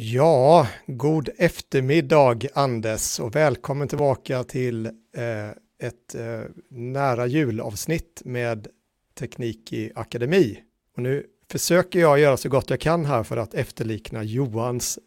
Ja, 0.00 0.68
god 0.86 1.28
eftermiddag 1.38 2.46
Anders 2.54 3.20
och 3.20 3.36
välkommen 3.36 3.88
tillbaka 3.88 4.44
till 4.44 4.86
eh, 4.86 5.48
ett 5.78 6.14
eh, 6.14 6.40
nära 6.68 7.26
julavsnitt 7.26 8.22
med 8.24 8.68
Teknik 9.14 9.72
i 9.72 9.92
Akademi. 9.94 10.62
Och 10.96 11.02
nu 11.02 11.26
försöker 11.50 12.00
jag 12.00 12.18
göra 12.18 12.36
så 12.36 12.48
gott 12.48 12.70
jag 12.70 12.80
kan 12.80 13.04
här 13.04 13.22
för 13.22 13.36
att 13.36 13.54
efterlikna 13.54 14.22
Johans 14.22 14.98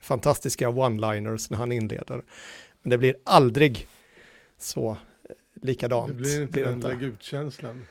fantastiska 0.00 0.68
one-liners 0.68 1.50
när 1.50 1.58
han 1.58 1.72
inleder. 1.72 2.22
Men 2.82 2.90
det 2.90 2.98
blir 2.98 3.16
aldrig 3.24 3.88
så 4.58 4.90
eh, 4.90 4.96
likadant. 5.62 6.08
Det 6.08 6.14
blir 6.14 6.42
inte 6.42 6.64
den 6.64 6.80
där 6.80 6.94
gudkänslan. 6.94 7.86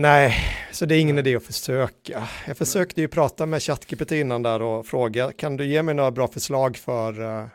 Nej, 0.00 0.34
så 0.72 0.86
det 0.86 0.96
är 0.96 1.00
ingen 1.00 1.18
idé 1.18 1.36
att 1.36 1.42
försöka. 1.42 2.28
Jag 2.46 2.56
försökte 2.56 3.00
ju 3.00 3.08
prata 3.08 3.46
med 3.46 3.62
ChatGPT 3.62 4.12
innan 4.12 4.42
där 4.42 4.62
och 4.62 4.86
fråga, 4.86 5.32
kan 5.32 5.56
du 5.56 5.66
ge 5.66 5.82
mig 5.82 5.94
några 5.94 6.10
bra 6.10 6.28
förslag 6.28 6.76
för 6.76 7.20
uh, 7.20 7.46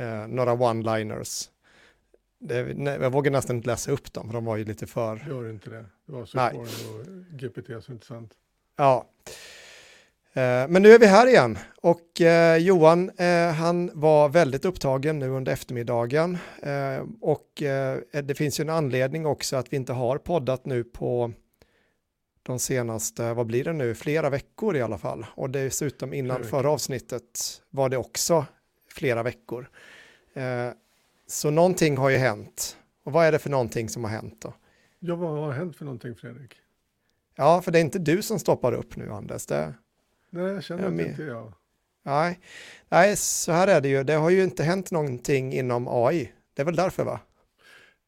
uh, 0.00 0.26
några 0.28 0.52
one-liners? 0.52 1.48
jag 3.00 3.10
vågar 3.10 3.30
nästan 3.30 3.56
inte 3.56 3.68
läsa 3.68 3.90
upp 3.90 4.12
dem, 4.12 4.26
för 4.26 4.34
de 4.34 4.44
var 4.44 4.56
ju 4.56 4.64
lite 4.64 4.86
för... 4.86 5.26
Gör 5.28 5.50
inte 5.50 5.70
det. 5.70 5.84
Det 6.06 6.12
var 6.12 6.24
så 6.24 6.36
Nej. 6.36 6.54
och 6.54 6.66
GPT 7.30 7.84
så 7.84 7.92
intressant. 7.92 8.32
Ja. 8.76 9.06
Uh, 10.36 10.42
men 10.68 10.82
nu 10.82 10.92
är 10.92 10.98
vi 10.98 11.06
här 11.06 11.26
igen 11.26 11.58
och 11.82 12.20
Johan, 12.58 13.10
han 13.56 13.90
var 13.94 14.28
väldigt 14.28 14.64
upptagen 14.64 15.18
nu 15.18 15.28
under 15.28 15.52
eftermiddagen 15.52 16.38
och 17.20 17.62
det 18.22 18.34
finns 18.36 18.60
ju 18.60 18.62
en 18.62 18.70
anledning 18.70 19.26
också 19.26 19.56
att 19.56 19.72
vi 19.72 19.76
inte 19.76 19.92
har 19.92 20.18
poddat 20.18 20.66
nu 20.66 20.84
på 20.84 21.32
de 22.46 22.58
senaste, 22.58 23.34
vad 23.34 23.46
blir 23.46 23.64
det 23.64 23.72
nu, 23.72 23.94
flera 23.94 24.30
veckor 24.30 24.76
i 24.76 24.82
alla 24.82 24.98
fall. 24.98 25.26
Och 25.34 25.50
dessutom 25.50 26.14
innan 26.14 26.44
förra 26.44 26.70
avsnittet 26.70 27.62
var 27.70 27.88
det 27.88 27.96
också 27.96 28.46
flera 28.88 29.22
veckor. 29.22 29.70
Eh, 30.34 30.68
så 31.26 31.50
någonting 31.50 31.96
har 31.96 32.10
ju 32.10 32.16
hänt. 32.16 32.76
Och 33.04 33.12
vad 33.12 33.26
är 33.26 33.32
det 33.32 33.38
för 33.38 33.50
någonting 33.50 33.88
som 33.88 34.04
har 34.04 34.10
hänt 34.10 34.40
då? 34.40 34.54
Ja, 34.98 35.16
vad 35.16 35.30
har 35.30 35.52
hänt 35.52 35.76
för 35.76 35.84
någonting 35.84 36.14
Fredrik? 36.14 36.54
Ja, 37.34 37.62
för 37.62 37.72
det 37.72 37.78
är 37.78 37.80
inte 37.80 37.98
du 37.98 38.22
som 38.22 38.38
stoppar 38.38 38.72
upp 38.72 38.96
nu 38.96 39.12
Anders. 39.12 39.46
Det, 39.46 39.74
Nej, 40.30 40.44
jag 40.44 40.64
känner 40.64 40.86
att 40.86 40.96
det 40.96 41.08
inte 41.08 41.22
jag. 41.22 41.52
Nej. 42.02 42.40
Nej, 42.88 43.16
så 43.16 43.52
här 43.52 43.68
är 43.68 43.80
det 43.80 43.88
ju. 43.88 44.04
Det 44.04 44.14
har 44.14 44.30
ju 44.30 44.42
inte 44.42 44.64
hänt 44.64 44.90
någonting 44.90 45.52
inom 45.52 45.88
AI. 45.88 46.32
Det 46.54 46.62
är 46.62 46.66
väl 46.66 46.76
därför 46.76 47.04
va? 47.04 47.20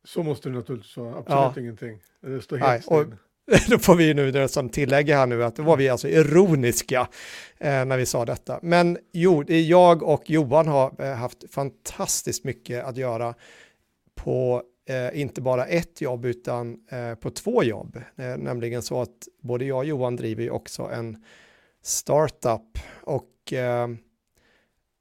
Så 0.04 0.22
måste 0.22 0.48
det 0.48 0.54
naturligtvis 0.54 0.96
vara. 0.96 1.18
Absolut 1.18 1.56
ja. 1.56 1.60
ingenting. 1.60 2.02
Det 2.20 2.42
står 2.42 2.56
helt 2.56 2.90
Nej, 2.90 3.00
och, 3.00 3.06
då 3.68 3.78
får 3.78 3.94
vi 3.94 4.14
nu 4.14 4.48
som 4.48 4.68
tillägg 4.68 5.10
här 5.10 5.26
nu 5.26 5.44
att 5.44 5.56
då 5.56 5.62
var 5.62 5.76
vi 5.76 5.88
alltså 5.88 6.08
ironiska 6.08 7.08
eh, 7.58 7.84
när 7.84 7.96
vi 7.96 8.06
sa 8.06 8.24
detta. 8.24 8.58
Men 8.62 8.98
jo, 9.12 9.44
jag 9.48 10.02
och 10.02 10.30
Johan 10.30 10.68
har 10.68 11.04
eh, 11.04 11.14
haft 11.14 11.44
fantastiskt 11.50 12.44
mycket 12.44 12.84
att 12.84 12.96
göra 12.96 13.34
på 14.14 14.62
eh, 14.88 15.20
inte 15.20 15.40
bara 15.40 15.66
ett 15.66 16.00
jobb 16.00 16.24
utan 16.24 16.78
eh, 16.90 17.14
på 17.14 17.30
två 17.30 17.62
jobb. 17.62 17.96
Eh, 18.16 18.36
nämligen 18.36 18.82
så 18.82 19.02
att 19.02 19.28
både 19.42 19.64
jag 19.64 19.78
och 19.78 19.84
Johan 19.84 20.16
driver 20.16 20.42
ju 20.42 20.50
också 20.50 20.82
en 20.82 21.24
startup 21.82 22.78
och 23.00 23.52
eh, 23.52 23.88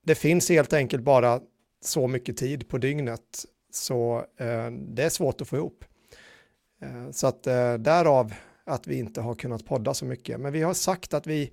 det 0.05 0.15
finns 0.15 0.49
helt 0.49 0.73
enkelt 0.73 1.03
bara 1.03 1.41
så 1.81 2.07
mycket 2.07 2.37
tid 2.37 2.67
på 2.67 2.77
dygnet 2.77 3.45
så 3.71 4.17
eh, 4.37 4.71
det 4.71 5.03
är 5.03 5.09
svårt 5.09 5.41
att 5.41 5.47
få 5.47 5.55
ihop. 5.55 5.85
Eh, 6.81 7.11
så 7.11 7.27
att 7.27 7.47
eh, 7.47 7.73
därav 7.73 8.33
att 8.63 8.87
vi 8.87 8.95
inte 8.95 9.21
har 9.21 9.35
kunnat 9.35 9.65
podda 9.65 9.93
så 9.93 10.05
mycket. 10.05 10.39
Men 10.39 10.53
vi 10.53 10.61
har 10.61 10.73
sagt 10.73 11.13
att 11.13 11.27
vi 11.27 11.51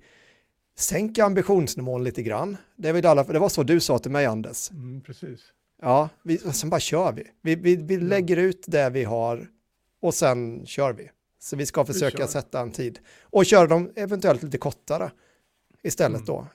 sänker 0.77 1.23
ambitionsnivån 1.23 2.03
lite 2.03 2.23
grann. 2.23 2.57
Det, 2.75 2.89
är 2.89 3.05
alla, 3.05 3.23
det 3.23 3.39
var 3.39 3.49
så 3.49 3.63
du 3.63 3.79
sa 3.79 3.99
till 3.99 4.11
mig 4.11 4.25
Anders. 4.25 4.71
Mm, 4.71 5.01
precis. 5.01 5.39
Ja, 5.81 6.09
vi, 6.23 6.37
sen 6.37 6.69
bara 6.69 6.79
kör 6.79 7.11
vi. 7.11 7.23
Vi, 7.41 7.55
vi, 7.55 7.75
vi 7.75 7.97
lägger 7.97 8.37
ut 8.37 8.63
det 8.67 8.89
vi 8.89 9.03
har 9.03 9.47
och 9.99 10.13
sen 10.13 10.65
kör 10.65 10.93
vi. 10.93 11.11
Så 11.39 11.55
vi 11.55 11.65
ska 11.65 11.85
försöka 11.85 12.25
vi 12.25 12.31
sätta 12.31 12.59
en 12.59 12.71
tid. 12.71 12.99
Och 13.21 13.45
köra 13.45 13.67
dem 13.67 13.91
eventuellt 13.95 14.43
lite 14.43 14.57
kortare 14.57 15.11
istället 15.83 16.15
mm. 16.15 16.25
då. 16.25 16.47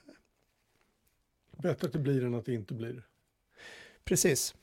Bättre 1.57 1.87
att 1.87 1.93
det 1.93 1.99
blir 1.99 2.23
än 2.23 2.35
att 2.35 2.45
det 2.45 2.53
inte 2.53 2.73
blir. 2.73 3.03
Precis. 4.03 4.55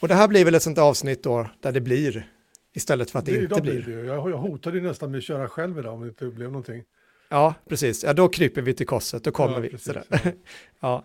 Och 0.00 0.08
det 0.08 0.14
här 0.14 0.28
blir 0.28 0.44
väl 0.44 0.54
ett 0.54 0.62
sånt 0.62 0.78
avsnitt 0.78 1.22
då 1.22 1.50
där 1.60 1.72
det 1.72 1.80
blir 1.80 2.32
Istället 2.76 3.10
för 3.10 3.18
att 3.18 3.26
det, 3.26 3.32
det 3.32 3.42
inte 3.42 3.60
blir. 3.60 3.82
blir 3.82 3.96
det. 3.96 4.06
Jag, 4.06 4.30
jag 4.30 4.36
hotade 4.36 4.80
nästan 4.80 5.10
med 5.10 5.18
att 5.18 5.24
köra 5.24 5.48
själv 5.48 5.78
idag 5.78 5.94
om 5.94 6.00
det 6.00 6.08
inte 6.08 6.26
blev 6.26 6.48
någonting. 6.48 6.82
Ja, 7.28 7.54
precis. 7.68 8.04
Ja, 8.04 8.12
då 8.12 8.28
kryper 8.28 8.62
vi 8.62 8.74
till 8.74 8.86
korset, 8.86 9.24
då 9.24 9.30
kommer 9.30 9.54
ja, 9.54 9.60
vi. 9.60 9.68
Precis, 9.68 9.96
ja. 10.10 10.18
ja. 10.80 11.04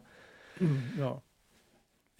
Mm, 0.60 0.82
ja. 1.00 1.22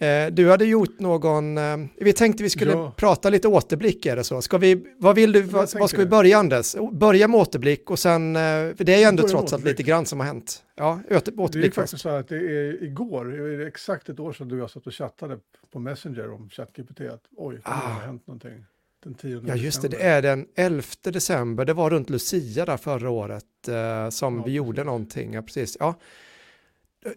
Eh, 0.06 0.32
du 0.32 0.50
hade 0.50 0.64
gjort 0.64 0.98
någon, 1.00 1.58
eh, 1.58 1.76
vi 1.96 2.12
tänkte 2.12 2.42
vi 2.42 2.50
skulle 2.50 2.72
ja. 2.72 2.92
prata 2.96 3.30
lite 3.30 3.48
återblick, 3.48 4.06
är 4.06 4.16
det 4.16 4.24
så? 4.24 4.42
Ska 4.42 4.58
vi, 4.58 4.86
vad 4.98 5.16
vill 5.16 5.32
du, 5.32 5.42
vad, 5.42 5.74
vad 5.74 5.90
ska 5.90 5.98
vi 5.98 6.06
börja 6.06 6.38
Anders? 6.38 6.76
Börja 6.92 7.28
med 7.28 7.40
återblick 7.40 7.90
och 7.90 7.98
sen, 7.98 8.36
eh, 8.36 8.40
för 8.42 8.84
det 8.84 8.94
är 8.94 8.98
ju 8.98 9.04
ändå 9.04 9.28
trots 9.28 9.52
allt 9.52 9.64
lite 9.64 9.82
grann 9.82 10.06
som 10.06 10.20
har 10.20 10.26
hänt. 10.26 10.64
Ja, 10.74 11.00
återblick 11.10 11.52
Det 11.52 11.66
är 11.66 11.70
faktiskt 11.70 12.02
så 12.02 12.08
att 12.08 12.28
det 12.28 12.36
är 12.36 12.82
igår, 12.82 13.24
det 13.24 13.64
är 13.64 13.66
exakt 13.66 14.08
ett 14.08 14.20
år 14.20 14.32
sedan 14.32 14.48
du 14.48 14.54
och 14.54 14.62
jag 14.62 14.70
satt 14.70 14.86
och 14.86 14.94
chattade 14.94 15.38
på 15.72 15.78
Messenger 15.78 16.30
om 16.30 16.50
ChatGPT, 16.50 17.00
att 17.00 17.24
oj, 17.36 17.56
det 17.56 17.62
ah. 17.64 17.70
har 17.70 18.00
hänt 18.00 18.26
någonting. 18.26 18.64
Den 19.02 19.14
10 19.14 19.42
ja, 19.46 19.54
just 19.54 19.82
det, 19.82 19.88
det 19.88 20.02
är 20.02 20.22
den 20.22 20.46
11 20.54 20.82
december, 21.02 21.64
det 21.64 21.74
var 21.74 21.90
runt 21.90 22.10
Lucia 22.10 22.64
där 22.64 22.76
förra 22.76 23.10
året 23.10 23.68
eh, 23.68 24.08
som 24.08 24.36
ja, 24.36 24.44
vi 24.44 24.52
gjorde 24.52 24.72
precis. 24.72 24.86
någonting. 24.86 25.34
Ja, 25.34 25.42
precis. 25.42 25.76
Ja, 25.80 25.94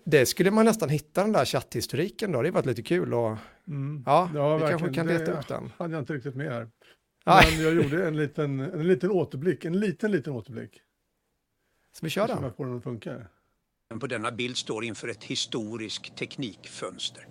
det 0.06 0.25
skulle 0.25 0.51
man 0.51 0.66
nästan 0.66 0.90
hitta 0.90 1.22
den 1.22 1.31
där 1.31 1.45
chatthistoriken 1.45 2.31
då, 2.31 2.41
det 2.41 2.51
varit 2.51 2.66
lite 2.66 2.84
kul 2.84 3.13
och 3.13 3.38
mm. 3.68 4.03
ja, 4.06 4.29
ja, 4.35 4.56
vi 4.56 4.62
verkligen. 4.62 4.79
kanske 4.79 4.95
kan 4.95 5.07
leta 5.07 5.40
upp 5.40 5.47
den. 5.47 5.72
hade 5.78 5.94
jag 5.94 6.01
inte 6.01 6.13
riktigt 6.13 6.35
med 6.35 6.51
här. 6.51 6.69
Men 7.25 7.63
jag 7.63 7.74
gjorde 7.75 8.07
en 8.07 8.18
liten, 8.18 8.59
en 8.59 8.88
liten 8.88 9.12
återblick, 9.12 9.66
en 9.66 9.79
liten, 9.79 10.12
liten 10.12 10.34
återblick. 10.34 10.81
Så 11.94 12.06
vi 12.06 12.09
kör 12.09 12.28
den? 12.28 12.53
På 12.53 12.63
den 12.63 12.81
funkar. 12.81 13.28
På 14.00 14.07
denna 14.07 14.31
bild 14.31 14.57
står 14.57 14.84
inför 14.84 15.07
ett 15.07 15.24
historiskt 15.24 16.18
teknikfönster. 16.18 17.28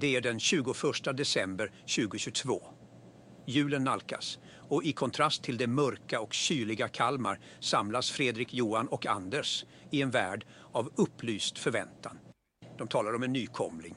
Det 0.00 0.16
är 0.16 0.20
den 0.20 0.40
21 0.40 0.66
december 1.16 1.72
2022. 1.96 2.62
Julen 3.46 3.84
nalkas 3.84 4.38
och 4.68 4.84
i 4.84 4.92
kontrast 4.92 5.42
till 5.42 5.56
det 5.56 5.66
mörka 5.66 6.20
och 6.20 6.32
kyliga 6.32 6.88
Kalmar 6.88 7.40
samlas 7.60 8.10
Fredrik, 8.10 8.54
Johan 8.54 8.88
och 8.88 9.06
Anders 9.06 9.64
i 9.90 10.02
en 10.02 10.10
värld 10.10 10.46
av 10.72 10.92
upplyst 10.96 11.58
förväntan. 11.58 12.18
De 12.78 12.88
talar 12.88 13.14
om 13.14 13.22
en 13.22 13.32
nykomling. 13.32 13.94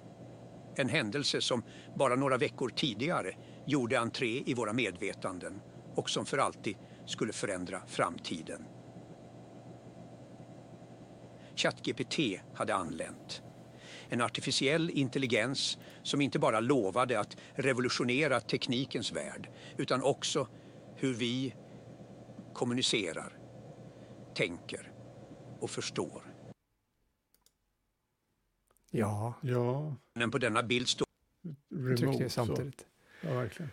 En 0.76 0.90
händelse 0.90 1.42
som 1.42 1.64
bara 1.96 2.16
några 2.16 2.38
veckor 2.38 2.70
tidigare 2.70 3.36
gjorde 3.66 4.00
entré 4.00 4.44
i 4.46 4.54
våra 4.54 4.74
medvetanden 4.74 5.62
och 5.96 6.10
som 6.10 6.26
för 6.26 6.38
alltid 6.38 6.78
skulle 7.06 7.34
förändra 7.34 7.82
framtiden. 7.88 8.66
ChatGPT 11.56 12.20
hade 12.54 12.76
anlänt 12.76 13.42
en 14.10 14.22
artificiell 14.22 14.90
intelligens 14.90 15.78
som 16.04 16.22
inte 16.22 16.40
bara 16.40 16.60
lovade 16.60 17.20
att 17.20 17.38
revolutionera 17.56 18.40
teknikens 18.40 19.12
värld 19.12 19.50
utan 19.78 20.04
också 20.04 20.48
hur 20.96 21.14
vi 21.14 21.56
kommunicerar, 22.54 23.38
tänker 24.34 24.92
och 25.60 25.70
förstår. 25.70 26.22
Ja. 28.92 29.34
Ja. 29.42 29.96
Men 30.14 30.32
på 30.32 30.38
denna 30.38 30.64
bild 30.64 30.88
står... 30.88 31.08
Remote, 31.76 32.24
jag 32.24 32.32
samtidigt. 32.32 32.80
Så. 32.80 33.28
Ja, 33.28 33.34
verkligen. 33.34 33.72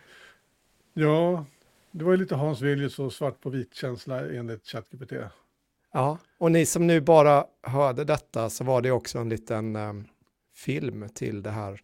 Ja, 0.92 1.46
det 1.90 2.04
var 2.04 2.12
ju 2.12 2.18
lite 2.18 2.34
Hans 2.34 2.60
Villius 2.60 2.98
och 2.98 3.12
svart 3.12 3.40
på 3.40 3.50
vit-känsla 3.50 4.30
enligt 4.30 4.66
ChatGPT. 4.66 5.12
Ja, 5.92 6.18
och 6.38 6.52
ni 6.52 6.66
som 6.66 6.86
nu 6.86 7.00
bara 7.00 7.46
hörde 7.62 8.04
detta 8.04 8.50
så 8.50 8.64
var 8.64 8.82
det 8.82 8.90
också 8.90 9.18
en 9.18 9.28
liten 9.28 9.76
um, 9.76 10.08
film 10.54 11.08
till 11.14 11.42
det 11.42 11.50
här 11.50 11.82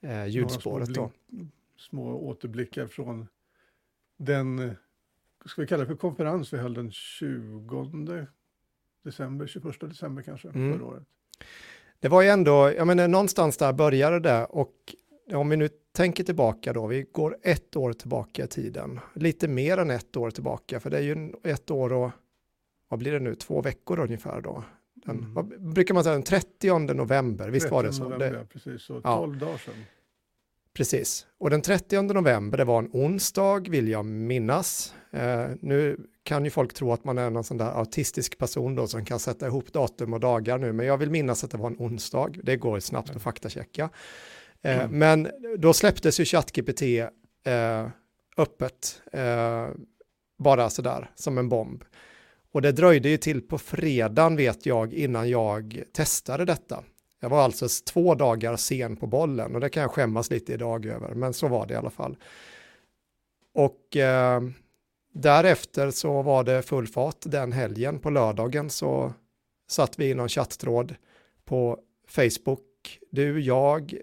eh, 0.00 0.26
ljudspåret. 0.26 0.94
Små, 0.94 1.10
små 1.76 2.28
återblickar 2.28 2.86
från 2.86 3.28
den, 4.16 4.74
ska 5.44 5.60
vi 5.60 5.66
kalla 5.66 5.80
det 5.80 5.86
för 5.86 5.96
konferens 5.96 6.52
vi 6.52 6.58
höll 6.58 6.74
den 6.74 6.92
20 6.92 8.26
december, 9.02 9.46
21 9.46 9.80
december 9.80 10.22
kanske, 10.22 10.48
mm. 10.48 10.72
förra 10.72 10.86
året. 10.86 11.02
Det 12.00 12.08
var 12.08 12.22
ju 12.22 12.28
ändå, 12.28 12.72
jag 12.76 12.86
menar 12.86 13.08
någonstans 13.08 13.56
där 13.56 13.72
började 13.72 14.20
det 14.20 14.44
och 14.44 14.94
om 15.32 15.48
vi 15.48 15.56
nu 15.56 15.68
tänker 15.92 16.24
tillbaka 16.24 16.72
då, 16.72 16.86
vi 16.86 17.06
går 17.12 17.36
ett 17.42 17.76
år 17.76 17.92
tillbaka 17.92 18.44
i 18.44 18.46
tiden, 18.46 19.00
lite 19.14 19.48
mer 19.48 19.78
än 19.78 19.90
ett 19.90 20.16
år 20.16 20.30
tillbaka, 20.30 20.80
för 20.80 20.90
det 20.90 20.98
är 20.98 21.02
ju 21.02 21.32
ett 21.44 21.70
år 21.70 21.92
och 21.92 22.10
vad 22.88 22.98
blir 22.98 23.12
det 23.12 23.20
nu, 23.20 23.34
två 23.34 23.62
veckor 23.62 24.00
ungefär 24.00 24.40
då, 24.40 24.64
den, 25.04 25.18
mm. 25.18 25.34
Vad 25.34 25.72
brukar 25.72 25.94
man 25.94 26.04
säga, 26.04 26.12
den 26.12 26.22
30 26.22 26.78
november, 26.94 27.48
visst 27.48 27.70
var 27.70 27.82
det 27.82 27.92
så? 27.92 28.02
November, 28.02 28.30
det, 28.30 28.44
precis, 28.44 28.82
så 28.82 29.00
12 29.00 29.04
ja. 29.04 29.46
dagar 29.46 29.58
sedan. 29.58 29.74
Precis, 30.72 31.26
och 31.38 31.50
den 31.50 31.62
30 31.62 32.02
november, 32.02 32.58
det 32.58 32.64
var 32.64 32.78
en 32.78 32.90
onsdag 32.92 33.68
vill 33.68 33.88
jag 33.88 34.04
minnas. 34.04 34.94
Eh, 35.10 35.46
nu 35.60 35.96
kan 36.22 36.44
ju 36.44 36.50
folk 36.50 36.74
tro 36.74 36.92
att 36.92 37.04
man 37.04 37.18
är 37.18 37.30
någon 37.30 37.44
sån 37.44 37.58
där 37.58 37.78
autistisk 37.78 38.38
person 38.38 38.74
då 38.74 38.86
som 38.86 39.04
kan 39.04 39.18
sätta 39.18 39.46
ihop 39.46 39.72
datum 39.72 40.12
och 40.12 40.20
dagar 40.20 40.58
nu, 40.58 40.72
men 40.72 40.86
jag 40.86 40.98
vill 40.98 41.10
minnas 41.10 41.44
att 41.44 41.50
det 41.50 41.58
var 41.58 41.66
en 41.66 41.76
onsdag. 41.78 42.30
Det 42.42 42.56
går 42.56 42.80
snabbt 42.80 43.16
att 43.16 43.22
faktachecka. 43.22 43.90
Eh, 44.62 44.80
mm. 44.80 44.98
Men 44.98 45.28
då 45.58 45.72
släpptes 45.72 46.20
ju 46.20 46.24
ChatGPT 46.24 46.82
eh, 46.82 47.88
öppet, 48.36 49.02
eh, 49.12 49.68
bara 50.38 50.70
sådär 50.70 51.10
som 51.14 51.38
en 51.38 51.48
bomb. 51.48 51.84
Och 52.52 52.62
det 52.62 52.72
dröjde 52.72 53.08
ju 53.08 53.16
till 53.16 53.42
på 53.42 53.58
fredagen 53.58 54.36
vet 54.36 54.66
jag 54.66 54.94
innan 54.94 55.30
jag 55.30 55.82
testade 55.92 56.44
detta. 56.44 56.84
Jag 57.20 57.28
var 57.28 57.42
alltså 57.42 57.66
två 57.92 58.14
dagar 58.14 58.56
sen 58.56 58.96
på 58.96 59.06
bollen 59.06 59.54
och 59.54 59.60
det 59.60 59.68
kan 59.68 59.80
jag 59.80 59.90
skämmas 59.90 60.30
lite 60.30 60.52
idag 60.52 60.86
över, 60.86 61.14
men 61.14 61.32
så 61.32 61.48
var 61.48 61.66
det 61.66 61.74
i 61.74 61.76
alla 61.76 61.90
fall. 61.90 62.16
Och 63.54 63.96
eh, 63.96 64.40
därefter 65.12 65.90
så 65.90 66.22
var 66.22 66.44
det 66.44 66.62
full 66.62 66.86
fart 66.86 67.20
den 67.20 67.52
helgen. 67.52 67.98
På 67.98 68.10
lördagen 68.10 68.70
så 68.70 69.12
satt 69.68 69.98
vi 69.98 70.10
i 70.10 70.14
någon 70.14 70.28
chatttråd 70.28 70.94
på 71.44 71.78
Facebook, 72.08 72.98
du, 73.10 73.40
jag 73.40 73.94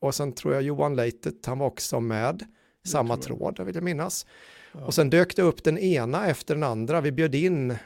och 0.00 0.14
sen 0.14 0.32
tror 0.32 0.54
jag 0.54 0.62
Johan 0.62 0.96
Leitet, 0.96 1.46
han 1.46 1.58
var 1.58 1.66
också 1.66 2.00
med, 2.00 2.44
samma 2.84 3.16
tråd, 3.16 3.60
vill 3.60 3.74
jag 3.74 3.84
minnas. 3.84 4.26
Ja. 4.72 4.84
Och 4.84 4.94
sen 4.94 5.10
dök 5.10 5.36
det 5.36 5.42
upp 5.42 5.64
den 5.64 5.78
ena 5.78 6.26
efter 6.26 6.54
den 6.54 6.64
andra. 6.64 7.00
Vi 7.00 7.12
bjöd 7.12 7.34
in 7.34 7.76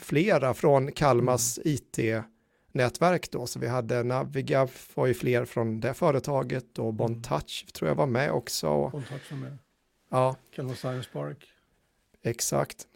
flera 0.00 0.54
från 0.54 0.92
Kalmas 0.92 1.58
mm. 1.58 1.74
IT-nätverk 1.74 3.30
då, 3.30 3.46
så 3.46 3.58
vi 3.58 3.68
hade 3.68 4.02
Naviga, 4.02 4.68
var 4.94 5.06
ju 5.06 5.14
fler 5.14 5.44
från 5.44 5.80
det 5.80 5.94
företaget 5.94 6.78
och 6.78 6.94
Bontouch 6.94 7.62
mm. 7.62 7.72
tror 7.72 7.88
jag 7.88 7.94
var 7.94 8.06
med 8.06 8.32
också. 8.32 8.88
Bontouch 8.88 9.30
var 9.30 9.38
med. 9.38 9.58
Ja. 10.10 10.36
Kalmar 10.54 10.74
Science 10.74 11.10
Park. 11.12 11.46
Exakt. 12.22 12.86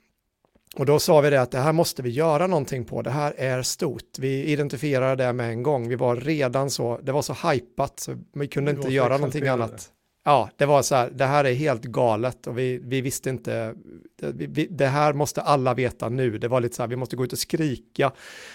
Och 0.77 0.87
då 0.87 0.99
sa 0.99 1.21
vi 1.21 1.31
det 1.31 1.41
att 1.41 1.51
det 1.51 1.59
här 1.59 1.73
måste 1.73 2.03
vi 2.03 2.11
göra 2.11 2.47
någonting 2.47 2.85
på, 2.85 3.03
det 3.03 3.11
här 3.11 3.35
är 3.37 3.63
stort. 3.63 4.19
Vi 4.19 4.45
identifierade 4.45 5.25
det 5.25 5.33
med 5.33 5.51
en 5.51 5.63
gång, 5.63 5.89
vi 5.89 5.97
var 5.97 6.17
redan 6.17 6.71
så, 6.71 6.99
det 7.03 7.13
var 7.13 7.23
så 7.23 7.51
hypat 7.51 8.01
så 8.01 8.17
vi 8.33 8.49
kunde 8.49 8.73
vi 8.73 8.79
inte 8.79 8.93
göra 8.93 9.17
någonting 9.17 9.49
annat. 9.49 9.93
Ja, 10.25 10.51
det 10.57 10.67
var 10.67 10.83
så 10.83 10.95
här, 10.95 11.11
det 11.11 11.25
här 11.25 11.45
är 11.45 11.53
helt 11.53 11.83
galet 11.83 12.47
och 12.47 12.59
vi, 12.59 12.79
vi 12.83 13.01
visste 13.01 13.31
inte, 13.31 13.75
det, 14.17 14.33
vi, 14.33 14.67
det 14.67 14.87
här 14.87 15.13
måste 15.13 15.43
alla 15.43 15.75
veta 15.75 16.09
nu. 16.09 16.39
Det 16.39 16.49
var 16.49 16.61
lite 16.61 16.77
så 16.77 16.83
här, 16.83 16.89
vi 16.89 16.97
måste 16.97 17.17
gå 17.17 17.25
ut 17.25 17.33
och 17.33 17.39
skrika, 17.39 18.13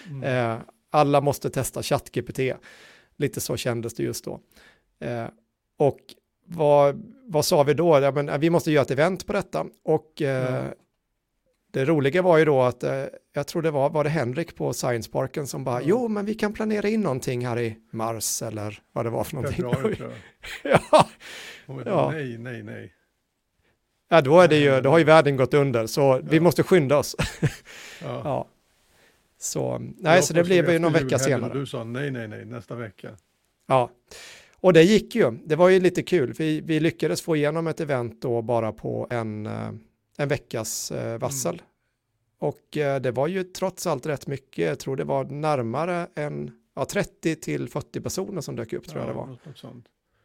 mm. 0.10 0.24
eh, 0.24 0.60
alla 0.90 1.22
måste 1.22 1.50
testa 1.50 1.84
ChatGPT. 1.84 2.40
Lite 3.18 3.42
så 3.42 3.58
kändes 3.58 3.94
det 3.94 4.04
just 4.04 4.26
då. 4.26 4.40
Eh, 5.00 5.26
och 5.78 6.00
vad, 6.46 7.04
vad 7.26 7.46
sa 7.46 7.64
vi 7.64 7.74
då? 7.74 8.00
Ja, 8.00 8.12
men, 8.12 8.40
vi 8.40 8.50
måste 8.50 8.72
göra 8.72 8.82
ett 8.82 8.92
event 8.92 9.28
på 9.28 9.34
detta 9.34 9.66
och 9.84 10.22
eh, 10.22 10.56
mm. 10.56 10.74
Det 11.74 11.86
roliga 11.86 12.22
var 12.22 12.38
ju 12.38 12.46
då 12.46 12.62
att 12.62 12.84
eh, 12.84 13.06
jag 13.34 13.48
tror 13.48 13.62
det 13.62 13.72
var, 13.72 13.90
var 13.90 14.04
det 14.04 14.10
Henrik 14.10 14.56
på 14.56 14.74
Science 14.74 15.12
Parken 15.12 15.48
som 15.48 15.64
bara, 15.64 15.78
mm. 15.78 15.90
jo 15.90 16.08
men 16.08 16.26
vi 16.26 16.34
kan 16.34 16.54
planera 16.54 16.90
in 16.90 17.02
någonting 17.02 17.46
här 17.46 17.60
i 17.60 17.78
mars 17.92 18.42
eller 18.42 18.82
vad 18.92 19.06
det 19.06 19.10
var 19.10 19.24
för 19.24 19.36
någonting. 19.36 19.56
Februari, 19.56 19.96
tror 19.96 20.12
jag. 20.64 20.82
ja. 20.92 21.10
ja. 21.86 22.12
Nej, 22.12 22.38
nej, 22.38 22.64
nej. 22.64 22.94
Ja, 24.10 24.22
då, 24.22 24.42
är 24.42 24.48
det 24.48 24.58
ju, 24.58 24.82
då 24.82 24.90
har 24.90 24.98
ju 24.98 25.04
världen 25.04 25.38
gått 25.38 25.54
under, 25.54 25.88
så 25.88 26.02
ja. 26.02 26.20
vi 26.24 26.40
måste 26.40 26.64
skynda 26.64 26.98
oss. 26.98 27.16
ja. 27.42 27.48
ja. 28.24 28.48
Så, 29.40 29.82
nej, 29.98 30.22
så 30.22 30.34
det 30.34 30.44
blev 30.44 30.70
ju 30.70 30.80
någon 30.80 30.94
vecka 30.94 31.20
senare. 31.20 31.54
Du 31.54 31.66
sa 31.66 31.84
nej, 31.84 32.12
nej, 32.12 32.28
nej, 32.28 32.46
nästa 32.46 32.76
vecka. 32.76 33.10
Ja, 33.68 33.92
och 34.56 34.74
det 34.74 34.84
gick 34.84 35.16
ju. 35.16 35.32
Det 35.46 35.56
var 35.56 35.70
ju 35.70 35.80
lite 35.80 36.04
kul. 36.04 36.34
Vi, 36.38 36.62
vi 36.62 36.80
lyckades 36.80 37.22
få 37.22 37.36
igenom 37.36 37.68
ett 37.68 37.80
event 37.80 38.22
då 38.22 38.42
bara 38.42 38.72
på 38.72 39.08
en, 39.10 39.46
eh, 39.46 39.72
en 40.18 40.30
veckas 40.30 40.92
eh, 40.92 41.20
vassel. 41.20 41.54
Mm. 41.54 41.66
Och 42.38 42.78
eh, 42.78 43.02
det 43.02 43.12
var 43.12 43.28
ju 43.28 43.44
trots 43.44 43.88
allt 43.88 44.06
rätt 44.06 44.28
mycket. 44.28 44.66
Jag 44.66 44.80
tror 44.80 44.96
det 44.96 45.04
var 45.04 45.24
närmare 45.24 46.08
än 46.16 46.52
ja, 46.74 46.86
30 46.86 47.36
till 47.36 47.70
40 47.70 48.02
personer 48.02 48.42
som 48.42 48.56
dök 48.56 48.74
upp 48.74 48.88
tror 48.88 49.02
ja, 49.02 49.08
jag 49.08 49.16
det 49.16 49.18
var. 49.18 49.38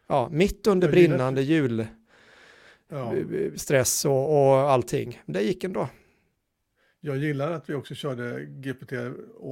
Ja, 0.06 0.28
mitt 0.32 0.66
under 0.66 0.90
brinnande 0.90 1.42
julstress 1.42 4.04
ja. 4.04 4.10
och, 4.10 4.48
och 4.48 4.54
allting. 4.70 5.22
Det 5.26 5.42
gick 5.42 5.64
ändå. 5.64 5.88
Jag 7.00 7.16
gillar 7.16 7.52
att 7.52 7.70
vi 7.70 7.74
också 7.74 7.94
körde 7.94 8.44
GPT 8.44 8.92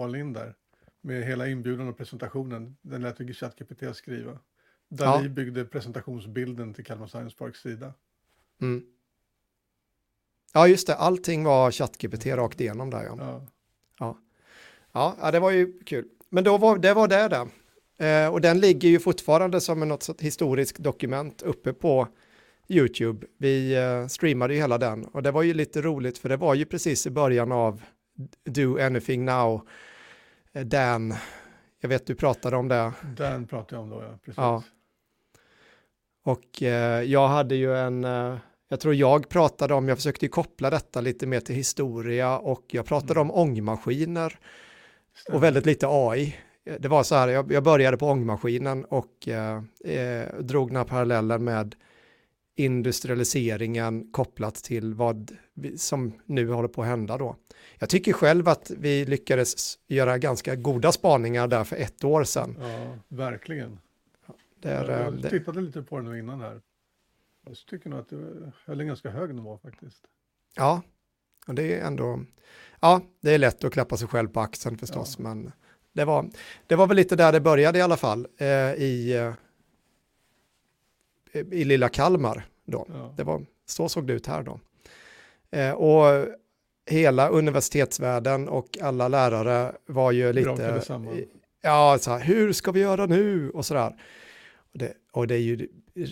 all 0.02 0.16
in 0.16 0.32
där. 0.32 0.54
Med 1.00 1.24
hela 1.24 1.48
inbjudan 1.48 1.88
och 1.88 1.96
presentationen. 1.96 2.76
Den 2.82 3.02
lät 3.02 3.20
vi 3.20 3.34
ChatGPT 3.34 3.96
skriva. 3.96 4.38
Där 4.88 5.04
ja. 5.04 5.20
vi 5.22 5.28
byggde 5.28 5.64
presentationsbilden 5.64 6.74
till 6.74 6.84
Kalmar 6.84 7.06
Science 7.06 7.36
Parks 7.36 7.60
sida. 7.60 7.94
Mm. 8.60 8.84
Ja, 10.56 10.68
just 10.68 10.86
det. 10.86 10.94
Allting 10.94 11.44
var 11.44 11.70
ChatGPT 11.70 12.26
rakt 12.26 12.60
igenom 12.60 12.90
där. 12.90 13.04
Ja. 13.04 13.16
Ja. 13.98 14.16
ja. 14.92 15.16
ja. 15.20 15.30
det 15.30 15.40
var 15.40 15.50
ju 15.50 15.78
kul. 15.86 16.04
Men 16.28 16.44
då 16.44 16.58
var, 16.58 16.78
det 16.78 16.94
var 16.94 17.08
det 17.08 17.28
där. 17.28 17.48
Eh, 17.98 18.32
och 18.32 18.40
den 18.40 18.60
ligger 18.60 18.88
ju 18.88 18.98
fortfarande 18.98 19.60
som 19.60 19.80
något 19.80 20.20
historiskt 20.20 20.78
dokument 20.78 21.42
uppe 21.42 21.72
på 21.72 22.08
YouTube. 22.68 23.26
Vi 23.38 23.74
eh, 23.74 24.06
streamade 24.06 24.54
ju 24.54 24.60
hela 24.60 24.78
den 24.78 25.04
och 25.04 25.22
det 25.22 25.30
var 25.30 25.42
ju 25.42 25.54
lite 25.54 25.82
roligt 25.82 26.18
för 26.18 26.28
det 26.28 26.36
var 26.36 26.54
ju 26.54 26.64
precis 26.64 27.06
i 27.06 27.10
början 27.10 27.52
av 27.52 27.82
Do 28.44 28.78
Anything 28.80 29.24
Now. 29.24 29.68
Eh, 30.52 30.64
Dan, 30.64 31.14
jag 31.80 31.88
vet 31.88 32.06
du 32.06 32.14
pratade 32.14 32.56
om 32.56 32.68
det. 32.68 32.92
Dan 33.16 33.46
pratade 33.46 33.76
jag 33.76 33.82
om 33.82 33.90
då, 33.90 34.02
ja. 34.02 34.18
Precis. 34.24 34.38
Ja. 34.38 34.62
Och 36.22 36.62
eh, 36.62 37.02
jag 37.02 37.28
hade 37.28 37.54
ju 37.54 37.76
en, 37.76 38.04
eh, 38.04 38.36
jag 38.68 38.80
tror 38.80 38.94
jag 38.94 39.28
pratade 39.28 39.74
om, 39.74 39.88
jag 39.88 39.98
försökte 39.98 40.28
koppla 40.28 40.70
detta 40.70 41.00
lite 41.00 41.26
mer 41.26 41.40
till 41.40 41.54
historia 41.54 42.38
och 42.38 42.64
jag 42.70 42.86
pratade 42.86 43.20
mm. 43.20 43.30
om 43.30 43.40
ångmaskiner 43.40 44.38
och 45.32 45.42
väldigt 45.42 45.66
lite 45.66 45.86
AI. 45.88 46.36
Det 46.78 46.88
var 46.88 47.02
så 47.02 47.14
här, 47.14 47.28
jag, 47.28 47.52
jag 47.52 47.62
började 47.62 47.96
på 47.96 48.06
ångmaskinen 48.06 48.84
och 48.84 49.28
eh, 49.28 49.62
eh, 49.84 50.34
drog 50.38 50.68
den 50.68 50.76
här 50.76 50.84
parallellen 50.84 51.44
med 51.44 51.74
industrialiseringen 52.56 54.12
kopplat 54.12 54.54
till 54.54 54.94
vad 54.94 55.36
vi, 55.54 55.78
som 55.78 56.12
nu 56.24 56.50
håller 56.50 56.68
på 56.68 56.82
att 56.82 56.88
hända 56.88 57.18
då. 57.18 57.36
Jag 57.78 57.88
tycker 57.88 58.12
själv 58.12 58.48
att 58.48 58.70
vi 58.78 59.04
lyckades 59.04 59.78
göra 59.86 60.18
ganska 60.18 60.56
goda 60.56 60.92
spaningar 60.92 61.48
där 61.48 61.64
för 61.64 61.76
ett 61.76 62.04
år 62.04 62.24
sedan. 62.24 62.56
Ja, 62.60 62.98
verkligen. 63.08 63.78
Det 64.62 64.70
är, 64.70 64.90
jag, 64.90 65.20
jag 65.22 65.30
tittade 65.30 65.60
lite 65.60 65.82
på 65.82 66.00
den 66.00 66.18
innan 66.18 66.40
här. 66.40 66.60
Jag 67.46 67.56
tycker 67.56 67.90
nog 67.90 67.98
att 67.98 68.08
det 68.08 68.52
höll 68.64 68.80
en 68.80 68.86
ganska 68.86 69.10
hög 69.10 69.34
nivå 69.34 69.58
faktiskt. 69.58 70.04
Ja, 70.56 70.82
och 71.46 71.54
det 71.54 71.74
är 71.74 71.86
ändå, 71.86 72.20
ja, 72.80 73.00
det 73.20 73.34
är 73.34 73.38
lätt 73.38 73.64
att 73.64 73.72
klappa 73.72 73.96
sig 73.96 74.08
själv 74.08 74.28
på 74.28 74.40
axeln 74.40 74.78
förstås, 74.78 75.14
ja. 75.18 75.22
men 75.22 75.52
det 75.92 76.04
var, 76.04 76.30
det 76.66 76.76
var 76.76 76.86
väl 76.86 76.96
lite 76.96 77.16
där 77.16 77.32
det 77.32 77.40
började 77.40 77.78
i 77.78 77.82
alla 77.82 77.96
fall, 77.96 78.26
eh, 78.38 78.46
i, 78.74 79.12
eh, 81.32 81.40
i 81.52 81.64
lilla 81.64 81.88
Kalmar 81.88 82.46
då. 82.64 82.86
Ja. 82.88 83.14
Det 83.16 83.24
var, 83.24 83.46
så 83.66 83.88
såg 83.88 84.06
det 84.06 84.12
ut 84.12 84.26
här 84.26 84.42
då. 84.42 84.60
Eh, 85.50 85.72
och 85.72 86.28
hela 86.86 87.28
universitetsvärlden 87.28 88.48
och 88.48 88.78
alla 88.82 89.08
lärare 89.08 89.72
var 89.86 90.12
ju 90.12 90.32
lite, 90.32 90.82
ja, 91.62 91.98
så 92.00 92.10
här, 92.10 92.20
hur 92.20 92.52
ska 92.52 92.72
vi 92.72 92.80
göra 92.80 93.06
nu 93.06 93.50
och 93.50 93.66
sådär. 93.66 94.02
Och 94.72 94.78
det, 94.78 94.92
och 95.12 95.26
det, 95.26 95.34
är 95.34 95.38
ju, 95.38 95.68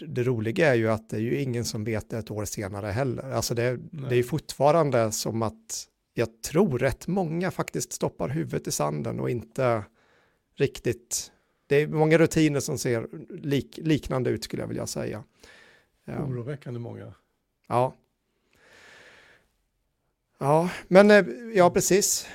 det 0.09 0.23
roliga 0.23 0.69
är 0.69 0.75
ju 0.75 0.89
att 0.89 1.09
det 1.09 1.17
är 1.17 1.21
ju 1.21 1.41
ingen 1.41 1.65
som 1.65 1.85
vet 1.85 2.11
det 2.11 2.19
ett 2.19 2.31
år 2.31 2.45
senare 2.45 2.87
heller. 2.87 3.33
Alltså 3.33 3.55
det, 3.55 3.79
det 4.11 4.17
är 4.17 4.23
fortfarande 4.23 5.13
som 5.13 5.43
att 5.43 5.89
jag 6.15 6.43
tror 6.43 6.79
rätt 6.79 7.07
många 7.07 7.51
faktiskt 7.51 7.93
stoppar 7.93 8.29
huvudet 8.29 8.67
i 8.67 8.71
sanden 8.71 9.21
och 9.21 9.31
inte 9.31 9.85
riktigt, 10.55 11.33
det 11.67 11.77
är 11.77 11.89
många 11.89 12.19
rutiner 12.19 12.61
som 12.61 12.79
ser 12.79 13.09
lik, 13.29 13.79
liknande 13.83 14.31
ut 14.31 14.45
skulle 14.45 14.63
jag 14.63 14.69
vilja 14.69 14.87
säga. 14.87 15.25
Oroväckande 16.07 16.81
många. 16.81 17.15
Ja. 17.69 17.95
Ja, 20.39 20.71
men 20.89 21.11
eh, 21.11 21.25
ja, 21.55 21.71
precis. 21.71 22.27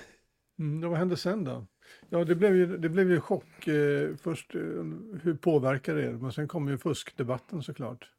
Mm, 0.60 0.90
vad 0.90 1.00
hände 1.00 1.18
sen 1.18 1.44
då? 1.44 1.66
Ja, 2.10 2.26
det 2.26 2.36
blev 2.36 2.56
ju, 2.56 2.78
det 2.78 2.90
blev 2.90 3.12
ju 3.12 3.22
chock. 3.22 3.68
Eh, 3.68 4.16
först 4.22 4.56
eh, 4.56 4.62
hur 5.22 5.38
påverkar 5.42 5.96
det 5.96 6.04
er? 6.04 6.12
Men 6.12 6.32
sen 6.32 6.48
kom 6.48 6.68
ju 6.68 6.78
fuskdebatten 6.78 7.64
såklart. 7.64 8.12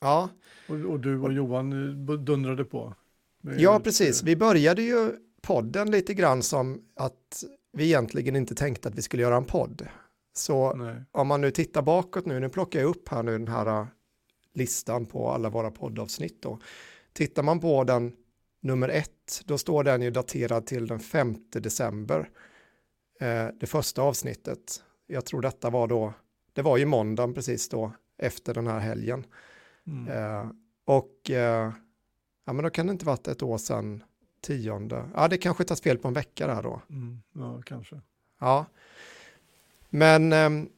Ja. 0.00 0.30
Och, 0.68 0.76
och 0.76 1.00
du 1.00 1.18
och 1.18 1.32
Johan 1.32 1.72
eh, 1.72 2.14
dundrade 2.14 2.64
på. 2.64 2.94
Ja, 3.58 3.80
precis. 3.84 4.22
Vi 4.22 4.36
började 4.36 4.82
ju 4.82 5.10
podden 5.42 5.90
lite 5.90 6.14
grann 6.14 6.42
som 6.42 6.82
att 6.96 7.44
vi 7.72 7.84
egentligen 7.84 8.36
inte 8.36 8.54
tänkte 8.54 8.88
att 8.88 8.94
vi 8.94 9.02
skulle 9.02 9.22
göra 9.22 9.36
en 9.36 9.44
podd. 9.44 9.88
Så 10.36 10.74
Nej. 10.74 11.02
om 11.12 11.28
man 11.28 11.40
nu 11.40 11.50
tittar 11.50 11.82
bakåt 11.82 12.26
nu, 12.26 12.40
nu 12.40 12.48
plockar 12.48 12.80
jag 12.80 12.88
upp 12.88 13.08
här 13.08 13.22
nu 13.22 13.32
den 13.32 13.48
här 13.48 13.66
äh, 13.66 13.86
listan 14.54 15.06
på 15.06 15.30
alla 15.30 15.50
våra 15.50 15.70
poddavsnitt 15.70 16.42
då. 16.42 16.58
Tittar 17.12 17.42
man 17.42 17.60
på 17.60 17.84
den 17.84 18.12
nummer 18.62 18.88
ett, 18.88 19.42
då 19.44 19.58
står 19.58 19.84
den 19.84 20.02
ju 20.02 20.10
daterad 20.10 20.66
till 20.66 20.86
den 20.86 21.00
5 21.00 21.36
december 21.52 22.18
eh, 22.20 22.26
det 23.60 23.66
första 23.66 24.02
avsnittet. 24.02 24.84
Jag 25.06 25.24
tror 25.24 25.42
detta 25.42 25.70
var 25.70 25.86
då, 25.86 26.14
det 26.52 26.62
var 26.62 26.76
ju 26.76 26.86
måndagen 26.86 27.34
precis 27.34 27.68
då 27.68 27.92
efter 28.18 28.54
den 28.54 28.66
här 28.66 28.78
helgen. 28.78 29.26
Mm. 29.86 30.08
Eh, 30.08 30.50
och 30.84 31.30
eh, 31.30 31.72
Ja, 32.44 32.52
men 32.52 32.64
då 32.64 32.70
kan 32.70 32.86
det 32.86 32.92
inte 32.92 33.06
varit 33.06 33.28
ett 33.28 33.42
år 33.42 33.58
sedan 33.58 34.02
tionde. 34.40 35.08
Ja, 35.14 35.28
det 35.28 35.38
kanske 35.38 35.64
tas 35.64 35.80
fel 35.80 35.98
på 35.98 36.08
en 36.08 36.14
vecka 36.14 36.46
där 36.46 36.62
då. 36.62 36.80
Mm, 36.90 37.22
ja, 37.34 37.62
kanske. 37.66 38.00
Ja, 38.40 38.66
men 39.90 40.32
ehm, 40.32 40.68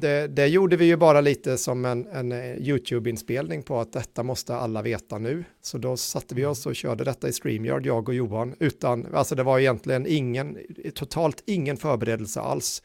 det, 0.00 0.28
det, 0.28 0.46
gjorde 0.46 0.76
vi 0.76 0.84
ju 0.84 0.96
bara 0.96 1.20
lite 1.20 1.58
som 1.58 1.84
en, 1.84 2.06
en 2.06 2.32
eh, 2.32 2.56
YouTube-inspelning 2.56 3.62
på 3.62 3.80
att 3.80 3.92
detta 3.92 4.22
måste 4.22 4.56
alla 4.56 4.82
veta 4.82 5.18
nu. 5.18 5.44
Så 5.62 5.78
då 5.78 5.96
satte 5.96 6.34
vi 6.34 6.44
oss 6.44 6.66
och 6.66 6.76
körde 6.76 7.04
detta 7.04 7.28
i 7.28 7.32
StreamYard, 7.32 7.86
jag 7.86 8.08
och 8.08 8.14
Johan, 8.14 8.54
utan, 8.58 9.06
alltså 9.14 9.34
det 9.34 9.42
var 9.42 9.58
egentligen 9.58 10.06
ingen, 10.06 10.58
totalt 10.94 11.42
ingen 11.46 11.76
förberedelse 11.76 12.40
alls. 12.40 12.82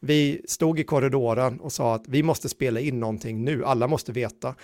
Vi 0.00 0.42
stod 0.48 0.78
i 0.80 0.84
korridoren 0.84 1.60
och 1.60 1.72
sa 1.72 1.94
att 1.94 2.08
vi 2.08 2.22
måste 2.22 2.48
spela 2.48 2.80
in 2.80 3.00
någonting 3.00 3.44
nu, 3.44 3.64
alla 3.64 3.86
måste 3.86 4.12
veta. 4.12 4.54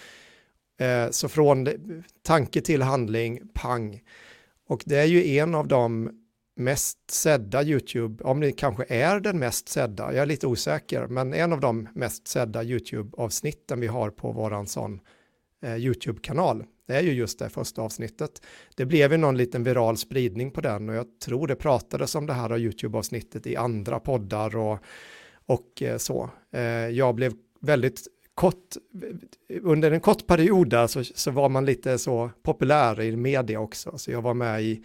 Eh, 0.81 1.11
så 1.11 1.28
från 1.28 1.69
tanke 2.23 2.61
till 2.61 2.83
handling, 2.83 3.40
pang. 3.54 4.00
Och 4.69 4.83
det 4.87 4.97
är 4.97 5.04
ju 5.04 5.37
en 5.37 5.54
av 5.54 5.69
de 5.69 6.11
mest 6.57 7.11
sedda 7.11 7.63
YouTube, 7.63 8.25
om 8.25 8.41
det 8.41 8.53
kanske 8.53 8.85
är 8.89 9.21
den 9.21 9.39
mest 9.39 9.69
sedda, 9.69 10.13
jag 10.13 10.23
är 10.23 10.27
lite 10.27 10.47
osäker, 10.47 11.07
men 11.07 11.35
en 11.35 11.53
av 11.53 11.61
de 11.61 11.89
mest 11.95 12.29
sedda 12.29 12.63
YouTube-avsnitten 12.63 13.81
vi 13.81 13.87
har 13.87 14.11
på 14.11 14.33
våran 14.33 14.67
sån 14.67 15.01
eh, 15.63 15.77
YouTube-kanal. 15.77 16.65
Det 16.87 16.97
är 16.97 17.03
ju 17.03 17.13
just 17.13 17.39
det 17.39 17.49
första 17.49 17.83
avsnittet. 17.83 18.43
Det 18.77 18.87
blev 18.87 19.13
ju 19.13 19.19
någon 19.19 19.37
liten 19.37 19.65
viral 19.65 19.97
spridning 19.97 20.51
på 20.51 20.61
den 20.61 20.89
och 20.89 20.95
jag 20.95 21.07
tror 21.21 21.47
det 21.47 21.57
pratades 21.57 22.15
om 22.15 22.27
det 22.27 22.33
här 22.33 22.59
YouTube-avsnittet 22.59 23.47
i 23.47 23.57
andra 23.57 24.01
poddar 24.01 24.57
och, 24.57 24.79
och 25.47 25.83
eh, 25.83 25.97
så. 25.97 26.31
Eh, 26.53 26.63
jag 26.89 27.15
blev 27.15 27.33
väldigt 27.61 28.07
kort, 28.35 28.77
under 29.63 29.91
en 29.91 30.01
kort 30.01 30.27
period 30.27 30.71
där 30.71 30.87
så, 30.87 31.05
så 31.05 31.31
var 31.31 31.49
man 31.49 31.65
lite 31.65 31.99
så 31.99 32.31
populär 32.43 33.01
i 33.01 33.17
media 33.17 33.61
också, 33.61 33.99
så 33.99 34.11
jag 34.11 34.23
var 34.23 34.35
med 34.35 34.63
i 34.63 34.85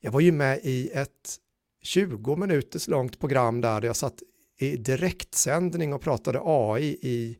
jag 0.00 0.10
var 0.10 0.20
ju 0.20 0.32
med 0.32 0.60
i 0.62 0.90
ett 0.90 1.36
20 1.82 2.36
minuters 2.36 2.88
långt 2.88 3.20
program 3.20 3.60
där 3.60 3.82
jag 3.82 3.96
satt 3.96 4.22
i 4.58 4.76
direktsändning 4.76 5.92
och 5.92 6.00
pratade 6.00 6.40
AI 6.44 6.98
i 7.02 7.38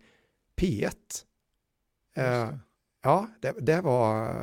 P1. 0.60 0.92
Uh, 2.18 2.56
ja, 3.02 3.28
det, 3.40 3.54
det, 3.60 3.80
var, 3.80 4.34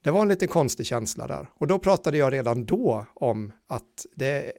det 0.00 0.10
var 0.10 0.22
en 0.22 0.28
lite 0.28 0.46
konstig 0.46 0.86
känsla 0.86 1.26
där. 1.26 1.50
Och 1.54 1.66
då 1.66 1.78
pratade 1.78 2.18
jag 2.18 2.32
redan 2.32 2.64
då 2.64 3.06
om 3.14 3.52
att 3.66 4.06
det, 4.14 4.52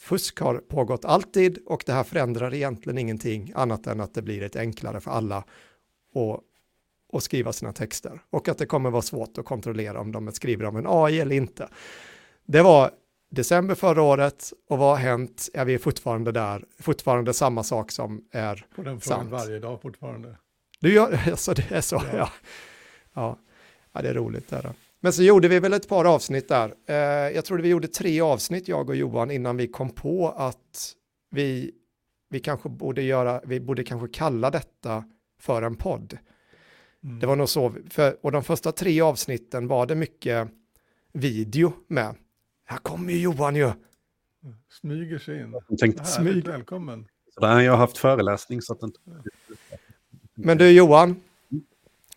fusk 0.00 0.40
har 0.40 0.54
pågått 0.58 1.04
alltid 1.04 1.58
och 1.66 1.82
det 1.86 1.92
här 1.92 2.04
förändrar 2.04 2.54
egentligen 2.54 2.98
ingenting 2.98 3.52
annat 3.54 3.86
än 3.86 4.00
att 4.00 4.14
det 4.14 4.22
blir 4.22 4.42
ett 4.42 4.56
enklare 4.56 5.00
för 5.00 5.10
alla 5.10 5.44
att 6.14 6.40
och 7.16 7.22
skriva 7.22 7.52
sina 7.52 7.72
texter 7.72 8.20
och 8.30 8.48
att 8.48 8.58
det 8.58 8.66
kommer 8.66 8.90
vara 8.90 9.02
svårt 9.02 9.38
att 9.38 9.44
kontrollera 9.44 10.00
om 10.00 10.12
de 10.12 10.32
skriver 10.32 10.64
om 10.64 10.76
en 10.76 10.86
AI 10.88 11.20
eller 11.20 11.36
inte. 11.36 11.68
Det 12.46 12.62
var 12.62 12.90
december 13.30 13.74
förra 13.74 14.02
året 14.02 14.52
och 14.68 14.78
vad 14.78 14.88
har 14.88 14.96
hänt? 14.96 15.48
Är 15.54 15.64
vi 15.64 15.78
fortfarande 15.78 16.32
där? 16.32 16.64
Fortfarande 16.80 17.34
samma 17.34 17.62
sak 17.62 17.90
som 17.90 18.24
är 18.32 18.66
På 18.76 18.82
den 18.82 19.00
frågan 19.00 19.30
varje 19.30 19.58
dag 19.58 19.82
fortfarande. 19.82 20.36
Du 20.80 20.94
gör, 20.94 21.20
alltså 21.30 21.54
det 21.54 21.70
är 21.70 21.80
så, 21.80 22.02
ja. 22.12 22.30
Ja, 23.14 23.38
ja. 23.92 24.02
det 24.02 24.08
är 24.08 24.14
roligt 24.14 24.48
där. 24.48 24.72
Men 25.00 25.12
så 25.12 25.22
gjorde 25.22 25.48
vi 25.48 25.60
väl 25.60 25.72
ett 25.72 25.88
par 25.88 26.04
avsnitt 26.04 26.48
där. 26.48 26.74
Eh, 26.86 26.96
jag 27.34 27.44
trodde 27.44 27.62
vi 27.62 27.68
gjorde 27.68 27.88
tre 27.88 28.20
avsnitt, 28.20 28.68
jag 28.68 28.88
och 28.88 28.96
Johan, 28.96 29.30
innan 29.30 29.56
vi 29.56 29.68
kom 29.68 29.90
på 29.90 30.28
att 30.28 30.92
vi, 31.30 31.72
vi 32.30 32.40
kanske 32.40 32.68
borde 32.68 33.02
göra, 33.02 33.40
vi 33.44 33.60
borde 33.60 33.84
kanske 33.84 34.08
kalla 34.08 34.50
detta 34.50 35.04
för 35.40 35.62
en 35.62 35.76
podd. 35.76 36.18
Mm. 37.04 37.20
Det 37.20 37.26
var 37.26 37.36
nog 37.36 37.48
så, 37.48 37.72
för, 37.90 38.16
och 38.22 38.32
de 38.32 38.44
första 38.44 38.72
tre 38.72 39.00
avsnitten 39.00 39.68
var 39.68 39.86
det 39.86 39.94
mycket 39.94 40.48
video 41.12 41.72
med. 41.88 42.14
Här 42.64 42.78
kommer 42.78 43.12
ju 43.12 43.18
Johan 43.18 43.56
ju. 43.56 43.72
Smyger 44.80 45.18
sig 45.18 45.40
in. 45.40 45.54
Tänkte, 45.78 46.04
Smyg. 46.04 46.46
Välkommen. 46.46 47.06
Så 47.34 47.40
jag 47.46 47.72
har 47.72 47.76
haft 47.76 47.98
föreläsning 47.98 48.62
så 48.62 48.72
att 48.72 48.82
inte... 48.82 49.00
Men 50.34 50.58
du 50.58 50.70
Johan, 50.70 51.20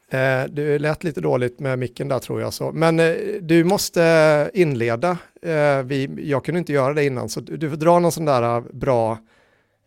eh, 0.09 0.43
du 0.49 0.79
lät 0.79 1.03
lite 1.03 1.21
dåligt 1.21 1.59
med 1.59 1.79
micken 1.79 2.07
där 2.07 2.19
tror 2.19 2.41
jag. 2.41 2.53
Så. 2.53 2.71
Men 2.71 2.99
eh, 2.99 3.15
du 3.41 3.63
måste 3.63 4.51
inleda. 4.53 5.17
Eh, 5.41 5.83
vi, 5.83 6.09
jag 6.29 6.45
kunde 6.45 6.59
inte 6.59 6.73
göra 6.73 6.93
det 6.93 7.05
innan, 7.05 7.29
så 7.29 7.41
du, 7.41 7.57
du 7.57 7.69
får 7.69 7.77
dra 7.77 7.99
någon 7.99 8.11
sån 8.11 8.25
där 8.25 8.57
eh, 8.57 8.63
bra 8.73 9.17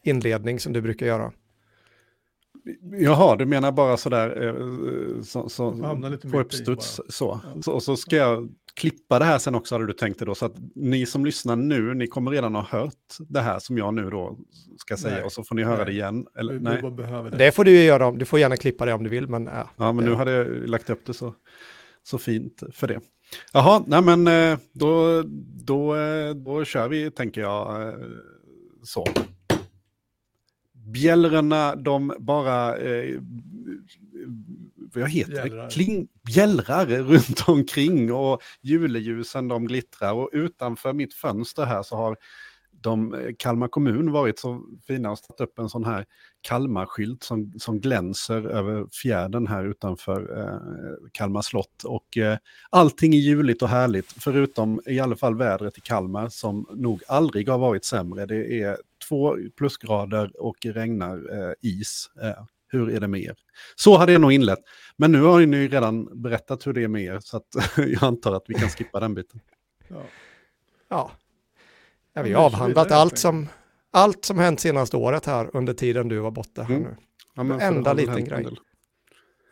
inledning 0.03 0.61
som 0.61 0.73
du 0.73 0.81
brukar 0.81 1.07
göra. 1.07 1.33
Jaha, 2.93 3.37
du 3.37 3.47
menar 3.47 3.73
bara 3.73 3.97
sådär 3.97 4.43
eh, 4.47 5.23
så, 5.23 5.49
så, 5.49 5.73
på 6.31 6.41
uppstuds 6.41 7.01
så. 7.09 7.41
Ja. 7.55 7.63
så. 7.63 7.73
Och 7.73 7.83
så 7.83 7.97
ska 7.97 8.17
jag 8.17 8.49
klippa 8.75 9.19
det 9.19 9.25
här 9.25 9.39
sen 9.39 9.55
också 9.55 9.75
hade 9.75 9.87
du 9.87 9.93
tänkt 9.93 10.19
det 10.19 10.25
då. 10.25 10.35
Så 10.35 10.47
att 10.47 10.55
ni 10.75 11.07
som 11.07 11.25
lyssnar 11.25 11.57
nu, 11.57 11.95
ni 11.95 12.07
kommer 12.07 12.31
redan 12.31 12.55
ha 12.55 12.63
hört 12.63 13.17
det 13.29 13.41
här 13.41 13.59
som 13.59 13.79
jag 13.79 13.95
nu 13.95 14.11
då 14.11 14.39
ska 14.79 14.97
säga. 14.97 15.15
Nej. 15.15 15.25
Och 15.25 15.33
så 15.33 15.45
får 15.45 15.55
ni 15.55 15.63
höra 15.63 15.77
nej. 15.77 15.87
det 15.87 15.93
igen. 15.93 16.27
Eller, 16.39 16.59
nej. 16.59 16.83
Det. 17.31 17.37
det. 17.37 17.53
får 17.53 17.65
du 17.65 17.71
ju 17.71 17.83
göra, 17.83 18.11
du 18.11 18.25
får 18.25 18.39
gärna 18.39 18.57
klippa 18.57 18.87
det 18.87 18.93
om 18.93 19.05
du 19.05 19.11
vill. 19.11 19.29
Men, 19.29 19.45
ja, 19.45 19.71
ja 19.77 19.93
men 19.93 20.05
nu 20.05 20.15
hade 20.15 20.31
jag 20.31 20.69
lagt 20.69 20.91
upp 20.91 21.07
det 21.07 21.15
så, 21.15 21.35
så 22.03 22.19
fint 22.19 22.63
för 22.73 22.89
det. 22.89 23.01
Jaha, 23.53 23.85
nej 23.87 24.03
men 24.03 24.27
eh, 24.27 24.59
då, 24.73 25.23
då, 25.65 25.97
eh, 25.97 26.35
då 26.35 26.65
kör 26.65 26.89
vi 26.89 27.11
tänker 27.11 27.41
jag 27.41 27.95
så 28.83 29.05
bjällrorna, 30.85 31.77
de 31.77 32.15
bara, 32.19 32.77
eh, 32.77 33.21
vad 34.95 35.11
heter 35.11 35.33
bjällrar. 35.33 35.65
det, 35.65 35.71
Kling, 35.71 36.09
bjällrar 36.27 36.87
runt 36.87 37.49
omkring 37.49 38.13
och 38.13 38.43
juleljusen 38.61 39.49
de 39.49 39.67
glittrar 39.67 40.13
och 40.13 40.31
utanför 40.33 40.93
mitt 40.93 41.15
fönster 41.15 41.65
här 41.65 41.83
så 41.83 41.97
har 41.97 42.17
de, 42.83 43.15
eh, 43.15 43.31
Kalmar 43.39 43.69
kommun 43.69 44.13
varit 44.13 44.39
så 44.39 44.63
fina 44.87 45.11
och 45.11 45.19
satt 45.19 45.41
upp 45.41 45.59
en 45.59 45.69
sån 45.69 45.85
här 45.85 46.05
Kalmarskylt 46.41 47.23
som, 47.23 47.53
som 47.59 47.81
glänser 47.81 48.47
över 48.47 48.87
fjärden 48.93 49.47
här 49.47 49.65
utanför 49.65 50.39
eh, 50.39 51.09
Kalmar 51.13 51.43
slott. 51.43 51.85
Och 51.85 52.19
eh, 52.19 52.39
allting 52.71 53.15
är 53.15 53.19
juligt 53.19 53.63
och 53.63 53.69
härligt, 53.69 54.13
förutom 54.13 54.81
i 54.87 55.01
alla 55.01 55.17
fall 55.17 55.37
vädret 55.37 55.79
i 55.79 55.81
Kalmar 55.81 56.29
som 56.29 56.67
nog 56.71 57.03
aldrig 57.09 57.49
har 57.49 57.59
varit 57.59 57.85
sämre. 57.85 58.27
Det 58.27 58.63
är 58.63 58.77
två 59.09 59.37
plusgrader 59.59 60.43
och 60.43 60.57
regnar 60.67 61.17
eh, 61.17 61.53
is. 61.61 62.11
Eh, 62.23 62.45
hur 62.69 62.91
är 62.91 63.01
det 63.01 63.09
med 63.09 63.21
er? 63.21 63.37
Så 63.77 63.97
hade 63.97 64.13
jag 64.13 64.21
nog 64.21 64.33
inlett. 64.33 64.59
Men 64.97 65.13
nu 65.13 65.23
har 65.23 65.41
ni 65.41 65.69
redan 65.69 66.23
berättat 66.23 66.67
hur 66.67 66.73
det 66.73 66.83
är 66.83 66.89
med 66.89 67.03
er, 67.03 67.21
så 67.21 67.37
att 67.37 67.49
jag 67.77 68.05
antar 68.05 68.33
att 68.33 68.45
vi 68.47 68.55
kan 68.55 68.69
skippa 68.69 69.01
den 69.01 69.15
biten. 69.15 69.41
Ja, 69.89 70.03
ja. 70.89 71.11
ja 72.15 72.23
vi 72.23 72.33
har 72.33 72.45
avhandlat 72.45 72.91
allt 72.91 73.19
som, 73.19 73.49
allt 73.91 74.25
som 74.25 74.39
hänt 74.39 74.61
senaste 74.61 74.97
året 74.97 75.27
här 75.27 75.57
under 75.57 75.75
tiden 75.75 76.09
du 76.09 76.19
var 76.19 76.31
borta. 76.31 76.63
Här 76.63 76.75
mm. 76.75 76.89
nu. 76.89 76.97
Ja, 77.35 77.43
men 77.43 77.61
Enda 77.61 77.93
liten 77.93 78.25
grej. 78.25 78.47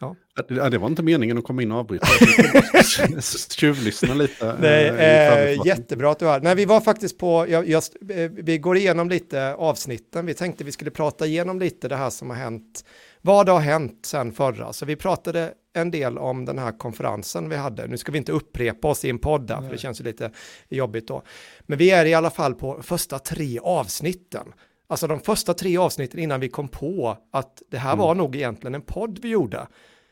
Ja. 0.00 0.16
Det, 0.48 0.70
det 0.70 0.78
var 0.78 0.86
inte 0.86 1.02
meningen 1.02 1.38
att 1.38 1.44
komma 1.44 1.62
in 1.62 1.72
och 1.72 1.78
avbryta. 1.78 2.06
Tjuvlyssna 3.50 4.14
lite. 4.14 4.56
Nej, 4.60 4.88
eh, 4.88 5.66
jättebra 5.66 6.10
att 6.10 6.18
du 6.18 6.26
är 6.26 6.32
här. 6.32 6.40
Nej, 6.40 6.54
vi 6.54 6.64
var 6.64 6.80
faktiskt 6.80 7.18
på, 7.18 7.46
jag, 7.48 7.68
jag, 7.68 7.82
eh, 8.10 8.30
vi 8.30 8.58
går 8.58 8.76
igenom 8.76 9.08
lite 9.08 9.54
avsnitten. 9.54 10.26
Vi 10.26 10.34
tänkte 10.34 10.64
vi 10.64 10.72
skulle 10.72 10.90
prata 10.90 11.26
igenom 11.26 11.58
lite 11.58 11.88
det 11.88 11.96
här 11.96 12.10
som 12.10 12.30
har 12.30 12.36
hänt. 12.36 12.84
Vad 13.22 13.48
har 13.48 13.60
hänt 13.60 14.00
sen 14.06 14.32
förra? 14.32 14.72
Så 14.72 14.86
vi 14.86 14.96
pratade 14.96 15.52
en 15.72 15.90
del 15.90 16.18
om 16.18 16.44
den 16.44 16.58
här 16.58 16.78
konferensen 16.78 17.48
vi 17.48 17.56
hade. 17.56 17.86
Nu 17.86 17.96
ska 17.96 18.12
vi 18.12 18.18
inte 18.18 18.32
upprepa 18.32 18.88
oss 18.88 19.04
i 19.04 19.10
en 19.10 19.18
podd 19.18 19.46
där, 19.46 19.60
för 19.60 19.70
det 19.70 19.78
känns 19.78 20.00
ju 20.00 20.04
lite 20.04 20.30
jobbigt 20.68 21.08
då. 21.08 21.22
Men 21.60 21.78
vi 21.78 21.90
är 21.90 22.06
i 22.06 22.14
alla 22.14 22.30
fall 22.30 22.54
på 22.54 22.82
första 22.82 23.18
tre 23.18 23.58
avsnitten. 23.62 24.52
Alltså 24.90 25.06
de 25.06 25.20
första 25.20 25.54
tre 25.54 25.76
avsnitten 25.76 26.20
innan 26.20 26.40
vi 26.40 26.48
kom 26.48 26.68
på 26.68 27.18
att 27.30 27.62
det 27.68 27.78
här 27.78 27.92
mm. 27.92 27.98
var 27.98 28.14
nog 28.14 28.36
egentligen 28.36 28.74
en 28.74 28.82
podd 28.82 29.18
vi 29.22 29.28
gjorde. 29.28 29.66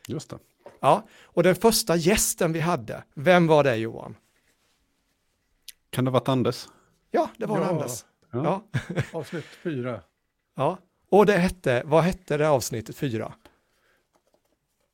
Just 0.08 0.30
det. 0.30 0.38
Ja, 0.80 1.06
och 1.22 1.42
den 1.42 1.54
första 1.54 1.96
gästen 1.96 2.52
vi 2.52 2.60
hade, 2.60 3.04
vem 3.14 3.46
var 3.46 3.64
det 3.64 3.76
Johan? 3.76 4.16
Kan 5.90 6.04
det 6.04 6.10
ha 6.10 6.12
varit 6.12 6.28
Anders? 6.28 6.68
Ja, 7.10 7.30
det 7.36 7.46
var 7.46 7.60
ja. 7.60 7.64
Anders. 7.64 8.04
Ja. 8.32 8.62
ja. 8.72 8.82
Avsnitt 9.12 9.44
fyra. 9.44 10.00
Ja, 10.56 10.78
och 11.08 11.26
det 11.26 11.36
hette, 11.36 11.82
vad 11.86 12.04
hette 12.04 12.36
det 12.36 12.48
avsnittet 12.48 12.96
fyra? 12.96 13.32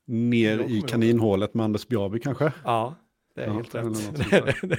Ner 0.04 0.58
i 0.58 0.82
kaninhålet 0.82 1.54
med 1.54 1.64
Anders 1.64 1.88
Bjarby 1.88 2.20
kanske? 2.20 2.52
Ja, 2.64 2.94
det 3.34 3.42
är 3.42 3.46
ja, 3.46 3.52
helt 3.52 3.74
rätt. 3.74 4.78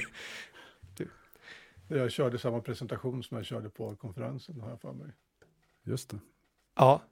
jag 1.88 2.10
körde 2.10 2.38
samma 2.38 2.60
presentation 2.60 3.22
som 3.22 3.36
jag 3.36 3.46
körde 3.46 3.70
på 3.70 3.96
konferensen, 3.96 4.60
har 4.60 4.70
jag 4.70 4.80
för 4.80 4.92
mig. 4.92 5.12
Just 5.82 6.10
det. 6.10 6.18
Ja. 6.74 7.02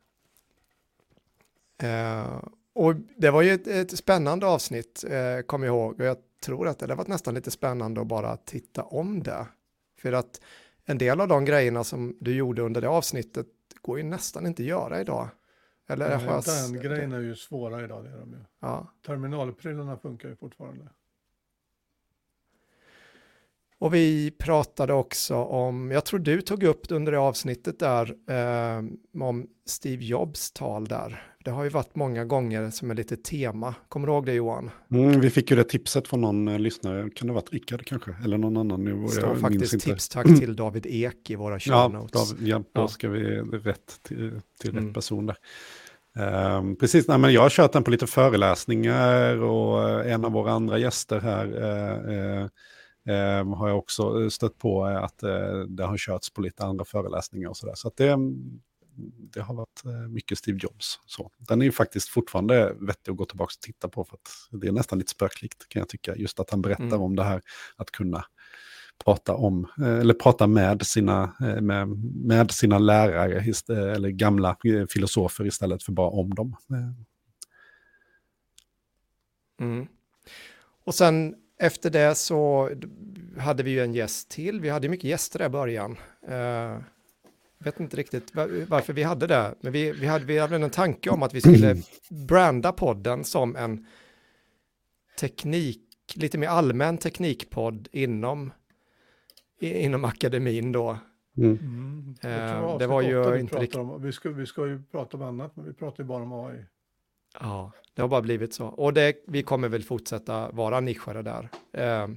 Uh, 1.83 2.45
och 2.73 2.95
det 3.17 3.31
var 3.31 3.43
ju 3.43 3.51
ett, 3.51 3.67
ett 3.67 3.99
spännande 3.99 4.47
avsnitt, 4.47 5.05
eh, 5.09 5.41
kom 5.47 5.63
jag 5.63 5.75
ihåg. 5.75 6.01
Och 6.01 6.07
jag 6.07 6.17
tror 6.45 6.69
att 6.69 6.79
det, 6.79 6.87
det 6.87 6.95
var 6.95 7.05
nästan 7.09 7.35
lite 7.35 7.51
spännande 7.51 8.01
att 8.01 8.07
bara 8.07 8.37
titta 8.37 8.83
om 8.83 9.23
det. 9.23 9.47
För 9.99 10.13
att 10.13 10.41
en 10.85 10.99
del 10.99 11.21
av 11.21 11.29
de 11.29 11.45
grejerna 11.45 11.85
som 11.85 12.17
du 12.21 12.35
gjorde 12.35 12.63
under 12.63 12.81
det 12.81 12.89
avsnittet 12.89 13.47
går 13.83 13.99
ju 13.99 14.05
nästan 14.05 14.47
inte 14.47 14.63
att 14.63 14.69
göra 14.69 15.01
idag. 15.01 15.29
Eller 15.89 16.19
Nej, 16.19 16.43
den 16.47 16.83
grejen 16.83 17.13
är 17.13 17.21
ju 17.21 17.37
svåra 17.37 17.85
idag. 17.85 18.05
Det 18.05 18.11
är 18.11 18.19
de 18.19 18.33
ju. 18.33 18.45
Ja. 18.61 18.93
Terminalprylarna 19.07 19.97
funkar 19.97 20.29
ju 20.29 20.37
fortfarande. 20.37 20.89
Och 23.85 23.95
vi 23.95 24.31
pratade 24.31 24.93
också 24.93 25.35
om, 25.35 25.91
jag 25.91 26.05
tror 26.05 26.21
du 26.21 26.41
tog 26.41 26.63
upp 26.63 26.87
under 26.91 27.13
det 27.13 27.19
avsnittet 27.19 27.79
där, 27.79 28.15
eh, 28.31 28.85
om 29.23 29.47
Steve 29.67 30.05
Jobs 30.05 30.53
tal 30.53 30.85
där. 30.85 31.23
Det 31.45 31.51
har 31.51 31.65
ju 31.65 31.71
varit 31.71 31.97
många 31.97 32.25
gånger 32.25 32.71
som 32.71 32.91
är 32.91 32.95
lite 32.95 33.17
tema. 33.17 33.75
Kommer 33.89 34.07
du 34.07 34.13
ihåg 34.13 34.27
det 34.27 34.33
Johan? 34.33 34.71
Mm, 34.91 35.21
vi 35.21 35.31
fick 35.31 35.51
ju 35.51 35.57
det 35.57 35.65
tipset 35.65 36.09
från 36.09 36.21
någon 36.21 36.49
eh, 36.49 36.59
lyssnare, 36.59 37.11
kan 37.11 37.27
det 37.27 37.33
ha 37.33 37.41
varit 37.41 37.53
Rickard 37.53 37.87
kanske? 37.87 38.15
Eller 38.25 38.39
någon 38.39 38.57
annan? 38.57 38.85
Det 38.85 39.09
står 39.09 39.35
faktiskt 39.35 39.81
tipstack 39.81 40.27
till 40.27 40.57
David 40.57 40.87
Ek 40.87 41.31
i 41.31 41.35
våra 41.35 41.61
show 41.61 41.75
ja, 41.75 41.89
notes. 41.89 42.31
David, 42.31 42.49
ja, 42.49 42.63
då 42.73 42.89
ska 42.89 43.09
vi 43.09 43.25
rätt 43.41 43.99
till, 44.03 44.41
till 44.61 44.73
rätt 44.73 44.81
mm. 44.81 44.95
person 44.95 45.27
där. 45.27 45.37
Um, 46.57 46.77
precis, 46.77 47.09
nej, 47.09 47.19
men 47.19 47.33
jag 47.33 47.41
har 47.41 47.51
kört 47.51 47.73
den 47.73 47.85
på 47.85 47.91
lite 47.91 48.07
föreläsningar 48.07 49.43
och 49.43 49.89
uh, 49.89 50.13
en 50.13 50.25
av 50.25 50.33
våra 50.33 50.53
andra 50.53 50.79
gäster 50.79 51.21
här 51.21 51.47
uh, 51.47 52.43
uh, 52.43 52.49
eh, 53.07 53.55
har 53.55 53.69
jag 53.69 53.79
också 53.79 54.31
stött 54.31 54.59
på 54.59 54.85
att 54.85 55.23
eh, 55.23 55.59
det 55.69 55.85
har 55.85 55.97
körts 55.97 56.31
på 56.31 56.41
lite 56.41 56.65
andra 56.65 56.85
föreläsningar 56.85 57.49
och 57.49 57.57
sådär. 57.57 57.75
Så 57.75 57.89
att 57.89 57.97
det, 57.97 58.17
det 59.33 59.41
har 59.41 59.55
varit 59.55 59.85
eh, 59.85 60.09
mycket 60.09 60.39
Steve 60.39 60.59
Jobs. 60.63 61.01
Så. 61.07 61.31
Den 61.39 61.61
är 61.61 61.67
ju 61.67 61.73
faktiskt 61.73 62.09
fortfarande 62.09 62.75
vettig 62.81 63.11
att 63.11 63.17
gå 63.17 63.25
tillbaka 63.25 63.53
och 63.59 63.63
titta 63.63 63.89
på 63.89 64.05
för 64.05 64.15
att 64.17 64.61
det 64.61 64.69
är 64.69 64.73
nästan 64.73 64.99
lite 64.99 65.11
spöklikt 65.11 65.69
kan 65.69 65.81
jag 65.81 65.89
tycka. 65.89 66.17
Just 66.17 66.41
att 66.41 66.51
han 66.51 66.63
berättar 66.63 66.85
mm. 66.85 67.03
om 67.03 67.17
det 67.17 67.25
här 67.25 67.43
att 67.77 67.91
kunna 67.91 68.25
prata 69.05 69.35
om, 69.35 69.67
eh, 69.79 69.99
eller 69.99 70.15
prata 70.15 70.47
med 70.47 70.87
sina, 70.87 71.23
eh, 71.41 71.61
med, 71.61 71.89
med 72.15 72.51
sina 72.51 72.79
lärare, 72.79 73.95
eller 73.95 74.09
gamla 74.09 74.57
filosofer 74.91 75.47
istället 75.47 75.83
för 75.83 75.93
bara 75.93 76.09
om 76.11 76.35
dem. 76.35 76.57
Mm. 79.61 79.87
Och 80.85 80.95
sen 80.95 81.35
efter 81.59 81.91
det 81.91 82.15
så 82.15 82.71
hade 83.39 83.63
vi 83.63 83.71
ju 83.71 83.81
en 83.81 83.95
gäst 83.95 84.31
till. 84.31 84.61
Vi 84.61 84.69
hade 84.69 84.89
mycket 84.89 85.05
gäster 85.05 85.39
där 85.39 85.47
i 85.47 85.49
början. 85.49 85.97
Uh, 86.29 86.79
vet 87.65 87.81
inte 87.81 87.97
riktigt 87.97 88.35
varför 88.69 88.93
vi 88.93 89.03
hade 89.03 89.27
det, 89.27 89.55
men 89.61 89.73
vi, 89.73 89.93
vi, 89.93 90.07
hade, 90.07 90.25
vi 90.25 90.39
hade 90.39 90.57
en 90.57 90.71
tanke 90.71 91.11
om 91.11 91.23
att 91.23 91.35
vi 91.35 91.41
skulle 91.41 91.77
branda 92.29 92.73
podden 92.73 93.25
som 93.25 93.57
en 93.57 93.87
teknik, 95.21 95.81
lite 96.15 96.39
mer 96.39 96.49
allmän 96.49 96.99
teknikpodd 96.99 97.89
inom, 97.93 98.53
inom 99.61 100.05
akademin 100.05 100.73
då. 100.73 100.99
Mm. 101.37 101.59
Mm. 101.59 102.15
Uh, 102.25 102.79
det 102.79 102.87
var 102.87 103.03
ju 103.03 103.41
inte 103.41 103.59
riktigt... 103.59 103.81
Om, 103.81 104.03
vi, 104.03 104.13
ska, 104.13 104.31
vi 104.31 104.47
ska 104.47 104.67
ju 104.67 104.83
prata 104.83 105.17
om 105.17 105.23
annat, 105.23 105.57
men 105.57 105.65
vi 105.65 105.73
pratar 105.73 106.05
ju 106.05 106.09
bara 106.09 106.23
om 106.23 106.33
AI. 106.33 106.65
Ja, 107.41 107.73
det 107.95 108.03
har 108.03 108.09
bara 108.09 108.23
blivit 108.23 108.55
så. 108.55 108.67
Och 108.67 108.95
det, 108.95 109.15
vi 109.27 109.43
kommer 109.43 109.69
väl 109.69 109.83
fortsätta 109.83 110.51
vara 110.51 110.81
nischade 110.81 111.23
där. 111.23 111.49
Eh, 111.73 112.09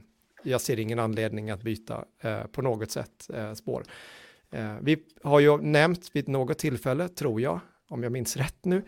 jag 0.44 0.62
ser 0.62 0.80
ingen 0.80 1.00
anledning 1.00 1.50
att 1.50 1.62
byta 1.64 2.06
eh, 2.20 2.44
på 2.44 2.62
något 2.62 2.92
sätt 2.92 3.30
eh, 3.34 3.54
spår. 3.54 3.84
Eh, 4.52 4.76
vi 4.82 4.98
har 5.24 5.40
ju 5.40 5.58
nämnt 5.58 6.10
vid 6.14 6.28
något 6.28 6.58
tillfälle, 6.58 7.10
tror 7.10 7.42
jag, 7.42 7.60
om 7.90 8.04
jag 8.04 8.12
minns 8.12 8.38
rätt 8.38 8.66
nu, 8.66 8.84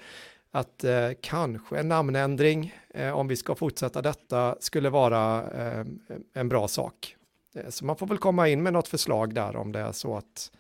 att 0.51 0.83
eh, 0.83 1.09
kanske 1.21 1.79
en 1.79 1.87
namnändring, 1.87 2.73
eh, 2.89 3.11
om 3.11 3.27
vi 3.27 3.35
ska 3.35 3.55
fortsätta 3.55 4.01
detta, 4.01 4.55
skulle 4.59 4.89
vara 4.89 5.51
eh, 5.51 5.85
en 6.33 6.49
bra 6.49 6.67
sak. 6.67 7.15
Eh, 7.55 7.69
så 7.69 7.85
man 7.85 7.95
får 7.95 8.07
väl 8.07 8.17
komma 8.17 8.47
in 8.47 8.63
med 8.63 8.73
något 8.73 8.87
förslag 8.87 9.33
där 9.33 9.55
om 9.55 9.71
det 9.71 9.79
är 9.79 9.91
så 9.91 10.17
att 10.17 10.51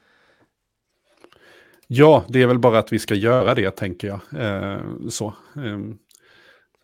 Ja, 1.91 2.25
det 2.27 2.41
är 2.41 2.47
väl 2.47 2.59
bara 2.59 2.79
att 2.79 2.93
vi 2.93 2.99
ska 2.99 3.15
göra 3.15 3.55
det, 3.55 3.71
tänker 3.71 4.07
jag. 4.07 4.19
Eh, 4.43 4.81
så, 5.09 5.33
eh, 5.55 5.79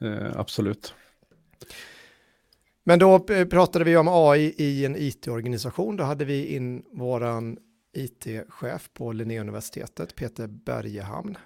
eh, 0.10 0.40
absolut. 0.40 0.94
Men 2.84 3.00
då 3.00 3.26
eh, 3.30 3.48
pratade 3.48 3.86
vi 3.86 3.98
om 3.98 4.08
AI 4.08 4.54
i 4.58 4.86
en 4.86 4.96
it-organisation. 4.96 5.98
Då 5.98 6.04
hade 6.04 6.26
vi 6.26 6.56
in 6.56 6.84
våran 6.92 7.58
it-chef 7.94 8.90
på 8.94 9.12
Linnéuniversitetet, 9.12 10.16
Peter 10.16 10.48
Bergehamn. 10.48 11.38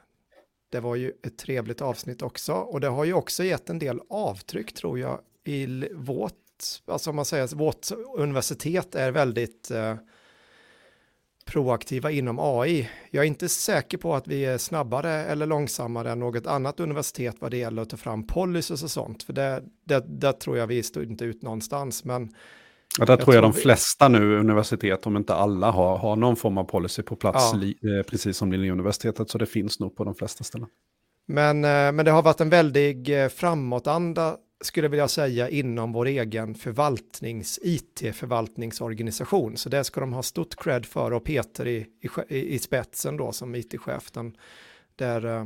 Det 0.72 0.80
var 0.80 0.96
ju 0.96 1.14
ett 1.24 1.38
trevligt 1.38 1.82
avsnitt 1.82 2.22
också 2.22 2.54
och 2.54 2.80
det 2.80 2.88
har 2.88 3.06
ju 3.06 3.14
också 3.14 3.44
gett 3.44 3.70
en 3.70 3.80
del 3.80 4.00
avtryck 4.10 4.74
tror 4.74 5.00
jag 5.00 5.20
i 5.46 5.90
vårt, 5.94 6.34
alltså 6.86 7.10
om 7.10 7.16
man 7.16 7.26
säger 7.26 7.56
vårt 7.56 7.88
universitet 8.18 8.96
är 8.96 9.12
väldigt 9.12 9.72
eh, 9.72 9.96
proaktiva 11.50 12.12
inom 12.12 12.40
AI. 12.40 12.90
Jag 13.12 13.24
är 13.24 13.28
inte 13.28 13.50
säker 13.50 13.98
på 13.98 14.16
att 14.16 14.28
vi 14.28 14.46
är 14.46 14.58
snabbare 14.58 15.12
eller 15.12 15.46
långsammare 15.46 16.12
än 16.12 16.20
något 16.20 16.48
annat 16.48 16.80
universitet 16.80 17.36
vad 17.40 17.52
det 17.52 17.58
gäller 17.58 17.82
att 17.82 17.90
ta 17.90 17.98
fram 17.98 18.28
policies 18.28 18.84
och 18.84 18.92
sånt, 18.92 19.24
för 19.24 19.34
det, 19.34 19.64
det, 19.86 20.04
det 20.08 20.34
tror 20.34 20.58
jag 20.58 20.68
vi 20.68 20.84
står 20.84 21.04
inte 21.04 21.26
ut 21.26 21.42
någonstans, 21.42 22.06
men 22.06 22.30
Ja, 23.00 23.06
där 23.06 23.14
jag 23.14 23.22
tror 23.22 23.36
jag 23.36 23.44
de 23.44 23.54
flesta 23.54 24.08
nu 24.08 24.40
universitet, 24.40 25.06
om 25.06 25.18
inte 25.18 25.34
alla, 25.34 25.72
har, 25.72 25.98
har 25.98 26.16
någon 26.16 26.36
form 26.36 26.58
av 26.58 26.64
policy 26.64 27.02
på 27.02 27.16
plats, 27.16 27.50
ja. 27.54 27.60
li, 27.60 27.70
eh, 27.70 28.06
precis 28.06 28.38
som 28.38 28.52
Linnéuniversitetet, 28.52 29.30
så 29.30 29.38
det 29.38 29.46
finns 29.46 29.80
nog 29.80 29.96
på 29.96 30.04
de 30.04 30.16
flesta 30.16 30.44
ställen. 30.44 30.68
Men, 31.28 31.64
eh, 31.66 31.92
men 31.92 32.06
det 32.06 32.12
har 32.12 32.22
varit 32.22 32.42
en 32.42 32.50
väldig 32.50 33.24
eh, 33.24 33.30
framåtanda 33.30 34.38
skulle 34.62 34.86
jag 34.86 34.90
vilja 34.90 35.08
säga 35.08 35.50
inom 35.50 35.92
vår 35.92 36.06
egen 36.06 36.56
förvaltnings, 36.56 37.60
it-förvaltningsorganisation. 37.62 39.58
Så 39.58 39.70
det 39.70 39.84
ska 39.84 40.00
de 40.00 40.14
ha 40.14 40.24
stort 40.24 40.56
cred 40.56 40.86
för 40.86 41.14
och 41.14 41.24
Peter 41.24 41.68
i, 41.68 41.88
i, 42.28 42.56
i 42.56 42.60
spetsen 42.60 43.18
då 43.18 43.32
som 43.32 43.56
it-chef. 43.56 44.12
Där, 44.96 45.26
eh, 45.26 45.46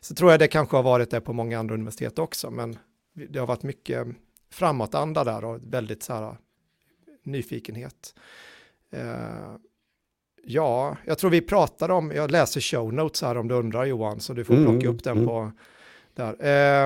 så 0.00 0.14
tror 0.14 0.30
jag 0.30 0.40
det 0.40 0.48
kanske 0.48 0.76
har 0.76 0.82
varit 0.82 1.10
det 1.10 1.20
på 1.20 1.32
många 1.32 1.58
andra 1.58 1.74
universitet 1.74 2.18
också, 2.18 2.50
men 2.50 2.78
det 3.12 3.38
har 3.38 3.46
varit 3.46 3.62
mycket 3.62 4.06
framåtanda 4.50 5.24
där 5.24 5.44
och 5.44 5.60
väldigt 5.62 6.02
så 6.02 6.12
här 6.12 6.36
nyfikenhet. 7.22 8.14
Uh, 8.94 9.56
ja, 10.44 10.96
jag 11.04 11.18
tror 11.18 11.30
vi 11.30 11.40
pratade 11.40 11.92
om, 11.92 12.10
jag 12.10 12.30
läser 12.30 12.60
show 12.60 12.92
notes 12.92 13.22
här 13.22 13.36
om 13.36 13.48
du 13.48 13.54
undrar 13.54 13.84
Johan, 13.84 14.20
så 14.20 14.32
du 14.32 14.44
får 14.44 14.54
mm, 14.54 14.66
plocka 14.66 14.88
upp 14.88 15.04
den 15.04 15.16
mm. 15.16 15.26
på 15.26 15.52
där. 16.14 16.32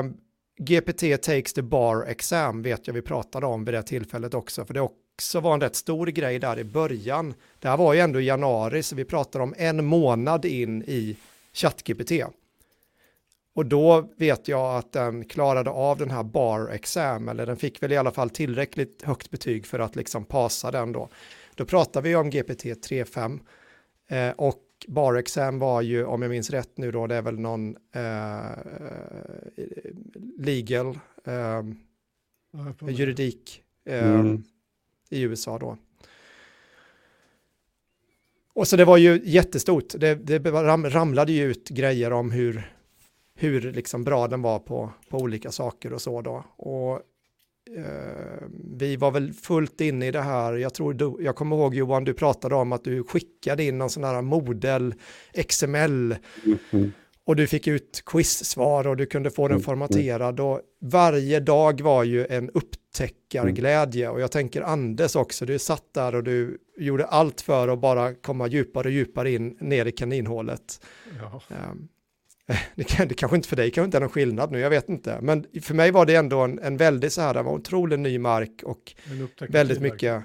Uh, 0.05 0.13
GPT 0.59 1.23
takes 1.23 1.53
the 1.53 1.63
bar 1.63 2.05
exam 2.09 2.63
vet 2.63 2.87
jag 2.87 2.95
vi 2.95 3.03
pratade 3.03 3.47
om 3.47 3.65
vid 3.65 3.75
det 3.75 3.83
tillfället 3.83 4.35
också, 4.35 4.65
för 4.65 4.75
det 4.75 4.81
också 4.81 5.41
var 5.41 5.55
en 5.55 5.61
rätt 5.61 5.77
stor 5.77 6.07
grej 6.07 6.39
där 6.39 6.59
i 6.59 6.65
början. 6.65 7.35
Det 7.59 7.69
här 7.69 7.77
var 7.77 7.95
ju 7.95 8.01
ändå 8.01 8.21
i 8.21 8.25
januari, 8.25 8.83
så 8.83 8.97
vi 8.97 9.05
pratade 9.05 9.45
om 9.45 9.55
en 9.57 9.85
månad 9.85 10.45
in 10.45 10.83
i 10.83 11.17
ChatGPT. 11.53 12.13
Och 13.55 13.67
då 13.67 14.09
vet 14.17 14.49
jag 14.49 14.77
att 14.77 14.93
den 14.93 15.25
klarade 15.25 15.71
av 15.71 15.99
den 15.99 16.11
här 16.11 16.23
bar 16.23 16.69
exam, 16.69 17.29
eller 17.29 17.47
den 17.47 17.57
fick 17.57 17.83
väl 17.83 17.93
i 17.93 17.97
alla 17.97 18.11
fall 18.11 18.31
tillräckligt 18.31 19.03
högt 19.03 19.31
betyg 19.31 19.67
för 19.67 19.79
att 19.79 19.97
liksom 19.97 20.25
passa 20.25 20.71
den 20.71 20.93
då. 20.93 21.09
Då 21.55 21.65
pratar 21.65 22.03
vi 22.03 22.17
om 22.17 22.31
GPT 22.31 22.65
3.5 22.65 23.41
eh, 24.09 24.35
och 24.37 24.66
Bar-exam 24.89 25.59
var 25.59 25.83
ju, 25.83 26.05
om 26.05 26.23
jag 26.23 26.31
minns 26.31 26.51
rätt 26.51 26.79
nu 26.79 26.91
då, 26.91 27.07
det 27.07 27.15
är 27.15 27.23
väl 27.23 27.39
någon 27.39 27.77
eh, 27.93 28.51
legal 30.39 30.99
eh, 31.25 31.63
juridik 32.89 33.63
eh, 33.85 34.15
mm. 34.15 34.43
i 35.11 35.23
USA 35.23 35.59
då. 35.59 35.77
Och 38.53 38.69
så 38.69 38.77
det 38.77 38.85
var 38.85 38.97
ju 38.97 39.21
jättestort, 39.25 39.95
det, 39.99 40.15
det 40.15 40.39
ramlade 40.51 41.33
ju 41.33 41.45
ut 41.45 41.69
grejer 41.69 42.13
om 42.13 42.31
hur, 42.31 42.75
hur 43.35 43.73
liksom 43.73 44.05
bra 44.05 44.29
den 44.29 44.43
var 44.43 44.59
på, 44.59 44.91
på 45.09 45.19
olika 45.19 45.53
saker 45.53 45.93
och 45.93 46.03
så 46.03 46.23
då. 46.23 46.45
Och 46.57 47.01
vi 48.79 48.97
var 48.97 49.11
väl 49.11 49.33
fullt 49.33 49.81
inne 49.81 50.07
i 50.07 50.11
det 50.11 50.21
här, 50.21 50.53
jag 50.57 50.75
tror 50.75 50.95
du, 50.95 51.17
jag 51.21 51.37
kommer 51.37 51.57
ihåg 51.57 51.75
Johan, 51.75 52.05
du 52.05 52.15
pratade 52.15 52.55
om 52.55 52.73
att 52.73 52.85
du 52.85 53.05
skickade 53.05 53.65
in 53.65 53.79
någon 53.79 53.91
sån 53.91 54.05
här 54.05 54.23
modell 54.23 54.95
XML 55.49 56.17
mm. 56.73 56.93
och 57.25 57.37
du 57.37 57.47
fick 57.47 57.67
ut 57.67 58.03
quizsvar 58.07 58.87
och 58.87 58.97
du 58.97 59.07
kunde 59.07 59.31
få 59.31 59.49
den 59.49 59.55
mm. 59.55 59.65
formaterad 59.65 60.41
och 60.41 60.61
varje 60.81 61.41
dag 61.41 61.81
var 61.81 62.05
ju 62.05 62.27
en 62.27 62.51
upptäckarglädje 62.51 64.09
och 64.09 64.21
jag 64.21 64.31
tänker 64.31 64.63
Anders 64.63 65.17
också, 65.17 65.47
du 65.47 65.59
satt 65.59 65.95
där 65.95 66.15
och 66.15 66.25
du 66.25 66.59
gjorde 66.77 67.07
allt 67.07 67.41
för 67.41 67.69
att 67.69 67.81
bara 67.81 68.15
komma 68.15 68.47
djupare 68.47 68.89
och 68.89 68.93
djupare 68.93 69.31
in 69.31 69.57
ner 69.61 69.87
i 69.87 69.93
kaninhålet. 69.93 70.81
Ja. 71.21 71.43
Um, 71.71 71.89
det, 72.75 72.85
kan, 72.85 73.09
det 73.09 73.15
kanske 73.15 73.37
inte 73.37 73.49
för 73.49 73.57
dig 73.57 73.71
kanske 73.71 73.87
inte 73.87 73.99
är 73.99 74.01
någon 74.01 74.11
skillnad 74.11 74.53
nu, 74.53 74.61
jag 74.61 74.71
vet 74.71 74.89
inte. 74.89 75.19
Men 75.23 75.47
för 75.63 75.75
mig 75.75 75.91
var 75.91 76.07
det 76.07 76.15
ändå 76.15 76.41
en, 76.41 76.59
en 76.59 76.77
väldigt 76.77 77.13
så 77.13 77.21
här, 77.21 77.35
det 77.35 77.43
var 77.43 77.53
otroligt 77.53 77.99
ny 77.99 78.19
mark 78.19 78.63
och 78.65 78.95
väldigt 79.49 79.81
mycket. 79.81 80.25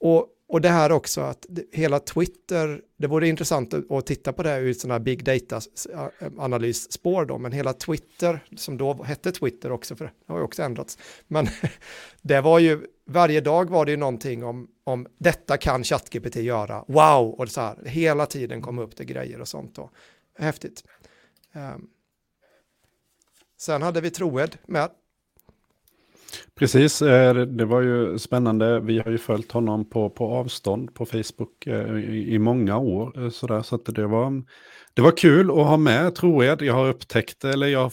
Och, 0.00 0.26
och 0.48 0.60
det 0.60 0.68
här 0.68 0.92
också 0.92 1.20
att 1.20 1.46
hela 1.72 1.98
Twitter, 1.98 2.80
det 2.98 3.06
vore 3.06 3.28
intressant 3.28 3.74
att, 3.74 4.06
titta 4.06 4.32
på 4.32 4.42
det 4.42 4.58
ur 4.58 4.72
sådana 4.72 4.94
här 4.94 5.00
big 5.00 5.24
data-analysspår 5.24 7.24
då, 7.24 7.38
men 7.38 7.52
hela 7.52 7.72
Twitter, 7.72 8.40
som 8.56 8.76
då 8.76 9.02
hette 9.02 9.32
Twitter 9.32 9.72
också, 9.72 9.96
för 9.96 10.04
det 10.04 10.32
har 10.32 10.38
ju 10.38 10.44
också 10.44 10.62
ändrats, 10.62 10.98
men 11.28 11.46
det 12.22 12.40
var 12.40 12.58
ju, 12.58 12.80
varje 13.06 13.40
dag 13.40 13.70
var 13.70 13.84
det 13.84 13.90
ju 13.90 13.96
någonting 13.96 14.44
om, 14.44 14.68
om 14.84 15.06
detta 15.18 15.56
kan 15.56 15.84
ChatGPT 15.84 16.36
göra, 16.36 16.84
wow, 16.88 17.30
och 17.30 17.48
så 17.48 17.60
här, 17.60 17.78
hela 17.84 18.26
tiden 18.26 18.62
kom 18.62 18.78
upp 18.78 18.96
det 18.96 19.04
grejer 19.04 19.40
och 19.40 19.48
sånt 19.48 19.74
då 19.74 19.90
häftigt. 20.38 20.84
Ehm, 21.52 21.86
sen 23.58 23.82
hade 23.82 24.00
vi 24.00 24.10
Troed 24.10 24.56
med. 24.66 24.90
Precis, 26.54 27.02
eh, 27.02 27.34
det 27.34 27.64
var 27.64 27.80
ju 27.80 28.18
spännande. 28.18 28.80
Vi 28.80 28.98
har 28.98 29.10
ju 29.10 29.18
följt 29.18 29.52
honom 29.52 29.90
på, 29.90 30.10
på 30.10 30.26
avstånd 30.26 30.94
på 30.94 31.06
Facebook 31.06 31.66
eh, 31.66 31.96
i, 31.96 32.34
i 32.34 32.38
många 32.38 32.78
år. 32.78 33.24
Eh, 33.24 33.30
sådär, 33.30 33.62
så 33.62 33.74
att 33.74 33.84
det, 33.84 34.06
var, 34.06 34.42
det 34.94 35.02
var 35.02 35.16
kul 35.16 35.50
att 35.50 35.56
ha 35.56 35.76
med 35.76 36.14
Troed. 36.14 36.62
Jag 36.62 36.74
har 36.74 36.88
upptäckt, 36.88 37.44
eller 37.44 37.66
jag 37.66 37.92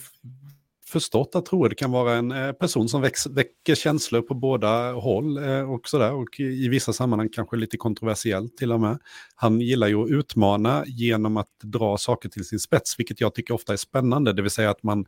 förstått 0.89 1.35
att 1.35 1.45
troende 1.45 1.75
kan 1.75 1.91
vara 1.91 2.15
en 2.15 2.31
eh, 2.31 2.51
person 2.51 2.89
som 2.89 3.01
väx, 3.01 3.27
väcker 3.27 3.75
känslor 3.75 4.21
på 4.21 4.33
båda 4.33 4.91
håll 4.91 5.37
eh, 5.37 5.71
och 5.71 5.89
sådär. 5.89 6.13
Och 6.13 6.39
i 6.39 6.67
vissa 6.67 6.93
sammanhang 6.93 7.29
kanske 7.33 7.57
lite 7.57 7.77
kontroversiellt 7.77 8.57
till 8.57 8.71
och 8.71 8.79
med. 8.79 8.99
Han 9.35 9.61
gillar 9.61 9.87
ju 9.87 10.03
att 10.03 10.09
utmana 10.09 10.83
genom 10.85 11.37
att 11.37 11.49
dra 11.63 11.97
saker 11.97 12.29
till 12.29 12.45
sin 12.45 12.59
spets, 12.59 12.99
vilket 12.99 13.21
jag 13.21 13.35
tycker 13.35 13.53
ofta 13.53 13.73
är 13.73 13.77
spännande. 13.77 14.33
Det 14.33 14.41
vill 14.41 14.51
säga 14.51 14.69
att 14.69 14.83
man 14.83 15.05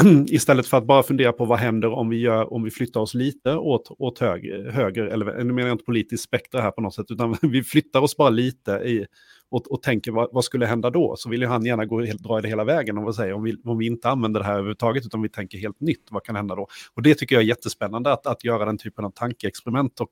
istället 0.26 0.66
för 0.66 0.76
att 0.76 0.86
bara 0.86 1.02
fundera 1.02 1.32
på 1.32 1.44
vad 1.44 1.58
händer 1.58 1.92
om 1.92 2.08
vi, 2.08 2.20
gör, 2.20 2.52
om 2.52 2.62
vi 2.62 2.70
flyttar 2.70 3.00
oss 3.00 3.14
lite 3.14 3.56
åt, 3.56 3.90
åt 3.98 4.18
höger, 4.18 4.70
höger, 4.70 5.04
eller 5.04 5.44
nu 5.44 5.52
menar 5.52 5.68
jag 5.68 5.74
inte 5.74 5.84
politiskt 5.84 6.24
spektra 6.24 6.60
här 6.60 6.70
på 6.70 6.80
något 6.80 6.94
sätt, 6.94 7.06
utan 7.10 7.36
vi 7.42 7.62
flyttar 7.62 8.00
oss 8.00 8.16
bara 8.16 8.30
lite 8.30 8.72
i, 8.72 9.06
och, 9.50 9.72
och 9.72 9.82
tänker 9.82 10.12
vad, 10.12 10.28
vad, 10.32 10.44
skulle 10.44 10.66
hända 10.66 10.90
då? 10.90 11.14
Så 11.16 11.28
vill 11.28 11.40
ju 11.40 11.46
han 11.46 11.64
gärna 11.64 11.84
gå, 11.84 12.00
dra 12.00 12.40
det 12.40 12.48
hela 12.48 12.64
vägen 12.64 12.98
och 12.98 13.14
säger, 13.14 13.32
om 13.32 13.42
vi, 13.42 13.56
om 13.64 13.78
vi 13.78 13.86
inte 13.86 14.08
använder 14.08 14.40
det 14.40 14.46
här 14.46 14.52
överhuvudtaget 14.52 15.06
utan 15.06 15.22
vi 15.22 15.28
tänker 15.28 15.58
helt 15.58 15.80
nytt, 15.80 16.08
vad 16.10 16.24
kan 16.24 16.36
hända 16.36 16.54
då? 16.54 16.66
Och 16.94 17.02
det 17.02 17.14
tycker 17.14 17.34
jag 17.34 17.42
är 17.42 17.46
jättespännande 17.46 18.12
att, 18.12 18.26
att 18.26 18.44
göra 18.44 18.64
den 18.64 18.78
typen 18.78 19.04
av 19.04 19.10
tankeexperiment 19.10 20.00
och 20.00 20.10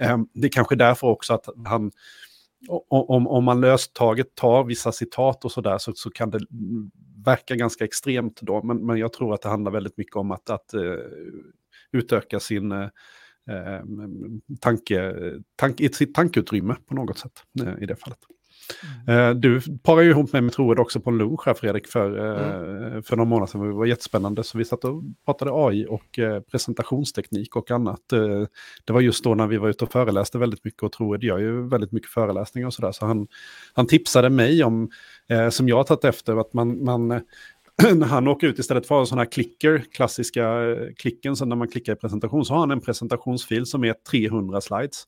eh, 0.00 0.18
det 0.34 0.46
är 0.46 0.52
kanske 0.52 0.76
därför 0.76 1.06
också 1.06 1.34
att 1.34 1.48
han 1.64 1.90
om, 2.88 3.26
om 3.26 3.44
man 3.44 3.60
löstaget 3.60 4.34
tar 4.34 4.64
vissa 4.64 4.92
citat 4.92 5.44
och 5.44 5.52
sådär 5.52 5.78
så, 5.78 5.92
så 5.94 6.10
kan 6.10 6.30
det 6.30 6.40
verka 7.26 7.56
ganska 7.56 7.84
extremt 7.84 8.40
då, 8.40 8.62
men, 8.62 8.86
men 8.86 8.96
jag 8.96 9.12
tror 9.12 9.34
att 9.34 9.42
det 9.42 9.48
handlar 9.48 9.72
väldigt 9.72 9.96
mycket 9.96 10.16
om 10.16 10.30
att, 10.30 10.50
att 10.50 10.74
uh, 10.74 10.96
utöka 11.92 12.40
sin 12.40 12.72
uh, 12.72 12.88
tanke, 14.60 15.14
tank, 15.56 15.94
sitt 15.94 16.14
tankeutrymme 16.14 16.76
på 16.86 16.94
något 16.94 17.18
sätt 17.18 17.42
uh, 17.62 17.82
i 17.82 17.86
det 17.86 17.96
fallet. 17.96 18.18
Mm. 19.06 19.40
Du 19.40 19.60
parar 19.82 20.02
ju 20.02 20.10
ihop 20.10 20.32
mig 20.32 20.42
med 20.42 20.52
Troed 20.52 20.78
också 20.78 21.00
på 21.00 21.10
en 21.10 21.18
lunch 21.18 21.46
här 21.46 21.54
Fredrik 21.54 21.86
för, 21.86 22.18
mm. 22.18 23.02
för 23.02 23.16
några 23.16 23.28
månader 23.28 23.46
sedan. 23.46 23.60
Det 23.60 23.72
var 23.72 23.86
jättespännande. 23.86 24.44
Så 24.44 24.58
vi 24.58 24.64
satt 24.64 24.84
och 24.84 25.02
pratade 25.24 25.50
AI 25.54 25.86
och 25.88 26.18
presentationsteknik 26.50 27.56
och 27.56 27.70
annat. 27.70 28.00
Det 28.84 28.92
var 28.92 29.00
just 29.00 29.24
då 29.24 29.34
när 29.34 29.46
vi 29.46 29.56
var 29.56 29.68
ute 29.68 29.84
och 29.84 29.92
föreläste 29.92 30.38
väldigt 30.38 30.64
mycket 30.64 30.82
och 30.82 30.92
Troed 30.92 31.24
gör 31.24 31.38
ju 31.38 31.68
väldigt 31.68 31.92
mycket 31.92 32.10
föreläsningar 32.10 32.66
och 32.66 32.74
sådär. 32.74 32.92
Så 32.92 33.06
han, 33.06 33.26
han 33.74 33.86
tipsade 33.86 34.30
mig 34.30 34.64
om, 34.64 34.90
Eh, 35.28 35.48
som 35.48 35.68
jag 35.68 35.76
har 35.76 35.84
tagit 35.84 36.04
efter, 36.04 36.36
att 36.36 36.52
man, 36.52 36.84
man 36.84 37.10
eh, 37.10 37.20
han 38.02 38.28
åker 38.28 38.46
ut 38.46 38.58
istället 38.58 38.86
för 38.86 38.94
att 38.94 38.96
ha 38.96 39.00
en 39.00 39.06
sån 39.06 39.18
här 39.18 39.32
klicker, 39.32 39.84
klassiska 39.92 40.62
eh, 40.62 40.92
klicken, 40.96 41.36
så 41.36 41.44
när 41.44 41.56
man 41.56 41.68
klickar 41.68 41.92
i 41.92 41.96
presentation, 41.96 42.44
så 42.44 42.54
har 42.54 42.60
han 42.60 42.70
en 42.70 42.80
presentationsfil 42.80 43.66
som 43.66 43.84
är 43.84 43.94
300 44.10 44.60
slides. 44.60 45.04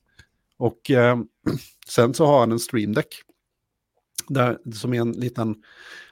Och 0.57 0.91
eh, 0.91 1.17
sen 1.87 2.13
så 2.13 2.25
har 2.25 2.39
han 2.39 2.51
en 2.51 2.59
streamdeck. 2.59 3.07
där, 4.27 4.57
som 4.73 4.93
är 4.93 5.01
en 5.01 5.11
liten, 5.11 5.55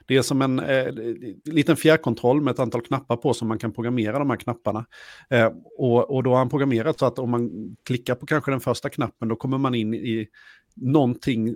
det 0.06 0.16
är 0.16 0.22
som 0.22 0.42
en 0.42 0.58
eh, 0.58 0.92
liten 1.44 1.76
fjärrkontroll 1.76 2.40
med 2.40 2.52
ett 2.52 2.58
antal 2.58 2.82
knappar 2.82 3.16
på 3.16 3.34
som 3.34 3.48
man 3.48 3.58
kan 3.58 3.72
programmera 3.72 4.18
de 4.18 4.30
här 4.30 4.36
knapparna. 4.36 4.86
Eh, 5.30 5.50
och, 5.78 6.10
och 6.10 6.22
då 6.22 6.30
har 6.30 6.38
han 6.38 6.48
programmerat 6.48 6.98
så 6.98 7.06
att 7.06 7.18
om 7.18 7.30
man 7.30 7.76
klickar 7.84 8.14
på 8.14 8.26
kanske 8.26 8.50
den 8.50 8.60
första 8.60 8.88
knappen 8.88 9.28
då 9.28 9.36
kommer 9.36 9.58
man 9.58 9.74
in 9.74 9.94
i 9.94 10.28
någonting, 10.80 11.54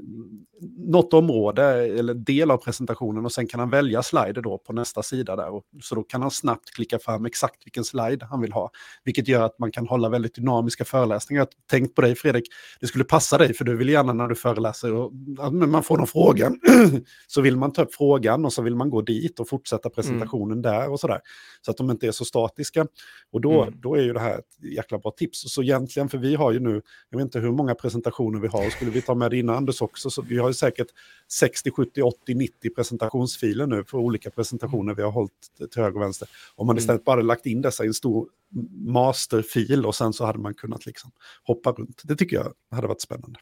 något 0.76 1.12
område 1.12 1.64
eller 1.98 2.14
del 2.14 2.50
av 2.50 2.56
presentationen 2.56 3.24
och 3.24 3.32
sen 3.32 3.46
kan 3.46 3.60
han 3.60 3.70
välja 3.70 4.02
slider 4.02 4.42
då 4.42 4.58
på 4.58 4.72
nästa 4.72 5.02
sida 5.02 5.36
där. 5.36 5.54
Och, 5.54 5.62
så 5.82 5.94
då 5.94 6.02
kan 6.02 6.22
han 6.22 6.30
snabbt 6.30 6.70
klicka 6.70 6.98
fram 6.98 7.26
exakt 7.26 7.66
vilken 7.66 7.84
slide 7.84 8.26
han 8.26 8.40
vill 8.40 8.52
ha. 8.52 8.70
Vilket 9.04 9.28
gör 9.28 9.42
att 9.42 9.58
man 9.58 9.72
kan 9.72 9.86
hålla 9.86 10.08
väldigt 10.08 10.34
dynamiska 10.34 10.84
föreläsningar. 10.84 11.46
Tänk 11.70 11.94
på 11.94 12.02
dig 12.02 12.14
Fredrik, 12.14 12.44
det 12.80 12.86
skulle 12.86 13.04
passa 13.04 13.38
dig 13.38 13.54
för 13.54 13.64
du 13.64 13.76
vill 13.76 13.88
gärna 13.88 14.12
när 14.12 14.28
du 14.28 14.34
föreläser 14.34 14.94
och 14.94 15.12
man 15.52 15.82
får 15.82 15.96
någon 15.96 16.06
fråga 16.06 16.52
så 17.26 17.40
vill 17.40 17.56
man 17.56 17.72
ta 17.72 17.82
upp 17.82 17.94
frågan 17.94 18.44
och 18.44 18.52
så 18.52 18.62
vill 18.62 18.76
man 18.76 18.90
gå 18.90 19.02
dit 19.02 19.40
och 19.40 19.48
fortsätta 19.48 19.90
presentationen 19.90 20.58
mm. 20.58 20.62
där 20.62 20.90
och 20.90 21.00
sådär. 21.00 21.20
Så 21.60 21.70
att 21.70 21.76
de 21.76 21.90
inte 21.90 22.06
är 22.06 22.12
så 22.12 22.24
statiska. 22.24 22.86
Och 23.32 23.40
då, 23.40 23.62
mm. 23.62 23.74
då 23.80 23.94
är 23.94 24.02
ju 24.02 24.12
det 24.12 24.20
här 24.20 24.38
ett 24.38 24.64
jäkla 24.76 24.98
bra 24.98 25.10
tips. 25.10 25.52
Så 25.54 25.62
egentligen, 25.62 26.08
för 26.08 26.18
vi 26.18 26.34
har 26.34 26.52
ju 26.52 26.60
nu, 26.60 26.82
jag 27.10 27.18
vet 27.18 27.24
inte 27.24 27.38
hur 27.38 27.52
många 27.52 27.74
presentationer 27.74 28.40
vi 28.40 28.48
har, 28.48 28.70
skulle 28.70 28.90
vi 28.90 29.02
ta 29.02 29.11
med 29.14 29.30
det 29.30 29.38
innan 29.38 29.56
Anders 29.56 29.82
också, 29.82 30.10
så 30.10 30.22
vi 30.22 30.38
har 30.38 30.48
ju 30.48 30.54
säkert 30.54 30.86
60, 31.28 31.70
70, 31.70 32.02
80, 32.02 32.34
90 32.34 32.70
presentationsfiler 32.74 33.66
nu 33.66 33.84
för 33.84 33.98
olika 33.98 34.30
presentationer 34.30 34.94
vi 34.94 35.02
har 35.02 35.10
hållit 35.10 35.32
till 35.72 35.82
höger 35.82 35.96
och 35.96 36.02
vänster. 36.02 36.28
Om 36.54 36.66
man 36.66 36.74
mm. 36.74 36.80
istället 36.80 37.04
bara 37.04 37.22
lagt 37.22 37.46
in 37.46 37.62
dessa 37.62 37.84
i 37.84 37.86
en 37.86 37.94
stor 37.94 38.28
masterfil 38.72 39.86
och 39.86 39.94
sen 39.94 40.12
så 40.12 40.24
hade 40.24 40.38
man 40.38 40.54
kunnat 40.54 40.86
liksom 40.86 41.10
hoppa 41.44 41.72
runt. 41.72 42.02
Det 42.04 42.16
tycker 42.16 42.36
jag 42.36 42.52
hade 42.70 42.86
varit 42.86 43.00
spännande. 43.00 43.38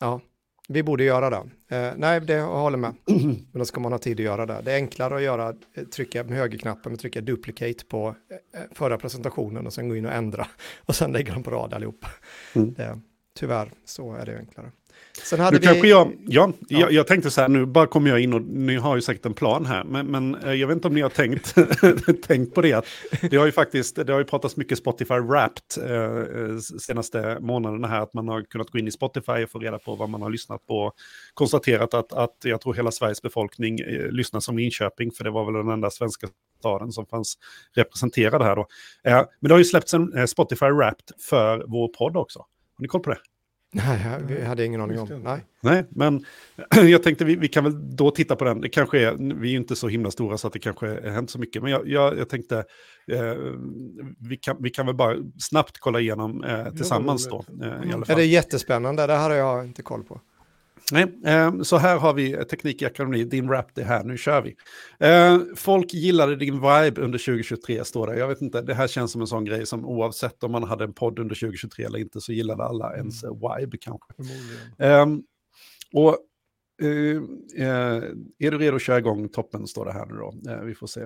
Ja, 0.00 0.20
vi 0.68 0.82
borde 0.82 1.04
göra 1.04 1.30
det. 1.30 1.76
Eh, 1.76 1.92
nej, 1.96 2.20
det 2.20 2.32
jag 2.32 2.46
håller 2.46 2.78
med. 2.78 2.94
Men 3.06 3.46
då 3.52 3.64
ska 3.64 3.80
man 3.80 3.92
ha 3.92 3.98
tid 3.98 4.20
att 4.20 4.24
göra 4.24 4.46
det. 4.46 4.60
Det 4.64 4.72
är 4.72 4.76
enklare 4.76 5.16
att 5.16 5.22
göra, 5.22 5.54
eh, 5.74 5.84
trycka 5.84 6.24
med 6.24 6.38
högerknappen 6.38 6.92
och 6.92 6.98
trycka 6.98 7.20
duplicate 7.20 7.84
på 7.84 8.08
eh, 8.08 8.60
eh, 8.60 8.66
förra 8.72 8.98
presentationen 8.98 9.66
och 9.66 9.72
sen 9.72 9.88
gå 9.88 9.96
in 9.96 10.06
och 10.06 10.12
ändra. 10.12 10.46
Och 10.86 10.96
sen 10.96 11.12
lägga 11.12 11.34
dem 11.34 11.42
på 11.42 11.50
rad 11.50 11.74
allihop. 11.74 12.04
Mm. 12.54 12.74
Det, 12.74 13.00
tyvärr, 13.34 13.70
så 13.84 14.14
är 14.14 14.26
det 14.26 14.38
enklare. 14.38 14.72
Sen 15.22 15.40
hade 15.40 15.58
nu 15.58 15.80
vi... 15.80 15.90
jag, 15.90 16.12
ja, 16.26 16.52
ja. 16.68 16.78
Jag, 16.80 16.92
jag, 16.92 17.06
tänkte 17.06 17.30
så 17.30 17.40
här, 17.40 17.48
nu 17.48 17.66
bara 17.66 17.86
kommer 17.86 18.10
jag 18.10 18.20
in 18.20 18.32
och 18.32 18.42
ni 18.42 18.76
har 18.76 18.96
ju 18.96 19.02
säkert 19.02 19.26
en 19.26 19.34
plan 19.34 19.66
här, 19.66 19.84
men, 19.84 20.06
men 20.06 20.34
eh, 20.34 20.52
jag 20.52 20.68
vet 20.68 20.74
inte 20.74 20.88
om 20.88 20.94
ni 20.94 21.00
har 21.00 21.08
tänkt, 21.08 21.54
tänkt 22.26 22.54
på 22.54 22.60
det. 22.60 22.72
Att 22.72 22.86
det 23.30 23.36
har 23.36 23.46
ju 23.46 23.52
faktiskt, 23.52 23.96
det 24.06 24.12
har 24.12 24.18
ju 24.18 24.24
pratats 24.24 24.56
mycket 24.56 24.78
Spotify 24.78 25.14
Wrapped 25.14 25.90
eh, 25.90 26.58
senaste 26.58 27.38
månaderna 27.40 27.88
här, 27.88 28.00
att 28.00 28.14
man 28.14 28.28
har 28.28 28.42
kunnat 28.42 28.70
gå 28.70 28.78
in 28.78 28.88
i 28.88 28.92
Spotify 28.92 29.44
och 29.44 29.50
få 29.50 29.58
reda 29.58 29.78
på 29.78 29.94
vad 29.94 30.08
man 30.08 30.22
har 30.22 30.30
lyssnat 30.30 30.66
på. 30.66 30.92
Konstaterat 31.34 31.94
att, 31.94 32.12
att 32.12 32.36
jag 32.44 32.60
tror 32.60 32.74
hela 32.74 32.90
Sveriges 32.90 33.22
befolkning 33.22 33.80
eh, 33.80 34.10
lyssnar 34.10 34.40
som 34.40 34.58
Linköping, 34.58 35.12
för 35.12 35.24
det 35.24 35.30
var 35.30 35.44
väl 35.44 35.54
den 35.54 35.68
enda 35.68 35.90
svenska 35.90 36.28
staden 36.58 36.92
som 36.92 37.06
fanns 37.06 37.38
representerad 37.74 38.42
här 38.42 38.56
då. 38.56 38.66
Eh, 39.04 39.14
men 39.40 39.48
det 39.48 39.54
har 39.54 39.58
ju 39.58 39.64
släppts 39.64 39.94
en 39.94 40.12
eh, 40.18 40.26
Spotify 40.26 40.66
Wrapped 40.66 41.10
för 41.28 41.64
vår 41.66 41.88
podd 41.88 42.16
också. 42.16 42.38
Har 42.38 42.82
ni 42.82 42.88
koll 42.88 43.00
på 43.00 43.10
det? 43.10 43.18
Nej, 43.74 44.20
vi 44.28 44.44
hade 44.44 44.64
ingen 44.64 44.80
aning 44.80 44.98
om. 44.98 45.08
Nej, 45.24 45.44
Nej 45.60 45.84
men 45.90 46.24
jag 46.90 47.02
tänkte 47.02 47.24
vi, 47.24 47.36
vi 47.36 47.48
kan 47.48 47.64
väl 47.64 47.96
då 47.96 48.10
titta 48.10 48.36
på 48.36 48.44
den. 48.44 48.60
Det 48.60 48.68
kanske 48.68 49.00
är, 49.00 49.34
vi 49.40 49.48
är 49.48 49.52
ju 49.52 49.58
inte 49.58 49.76
så 49.76 49.88
himla 49.88 50.10
stora 50.10 50.38
så 50.38 50.46
att 50.46 50.52
det 50.52 50.58
kanske 50.58 50.86
har 50.86 51.10
hänt 51.10 51.30
så 51.30 51.38
mycket. 51.38 51.62
Men 51.62 51.70
jag, 51.70 51.88
jag, 51.88 52.18
jag 52.18 52.28
tänkte, 52.28 52.58
eh, 53.12 53.34
vi, 54.28 54.36
kan, 54.36 54.56
vi 54.60 54.70
kan 54.70 54.86
väl 54.86 54.94
bara 54.94 55.16
snabbt 55.38 55.78
kolla 55.78 56.00
igenom 56.00 56.44
eh, 56.44 56.70
tillsammans 56.70 57.28
då. 57.28 57.44
Eh, 57.62 57.68
i 57.68 57.70
alla 57.70 57.90
fall. 57.90 58.04
Ja, 58.08 58.14
det 58.14 58.22
är 58.22 58.26
jättespännande, 58.26 59.06
det 59.06 59.16
här 59.16 59.30
har 59.30 59.36
jag 59.36 59.64
inte 59.64 59.82
koll 59.82 60.04
på. 60.04 60.20
Nej, 60.92 61.06
eh, 61.24 61.62
så 61.62 61.76
här 61.76 61.98
har 61.98 62.14
vi 62.14 62.44
Teknik 62.44 62.82
i 62.82 62.84
ekonomi, 62.84 63.24
din 63.24 63.48
rap 63.48 63.74
det 63.74 63.82
här, 63.82 64.04
nu 64.04 64.18
kör 64.18 64.42
vi. 64.42 64.56
Eh, 64.98 65.38
folk 65.56 65.94
gillade 65.94 66.36
din 66.36 66.54
vibe 66.54 67.00
under 67.00 67.18
2023, 67.18 67.84
står 67.84 68.06
det. 68.06 68.18
Jag 68.18 68.28
vet 68.28 68.42
inte, 68.42 68.62
det 68.62 68.74
här 68.74 68.86
känns 68.86 69.12
som 69.12 69.20
en 69.20 69.26
sån 69.26 69.44
grej 69.44 69.66
som 69.66 69.84
oavsett 69.84 70.44
om 70.44 70.52
man 70.52 70.62
hade 70.62 70.84
en 70.84 70.92
podd 70.92 71.18
under 71.18 71.34
2023 71.34 71.84
eller 71.84 71.98
inte 71.98 72.20
så 72.20 72.32
gillade 72.32 72.64
alla 72.64 72.86
mm. 72.86 72.98
ens 72.98 73.24
vibe 73.24 73.76
kanske. 73.80 74.12
Eh, 74.78 75.06
och 75.92 76.18
Uh, 76.82 77.22
uh, 77.58 78.04
är 78.38 78.50
du 78.50 78.58
redo 78.58 78.76
att 78.76 78.82
köra 78.82 78.98
igång 78.98 79.28
toppen, 79.28 79.66
står 79.66 79.84
det 79.84 79.92
här 79.92 80.06
nu 80.06 80.14
då. 80.14 80.52
Uh, 80.52 80.64
vi 80.64 80.74
får 80.74 80.86
se. 80.86 81.00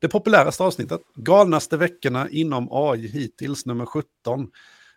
det 0.00 0.08
populäraste 0.08 0.62
avsnittet, 0.62 1.00
galnaste 1.14 1.76
veckorna 1.76 2.28
inom 2.30 2.68
AI 2.70 3.06
hittills, 3.06 3.66
nummer 3.66 3.86
17. 3.86 4.50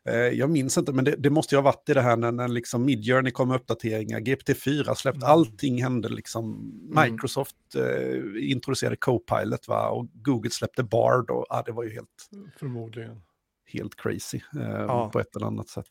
Eh, 0.05 0.15
jag 0.15 0.49
minns 0.49 0.77
inte, 0.77 0.93
men 0.93 1.05
det, 1.05 1.15
det, 1.15 1.29
måste 1.29 1.55
ju 1.55 1.57
ha 1.57 1.63
varit 1.63 1.89
i 1.89 1.93
det 1.93 2.01
här 2.01 2.17
när, 2.17 2.31
när 2.31 2.47
liksom 2.47 2.85
Midjourney 2.85 3.31
kom 3.31 3.47
med 3.47 3.55
uppdateringar, 3.55 4.19
GPT-4 4.19 4.93
släppt, 4.93 5.17
mm. 5.17 5.29
allting 5.29 5.83
hände 5.83 6.09
liksom. 6.09 6.45
Mm. 6.91 7.11
Microsoft 7.11 7.55
eh, 7.75 8.51
introducerade 8.51 8.95
Copilot 8.95 9.67
va? 9.67 9.89
och 9.89 10.07
Google 10.13 10.49
släppte 10.49 10.83
Bard 10.83 11.29
och 11.29 11.45
ah, 11.49 11.61
det 11.61 11.71
var 11.71 11.83
ju 11.83 11.93
helt... 11.93 12.29
Förmodligen. 12.59 13.21
Helt 13.65 13.95
crazy 13.95 14.39
eh, 14.55 14.69
ja. 14.69 15.09
på 15.09 15.19
ett 15.19 15.35
eller 15.35 15.45
annat 15.45 15.69
sätt. 15.69 15.89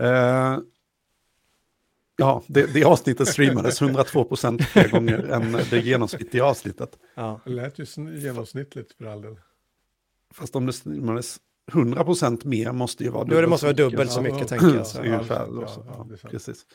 Eh, 0.00 0.58
Ja, 2.16 2.42
det, 2.46 2.74
det 2.74 2.84
avsnittet 2.84 3.28
streamades 3.28 3.82
102 3.82 4.24
procent 4.24 4.64
fler 4.64 4.88
gånger 4.88 5.18
än 5.18 5.52
det 5.70 5.78
genomsnittliga 5.78 6.44
avsnittet. 6.44 6.98
Ja. 7.14 7.40
Det 7.44 7.50
lät 7.50 7.78
ju 7.78 7.86
genomsnittligt 8.18 8.92
för 8.92 9.04
all 9.04 9.22
del. 9.22 9.36
Fast 10.34 10.56
om 10.56 10.66
det 10.66 10.72
streamades 10.72 11.38
100% 11.72 12.46
mer 12.46 12.72
måste 12.72 13.04
ju 13.04 13.10
vara 13.10 13.24
dubbelt. 13.24 13.36
Då 13.36 13.40
det 13.40 13.46
måste 13.46 13.66
vara 13.66 13.76
dubbelt 13.76 14.10
så 14.10 14.22
mycket, 14.22 14.40
ja, 14.40 14.46
tänker 14.46 14.74
jag. 14.74 14.86
Så. 14.86 14.98
Ungefär, 14.98 15.46
ja, 15.86 16.08
precis. 16.30 16.66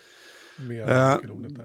Eh, 0.88 1.18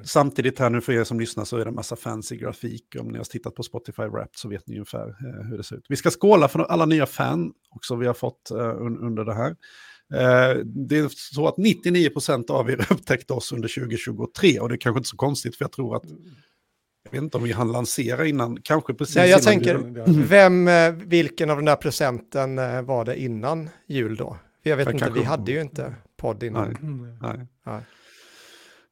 samtidigt 0.03 0.59
här 0.59 0.71
nu 0.71 0.81
för 0.81 0.93
er 0.93 1.05
som 1.05 1.21
lyssnar 1.21 1.45
så 1.45 1.57
är 1.57 1.65
det 1.65 1.69
en 1.69 1.75
massa 1.75 1.97
fancy 1.97 2.37
grafik. 2.37 2.97
Om 3.01 3.09
ni 3.09 3.19
har 3.19 3.25
tittat 3.25 3.55
på 3.55 3.63
Spotify 3.63 4.03
Wrapped 4.03 4.37
så 4.37 4.49
vet 4.49 4.67
ni 4.67 4.75
ungefär 4.75 5.09
eh, 5.09 5.47
hur 5.49 5.57
det 5.57 5.65
ser 5.65 5.77
ut. 5.77 5.87
Vi 5.89 5.97
ska 5.97 6.11
skåla 6.11 6.49
för 6.49 6.61
alla 6.61 6.87
nya 6.87 7.07
fan 7.07 7.53
också 7.71 7.97
vi 7.97 8.07
har 8.07 8.15
fått 8.15 8.51
eh, 8.51 8.57
un 8.57 8.99
under 8.99 9.25
det 9.25 9.35
här. 9.35 9.51
Eh, 10.15 10.59
det 10.65 10.99
är 10.99 11.09
så 11.35 11.49
att 11.49 11.57
99% 11.57 12.51
av 12.51 12.71
er 12.71 12.87
upptäckte 12.93 13.33
oss 13.33 13.53
under 13.53 13.69
2023 13.69 14.61
och 14.61 14.69
det 14.69 14.75
är 14.75 14.81
kanske 14.81 14.99
inte 14.99 15.09
så 15.09 15.17
konstigt 15.17 15.57
för 15.57 15.65
jag 15.65 15.73
tror 15.73 15.97
att 15.97 16.05
Jag 16.05 16.19
vet 17.13 17.23
inte 17.23 17.37
om 17.37 17.43
vi 17.45 17.53
hann 17.53 17.73
lansera 17.73 18.27
innan, 18.27 18.59
kanske 18.63 18.95
precis 18.95 19.17
Nej, 19.17 19.31
jag 19.31 19.41
innan 19.41 19.45
tänker, 19.53 19.75
jul. 20.07 20.23
vem, 20.25 20.69
eh, 20.69 20.91
vilken 20.93 21.51
av 21.51 21.57
de 21.57 21.65
där 21.65 21.77
procenten 21.77 22.59
eh, 22.59 22.83
var 22.83 23.05
det 23.05 23.21
innan 23.21 23.69
jul 23.87 24.17
då? 24.17 24.37
Jag 24.63 24.77
vet 24.77 24.87
Jag 24.87 24.95
inte, 24.95 25.05
kanske- 25.05 25.21
vi 25.21 25.27
hade 25.27 25.53
ju 25.53 25.61
inte 25.61 25.95
podd 26.17 26.43
innan. 26.43 26.69
Nej. 26.69 26.77
Mm. 26.83 27.19
Nej. 27.23 27.47
Nej. 27.67 27.81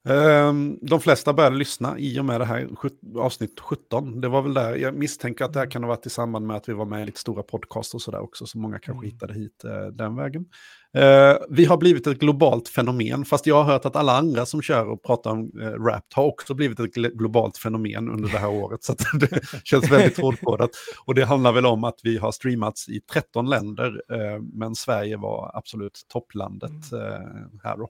Ehm, 0.09 0.79
De 0.83 1.01
flesta 1.01 1.33
började 1.33 1.57
lyssna 1.57 1.99
i 1.99 2.21
och 2.21 2.25
med 2.25 2.41
det 2.41 2.45
här 2.45 2.69
avsnitt 3.17 3.61
17. 3.61 4.21
Det 4.21 4.29
var 4.29 4.43
väl 4.43 4.55
där, 4.55 4.77
jag 4.77 4.95
misstänker 4.95 5.45
att 5.45 5.53
det 5.53 5.59
här 5.59 5.71
kan 5.71 5.83
ha 5.83 5.89
varit 5.89 6.07
i 6.07 6.11
samband 6.11 6.47
med 6.47 6.57
att 6.57 6.69
vi 6.69 6.73
var 6.73 6.85
med 6.87 7.03
i 7.03 7.07
lite 7.07 7.21
stora 7.21 7.43
podcast 7.43 7.95
och 7.95 8.03
sådär 8.03 8.21
också, 8.21 8.47
så 8.47 8.59
många 8.59 8.79
kanske 8.79 9.07
Mm. 9.07 9.11
hittade 9.15 9.35
hit 9.35 9.65
eh, 9.65 9.87
den 9.87 10.17
vägen. 10.17 10.45
Eh, 10.95 11.37
vi 11.49 11.65
har 11.65 11.77
blivit 11.77 12.07
ett 12.07 12.19
globalt 12.19 12.69
fenomen, 12.69 13.25
fast 13.25 13.47
jag 13.47 13.55
har 13.55 13.73
hört 13.73 13.85
att 13.85 13.97
alla 13.97 14.17
andra 14.17 14.47
som 14.47 14.63
kör 14.63 14.87
och 14.91 15.03
pratar 15.03 15.31
om 15.31 15.51
uh, 15.61 15.85
rap 15.85 16.05
har 16.15 16.25
också 16.25 16.55
blivit 16.55 16.81
ett 16.81 16.97
gl- 16.97 17.17
globalt 17.17 17.59
fenomen 17.59 18.09
under 18.09 18.29
det 18.29 18.39
här 18.39 18.51
året, 18.51 18.85
så 18.85 18.95
det 19.21 19.41
känns 19.65 19.91
väldigt 19.91 20.21
hårdkodat. 20.21 20.71
Och 21.05 21.15
det 21.15 21.25
handlar 21.25 21.53
väl 21.53 21.67
om 21.67 21.85
att 21.85 22.01
vi 22.03 22.19
har 22.19 22.33
streamats 22.33 22.89
i 22.89 23.01
13 23.01 23.51
länder, 23.51 24.03
eh, 24.13 24.43
men 24.53 24.75
Sverige 24.75 25.17
var 25.17 25.51
absolut 25.55 26.07
topplandet 26.09 26.93
eh, 26.93 27.59
här 27.65 27.77
då. 27.77 27.89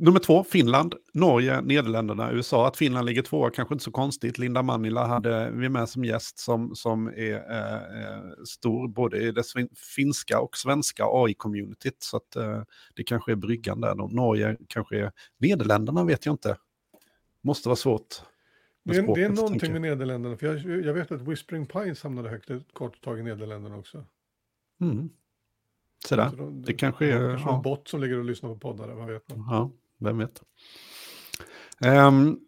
Nummer 0.00 0.18
två, 0.20 0.44
Finland, 0.44 0.94
Norge, 1.14 1.60
Nederländerna, 1.60 2.32
USA. 2.32 2.66
Att 2.68 2.76
Finland 2.76 3.06
ligger 3.06 3.22
tvåa 3.22 3.50
kanske 3.50 3.74
inte 3.74 3.84
så 3.84 3.90
konstigt. 3.90 4.38
Linda 4.38 4.62
Manila 4.62 5.06
hade 5.06 5.50
vi 5.50 5.68
med 5.68 5.88
som 5.88 6.04
gäst 6.04 6.38
som, 6.38 6.74
som 6.76 7.06
är 7.08 7.34
eh, 7.34 8.44
stor 8.44 8.88
både 8.88 9.18
i 9.18 9.32
det 9.32 9.42
finska 9.96 10.40
och 10.40 10.56
svenska 10.56 11.04
AI-communityt. 11.04 11.96
Så 11.98 12.16
att, 12.16 12.36
eh, 12.36 12.62
det 12.94 13.02
kanske 13.02 13.32
är 13.32 13.36
bryggan 13.36 13.80
där. 13.80 13.94
Då. 13.94 14.06
Norge 14.08 14.56
kanske 14.68 14.98
är... 14.98 15.12
Nederländerna 15.38 16.04
vet 16.04 16.26
jag 16.26 16.32
inte. 16.32 16.56
Måste 17.42 17.68
vara 17.68 17.76
svårt. 17.76 18.22
Det 18.84 18.90
är, 18.90 18.94
det 18.94 19.00
är 19.00 19.04
språket, 19.04 19.34
någonting 19.34 19.72
med 19.72 19.80
Nederländerna, 19.82 20.36
för 20.36 20.46
jag, 20.46 20.84
jag 20.84 20.94
vet 20.94 21.12
att 21.12 21.20
Whispering 21.20 21.66
Pines 21.66 22.02
hamnade 22.02 22.28
högt 22.28 22.50
ett 22.50 22.72
kort 22.74 23.00
tag 23.04 23.18
i 23.18 23.22
Nederländerna 23.22 23.76
också. 23.76 24.04
Mm. 24.80 25.08
Så 26.08 26.16
där. 26.16 26.30
Så 26.30 26.36
de- 26.36 26.62
Det 26.62 26.72
kanske 26.74 27.04
är- 27.06 27.08
det 27.20 27.26
kanske 27.28 27.48
är 27.48 27.50
ja. 27.50 27.56
en 27.56 27.62
bot 27.62 27.88
som 27.88 28.00
ligger 28.00 28.18
och 28.18 28.24
lyssnar 28.24 28.50
på 28.54 28.58
poddar, 28.58 28.88
vad 28.94 29.06
vet 29.06 29.28
man. 29.28 29.46
Ja, 29.50 29.70
vem 30.00 30.18
vet. 30.18 30.42
Um, 31.84 32.38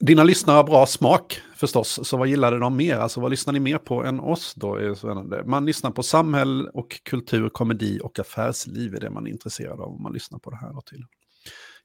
dina 0.00 0.24
lyssnare 0.24 0.56
har 0.56 0.64
bra 0.64 0.86
smak 0.86 1.40
förstås, 1.56 2.00
så 2.02 2.16
vad 2.16 2.28
gillade 2.28 2.58
de 2.58 2.76
mer? 2.76 2.96
Alltså 2.96 3.20
vad 3.20 3.30
lyssnar 3.30 3.52
ni 3.52 3.60
mer 3.60 3.78
på 3.78 4.04
än 4.04 4.20
oss 4.20 4.54
då? 4.56 4.74
Är 4.74 4.94
spännande. 4.94 5.44
Man 5.44 5.66
lyssnar 5.66 5.90
på 5.90 6.02
samhälle 6.02 6.70
och 6.70 7.00
kultur, 7.04 7.48
komedi 7.48 8.00
och 8.02 8.18
affärsliv 8.18 8.94
är 8.94 9.00
det 9.00 9.10
man 9.10 9.26
är 9.26 9.30
intresserad 9.30 9.80
av 9.80 9.88
om 9.88 10.02
man 10.02 10.12
lyssnar 10.12 10.38
på 10.38 10.50
det 10.50 10.56
här. 10.56 10.72
Då 10.72 10.80
till. 10.80 11.04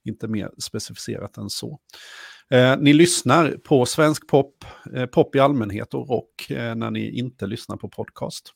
Inte 0.04 0.28
mer 0.28 0.52
specificerat 0.58 1.38
än 1.38 1.50
så. 1.50 1.80
Eh, 2.52 2.78
ni 2.78 2.94
lyssnar 2.94 3.52
på 3.52 3.86
svensk 3.86 4.28
pop, 4.28 4.66
eh, 4.96 5.06
pop 5.06 5.36
i 5.36 5.40
allmänhet 5.40 5.94
och 5.94 6.10
rock 6.10 6.50
eh, 6.50 6.76
när 6.76 6.92
ni 6.92 7.18
inte 7.20 7.48
lyssnar 7.48 7.78
på 7.78 7.90
podcast. 7.90 8.54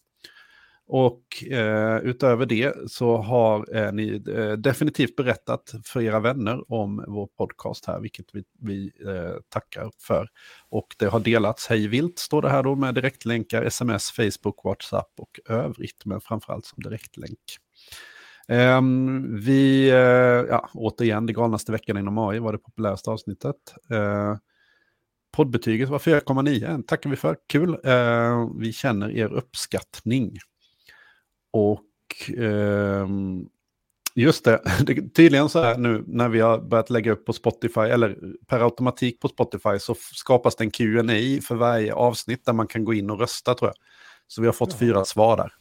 Och 0.91 1.43
eh, 1.51 1.97
utöver 1.97 2.45
det 2.45 2.91
så 2.91 3.17
har 3.17 3.75
eh, 3.75 3.91
ni 3.91 4.23
eh, 4.35 4.51
definitivt 4.51 5.15
berättat 5.15 5.73
för 5.85 6.01
era 6.01 6.19
vänner 6.19 6.73
om 6.73 7.03
vår 7.07 7.27
podcast 7.37 7.85
här, 7.85 7.99
vilket 7.99 8.25
vi, 8.33 8.43
vi 8.59 8.91
eh, 9.07 9.41
tackar 9.49 9.91
för. 10.01 10.27
Och 10.69 10.87
det 10.99 11.05
har 11.05 11.19
delats 11.19 11.67
hej 11.67 11.87
vilt, 11.87 12.19
står 12.19 12.41
det 12.41 12.49
här 12.49 12.63
då, 12.63 12.75
med 12.75 12.95
direktlänkar, 12.95 13.63
sms, 13.63 14.11
Facebook, 14.11 14.63
WhatsApp 14.63 15.11
och 15.17 15.39
övrigt, 15.49 16.05
men 16.05 16.21
framförallt 16.21 16.65
som 16.65 16.83
direktlänk. 16.83 17.39
Ehm, 18.47 19.39
vi, 19.39 19.89
eh, 19.89 19.95
ja, 20.49 20.69
återigen, 20.73 21.25
det 21.25 21.33
galnaste 21.33 21.71
veckan 21.71 21.97
inom 21.97 22.17
AI 22.17 22.39
var 22.39 22.51
det 22.51 22.57
populäraste 22.57 23.09
avsnittet. 23.09 23.55
Eh, 23.89 24.35
poddbetyget 25.37 25.89
var 25.89 25.99
4,9, 25.99 26.83
tackar 26.87 27.09
vi 27.09 27.15
för, 27.15 27.37
kul. 27.47 27.77
Eh, 27.83 28.49
vi 28.59 28.73
känner 28.73 29.11
er 29.11 29.33
uppskattning. 29.33 30.37
Och 31.53 31.85
ehm, 32.37 33.45
just 34.15 34.45
det, 34.45 34.61
tydligen 35.15 35.49
så 35.49 35.61
här 35.63 35.77
nu 35.77 36.03
när 36.07 36.29
vi 36.29 36.39
har 36.39 36.59
börjat 36.59 36.89
lägga 36.89 37.11
upp 37.11 37.25
på 37.25 37.33
Spotify, 37.33 37.81
eller 37.81 38.17
per 38.47 38.59
automatik 38.59 39.19
på 39.19 39.27
Spotify, 39.27 39.79
så 39.79 39.95
skapas 40.15 40.55
det 40.55 40.63
en 40.63 40.71
Q&A 40.71 41.41
för 41.47 41.55
varje 41.55 41.93
avsnitt 41.93 42.45
där 42.45 42.53
man 42.53 42.67
kan 42.67 42.85
gå 42.85 42.93
in 42.93 43.09
och 43.09 43.19
rösta 43.19 43.53
tror 43.53 43.69
jag. 43.69 43.75
Så 44.27 44.41
vi 44.41 44.47
har 44.47 44.53
fått 44.53 44.71
Ja. 44.71 44.77
fyra 44.77 45.05
svar 45.05 45.37
där. 45.37 45.53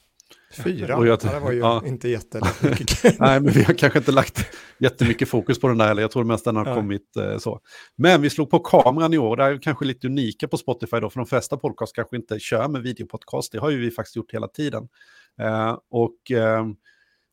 Fyra, 0.64 0.96
Och 0.96 1.06
jag- 1.06 1.18
ja, 1.24 1.30
det 1.32 1.40
var 1.40 1.52
ju 1.52 1.58
ja. 1.58 1.82
inte 1.86 2.08
jättemycket. 2.08 3.02
Nej, 3.20 3.40
men 3.40 3.52
vi 3.52 3.62
har 3.62 3.74
kanske 3.74 3.98
inte 3.98 4.12
lagt 4.12 4.46
jättemycket 4.78 5.28
fokus 5.28 5.60
på 5.60 5.68
den 5.68 5.78
där, 5.78 5.90
eller 5.90 6.02
jag 6.02 6.10
tror 6.10 6.24
mest 6.24 6.44
den 6.44 6.56
har 6.56 6.66
Ja. 6.66 6.74
kommit 6.74 7.16
eh, 7.16 7.38
så. 7.38 7.60
Men 7.96 8.22
vi 8.22 8.30
slog 8.30 8.50
på 8.50 8.58
kameran 8.58 9.14
i 9.14 9.18
år, 9.18 9.36
det 9.36 9.44
är 9.44 9.62
kanske 9.62 9.84
lite 9.84 10.06
unika 10.06 10.48
på 10.48 10.56
Spotify 10.56 11.00
då, 11.00 11.10
för 11.10 11.20
de 11.20 11.26
flesta 11.26 11.56
podcast 11.56 11.94
kanske 11.94 12.16
inte 12.16 12.38
kör 12.40 12.68
med 12.68 12.82
videopodcast, 12.82 13.52
det 13.52 13.58
har 13.58 13.70
ju 13.70 13.80
vi 13.80 13.90
faktiskt 13.90 14.16
gjort 14.16 14.32
hela 14.34 14.48
tiden. 14.48 14.88
Eh, 15.38 15.78
och 15.90 16.30
eh, 16.30 16.66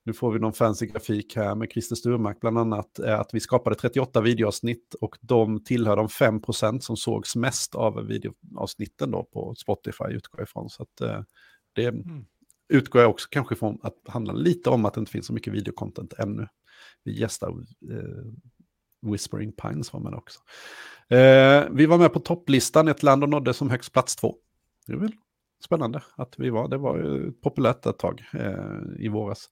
nu 0.06 0.14
får 0.14 0.32
vi 0.32 0.40
någon 0.40 0.54
fancy 0.54 0.86
grafik 0.86 1.36
här 1.36 1.56
med 1.56 1.72
Christer 1.72 1.96
Sturmark 1.96 2.40
bland 2.40 2.58
annat, 2.58 3.00
eh, 3.00 3.20
att 3.20 3.34
vi 3.34 3.40
skapade 3.40 3.76
38 3.76 4.22
videoavsnitt 4.22 4.94
och 4.94 5.18
de 5.22 5.64
tillhör 5.64 5.96
de 5.96 6.08
5% 6.10 6.80
som 6.80 6.98
sågs 6.98 7.36
mest 7.36 7.76
av 7.76 8.06
videoavsnitten 8.06 9.12
då 9.12 9.24
på 9.24 9.56
Spotify 9.56 10.06
utgår 10.10 10.40
jag 10.40 10.48
ifrån. 10.48 10.70
Så 10.70 10.84
att, 10.84 11.26
det 11.74 11.88
Mm. 11.88 12.26
utgår 12.70 13.02
jag 13.02 13.12
också 13.12 13.28
kanske 13.32 13.56
ifrån 13.56 13.80
att 13.84 13.96
handla 14.08 14.34
lite 14.34 14.70
om 14.70 14.86
att 14.86 14.94
det 14.94 15.00
inte 15.00 15.12
finns 15.12 15.26
så 15.26 15.34
mycket 15.34 15.54
videocontent 15.54 16.14
ännu. 16.14 16.48
Vi 17.04 17.20
gästar 17.20 17.50
eh, 17.92 19.12
Whispering 19.12 19.52
Pines 19.52 19.94
var 19.94 20.00
med 20.00 20.14
också. 20.14 20.40
Eh, 21.10 21.64
vi 21.72 21.86
var 21.86 21.98
med 21.98 22.14
på 22.14 22.20
topplistan, 22.20 22.88
ett 22.88 23.04
land 23.04 23.24
och 23.24 23.30
nådde 23.30 23.54
som 23.54 23.70
högst 23.70 23.94
plats 23.94 24.16
två. 24.16 24.36
Det 24.88 24.94
är 24.94 24.98
väl 24.98 25.12
spännande 25.66 26.04
att 26.18 26.36
vi 26.38 26.50
var, 26.50 26.68
det 26.68 26.78
var 26.78 27.32
populärt 27.44 27.86
ett 27.86 28.00
tag 28.00 28.24
eh, 28.34 29.06
i 29.06 29.08
våras. 29.08 29.50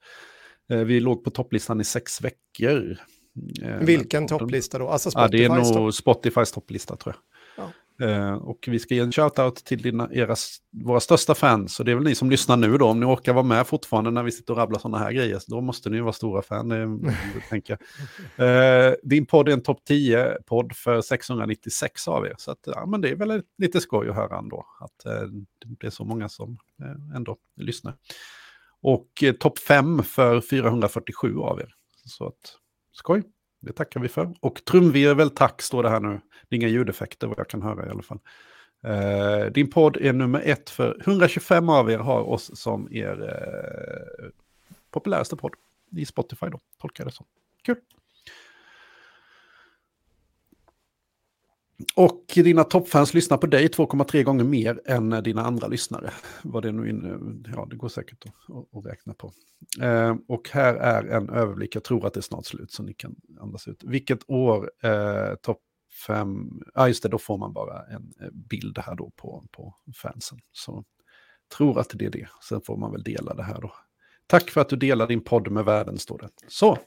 Eh, 0.69 0.79
vi 0.79 0.99
låg 0.99 1.23
på 1.23 1.29
topplistan 1.29 1.81
i 1.81 1.83
sex 1.83 2.21
veckor. 2.21 2.97
Eh, 3.63 3.77
Vilken 3.77 4.27
topplista 4.27 4.79
då? 4.79 4.89
Alltså 4.89 5.09
Ja, 5.13 5.27
det 5.27 5.43
är 5.43 5.49
Spotifys 5.49 5.75
nog. 5.75 5.93
Spotifys 5.93 6.51
topplista 6.51 6.95
tror 6.95 7.15
jag. 7.15 7.32
Eh, 8.01 8.33
och 8.33 8.65
vi 8.67 8.79
ska 8.79 8.95
ge 8.95 9.01
en 9.01 9.11
shoutout 9.11 9.55
till 9.55 9.81
dina, 9.81 10.09
era, 10.11 10.35
våra 10.71 10.99
största 10.99 11.35
fans. 11.35 11.75
Så 11.75 11.83
det 11.83 11.91
är 11.91 11.95
väl 11.95 12.03
ni 12.03 12.15
som 12.15 12.29
lyssnar 12.29 12.57
nu 12.57 12.77
då. 12.77 12.87
Om 12.87 12.99
ni 12.99 13.05
orkar 13.05 13.33
vara 13.33 13.43
med 13.43 13.67
fortfarande 13.67 14.11
när 14.11 14.23
vi 14.23 14.31
sitter 14.31 14.53
och 14.53 14.57
rabblar 14.57 14.79
sådana 14.79 14.97
här 14.97 15.11
grejer. 15.11 15.39
Så 15.39 15.51
då 15.51 15.61
måste 15.61 15.89
ni 15.89 16.01
vara 16.01 16.13
stora 16.13 16.41
fan, 16.41 16.71
eh, 16.71 17.13
tänker 17.49 17.77
jag. 18.37 18.87
Eh, 18.87 18.93
din 19.03 19.25
podd 19.25 19.49
är 19.49 19.53
en 19.53 19.63
topp 19.63 19.79
10-podd 19.89 20.75
för 20.75 21.01
696 21.01 22.07
av 22.07 22.25
er. 22.25 22.35
Så 22.37 22.51
att, 22.51 22.59
ja, 22.65 22.85
men 22.85 23.01
det 23.01 23.09
är 23.09 23.15
väl 23.15 23.43
lite 23.57 23.81
skoj 23.81 24.09
att 24.09 24.15
höra 24.15 24.37
ändå. 24.37 24.65
Att 24.79 25.05
eh, 25.05 25.27
det 25.79 25.87
är 25.87 25.91
så 25.91 26.05
många 26.05 26.29
som 26.29 26.57
ändå 27.15 27.37
lyssnar. 27.55 27.95
Och 28.81 29.23
eh, 29.23 29.33
topp 29.33 29.59
5 29.59 30.03
för 30.03 30.41
447 30.41 31.37
av 31.37 31.59
er. 31.59 31.73
Så 32.05 32.27
att, 32.27 32.57
skoj. 32.91 33.23
Det 33.63 33.73
tackar 33.73 33.99
vi 33.99 34.07
för. 34.07 34.33
Och 34.39 34.65
trumvirvel 34.65 35.29
tack 35.29 35.61
står 35.61 35.83
det 35.83 35.89
här 35.89 35.99
nu. 35.99 36.21
Det 36.49 36.55
är 36.55 36.57
inga 36.57 36.67
ljudeffekter 36.67 37.27
vad 37.27 37.39
jag 37.39 37.47
kan 37.47 37.61
höra 37.61 37.87
i 37.87 37.89
alla 37.89 38.03
fall. 38.03 38.19
Eh, 38.83 39.45
din 39.51 39.69
podd 39.69 39.97
är 39.97 40.13
nummer 40.13 40.41
ett 40.45 40.69
för 40.69 41.01
125 41.01 41.69
av 41.69 41.91
er 41.91 41.97
har 41.97 42.21
oss 42.21 42.59
som 42.59 42.87
er 42.91 43.21
eh, 43.21 44.29
populäraste 44.91 45.35
podd 45.35 45.53
i 45.95 46.05
Spotify 46.05 46.45
då, 46.45 46.59
tolkar 46.81 47.03
jag 47.03 47.11
det 47.11 47.15
som. 47.15 47.25
Kul. 47.63 47.75
Och 51.95 52.23
dina 52.35 52.63
toppfans 52.63 53.13
lyssnar 53.13 53.37
på 53.37 53.47
dig 53.47 53.67
2,3 53.67 54.23
gånger 54.23 54.43
mer 54.43 54.81
än 54.85 55.09
dina 55.23 55.41
andra 55.45 55.67
lyssnare. 55.67 56.11
Vad 56.43 56.63
det 56.63 56.71
nu 56.71 56.89
inne, 56.89 57.19
ja 57.55 57.67
det 57.69 57.75
går 57.75 57.89
säkert 57.89 58.25
att, 58.25 58.55
att- 58.55 58.77
att 58.77 58.85
räkna 58.85 59.13
på. 59.13 59.33
Eh, 59.81 60.15
och 60.27 60.49
här 60.49 60.73
är 60.75 61.03
en 61.03 61.29
överblick, 61.29 61.75
jag 61.75 61.83
tror 61.83 62.07
att 62.07 62.13
det 62.13 62.19
är 62.19 62.21
snart 62.21 62.45
slut 62.45 62.71
så 62.71 62.83
ni 62.83 62.93
kan 62.93 63.15
andas 63.39 63.67
ut. 63.67 63.83
Vilket 63.83 64.19
år 64.29 64.71
eh, 64.83 65.35
topp 65.41 65.59
fem, 66.07 66.61
ja 66.73 66.87
just 66.87 67.03
det, 67.03 67.09
då 67.09 67.17
får 67.17 67.37
man 67.37 67.53
bara 67.53 67.83
en 67.85 68.13
eh, 68.21 68.29
bild 68.31 68.77
här 68.77 68.95
då 68.95 69.11
på, 69.15 69.43
på 69.51 69.75
fansen. 69.95 70.39
Så 70.51 70.83
tror 71.57 71.79
att 71.79 71.89
det 71.93 72.05
är 72.05 72.09
det, 72.09 72.27
sen 72.49 72.61
får 72.61 72.77
man 72.77 72.91
väl 72.91 73.03
dela 73.03 73.33
det 73.33 73.43
här 73.43 73.61
då. 73.61 73.73
Tack 74.27 74.49
för 74.49 74.61
att 74.61 74.69
du 74.69 74.75
delar 74.75 75.07
din 75.07 75.23
podd 75.23 75.51
med 75.51 75.65
världen, 75.65 75.97
står 75.97 76.17
det. 76.17 76.29
Så, 76.47 76.77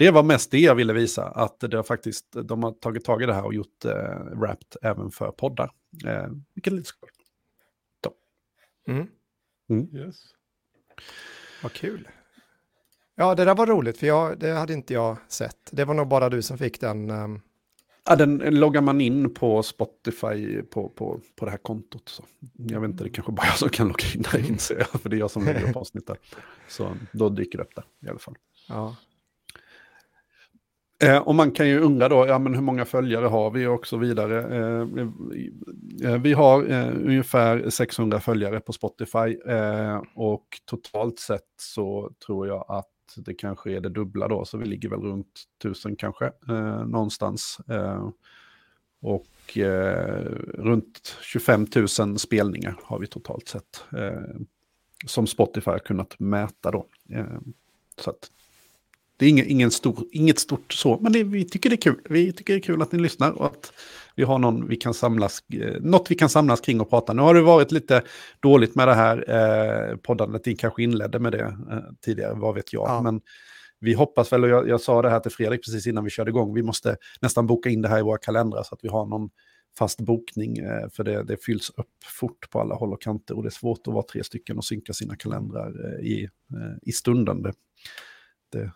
det 0.00 0.10
var 0.10 0.22
mest 0.22 0.50
det 0.50 0.58
jag 0.58 0.74
ville 0.74 0.92
visa, 0.92 1.24
att 1.24 1.60
det 1.60 1.76
har 1.76 1.82
faktiskt, 1.82 2.26
de 2.44 2.62
har 2.62 2.72
tagit 2.72 3.04
tag 3.04 3.22
i 3.22 3.26
det 3.26 3.34
här 3.34 3.44
och 3.44 3.54
gjort 3.54 3.84
eh, 3.84 4.24
Wrapped 4.34 4.76
även 4.82 5.10
för 5.10 5.30
poddar. 5.30 5.70
Eh, 6.06 6.26
vilket 6.54 6.72
är 6.72 6.76
lite 6.76 6.88
skoj. 6.88 7.10
Mm. 8.88 9.08
Yes. 9.96 10.16
Vad 11.62 11.72
kul. 11.72 12.08
Ja, 13.14 13.34
det 13.34 13.44
där 13.44 13.54
var 13.54 13.66
roligt, 13.66 13.98
för 13.98 14.06
jag, 14.06 14.38
det 14.38 14.50
hade 14.52 14.72
inte 14.72 14.94
jag 14.94 15.16
sett. 15.28 15.56
Det 15.70 15.84
var 15.84 15.94
nog 15.94 16.08
bara 16.08 16.28
du 16.28 16.42
som 16.42 16.58
fick 16.58 16.80
den. 16.80 17.10
ehm, 17.10 17.40
Ja, 18.04 18.16
den 18.16 18.38
loggar 18.38 18.80
man 18.80 19.00
in 19.00 19.34
på 19.34 19.62
Spotify 19.62 20.62
på, 20.62 20.88
på, 20.88 21.20
på 21.36 21.44
det 21.44 21.50
här 21.50 21.58
kontot. 21.58 22.08
Så. 22.08 22.24
Jag 22.56 22.80
vet 22.80 22.90
inte, 22.90 23.04
det 23.04 23.10
är 23.10 23.12
kanske 23.12 23.32
bara 23.32 23.46
jag 23.46 23.58
som 23.58 23.68
kan 23.68 23.88
logga 23.88 24.04
in 24.14 24.22
där 24.32 24.50
inser 24.50 24.78
jag, 24.78 25.00
för 25.00 25.08
det 25.08 25.16
är 25.16 25.18
jag 25.18 25.30
som 25.30 25.44
lägger 25.44 25.70
upp 25.70 25.76
avsnitt 25.76 26.06
där. 26.06 26.16
Så 26.68 26.96
då 27.12 27.28
dyker 27.28 27.58
det 27.58 27.64
upp 27.64 27.74
där 27.74 27.84
i 28.06 28.08
alla 28.08 28.18
fall. 28.18 28.36
ja. 28.68 28.96
Eh, 31.02 31.18
och 31.18 31.34
man 31.34 31.50
kan 31.50 31.68
ju 31.68 31.80
undra 31.80 32.08
då, 32.08 32.26
ja 32.26 32.38
men 32.38 32.54
hur 32.54 32.62
många 32.62 32.84
följare 32.84 33.26
har 33.26 33.50
vi 33.50 33.66
och 33.66 33.86
så 33.86 33.96
vidare. 33.96 34.56
Eh, 34.56 34.80
eh 36.10 36.20
vi 36.20 36.32
har 36.32 36.70
eh, 36.70 36.88
ungefär 36.88 37.70
600 37.70 38.20
följare 38.20 38.60
på 38.60 38.72
Spotify 38.72 39.38
eh, 39.46 40.02
och 40.14 40.46
totalt 40.64 41.18
sett 41.18 41.48
så 41.56 42.10
tror 42.26 42.46
jag 42.46 42.64
att 42.68 42.86
det 43.16 43.34
kanske 43.34 43.72
är 43.72 43.80
det 43.80 43.88
dubbla 43.88 44.28
då, 44.28 44.44
så 44.44 44.58
vi 44.58 44.66
ligger 44.66 44.88
väl 44.88 45.00
runt 45.00 45.42
1000 45.58 45.96
kanske, 45.96 46.24
eh, 46.48 46.86
någonstans. 46.86 47.60
Eh, 47.68 48.08
och 49.02 49.58
eh, 49.58 50.24
runt 50.54 51.16
25 51.22 51.66
000 51.98 52.18
spelningar 52.18 52.76
har 52.82 52.98
vi 52.98 53.06
totalt 53.06 53.48
sett, 53.48 53.84
som 55.06 55.26
Spotify 55.26 55.70
har 55.70 55.78
kunnat 55.78 56.18
mäta 56.18 56.70
då. 56.70 56.86
så 57.96 58.10
att 58.10 58.30
det 59.20 59.26
är 59.26 59.30
ingen, 59.30 59.46
ingen 59.46 59.70
stor, 59.70 60.04
inget 60.12 60.38
stort 60.38 60.72
så, 60.72 60.98
men 61.00 61.12
det, 61.12 61.24
vi 61.24 61.44
tycker 61.44 61.70
det 61.70 61.74
är 61.74 61.80
kul. 61.80 62.00
Vi 62.08 62.32
tycker 62.32 62.52
det 62.52 62.58
är 62.58 62.62
kul 62.62 62.82
att 62.82 62.92
ni 62.92 62.98
lyssnar 62.98 63.30
och 63.30 63.46
att 63.46 63.72
vi 64.16 64.22
har 64.22 64.38
någon 64.38 64.68
vi 64.68 64.76
kan 64.76 64.94
samlas, 64.94 65.42
eh, 65.52 65.80
något 65.80 66.10
vi 66.10 66.14
kan 66.14 66.28
samlas 66.28 66.60
kring 66.60 66.80
och 66.80 66.90
prata. 66.90 67.12
Nu 67.12 67.22
har 67.22 67.34
det 67.34 67.42
varit 67.42 67.72
lite 67.72 68.02
dåligt 68.42 68.74
med 68.74 68.88
det 68.88 68.94
här 68.94 69.24
eh, 69.30 69.96
poddandet, 69.96 70.42
vi 70.44 70.56
kanske 70.56 70.82
inledde 70.82 71.18
med 71.18 71.32
det 71.32 71.56
eh, 71.70 71.78
tidigare, 72.04 72.34
vad 72.34 72.54
vet 72.54 72.72
jag. 72.72 72.88
Ja. 72.88 73.02
Men 73.02 73.20
vi 73.80 73.94
hoppas 73.94 74.32
väl, 74.32 74.44
och 74.44 74.50
jag, 74.50 74.68
jag, 74.68 74.80
sa 74.80 75.02
det 75.02 75.10
här 75.10 75.20
till 75.20 75.30
Fredrik 75.30 75.64
precis 75.64 75.86
innan 75.86 76.04
vi 76.04 76.10
körde 76.10 76.30
igång, 76.30 76.54
vi 76.54 76.62
måste 76.62 76.96
nästan 77.20 77.46
boka 77.46 77.68
in 77.68 77.82
det 77.82 77.88
här 77.88 77.98
i 77.98 78.02
våra 78.02 78.18
kalendrar 78.18 78.62
så 78.62 78.74
att 78.74 78.80
vi 78.82 78.88
har 78.88 79.06
någon 79.06 79.30
fast 79.78 80.00
bokning, 80.00 80.58
eh, 80.58 80.88
för 80.92 81.04
det, 81.04 81.22
det 81.22 81.44
fylls 81.44 81.70
upp 81.70 82.04
fort 82.20 82.50
på 82.50 82.60
alla 82.60 82.74
håll 82.74 82.92
och 82.92 83.02
kanter 83.02 83.36
och 83.36 83.42
det 83.42 83.48
är 83.48 83.50
svårt 83.50 83.86
att 83.86 83.94
vara 83.94 84.04
tre 84.12 84.24
stycken 84.24 84.58
och 84.58 84.64
synka 84.64 84.92
sina 84.92 85.16
kalendrar 85.16 85.84
eh, 85.86 86.06
i, 86.06 86.28
eh, 86.52 86.76
i 86.82 86.92
stunden. 86.92 87.42
Det, 87.42 88.72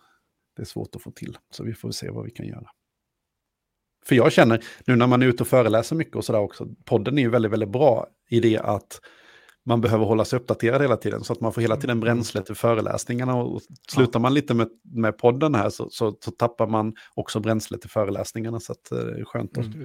det, 0.57 0.62
är 0.62 0.67
svårt 0.67 0.97
att 0.97 1.03
få 1.03 1.11
till. 1.11 1.38
Så 1.51 1.64
vi 1.64 1.75
får 1.75 1.90
se 1.90 2.11
vad 2.11 2.25
vi 2.25 2.31
kan 2.31 2.47
göra. 2.47 2.71
För 4.05 4.14
jag 4.14 4.33
känner, 4.33 4.64
nu 4.87 4.97
när 4.97 5.07
man 5.07 5.23
är 5.23 5.27
ute 5.27 5.43
och 5.43 5.49
föreläser 5.49 5.97
mycket 5.97 6.17
och 6.17 6.25
sådär 6.25 6.40
också, 6.40 6.69
podden 6.85 7.19
är 7.19 7.23
ju 7.23 7.31
väldigt, 7.31 7.53
väldigt 7.53 7.69
bra 7.69 8.07
i 8.31 8.40
det 8.40 8.59
att 8.59 9.01
man 9.67 9.81
behöver 9.81 10.05
hålla 10.05 10.25
sig 10.25 10.38
uppdaterad 10.38 10.83
hela 10.83 10.97
tiden 10.97 11.25
så 11.25 11.33
att 11.33 11.40
man 11.40 11.53
får 11.53 11.61
hela 11.61 11.77
tiden 11.77 11.90
mm. 11.90 12.01
bränsle 12.01 12.43
till 12.43 12.55
föreläsningarna. 12.55 13.35
Och 13.35 13.62
slutar 13.88 14.21
man 14.21 14.35
lite 14.35 14.55
med, 14.55 14.69
med 14.83 15.19
podden 15.19 15.55
här 15.55 15.71
så, 15.71 15.90
så, 15.90 16.17
så, 16.21 16.31
tappar 16.31 16.67
man 16.67 16.95
också 17.14 17.40
bränsle 17.40 17.79
till 17.79 17.90
föreläsningarna. 17.90 18.61
Så 18.61 18.73
att, 18.73 18.93
eh, 18.93 18.99
det 18.99 19.21
är 19.21 19.25
skönt 19.25 19.59
att, 19.59 19.64
mm. 19.64 19.85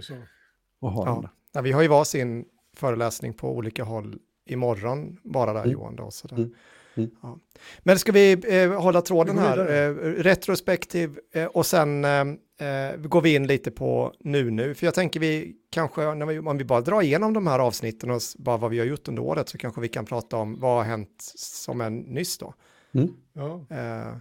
att 0.82 0.93
ha 0.93 1.05
ja. 1.05 1.29
Ja, 1.53 1.62
vi 1.62 1.71
har 1.71 1.82
ju 1.82 1.88
varsin 1.88 2.45
föreläsning 2.75 3.34
på 3.34 3.55
olika 3.55 3.84
håll 3.84 4.19
imorgon 4.45 5.17
bara 5.23 5.53
där 5.53 5.60
mm. 5.62 5.71
Johan. 5.71 5.95
Då, 5.95 6.12
så 6.12 6.36
mm. 6.36 6.53
Mm. 6.99 7.12
Ja. 7.21 7.39
Men 7.79 7.99
ska 7.99 8.12
vi 8.12 8.38
eh, 8.62 8.81
hålla 8.81 9.01
tråden 9.01 9.38
här, 9.38 9.57
eh, 9.57 9.93
retrospektiv 10.23 11.19
eh, 11.33 11.45
och 11.45 11.65
sen 11.65 12.05
eh, 12.05 12.19
eh, 12.67 12.97
går 12.97 13.21
vi 13.21 13.35
in 13.35 13.47
lite 13.47 13.71
på 13.71 14.13
nu 14.19 14.51
nu, 14.51 14.73
för 14.73 14.88
jag 14.88 14.93
tänker 14.93 15.19
vi 15.19 15.55
kanske, 15.69 16.13
när 16.15 16.25
vi, 16.25 16.39
om 16.39 16.57
vi 16.57 16.63
bara 16.63 16.81
drar 16.81 17.01
igenom 17.01 17.33
de 17.33 17.47
här 17.47 17.59
avsnitten 17.59 18.12
och 18.12 18.21
bara 18.38 18.57
vad 18.57 18.71
vi 18.71 18.79
har 18.79 18.85
gjort 18.85 19.07
under 19.07 19.23
året 19.23 19.49
så 19.49 19.57
kanske 19.57 19.81
vi 19.81 19.88
kan 19.88 20.05
prata 20.05 20.38
om 20.38 20.59
vad 20.59 20.77
har 20.77 20.83
hänt 20.83 21.33
som 21.35 21.81
är 21.81 21.89
nyss 21.89 22.38
då. 22.38 22.53
Mm. 22.91 23.09
Ja. 23.33 23.65
Eh, 23.69 24.15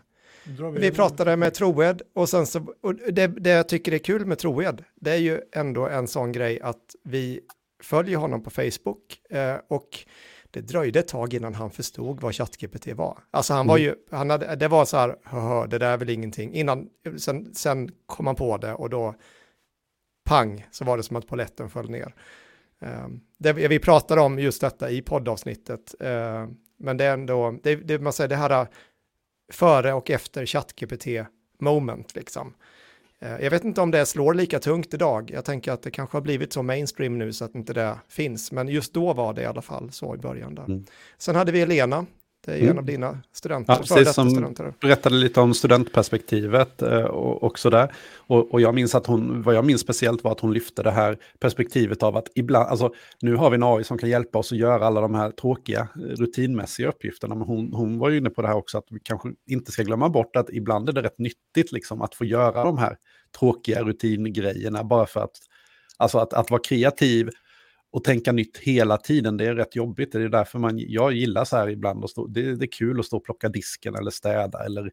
vi, 0.72 0.80
vi 0.80 0.90
pratade 0.90 1.36
med 1.36 1.54
Troed 1.54 2.02
och 2.14 2.28
sen 2.28 2.46
så, 2.46 2.74
och 2.80 2.94
det, 2.94 3.26
det 3.26 3.50
jag 3.50 3.68
tycker 3.68 3.92
är 3.92 3.98
kul 3.98 4.26
med 4.26 4.38
Troed, 4.38 4.84
det 4.94 5.10
är 5.10 5.16
ju 5.16 5.40
ändå 5.52 5.88
en 5.88 6.08
sån 6.08 6.32
grej 6.32 6.60
att 6.60 6.94
vi 7.04 7.40
följer 7.82 8.18
honom 8.18 8.42
på 8.42 8.50
Facebook 8.50 9.20
och 9.68 9.88
det 10.50 10.60
dröjde 10.60 10.98
ett 10.98 11.08
tag 11.08 11.34
innan 11.34 11.54
han 11.54 11.70
förstod 11.70 12.20
vad 12.20 12.34
ChatGPT 12.34 12.86
var. 12.86 13.18
Alltså 13.30 13.54
han 13.54 13.66
var 13.66 13.78
mm. 13.78 13.88
ju, 13.88 13.94
han 14.10 14.30
hade, 14.30 14.56
det 14.56 14.68
var 14.68 14.84
så 14.84 14.96
här, 14.96 15.66
det 15.66 15.78
där 15.78 15.92
är 15.92 15.96
väl 15.96 16.10
ingenting. 16.10 16.54
Innan, 16.54 16.88
sen, 17.18 17.54
sen 17.54 17.90
kom 18.06 18.26
han 18.26 18.36
på 18.36 18.56
det 18.56 18.74
och 18.74 18.90
då, 18.90 19.14
pang, 20.24 20.66
så 20.70 20.84
var 20.84 20.96
det 20.96 21.02
som 21.02 21.16
att 21.16 21.26
poletten 21.26 21.70
föll 21.70 21.90
ner. 21.90 22.14
Uh, 22.82 23.08
det, 23.38 23.52
vi 23.52 23.78
pratade 23.78 24.20
om 24.20 24.38
just 24.38 24.60
detta 24.60 24.90
i 24.90 25.02
poddavsnittet, 25.02 25.94
uh, 26.02 26.48
men 26.78 26.96
det 26.96 27.04
är 27.04 27.12
ändå, 27.12 27.58
det, 27.62 27.76
det, 27.76 27.98
man 27.98 28.12
säger 28.12 28.28
det 28.28 28.36
här 28.36 28.66
före 29.52 29.92
och 29.92 30.10
efter 30.10 30.46
ChatGPT 30.46 31.06
moment 31.58 32.14
liksom. 32.14 32.54
Eh, 33.20 33.40
jag 33.40 33.50
vet 33.50 33.64
inte 33.64 33.80
om 33.80 33.90
det 33.90 34.06
slår 34.06 34.34
lika 34.34 34.58
tungt 34.58 34.94
idag. 34.94 35.30
Jag 35.34 35.44
tänker 35.44 35.72
att 35.72 35.82
det 35.82 35.90
kanske 35.90 36.16
har 36.16 36.22
blivit 36.22 36.52
så 36.52 36.62
mainstream 36.62 37.18
nu 37.18 37.32
så 37.32 37.44
att 37.44 37.54
inte 37.54 37.72
det 37.72 37.98
finns. 38.08 38.52
Men 38.52 38.68
just 38.68 38.94
då 38.94 39.12
var 39.12 39.34
det 39.34 39.42
i 39.42 39.46
alla 39.46 39.62
fall 39.62 39.92
så 39.92 40.14
i 40.14 40.18
början. 40.18 40.54
Där. 40.54 40.64
Mm. 40.64 40.84
Sen 41.18 41.36
hade 41.36 41.52
vi 41.52 41.60
Elena, 41.60 42.06
det 42.44 42.52
är 42.52 42.56
ju 42.56 42.62
mm. 42.62 42.72
en 42.72 42.78
av 42.78 42.84
dina 42.84 43.18
studenter. 43.32 43.72
Ja, 43.72 43.78
precis, 43.78 44.14
som 44.14 44.30
studenter. 44.30 44.74
berättade 44.80 45.16
lite 45.16 45.40
om 45.40 45.54
studentperspektivet 45.54 46.82
eh, 46.82 47.04
och, 47.04 47.42
och 47.42 47.58
sådär. 47.58 47.92
Och, 48.16 48.52
och, 48.52 48.60
jag 48.60 48.74
minns 48.74 48.94
att 48.94 49.06
hon, 49.06 49.42
vad 49.42 49.54
jag 49.54 49.64
minns 49.64 49.80
speciellt 49.80 50.24
var 50.24 50.32
att 50.32 50.40
hon 50.40 50.52
lyfte 50.52 50.82
det 50.82 50.90
här 50.90 51.18
perspektivet 51.38 52.02
av 52.02 52.16
att 52.16 52.28
ibland, 52.34 52.68
alltså 52.68 52.92
nu 53.20 53.36
har 53.36 53.50
vi 53.50 53.54
en 53.54 53.62
AI 53.62 53.84
som 53.84 53.98
kan 53.98 54.08
hjälpa 54.08 54.38
oss 54.38 54.52
att 54.52 54.58
göra 54.58 54.86
alla 54.86 55.00
de 55.00 55.14
här 55.14 55.30
tråkiga 55.30 55.88
rutinmässiga 55.94 56.88
uppgifterna. 56.88 57.34
Men 57.34 57.46
hon, 57.46 57.72
hon 57.72 57.98
var 57.98 58.10
ju 58.10 58.18
inne 58.18 58.30
på 58.30 58.42
det 58.42 58.48
här 58.48 58.56
också 58.56 58.78
att 58.78 58.86
vi 58.90 59.00
kanske 59.02 59.28
inte 59.46 59.72
ska 59.72 59.82
glömma 59.82 60.08
bort 60.08 60.36
att 60.36 60.50
ibland 60.50 60.88
är 60.88 60.92
det 60.92 61.02
rätt 61.02 61.18
nyttigt 61.18 61.72
liksom 61.72 62.02
att 62.02 62.14
få 62.14 62.24
göra 62.24 62.64
de 62.64 62.78
här 62.78 62.96
tråkiga 63.38 63.82
rutingrejerna 63.82 64.84
bara 64.84 65.06
för 65.06 65.20
att, 65.20 65.36
alltså 65.96 66.18
att, 66.18 66.32
att 66.32 66.50
vara 66.50 66.60
kreativ 66.60 67.30
och 67.90 68.04
tänka 68.04 68.32
nytt 68.32 68.56
hela 68.56 68.96
tiden, 68.96 69.36
det 69.36 69.46
är 69.46 69.54
rätt 69.54 69.76
jobbigt. 69.76 70.12
Det 70.12 70.22
är 70.22 70.28
därför 70.28 70.58
man, 70.58 70.78
jag 70.78 71.12
gillar 71.12 71.44
så 71.44 71.56
här 71.56 71.68
ibland, 71.68 72.04
att 72.04 72.10
stå, 72.10 72.26
det, 72.26 72.56
det 72.56 72.64
är 72.64 72.72
kul 72.72 73.00
att 73.00 73.06
stå 73.06 73.16
och 73.16 73.24
plocka 73.24 73.48
disken 73.48 73.94
eller 73.94 74.10
städa 74.10 74.64
eller 74.64 74.90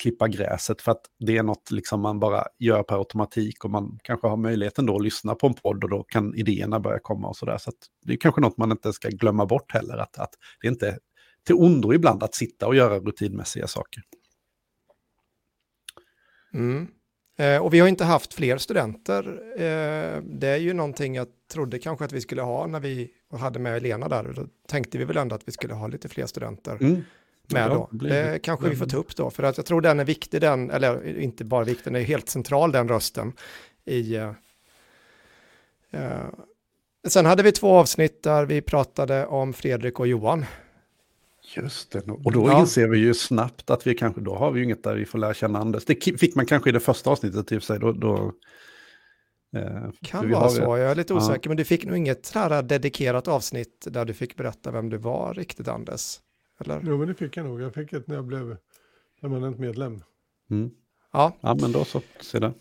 klippa 0.00 0.28
gräset 0.28 0.82
för 0.82 0.92
att 0.92 1.02
det 1.18 1.36
är 1.36 1.42
något 1.42 1.70
liksom 1.70 2.00
man 2.00 2.20
bara 2.20 2.44
gör 2.58 2.82
per 2.82 2.96
automatik 2.96 3.64
och 3.64 3.70
man 3.70 3.98
kanske 4.02 4.26
har 4.26 4.36
möjligheten 4.36 4.86
då 4.86 4.96
att 4.96 5.02
lyssna 5.02 5.34
på 5.34 5.46
en 5.46 5.54
podd 5.54 5.84
och 5.84 5.90
då 5.90 6.02
kan 6.02 6.34
idéerna 6.34 6.80
börja 6.80 6.98
komma 6.98 7.28
och 7.28 7.36
sådär. 7.36 7.58
Så, 7.58 7.70
så 7.70 7.76
det 8.06 8.12
är 8.12 8.16
kanske 8.16 8.40
något 8.40 8.58
man 8.58 8.70
inte 8.70 8.92
ska 8.92 9.08
glömma 9.08 9.46
bort 9.46 9.72
heller, 9.72 9.96
att, 9.96 10.18
att 10.18 10.30
det 10.60 10.66
är 10.66 10.72
inte 10.72 10.98
till 11.46 11.54
ondo 11.54 11.94
ibland 11.94 12.22
att 12.22 12.34
sitta 12.34 12.66
och 12.66 12.76
göra 12.76 12.98
rutinmässiga 12.98 13.66
saker. 13.66 14.02
Mm. 16.54 16.88
Eh, 17.36 17.58
och 17.58 17.74
vi 17.74 17.80
har 17.80 17.88
inte 17.88 18.04
haft 18.04 18.34
fler 18.34 18.58
studenter. 18.58 19.40
Eh, 19.56 20.22
det 20.22 20.48
är 20.48 20.56
ju 20.56 20.72
någonting 20.72 21.14
jag 21.14 21.26
trodde 21.52 21.78
kanske 21.78 22.04
att 22.04 22.12
vi 22.12 22.20
skulle 22.20 22.42
ha 22.42 22.66
när 22.66 22.80
vi 22.80 23.10
hade 23.38 23.58
med 23.58 23.76
Elena 23.76 24.08
där. 24.08 24.32
Då 24.36 24.46
tänkte 24.68 24.98
vi 24.98 25.04
väl 25.04 25.16
ändå 25.16 25.34
att 25.34 25.48
vi 25.48 25.52
skulle 25.52 25.74
ha 25.74 25.86
lite 25.86 26.08
fler 26.08 26.26
studenter. 26.26 26.76
Mm. 26.80 27.04
Med 27.52 27.62
ja, 27.62 27.88
då. 27.90 27.98
Det 27.98 28.42
kanske 28.42 28.68
vi 28.68 28.76
får 28.76 28.86
ta 28.86 28.96
upp 28.96 29.16
då, 29.16 29.30
för 29.30 29.42
att 29.42 29.56
jag 29.56 29.66
tror 29.66 29.80
den 29.80 30.00
är 30.00 30.04
viktig, 30.04 30.40
den, 30.40 30.70
eller 30.70 31.18
inte 31.18 31.44
bara 31.44 31.64
viktig, 31.64 31.92
den 31.92 32.02
är 32.02 32.04
helt 32.04 32.28
central 32.28 32.72
den 32.72 32.88
rösten 32.88 33.32
i 33.84 34.18
uh, 34.18 34.30
Sen 37.08 37.26
hade 37.26 37.42
vi 37.42 37.52
två 37.52 37.76
avsnitt 37.76 38.22
där 38.22 38.44
vi 38.44 38.60
pratade 38.60 39.26
om 39.26 39.52
Fredrik 39.52 40.00
och 40.00 40.06
Johan. 40.06 40.44
Just 41.56 41.90
det, 41.90 42.00
och 42.00 42.32
då 42.32 42.48
ja. 42.48 42.60
inser 42.60 42.88
vi 42.88 42.98
ju 42.98 43.14
snabbt 43.14 43.70
att 43.70 43.86
vi 43.86 43.94
kanske, 43.94 44.20
då 44.20 44.34
har 44.34 44.50
vi 44.50 44.58
ju 44.58 44.64
inget 44.64 44.82
där 44.82 44.94
vi 44.94 45.06
får 45.06 45.18
lära 45.18 45.34
känna 45.34 45.58
Anders. 45.58 45.84
Det 45.84 46.18
fick 46.20 46.34
man 46.34 46.46
kanske 46.46 46.70
i 46.70 46.72
det 46.72 46.80
första 46.80 47.10
avsnittet 47.10 47.52
i 47.52 47.60
sig, 47.60 47.78
då, 47.78 47.92
då 47.92 48.32
eh, 49.56 49.90
kan 50.02 50.30
vara 50.30 50.48
så, 50.48 50.62
jag 50.62 50.80
är 50.80 50.94
lite 50.94 51.14
osäker, 51.14 51.40
ja. 51.42 51.48
men 51.48 51.56
du 51.56 51.64
fick 51.64 51.84
nog 51.84 51.96
inget 51.96 52.30
här 52.34 52.62
dedikerat 52.62 53.28
avsnitt 53.28 53.86
där 53.90 54.04
du 54.04 54.14
fick 54.14 54.36
berätta 54.36 54.70
vem 54.70 54.90
du 54.90 54.96
var 54.96 55.34
riktigt, 55.34 55.68
Anders. 55.68 56.20
Eller? 56.60 56.80
Jo, 56.84 56.98
men 56.98 57.08
det 57.08 57.14
fick 57.14 57.36
jag 57.36 57.46
nog. 57.46 57.60
Jag 57.60 57.74
fick 57.74 57.92
ett 57.92 58.06
när 58.06 58.14
jag 58.14 58.24
blev 58.24 58.56
permanent 59.20 59.58
medlem. 59.58 60.02
Mm. 60.50 60.70
Ja. 61.12 61.32
ja, 61.40 61.56
men 61.60 61.72
då 61.72 61.84
så, 61.84 62.00
se 62.20 62.38
det. 62.38 62.52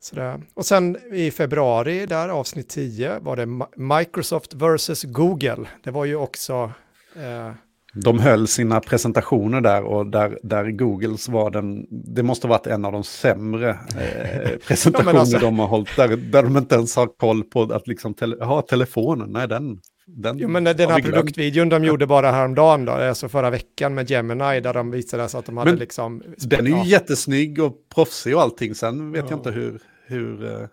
Sådär. 0.00 0.42
Och 0.54 0.66
sen 0.66 0.96
i 1.12 1.30
februari, 1.30 2.06
där 2.06 2.28
avsnitt 2.28 2.68
10, 2.68 3.18
var 3.18 3.36
det 3.36 3.46
Microsoft 3.76 4.54
versus 4.54 5.02
Google. 5.02 5.68
Det 5.82 5.90
var 5.90 6.04
ju 6.04 6.16
också 6.16 6.72
Eh, 7.16 7.52
de 7.94 8.18
höll 8.18 8.48
sina 8.48 8.80
presentationer 8.80 9.60
där 9.60 9.82
och 9.82 10.06
där, 10.06 10.38
där 10.42 10.70
Googles 10.70 11.28
var 11.28 11.50
den, 11.50 11.86
det 11.90 12.22
måste 12.22 12.46
varit 12.46 12.66
en 12.66 12.84
av 12.84 12.92
de 12.92 13.04
sämre 13.04 13.70
eh, 13.70 14.58
presentationer 14.66 15.14
ja, 15.14 15.20
alltså, 15.20 15.38
de 15.38 15.58
har 15.58 15.66
hållit, 15.66 15.96
där, 15.96 16.16
där 16.16 16.42
de 16.42 16.56
inte 16.56 16.74
ens 16.74 16.96
har 16.96 17.06
koll 17.06 17.44
på 17.44 17.62
att 17.62 17.88
liksom, 17.88 18.14
tele, 18.14 18.44
ha 18.44 18.62
telefonen, 18.62 19.32
nej 19.32 19.48
den, 19.48 19.80
den 20.06 20.38
jo, 20.38 20.48
men 20.48 20.64
den 20.64 20.90
här 20.90 21.02
produktvideon 21.02 21.68
de 21.68 21.84
gjorde 21.84 22.06
bara 22.06 22.30
häromdagen 22.30 22.84
då, 22.84 22.92
alltså 22.92 23.28
förra 23.28 23.50
veckan 23.50 23.94
med 23.94 24.10
Gemini, 24.10 24.60
där 24.60 24.74
de 24.74 24.90
visade 24.90 25.28
så 25.28 25.38
att 25.38 25.46
de 25.46 25.56
hade 25.56 25.70
men, 25.70 25.78
liksom... 25.78 26.22
Den 26.38 26.66
är 26.66 26.70
ju 26.70 26.76
ja. 26.76 26.84
jättesnygg 26.84 27.62
och 27.62 27.74
proffsig 27.94 28.36
och 28.36 28.42
allting, 28.42 28.74
sen 28.74 29.12
vet 29.12 29.24
ja. 29.24 29.30
jag 29.30 29.38
inte 29.38 29.50
hur... 29.50 29.80
hur 30.06 30.44
uh... 30.44 30.66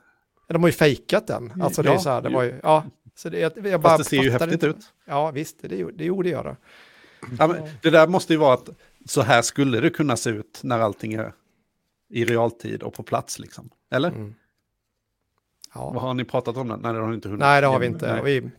De 0.48 0.64
har 0.64 0.70
ju 0.70 0.74
fejkat 0.74 1.28
den, 1.28 1.54
alltså 1.62 1.82
det 1.82 1.90
är 1.90 1.98
så 1.98 2.10
här, 2.10 2.22
det 2.22 2.30
var 2.30 2.44
ju, 2.44 2.60
ja, 2.64 2.84
så 3.20 3.30
det, 3.30 3.40
jag, 3.40 3.52
jag 3.68 3.82
bara 3.82 3.98
Fast 3.98 4.10
det 4.10 4.18
ser 4.18 4.24
ju 4.24 4.32
häftigt 4.32 4.52
inte. 4.52 4.68
ut. 4.68 4.94
Ja, 5.06 5.32
visst, 5.32 5.62
det, 5.62 5.92
det 5.92 6.06
gjorde 6.06 6.30
jag 6.30 6.46
då. 6.46 6.56
Ja, 7.40 7.48
men 7.48 7.70
det 7.82 7.90
där 7.90 8.08
måste 8.08 8.34
ju 8.34 8.40
vara 8.40 8.54
att 8.54 8.70
så 9.06 9.22
här 9.22 9.42
skulle 9.42 9.80
det 9.80 9.90
kunna 9.90 10.18
se 10.18 10.30
ut 10.30 10.60
när 10.64 10.80
allting 10.80 11.14
är 11.14 11.34
i 12.10 12.26
realtid 12.26 12.84
och 12.84 12.94
på 12.94 13.04
plats 13.04 13.40
liksom. 13.40 13.70
Eller? 13.92 14.10
Mm. 14.10 14.36
Ja. 15.74 15.90
Vad 15.90 16.02
har 16.02 16.14
ni 16.14 16.26
pratat 16.26 16.58
om? 16.58 16.68
Den? 16.68 16.80
Nej, 16.80 16.94
det 16.94 17.00
har 17.00 17.08
ni 17.08 17.16
inte 17.16 17.28
hunnit. 17.28 17.40
Nej, 17.40 17.62
det 17.62 17.68
har 17.68 17.80
vi 17.80 17.86
inte. 17.86 18.22
Vi, 18.24 18.50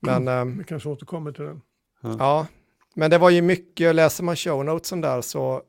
men, 0.00 0.28
mm. 0.28 0.58
vi 0.58 0.64
kanske 0.64 0.88
återkommer 0.88 1.32
till 1.32 1.44
den. 1.44 1.62
Ja. 2.02 2.16
ja, 2.18 2.46
men 2.94 3.10
det 3.10 3.18
var 3.18 3.30
ju 3.30 3.42
mycket, 3.42 3.94
läser 3.94 4.24
man 4.24 4.36
show 4.36 4.64
notesen 4.64 5.00
där 5.00 5.20
så 5.20 5.62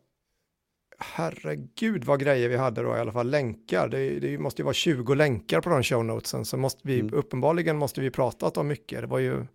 herregud 0.97 2.03
vad 2.03 2.19
grejer 2.19 2.49
vi 2.49 2.57
hade 2.57 2.81
då 2.81 2.97
i 2.97 2.99
alla 2.99 3.11
fall, 3.11 3.29
länkar. 3.29 3.87
Det, 3.87 4.19
det 4.19 4.37
måste 4.37 4.61
ju 4.61 4.63
vara 4.63 4.73
20 4.73 5.13
länkar 5.13 5.61
på 5.61 5.69
de 5.69 5.83
show 5.83 6.05
notesen, 6.05 6.45
så 6.45 6.57
måste 6.57 6.81
vi, 6.83 6.99
mm. 6.99 7.13
uppenbarligen 7.13 7.77
måste 7.77 8.01
vi 8.01 8.11
pratat 8.11 8.57
om 8.57 8.67
mycket. 8.67 9.01
Det 9.01 9.07
var 9.07 9.19
ju, 9.19 9.45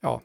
ja. 0.00 0.22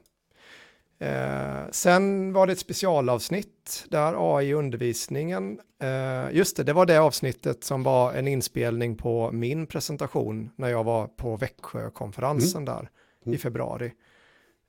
Eh, 1.00 1.70
sen 1.72 2.34
var 2.34 2.48
det 2.48 2.54
ett 2.54 2.60
specialavsnitt 2.60 3.86
där 3.90 4.38
AI 4.38 4.54
undervisningen, 4.54 5.60
eh, 5.82 6.36
just 6.36 6.58
det, 6.58 6.64
det 6.64 6.74
var 6.74 6.86
det 6.86 6.98
avsnittet 6.98 7.64
som 7.64 7.84
var 7.84 8.14
en 8.14 8.28
inspelning 8.28 8.96
på 8.96 9.32
min 9.32 9.68
presentation 9.68 10.50
när 10.56 10.70
jag 10.70 10.84
var 10.84 11.08
på 11.08 11.38
Växjökonferensen 11.38 12.62
mm. 12.62 12.76
där 12.76 12.90
mm. 13.26 13.36
i 13.36 13.38
februari. 13.38 13.94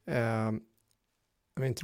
Eh, 0.07 0.53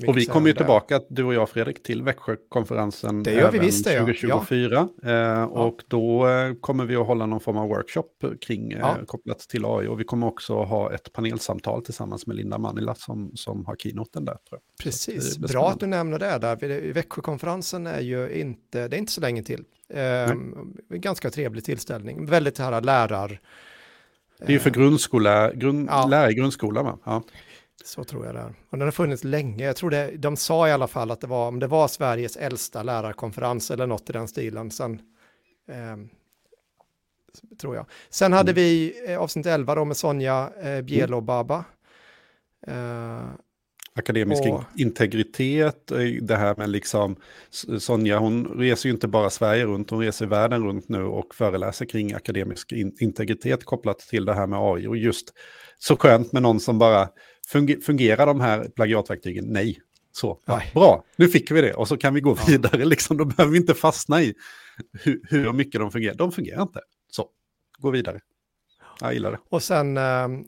och 0.06 0.16
vi 0.16 0.26
kommer 0.26 0.46
ju 0.46 0.54
tillbaka, 0.54 1.00
du 1.08 1.24
och 1.24 1.34
jag 1.34 1.48
Fredrik, 1.48 1.82
till 1.82 2.02
Växjökonferensen 2.02 3.22
det 3.22 3.32
gör 3.32 3.50
vi 3.50 3.58
visst, 3.58 3.84
2024. 3.84 4.88
Ja. 5.02 5.10
Eh, 5.10 5.44
och 5.44 5.82
då 5.88 6.28
eh, 6.28 6.54
kommer 6.54 6.84
vi 6.84 6.96
att 6.96 7.06
hålla 7.06 7.26
någon 7.26 7.40
form 7.40 7.56
av 7.56 7.68
workshop 7.68 8.08
kring 8.40 8.72
eh, 8.72 8.78
ja. 8.78 8.96
kopplat 9.06 9.38
till 9.38 9.64
AI. 9.64 9.86
Och 9.86 10.00
vi 10.00 10.04
kommer 10.04 10.26
också 10.26 10.62
ha 10.62 10.92
ett 10.92 11.12
panelsamtal 11.12 11.84
tillsammans 11.84 12.26
med 12.26 12.36
Linda 12.36 12.58
Manila 12.58 12.94
som, 12.94 13.30
som 13.34 13.66
har 13.66 13.76
keynoten 13.76 14.24
där. 14.24 14.36
Precis, 14.82 15.38
bra 15.38 15.70
att 15.70 15.80
du 15.80 15.86
nämner 15.86 16.18
det 16.18 16.38
där. 16.38 16.92
Växjökonferensen 16.92 17.86
är 17.86 18.00
ju 18.00 18.30
inte, 18.30 18.88
det 18.88 18.96
är 18.96 18.98
inte 18.98 19.12
så 19.12 19.20
länge 19.20 19.42
till. 19.42 19.64
Eh, 19.88 20.34
ganska 20.88 21.30
trevlig 21.30 21.64
tillställning, 21.64 22.26
väldigt 22.26 22.58
här 22.58 22.80
lärar... 22.80 23.40
Det 24.38 24.46
är 24.46 24.52
ju 24.52 24.58
för 24.58 24.70
grundskola, 24.70 25.52
grund, 25.52 25.88
ja. 25.90 26.06
lärare 26.06 26.30
i 26.30 26.34
grundskolan? 26.34 26.98
Ja. 27.04 27.22
Så 27.84 28.04
tror 28.04 28.26
jag 28.26 28.34
det 28.34 28.40
är. 28.40 28.54
Och 28.70 28.78
den 28.78 28.80
har 28.80 28.90
funnits 28.90 29.24
länge. 29.24 29.64
Jag 29.64 29.76
tror 29.76 29.90
det, 29.90 30.10
de 30.16 30.36
sa 30.36 30.68
i 30.68 30.72
alla 30.72 30.86
fall 30.86 31.10
att 31.10 31.20
det 31.20 31.26
var, 31.26 31.48
om 31.48 31.58
det 31.58 31.66
var 31.66 31.88
Sveriges 31.88 32.36
äldsta 32.36 32.82
lärarkonferens 32.82 33.70
eller 33.70 33.86
något 33.86 34.10
i 34.10 34.12
den 34.12 34.28
stilen. 34.28 34.70
Sen, 34.70 35.00
eh, 35.68 35.96
tror 37.60 37.76
jag. 37.76 37.86
Sen 38.10 38.32
hade 38.32 38.50
mm. 38.52 38.62
vi 38.62 38.94
eh, 39.08 39.18
avsnitt 39.18 39.46
11 39.46 39.74
då 39.74 39.84
med 39.84 39.96
Sonja 39.96 40.50
eh, 40.62 40.80
Bjelobaba. 40.80 41.64
Eh, 42.66 43.28
Akademisk 43.96 44.42
och, 44.42 44.62
integritet, 44.76 45.90
eh, 45.90 45.98
det 46.22 46.36
här 46.36 46.54
med 46.56 46.70
liksom, 46.70 47.16
Sonja 47.78 48.18
hon 48.18 48.46
reser 48.46 48.88
ju 48.88 48.92
inte 48.94 49.08
bara 49.08 49.30
Sverige 49.30 49.64
runt, 49.64 49.90
hon 49.90 50.00
reser 50.00 50.26
världen 50.26 50.64
runt 50.64 50.88
nu 50.88 51.02
och 51.04 51.34
föreläser 51.34 51.84
kring 51.84 52.12
akademisk 52.12 52.72
in 52.72 52.96
integritet 53.00 53.64
kopplat 53.64 53.98
till 53.98 54.24
det 54.24 54.34
här 54.34 54.46
med 54.46 54.58
AI. 54.58 54.86
Och 54.86 54.96
just 54.96 55.32
så 55.78 55.96
skönt 55.96 56.32
med 56.32 56.42
någon 56.42 56.60
som 56.60 56.78
bara 56.78 57.08
fungerar 57.82 58.26
de 58.26 58.40
här 58.40 58.68
plagiatverktygen? 58.68 59.44
Nej. 59.48 59.80
Så, 60.12 60.40
ja, 60.44 60.62
bra, 60.74 61.04
nu 61.16 61.28
fick 61.28 61.50
vi 61.50 61.60
det 61.60 61.74
och 61.74 61.88
så 61.88 61.96
kan 61.96 62.14
vi 62.14 62.20
gå 62.20 62.36
vidare. 62.46 62.80
Ja. 62.80 62.84
Liksom, 62.84 63.16
då 63.16 63.24
behöver 63.24 63.52
vi 63.52 63.58
inte 63.58 63.74
fastna 63.74 64.22
i 64.22 64.34
hur, 64.92 65.20
hur 65.30 65.52
mycket 65.52 65.80
de 65.80 65.90
fungerar. 65.90 66.14
De 66.14 66.32
fungerar 66.32 66.62
inte. 66.62 66.80
Så, 67.10 67.28
gå 67.78 67.90
vidare. 67.90 68.20
Jag 69.00 69.14
gillar 69.14 69.30
det. 69.30 69.38
Och 69.48 69.62
sen, 69.62 69.96
ehm, 69.96 70.44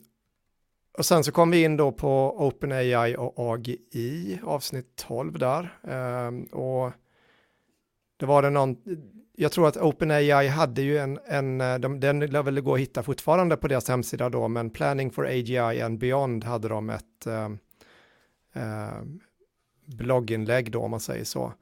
och 0.97 1.05
sen 1.05 1.23
så 1.23 1.31
kom 1.31 1.51
vi 1.51 1.63
in 1.63 1.77
då 1.77 1.91
på 1.91 2.47
OpenAI 2.47 3.15
och 3.17 3.33
AGI, 3.53 4.39
avsnitt 4.43 4.95
12 4.95 5.39
där. 5.39 5.79
Ehm, 5.87 6.43
och 6.43 6.91
det 8.17 8.25
var 8.25 8.41
det 8.41 8.49
någon, 8.49 8.77
jag 9.39 9.51
tror 9.51 9.67
att 9.67 9.77
OpenAI 9.77 10.47
hade 10.47 10.81
ju 10.81 10.97
en, 10.97 11.19
en 11.25 11.61
eh, 11.61 11.79
de, 11.79 11.99
den 11.99 12.19
lär 12.19 12.43
väl 12.43 12.61
gå 12.61 12.73
att 12.73 12.79
hitta 12.79 13.03
fortfarande 13.03 13.57
på 13.57 13.67
deras 13.67 13.89
hemsida 13.89 14.29
då, 14.29 14.47
men 14.47 14.69
Planning 14.69 15.11
for 15.11 15.25
AGI 15.25 15.81
and 15.81 15.99
Beyond 15.99 16.43
hade 16.43 16.67
de 16.67 16.89
ett 16.89 17.27
eh, 17.27 17.49
eh, 18.53 19.01
blogginlägg 19.85 20.71
då, 20.71 20.81
om 20.81 20.91
man 20.91 20.99
säger 20.99 21.23
så, 21.23 21.53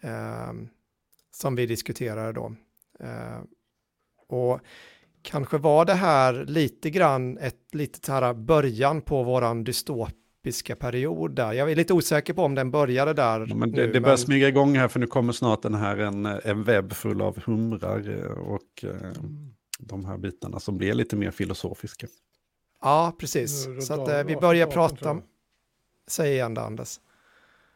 eh, 0.00 0.52
som 1.30 1.56
vi 1.56 1.66
diskuterade 1.66 2.32
då. 2.32 2.54
Eh, 3.00 3.40
och 4.28 4.60
kanske 5.22 5.58
var 5.58 5.84
det 5.84 5.94
här 5.94 6.44
lite 6.44 6.90
grann 6.90 7.38
ett 7.38 7.74
litet 7.74 8.08
här 8.08 8.34
början 8.34 9.00
på 9.00 9.22
våran 9.22 9.64
dystop 9.64 10.25
episka 10.46 10.76
period 10.76 11.34
där. 11.34 11.52
Jag 11.52 11.70
är 11.70 11.76
lite 11.76 11.94
osäker 11.94 12.34
på 12.34 12.42
om 12.42 12.54
den 12.54 12.70
började 12.70 13.12
där. 13.12 13.46
Ja, 13.48 13.54
men 13.54 13.72
det, 13.72 13.86
nu, 13.86 13.92
det 13.92 14.00
börjar 14.00 14.16
men... 14.16 14.18
smyga 14.18 14.48
igång 14.48 14.76
här 14.76 14.88
för 14.88 15.00
nu 15.00 15.06
kommer 15.06 15.32
snart 15.32 15.62
den 15.62 15.74
här 15.74 15.96
en, 15.96 16.26
en 16.26 16.64
webb 16.64 16.92
full 16.92 17.22
av 17.22 17.38
humrar 17.44 18.08
eh, 18.08 18.30
och 18.30 18.84
eh, 18.84 19.12
de 19.78 20.04
här 20.04 20.18
bitarna 20.18 20.60
som 20.60 20.78
blir 20.78 20.94
lite 20.94 21.16
mer 21.16 21.30
filosofiska. 21.30 22.06
Ja, 22.82 23.16
precis. 23.18 23.66
Runt 23.66 23.84
Så 23.84 24.02
att 24.02 24.08
eh, 24.08 24.24
vi 24.24 24.36
börjar 24.36 24.66
18, 24.66 24.74
prata. 24.74 25.22
Säg 26.06 26.32
igen 26.32 26.54
det, 26.54 26.60
Anders. 26.60 27.00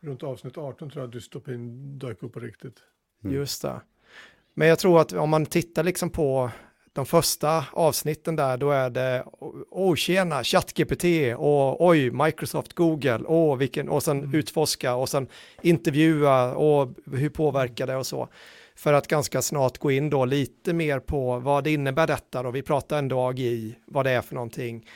Runt 0.00 0.22
avsnitt 0.22 0.58
18 0.58 0.90
tror 0.90 1.04
jag 1.04 1.12
dystopin 1.12 1.98
dök 1.98 2.22
upp 2.22 2.32
på 2.32 2.40
riktigt. 2.40 2.76
Mm. 3.24 3.36
Just 3.36 3.62
det. 3.62 3.80
Men 4.54 4.68
jag 4.68 4.78
tror 4.78 5.00
att 5.00 5.12
om 5.12 5.30
man 5.30 5.46
tittar 5.46 5.84
liksom 5.84 6.10
på 6.10 6.50
de 6.92 7.06
första 7.06 7.64
avsnitten 7.72 8.36
där, 8.36 8.56
då 8.56 8.70
är 8.70 8.90
det, 8.90 9.24
åh 9.70 9.94
tjena, 9.94 10.44
ChatGPT 10.44 11.04
och 11.36 11.86
oj, 11.86 12.10
Microsoft, 12.10 12.72
Google, 12.72 13.20
åh 13.26 13.56
vilken, 13.56 13.88
och 13.88 14.02
sen 14.02 14.18
mm. 14.18 14.34
utforska 14.34 14.94
och 14.94 15.08
sen 15.08 15.28
intervjua 15.62 16.54
och 16.54 16.94
hur 17.12 17.28
påverkar 17.28 17.86
det 17.86 17.96
och 17.96 18.06
så. 18.06 18.28
För 18.74 18.92
att 18.92 19.06
ganska 19.06 19.42
snart 19.42 19.78
gå 19.78 19.90
in 19.90 20.10
då 20.10 20.24
lite 20.24 20.72
mer 20.72 21.00
på 21.00 21.38
vad 21.38 21.64
det 21.64 21.70
innebär 21.70 22.06
detta 22.06 22.42
då, 22.42 22.50
vi 22.50 22.62
pratar 22.62 22.98
ändå 22.98 23.20
AGI, 23.20 23.76
vad 23.86 24.06
det 24.06 24.10
är 24.10 24.22
för 24.22 24.34
någonting. 24.34 24.88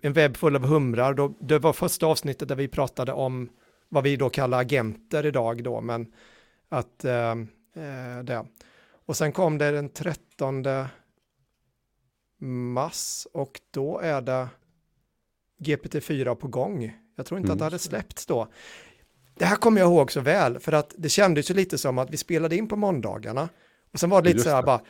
en 0.00 0.12
webb 0.12 0.36
full 0.36 0.56
av 0.56 0.66
humrar, 0.66 1.14
då, 1.14 1.34
det 1.40 1.58
var 1.58 1.72
första 1.72 2.06
avsnittet 2.06 2.48
där 2.48 2.56
vi 2.56 2.68
pratade 2.68 3.12
om 3.12 3.48
vad 3.88 4.04
vi 4.04 4.16
då 4.16 4.30
kallar 4.30 4.60
agenter 4.60 5.26
idag 5.26 5.64
då, 5.64 5.80
men 5.80 6.06
att 6.68 7.04
eh, 7.04 7.30
eh 7.30 8.24
det. 8.24 8.46
Och 9.06 9.16
sen 9.16 9.32
kom 9.32 9.58
det 9.58 9.70
den 9.70 9.88
13 9.88 10.62
mars 12.40 13.26
och 13.32 13.60
då 13.70 13.98
är 13.98 14.20
det 14.20 14.48
GPT-4 15.60 16.34
på 16.34 16.48
gång. 16.48 16.96
Jag 17.16 17.26
tror 17.26 17.40
inte 17.40 17.46
mm. 17.46 17.54
att 17.54 17.58
det 17.58 17.64
hade 17.64 17.78
släppts 17.78 18.26
då. 18.26 18.48
Det 19.34 19.44
här 19.44 19.56
kommer 19.56 19.80
jag 19.80 19.90
ihåg 19.90 20.12
så 20.12 20.20
väl, 20.20 20.58
för 20.58 20.72
att 20.72 20.94
det 20.96 21.08
kändes 21.08 21.50
ju 21.50 21.54
lite 21.54 21.78
som 21.78 21.98
att 21.98 22.10
vi 22.10 22.16
spelade 22.16 22.56
in 22.56 22.68
på 22.68 22.76
måndagarna. 22.76 23.48
Och 23.92 24.00
sen 24.00 24.10
var 24.10 24.22
det 24.22 24.28
lite 24.28 24.36
Just 24.36 24.48
så 24.48 24.54
här 24.54 24.62
bara, 24.62 24.80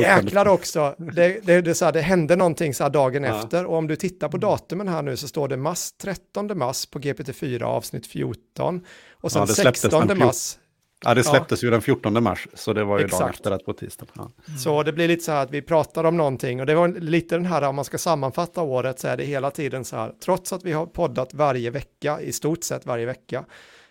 jäklar 0.00 0.48
också, 0.48 0.94
det, 0.98 1.40
det, 1.46 1.60
det, 1.60 1.74
så 1.74 1.84
här, 1.84 1.92
det 1.92 2.00
hände 2.00 2.36
någonting 2.36 2.74
så 2.74 2.82
här 2.82 2.90
dagen 2.90 3.24
ja. 3.24 3.38
efter. 3.40 3.64
Och 3.64 3.76
om 3.76 3.86
du 3.86 3.96
tittar 3.96 4.28
på 4.28 4.36
mm. 4.36 4.50
datumen 4.50 4.88
här 4.88 5.02
nu 5.02 5.16
så 5.16 5.28
står 5.28 5.48
det 5.48 5.56
mars, 5.56 5.92
13 5.92 6.58
mars 6.58 6.86
på 6.86 6.98
GPT-4 6.98 7.62
avsnitt 7.62 8.06
14. 8.06 8.86
Och 9.12 9.32
sen 9.32 9.44
ja, 9.48 9.54
16 9.54 10.18
mars 10.18 10.58
Ja, 11.04 11.14
det 11.14 11.24
släpptes 11.24 11.62
ja. 11.62 11.66
ju 11.66 11.70
den 11.70 11.82
14 11.82 12.22
mars, 12.22 12.48
så 12.54 12.72
det 12.72 12.84
var 12.84 12.98
ju 12.98 13.04
Exakt. 13.04 13.20
dagen 13.20 13.30
efter 13.30 13.50
det 13.50 13.58
på 13.58 13.72
tisdagen. 13.72 14.12
Ja. 14.14 14.30
Mm. 14.48 14.58
Så 14.58 14.82
det 14.82 14.92
blir 14.92 15.08
lite 15.08 15.24
så 15.24 15.32
här 15.32 15.42
att 15.42 15.50
vi 15.50 15.62
pratar 15.62 16.04
om 16.04 16.16
någonting 16.16 16.60
och 16.60 16.66
det 16.66 16.74
var 16.74 16.88
lite 16.88 17.34
den 17.34 17.46
här, 17.46 17.62
om 17.62 17.76
man 17.76 17.84
ska 17.84 17.98
sammanfatta 17.98 18.62
året 18.62 19.00
så 19.00 19.08
är 19.08 19.16
det 19.16 19.24
hela 19.24 19.50
tiden 19.50 19.84
så 19.84 19.96
här, 19.96 20.12
trots 20.24 20.52
att 20.52 20.64
vi 20.64 20.72
har 20.72 20.86
poddat 20.86 21.34
varje 21.34 21.70
vecka, 21.70 22.20
i 22.20 22.32
stort 22.32 22.64
sett 22.64 22.86
varje 22.86 23.06
vecka, 23.06 23.44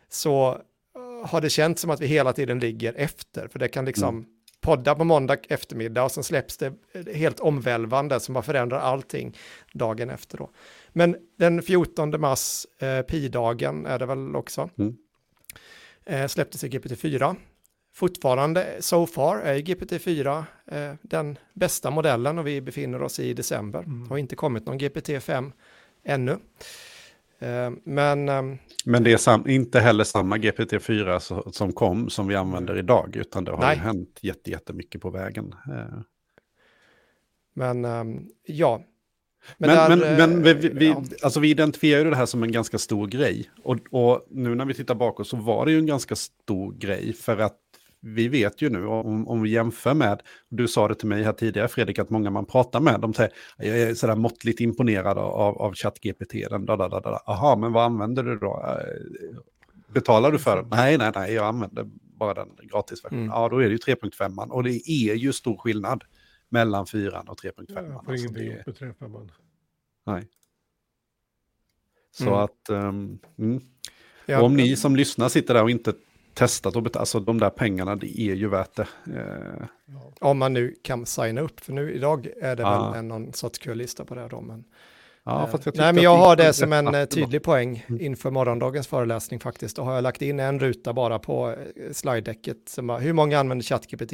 så 0.10 0.49
eh, 0.95 1.30
har 1.30 1.41
det 1.41 1.49
känts 1.49 1.82
som 1.82 1.91
att 1.91 2.01
vi 2.01 2.08
hela 2.08 2.34
tiden 2.34 2.60
ligger 2.60 2.93
efter, 2.93 3.47
för 3.47 3.60
det 3.60 3.68
kan 3.68 3.86
liksom 3.86 4.16
mm. 4.16 4.26
podda 4.62 4.95
på 4.95 5.03
måndag 5.03 5.38
eftermiddag 5.49 6.03
och 6.03 6.12
sen 6.12 6.24
släpps 6.24 6.58
det 6.58 6.74
helt 7.14 7.39
omvälvande 7.39 8.20
som 8.20 8.34
bara 8.34 8.43
förändrar 8.43 8.80
allting 8.80 9.38
dagen 9.74 10.10
efter 10.10 10.38
då. 10.38 10.49
Men 10.89 11.16
den 11.38 11.62
14 11.62 12.22
mars, 12.22 12.66
eh, 12.80 13.01
pi-dagen 13.01 13.86
är 13.86 13.99
det 13.99 14.05
väl 14.05 14.36
också. 14.36 14.70
Mm 14.78 14.97
eh, 16.08 16.28
släpptes 16.28 16.64
i 16.64 16.70
GPT-4. 16.70 17.36
Fortfarande, 17.95 18.68
so 18.80 19.08
far, 19.08 19.38
är 19.38 19.58
GPT-4 19.58 20.43
eh, 20.66 20.93
den 21.01 21.38
bästa 21.53 21.91
modellen 21.91 22.39
och 22.39 22.47
vi 22.47 22.62
befinner 22.62 23.01
oss 23.01 23.20
i 23.20 23.34
december. 23.34 23.80
Mm. 23.80 24.03
Det 24.03 24.10
har 24.10 24.18
inte 24.18 24.36
kommit 24.36 24.66
någon 24.66 24.80
GPT-5 24.80 25.51
ännu. 26.03 26.32
Eh, 27.39 27.72
men, 27.84 28.30
eh, 28.30 28.43
men 28.86 29.03
det 29.03 29.28
är 29.28 29.49
inte 29.49 29.80
heller 29.80 30.03
samma 30.03 30.38
GPT-4 30.38 31.51
som 31.51 31.74
kom 31.74 32.10
som 32.10 32.28
vi 32.28 32.36
använder 32.36 32.78
idag, 32.78 33.16
utan 33.16 33.43
det 33.43 33.51
har 33.51 33.60
nej. 33.60 33.78
hänt 33.78 34.20
jättemycket 34.22 35.01
på 35.01 35.10
vägen. 35.10 35.55
Eh. 35.68 35.99
Men 37.53 37.86
ehm, 37.86 38.28
ja, 38.45 38.82
men, 39.58 39.70
men, 39.70 40.00
där, 40.00 40.18
men, 40.18 40.41
men 40.41 40.60
vi, 40.60 40.70
vi, 40.70 40.88
ja. 40.88 41.04
alltså 41.24 41.39
vi 41.39 41.50
identifierar 41.50 42.04
ju 42.04 42.10
det 42.10 42.16
här 42.16 42.26
som 42.26 42.43
en 42.43 42.52
ganska 42.52 42.78
stor 42.78 43.08
grej. 43.08 43.50
Och, 43.64 43.78
och, 43.91 44.28
nu 44.30 44.56
när 44.56 44.66
vi 44.66 44.74
tittar 44.74 44.95
bakåt 44.95 45.28
så 45.28 45.38
var 45.38 45.66
det 45.66 45.72
ju 45.72 45.80
en 45.80 45.86
ganska 45.86 46.16
stor 46.16 46.74
grej. 46.74 47.14
För 47.14 47.38
att 47.38 47.58
vi 48.02 48.28
vet 48.28 48.62
ju 48.62 48.70
nu, 48.70 48.86
om, 48.86 49.28
om 49.28 49.41
vi 49.41 49.50
jämför 49.50 49.93
med, 49.93 50.22
du 50.50 50.68
sa 50.68 50.88
det 50.88 50.95
till 50.95 51.08
mig 51.08 51.24
här 51.24 51.34
tidigare 51.34 51.68
Fredrik, 51.68 52.00
att 52.00 52.10
många 52.10 52.30
man 52.30 52.45
pratar 52.45 52.80
med, 52.80 53.00
de 53.00 53.14
säger, 53.14 53.32
jag 53.58 53.80
är 53.80 53.93
sådär 53.93 54.16
måttligt 54.16 54.60
imponerad 54.60 55.18
av, 55.18 55.58
av 55.58 55.74
ChatGPT. 55.74 56.34
Jaha, 57.26 57.56
men 57.56 57.74
vad 57.74 57.86
använder 57.86 58.24
du 58.24 58.38
då? 58.39 58.66
Eh, 58.68 59.38
betalar 59.93 60.32
du 60.32 60.39
för 60.39 60.56
den? 60.56 60.70
Nej, 60.70 60.98
nej, 60.98 61.12
nej, 61.16 61.34
jag 61.34 61.45
använder 61.45 61.86
bara 62.20 62.34
den 62.34 62.50
gratisversionen. 62.64 63.24
Mm. 63.24 63.36
Ja, 63.36 63.50
då 63.50 63.58
är 63.58 63.64
det 63.64 63.72
ju 63.72 63.78
3.5 63.78 64.50
och 64.50 64.64
det 64.64 64.89
är 64.89 65.16
ju 65.16 65.34
stor 65.34 65.58
skillnad 65.58 66.04
mellan 66.50 66.88
4 66.88 67.24
och 67.28 67.39
3.5. 67.39 67.89
Ja, 67.89 68.04
alltså 68.08 68.28
det... 68.28 68.66
beträffar 68.66 69.08
man. 69.08 69.32
Nej. 70.04 70.28
Så 72.12 72.24
mm. 72.24 72.34
att, 72.34 72.70
um, 72.70 73.20
mm. 73.38 73.62
ja, 74.26 74.41
om 74.41 74.56
ni 74.56 74.76
som 74.76 74.95
lyssnar 74.95 75.30
sitter 75.30 75.54
där 75.54 75.64
och 75.64 75.70
inte 75.70 75.93
testat 76.34 76.76
och 76.76 76.84
betalat, 76.84 77.02
alltså 77.02 77.20
de 77.20 77.39
där 77.39 77.50
pengarna, 77.50 77.95
det 77.95 78.20
är 78.20 78.36
ju 78.36 78.48
värt 78.48 78.76
det. 78.76 78.88
Eh. 79.16 79.68
Om 80.20 80.38
man 80.38 80.54
nu 80.54 80.76
kan 80.82 81.06
signa 81.06 81.41
upp, 81.41 81.60
för 81.60 81.74
nu 81.74 81.93
idag 81.93 82.28
är 82.41 82.56
det 82.56 82.64
ja. 82.64 82.89
väl 82.89 83.00
en, 83.00 83.08
någon 83.08 83.34
sorts 83.34 83.60
köllista 83.60 84.06
på 84.06 84.16
det 84.16 84.28
då. 84.28 84.41
Men, 84.41 84.64
ja, 85.28 85.50
eh, 85.54 85.60
jag 85.64 85.78
nej, 85.78 85.94
men 85.94 86.04
jag 86.04 86.18
har 86.18 86.36
det 86.36 86.54
som 86.54 86.74
en 86.74 86.96
eh, 86.96 87.06
tydlig 87.06 87.44
poäng 87.44 87.86
mm. 87.88 88.02
inför 88.02 88.32
morgondagens 88.32 88.88
föreläsning 88.88 89.40
faktiskt. 89.40 89.76
Då 89.76 89.82
har 89.82 89.96
jag 89.96 90.02
lagt 90.02 90.22
in 90.22 90.40
en 90.40 90.60
ruta 90.60 90.94
bara 90.94 91.20
på 91.20 91.50
eh, 91.50 91.92
slide-däcket. 91.92 92.78
Hur 93.00 93.14
många 93.14 93.40
använder 93.40 93.64
ChatGPT? 93.64 94.14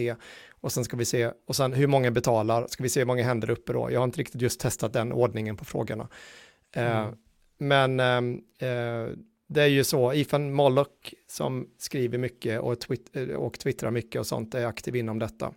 Och 0.61 0.71
sen 0.71 0.83
ska 0.83 0.97
vi 0.97 1.05
se, 1.05 1.31
och 1.47 1.55
sen 1.55 1.73
hur 1.73 1.87
många 1.87 2.11
betalar, 2.11 2.67
ska 2.67 2.83
vi 2.83 2.89
se 2.89 2.99
hur 2.99 3.07
många 3.07 3.23
händer 3.23 3.49
uppe 3.49 3.73
då. 3.73 3.91
Jag 3.91 3.99
har 3.99 4.03
inte 4.03 4.19
riktigt 4.19 4.41
just 4.41 4.59
testat 4.59 4.93
den 4.93 5.11
ordningen 5.11 5.57
på 5.57 5.65
frågorna. 5.65 6.07
Mm. 6.75 6.91
Eh, 6.91 7.13
men 7.57 7.99
ehm, 7.99 8.41
eh, 8.59 9.17
det 9.47 9.61
är 9.61 9.67
ju 9.67 9.83
så, 9.83 10.13
Ethan 10.13 10.53
Mollock 10.53 11.13
som 11.27 11.67
skriver 11.77 12.17
mycket 12.17 12.59
och, 12.59 12.79
twit 12.79 13.15
eh, 13.15 13.23
och 13.27 13.59
twittrar 13.59 13.91
mycket 13.91 14.19
och 14.19 14.27
sånt 14.27 14.55
är 14.55 14.65
aktiv 14.65 14.95
inom 14.95 15.19
detta. 15.19 15.53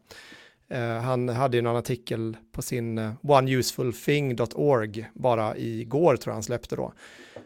Eh, 0.69 0.97
han 0.99 1.29
hade 1.29 1.57
ju 1.57 1.63
någon 1.63 1.77
artikel 1.77 2.37
på 2.53 2.63
sin 2.63 2.99
eh, 2.99 3.13
oneusefulthing.org 3.23 5.09
bara 5.15 5.57
igår 5.57 6.17
tror 6.17 6.31
jag 6.31 6.35
han 6.35 6.43
släppte 6.43 6.77
då. 6.77 6.93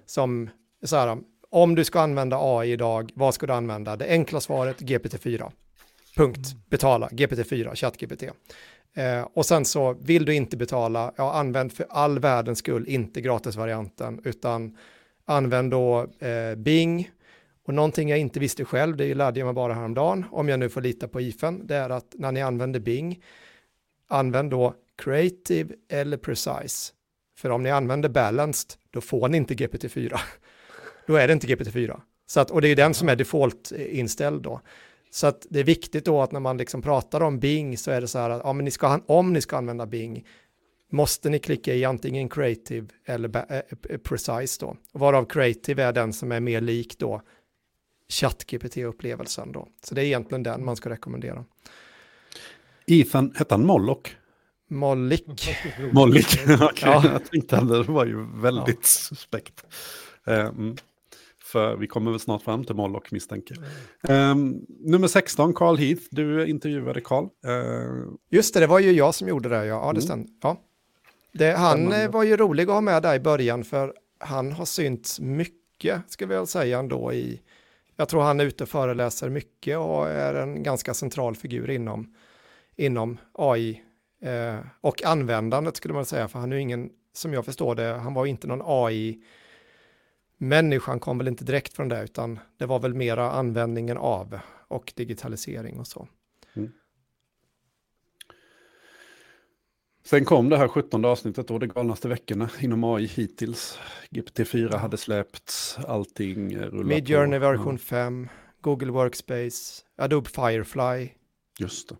Som 0.07 0.51
så 0.83 0.97
här, 0.97 1.19
om 1.51 1.75
du 1.75 1.85
ska 1.85 2.01
använda 2.01 2.39
AI 2.41 2.73
idag, 2.73 3.13
vad 3.15 3.35
ska 3.35 3.47
du 3.47 3.53
använda? 3.53 3.97
Det 3.97 4.09
enkla 4.09 4.41
svaret 4.41 4.81
GPT-4. 4.81 5.51
Punkt. 6.17 6.55
Betala, 6.71 7.09
GPT-4, 7.09 7.75
ChatGPT. 7.75 8.23
Eh, 8.95 9.29
och 9.35 9.47
sen 9.47 9.65
så 9.65 9.93
vill 9.93 10.25
du 10.25 10.35
inte 10.35 10.57
betala, 10.57 11.13
ja 11.17 11.33
använd 11.33 11.73
för 11.73 11.87
all 11.91 12.19
världens 12.19 12.59
skull 12.59 12.89
inte 12.89 13.21
gratisvarianten 13.21 14.21
utan 14.25 14.77
Använd 15.31 15.71
då 15.71 16.07
eh, 16.19 16.55
Bing. 16.57 17.11
Och 17.71 17.75
någonting 17.75 18.09
jag 18.09 18.19
inte 18.19 18.41
visste 18.41 18.65
själv, 18.65 18.97
det 18.97 19.15
lärde 19.15 19.41
jag 19.41 19.47
mig 19.47 19.55
bara 19.55 19.75
häromdagen, 19.75 20.25
om 20.31 20.49
jag 20.49 20.59
nu 20.59 20.69
får 20.69 20.81
lita 20.81 21.09
på 21.09 21.21
IFEN, 21.21 21.67
det 21.67 21.77
är 21.77 21.91
att 21.91 22.15
när 22.19 22.33
ni 22.33 22.43
använder 22.43 22.81
Bing, 22.81 23.23
använd 24.09 24.51
då 24.51 24.75
Creative 25.03 25.75
eller 25.89 26.17
Precise. 26.17 26.93
För 27.37 27.51
om 27.51 27.63
ni 27.63 27.71
använder 27.71 28.09
Balanced, 28.09 28.71
då 28.91 29.01
får 29.01 29.29
ni 29.29 29.37
inte 29.37 29.55
GPT-4. 29.55 30.21
då 31.07 31.17
är 31.17 31.27
det 31.27 31.33
inte 31.33 31.47
GPT-4. 31.47 32.01
Så 32.27 32.41
att, 32.41 32.51
och 32.51 32.61
det 32.61 32.69
är 32.69 32.77
den 32.77 32.95
som 32.95 33.09
är 33.09 33.17
default 33.17 33.73
eh, 33.73 33.99
inställd 33.99 34.43
då. 34.43 34.61
Så 35.11 35.27
att 35.27 35.47
det 35.51 35.61
är 35.61 35.65
viktigt 35.65 36.05
då 36.05 36.23
att 36.23 36.33
när 36.33 36.41
man 36.41 36.57
liksom 36.57 36.83
pratar 36.83 37.21
om 37.21 37.39
Bing 37.39 37.79
så 37.79 37.91
är 37.91 38.01
det 38.01 38.09
så 38.09 38.19
här 38.19 38.31
att 38.31 38.43
ja, 38.45 38.53
men 38.53 38.65
ni 38.65 38.71
ska, 38.71 39.01
om 39.07 39.33
ni 39.33 39.41
ska 39.41 39.57
använda 39.57 39.87
Bing, 39.87 40.27
måste 40.93 41.31
ni 41.31 41.39
klicka 41.39 41.75
i 41.75 41.85
antingen 41.85 42.29
creative 42.29 42.87
eller 43.07 43.37
eh, 43.37 43.99
precise 43.99 44.57
då. 44.61 44.77
Varav 44.93 45.25
creative 45.25 45.83
är 45.83 45.93
den 45.93 46.13
som 46.13 46.33
är 46.33 46.41
mer 46.41 46.61
lik 46.61 46.99
då 46.99 47.23
ChatGPT-upplevelsen 48.11 49.53
då. 49.53 49.69
Så 49.83 49.95
det 49.95 50.01
är 50.01 50.05
egentligen 50.05 50.43
den 50.43 50.65
man 50.65 50.77
ska 50.77 50.91
rekommendera. 50.91 51.45
Ethan, 52.87 53.33
hette 53.37 53.55
han 53.55 53.67
Mollock? 53.67 54.17
Mollik. 54.69 55.49
Mollik, 55.93 56.27
okej. 56.45 56.55
Okay. 56.55 56.91
Ja. 56.91 57.05
Jag 57.13 57.31
tänkte 57.31 57.57
att 57.59 57.69
det 57.69 57.83
var 57.83 58.07
ju 58.07 58.27
väldigt 58.41 58.77
ja. 58.77 58.83
suspekt. 58.83 59.65
Um, 60.25 60.77
för 61.43 61.77
vi 61.77 61.87
kommer 61.87 62.11
väl 62.11 62.21
snart 62.21 62.43
fram 62.43 62.65
till 62.65 62.75
Mollock 62.75 63.11
misstänker. 63.11 63.57
Um, 64.03 64.67
nummer 64.69 65.09
16, 65.09 65.55
Carl 65.55 65.77
Heath. 65.77 66.03
Du 66.11 66.47
intervjuade 66.47 67.01
Carl. 67.01 67.25
Uh, 67.25 68.13
Just 68.31 68.55
det, 68.55 68.61
det 68.61 68.67
var 68.67 68.79
ju 68.79 68.93
jag 68.93 69.15
som 69.15 69.29
gjorde 69.29 69.49
det. 69.49 69.57
Ja, 69.57 69.65
ja 69.65 69.81
det 69.81 69.89
mm. 69.89 70.03
stämmer. 70.03 70.27
Ja. 70.43 70.61
Det, 71.33 71.53
han 71.53 71.93
eh, 71.93 72.11
var 72.11 72.23
ju 72.23 72.37
rolig 72.37 72.63
att 72.63 72.69
ha 72.69 72.81
med 72.81 73.03
där 73.03 73.15
i 73.15 73.21
början 73.21 73.65
för 73.65 73.95
han 74.19 74.53
har 74.53 74.65
synts 74.65 75.21
mycket, 75.21 76.03
ska 76.07 76.27
vi 76.27 76.35
väl 76.35 76.47
säga 76.47 76.79
ändå 76.79 77.13
i, 77.13 77.41
jag 78.01 78.09
tror 78.09 78.23
han 78.23 78.41
är 78.41 78.45
ute 78.45 78.65
och 78.65 78.69
föreläser 78.69 79.29
mycket 79.29 79.79
och 79.79 80.09
är 80.09 80.35
en 80.35 80.63
ganska 80.63 80.95
central 80.95 81.37
figur 81.37 81.71
inom, 81.71 82.15
inom 82.77 83.19
AI 83.33 83.83
eh, 84.23 84.59
och 84.81 85.05
användandet 85.05 85.77
skulle 85.77 85.95
man 85.95 86.05
säga, 86.05 86.29
för 86.29 86.39
han 86.39 86.53
är 86.53 86.57
ju 86.57 86.63
ingen, 86.63 86.91
som 87.13 87.33
jag 87.33 87.45
förstår 87.45 87.75
det, 87.75 87.93
han 87.95 88.15
var 88.15 88.27
inte 88.27 88.47
någon 88.47 88.63
AI 88.65 89.23
människan 90.37 91.01
kom 91.01 91.19
väl 91.19 91.29
inte 91.29 91.45
direkt 91.45 91.73
från 91.73 91.89
det, 91.89 92.03
utan 92.05 92.39
det 92.57 92.67
var 92.67 92.79
väl 92.79 92.95
mera 92.95 93.31
användningen 93.31 93.97
av 93.97 94.39
och 94.69 94.93
digitalisering 94.97 95.79
och 95.79 95.87
så. 95.87 96.09
Mm. 96.55 96.73
Sen 100.03 100.25
kom 100.25 100.49
det 100.49 100.57
här 100.57 100.69
17 100.69 101.05
avsnittet 101.05 101.49
då, 101.49 101.59
det 101.59 101.67
galnaste 101.67 102.09
veckorna 102.09 102.51
inom 102.61 102.85
AI 102.85 103.07
hittills. 103.07 103.79
GPT-4 104.11 104.77
hade 104.77 104.97
släppts, 104.97 105.79
allting 105.87 106.57
rullar 106.59 106.85
Midjourney 106.85 107.39
version 107.39 107.79
5, 107.79 108.29
Google 108.61 108.91
Workspace, 108.91 109.85
Adobe 109.97 110.29
Firefly. 110.29 111.09
Just 111.59 111.89
det. 111.89 111.97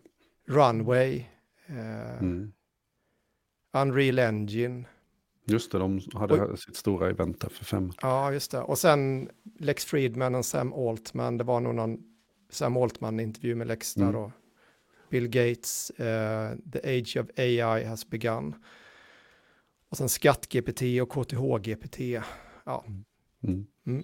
Runway. 0.47 1.25
Eh, 1.67 2.19
mm. 2.19 2.51
Unreal 3.73 4.19
Engine. 4.19 4.85
Just 5.45 5.71
det, 5.71 5.77
de 5.77 6.01
hade 6.13 6.41
och, 6.41 6.59
sitt 6.59 6.75
stora 6.75 7.09
event 7.09 7.41
där 7.41 7.49
för 7.49 7.65
fem. 7.65 7.91
Ja, 8.01 8.33
just 8.33 8.51
det. 8.51 8.61
Och 8.61 8.77
sen 8.77 9.29
Lex 9.59 9.85
Friedman 9.85 10.35
och 10.35 10.45
Sam 10.45 10.73
Altman. 10.73 11.37
Det 11.37 11.43
var 11.43 11.59
nog 11.59 11.75
någon 11.75 11.97
Sam 12.49 12.77
Altman-intervju 12.77 13.55
med 13.55 13.67
Lex 13.67 13.93
där. 13.93 14.03
Mm. 14.03 14.15
Och 14.15 14.31
Bill 15.11 15.27
Gates, 15.27 15.91
uh, 15.99 16.57
The 16.71 16.97
Age 16.97 17.17
of 17.17 17.39
AI 17.39 17.83
has 17.85 18.09
begun. 18.09 18.55
Och 19.89 19.97
sen 19.97 20.09
skatt-GPT 20.09 21.01
och 21.01 21.11
KTH-GPT. 21.11 22.21
Ja. 22.63 22.85
Mm. 23.43 23.65
Mm. 23.87 24.03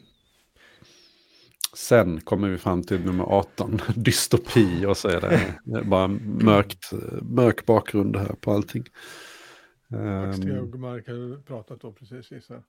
Sen 1.73 2.21
kommer 2.21 2.49
vi 2.49 2.57
fram 2.57 2.83
till 2.83 3.05
nummer 3.05 3.23
18, 3.23 3.81
dystopi, 3.95 4.85
och 4.85 4.97
så 4.97 5.07
är 5.07 5.21
det 5.21 5.83
bara 5.83 6.07
mörkt, 6.07 6.91
mörk 7.21 7.65
bakgrund 7.65 8.15
här 8.15 8.35
på 8.41 8.51
allting. 8.51 8.83
Max 9.87 10.39
Tegmark 10.39 11.07
um, 11.07 11.31
har 11.31 11.37
pratat 11.37 11.83
om 11.83 11.95
precis 11.95 12.31
gissar 12.31 12.63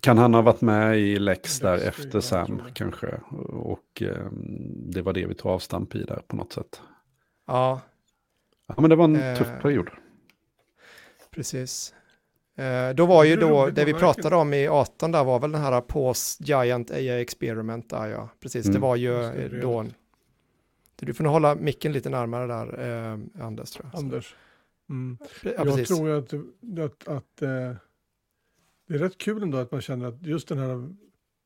kan 0.00 0.18
han 0.18 0.34
ha 0.34 0.42
varit 0.42 0.60
med 0.60 1.00
i 1.00 1.18
Lex 1.18 1.58
där 1.58 1.88
efter 1.88 2.20
Sam 2.20 2.62
kanske? 2.74 3.06
Och 3.48 4.02
um, 4.02 4.90
det 4.90 5.02
var 5.02 5.12
det 5.12 5.26
vi 5.26 5.34
tog 5.34 5.52
avstamp 5.52 5.94
i 5.94 6.04
där 6.04 6.22
på 6.26 6.36
något 6.36 6.52
sätt. 6.52 6.82
Ja. 7.46 7.80
Ja, 8.66 8.74
men 8.80 8.90
det 8.90 8.96
var 8.96 9.04
en 9.04 9.16
eh, 9.16 9.36
tuff 9.36 9.62
period. 9.62 9.90
Precis. 11.30 11.94
Eh, 12.56 12.94
då 12.94 13.06
var 13.06 13.24
ju 13.24 13.36
då, 13.36 13.70
det 13.70 13.84
vi 13.84 13.94
pratade 13.94 14.36
om 14.36 14.54
i 14.54 14.68
18 14.68 15.12
där 15.12 15.24
var 15.24 15.40
väl 15.40 15.52
den 15.52 15.60
här 15.60 15.80
Post 15.80 16.40
Giant 16.40 16.90
AI 16.90 17.20
Experiment 17.20 17.90
där 17.90 18.06
ja. 18.06 18.28
Precis, 18.40 18.66
mm. 18.66 18.74
det 18.74 18.80
var 18.80 18.96
ju 18.96 19.12
det 19.12 19.60
då. 19.60 19.86
Du 20.96 21.14
får 21.14 21.24
nog 21.24 21.32
hålla 21.32 21.54
micken 21.54 21.92
lite 21.92 22.10
närmare 22.10 22.46
där, 22.46 23.12
eh, 23.12 23.44
Anders. 23.46 23.70
Tror 23.70 23.90
jag. 23.92 23.98
Anders. 23.98 24.36
Mm. 24.90 25.18
Ja, 25.42 25.52
jag 25.56 25.86
tror 25.86 26.10
att, 26.10 26.32
att, 26.78 27.08
att 27.08 27.42
eh, 27.42 27.74
det 28.88 28.94
är 28.94 28.98
rätt 28.98 29.18
kul 29.18 29.42
ändå 29.42 29.58
att 29.58 29.72
man 29.72 29.80
känner 29.80 30.08
att 30.08 30.26
just 30.26 30.48
den 30.48 30.58
här 30.58 30.94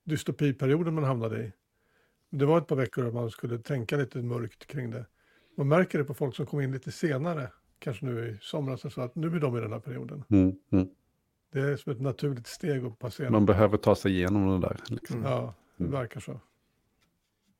dystopiperioden 0.04 0.94
man 0.94 1.04
hamnade 1.04 1.44
i. 1.44 1.52
Det 2.30 2.44
var 2.44 2.58
ett 2.58 2.66
par 2.66 2.76
veckor 2.76 3.06
att 3.06 3.14
man 3.14 3.30
skulle 3.30 3.58
tänka 3.58 3.96
lite 3.96 4.18
mörkt 4.18 4.66
kring 4.66 4.90
det. 4.90 5.06
Man 5.56 5.68
märker 5.68 5.98
det 5.98 6.04
på 6.04 6.14
folk 6.14 6.36
som 6.36 6.46
kom 6.46 6.60
in 6.60 6.72
lite 6.72 6.92
senare, 6.92 7.50
kanske 7.78 8.06
nu 8.06 8.28
i 8.28 8.38
somras, 8.40 8.94
så 8.94 9.00
att 9.00 9.14
nu 9.14 9.26
är 9.26 9.40
de 9.40 9.56
i 9.56 9.60
den 9.60 9.72
här 9.72 9.80
perioden. 9.80 10.24
Mm, 10.30 10.54
mm. 10.72 10.88
Det 11.52 11.60
är 11.60 11.76
som 11.76 11.92
ett 11.92 12.00
naturligt 12.00 12.46
steg 12.46 12.84
att 12.84 12.98
passera. 12.98 13.30
Man 13.30 13.46
behöver 13.46 13.76
ta 13.76 13.94
sig 13.94 14.12
igenom 14.12 14.60
det 14.60 14.68
där. 14.68 14.76
Liksom. 14.88 15.22
Ja, 15.22 15.54
det 15.76 15.84
mm. 15.84 15.92
verkar 15.92 16.20
så. 16.20 16.40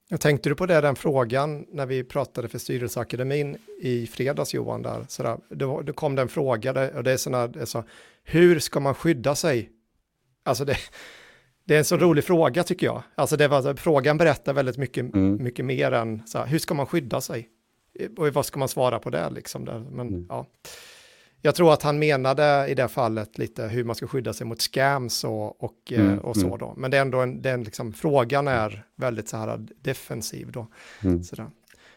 Jag 0.08 0.20
tänkte 0.20 0.48
du 0.48 0.54
på 0.54 0.66
det, 0.66 0.80
den 0.80 0.96
frågan 0.96 1.66
när 1.68 1.86
vi 1.86 2.04
pratade 2.04 2.48
för 2.48 2.58
styrelseakademin 2.58 3.56
i 3.80 4.06
fredags 4.06 4.54
Johan, 4.54 4.82
där, 4.82 5.04
sådär, 5.08 5.38
då, 5.48 5.82
då 5.82 5.92
kom 5.92 6.14
den 6.14 6.28
fråga, 6.28 6.72
där, 6.72 6.96
och 6.96 7.04
det 7.04 7.12
är 7.12 7.16
sådana, 7.16 7.66
så, 7.66 7.84
hur 8.24 8.58
ska 8.58 8.80
man 8.80 8.94
skydda 8.94 9.34
sig? 9.34 9.70
Alltså 10.42 10.64
det, 10.64 10.76
det 11.64 11.74
är 11.74 11.78
en 11.78 11.84
så 11.84 11.96
rolig 11.96 12.24
fråga 12.24 12.62
tycker 12.62 12.86
jag. 12.86 13.02
Alltså 13.14 13.36
det 13.36 13.48
var, 13.48 13.74
frågan 13.74 14.18
berättar 14.18 14.52
väldigt 14.52 14.76
mycket, 14.76 15.14
mm. 15.14 15.42
mycket 15.42 15.64
mer 15.64 15.92
än 15.92 16.26
så 16.26 16.38
här, 16.38 16.46
hur 16.46 16.58
ska 16.58 16.74
man 16.74 16.86
skydda 16.86 17.20
sig? 17.20 17.48
Och 18.16 18.28
vad 18.28 18.46
ska 18.46 18.58
man 18.58 18.68
svara 18.68 18.98
på 18.98 19.10
det 19.10 19.30
liksom? 19.30 19.64
Där? 19.64 19.78
Men, 19.90 20.08
mm. 20.08 20.26
ja. 20.28 20.46
Jag 21.42 21.54
tror 21.54 21.72
att 21.72 21.82
han 21.82 21.98
menade 21.98 22.66
i 22.68 22.74
det 22.74 22.88
fallet 22.88 23.38
lite 23.38 23.66
hur 23.66 23.84
man 23.84 23.94
ska 23.96 24.06
skydda 24.06 24.32
sig 24.32 24.46
mot 24.46 24.60
scams 24.60 25.24
och, 25.24 25.64
och, 25.64 25.92
eh, 25.92 26.00
mm. 26.00 26.18
och 26.18 26.36
så 26.36 26.46
mm. 26.46 26.58
då. 26.58 26.74
Men 26.76 26.90
det 26.90 26.96
är 26.96 27.00
ändå 27.00 27.20
en, 27.20 27.42
den 27.42 27.62
liksom, 27.62 27.92
frågan 27.92 28.48
är 28.48 28.84
väldigt 28.96 29.28
så 29.28 29.36
här 29.36 29.66
defensiv 29.82 30.52
då. 30.52 30.66
Mm. 31.02 31.24
Sådär. 31.24 31.46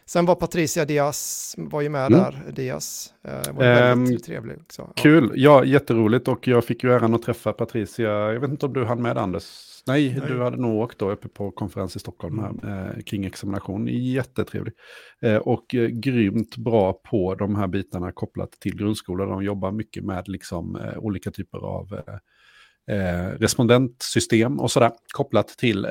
Sen 0.06 0.26
var 0.26 0.34
Patricia 0.34 0.84
Diaz, 0.84 1.54
var 1.58 1.80
ju 1.80 1.88
med 1.88 2.06
mm. 2.06 2.20
där, 2.20 2.52
Diaz. 2.52 3.14
Eh, 3.22 3.52
var 3.52 3.64
väldigt 3.64 4.10
um, 4.10 4.22
trevlig 4.22 4.58
också. 4.60 4.82
Ja. 4.82 4.92
Kul, 5.02 5.32
ja 5.34 5.64
jätteroligt 5.64 6.28
och 6.28 6.48
jag 6.48 6.64
fick 6.64 6.84
ju 6.84 6.92
äran 6.92 7.14
att 7.14 7.22
träffa 7.22 7.52
Patricia, 7.52 8.10
jag 8.10 8.40
vet 8.40 8.50
inte 8.50 8.66
om 8.66 8.72
du 8.72 8.84
hann 8.84 9.02
med 9.02 9.18
Anders 9.18 9.69
Nej, 9.90 10.16
Nej, 10.18 10.28
du 10.28 10.42
hade 10.42 10.56
nog 10.56 10.80
åkt 10.80 10.98
då 10.98 11.10
uppe 11.10 11.28
på 11.28 11.50
konferens 11.50 11.96
i 11.96 11.98
Stockholm 11.98 12.38
här, 12.38 12.88
eh, 12.96 13.02
kring 13.02 13.24
examination. 13.24 13.86
Jättetrevlig. 13.88 14.74
Eh, 15.22 15.36
och 15.36 15.74
eh, 15.74 15.86
grymt 15.88 16.56
bra 16.56 16.92
på 16.92 17.34
de 17.34 17.56
här 17.56 17.66
bitarna 17.66 18.12
kopplat 18.12 18.52
till 18.52 18.76
grundskolan. 18.76 19.28
De 19.28 19.44
jobbar 19.44 19.72
mycket 19.72 20.04
med 20.04 20.28
liksom, 20.28 20.76
eh, 20.76 20.98
olika 20.98 21.30
typer 21.30 21.58
av 21.58 21.92
eh, 21.92 22.96
eh, 22.96 23.28
respondentsystem 23.28 24.60
och 24.60 24.70
sådär. 24.70 24.90
Kopplat 25.14 25.48
till 25.48 25.86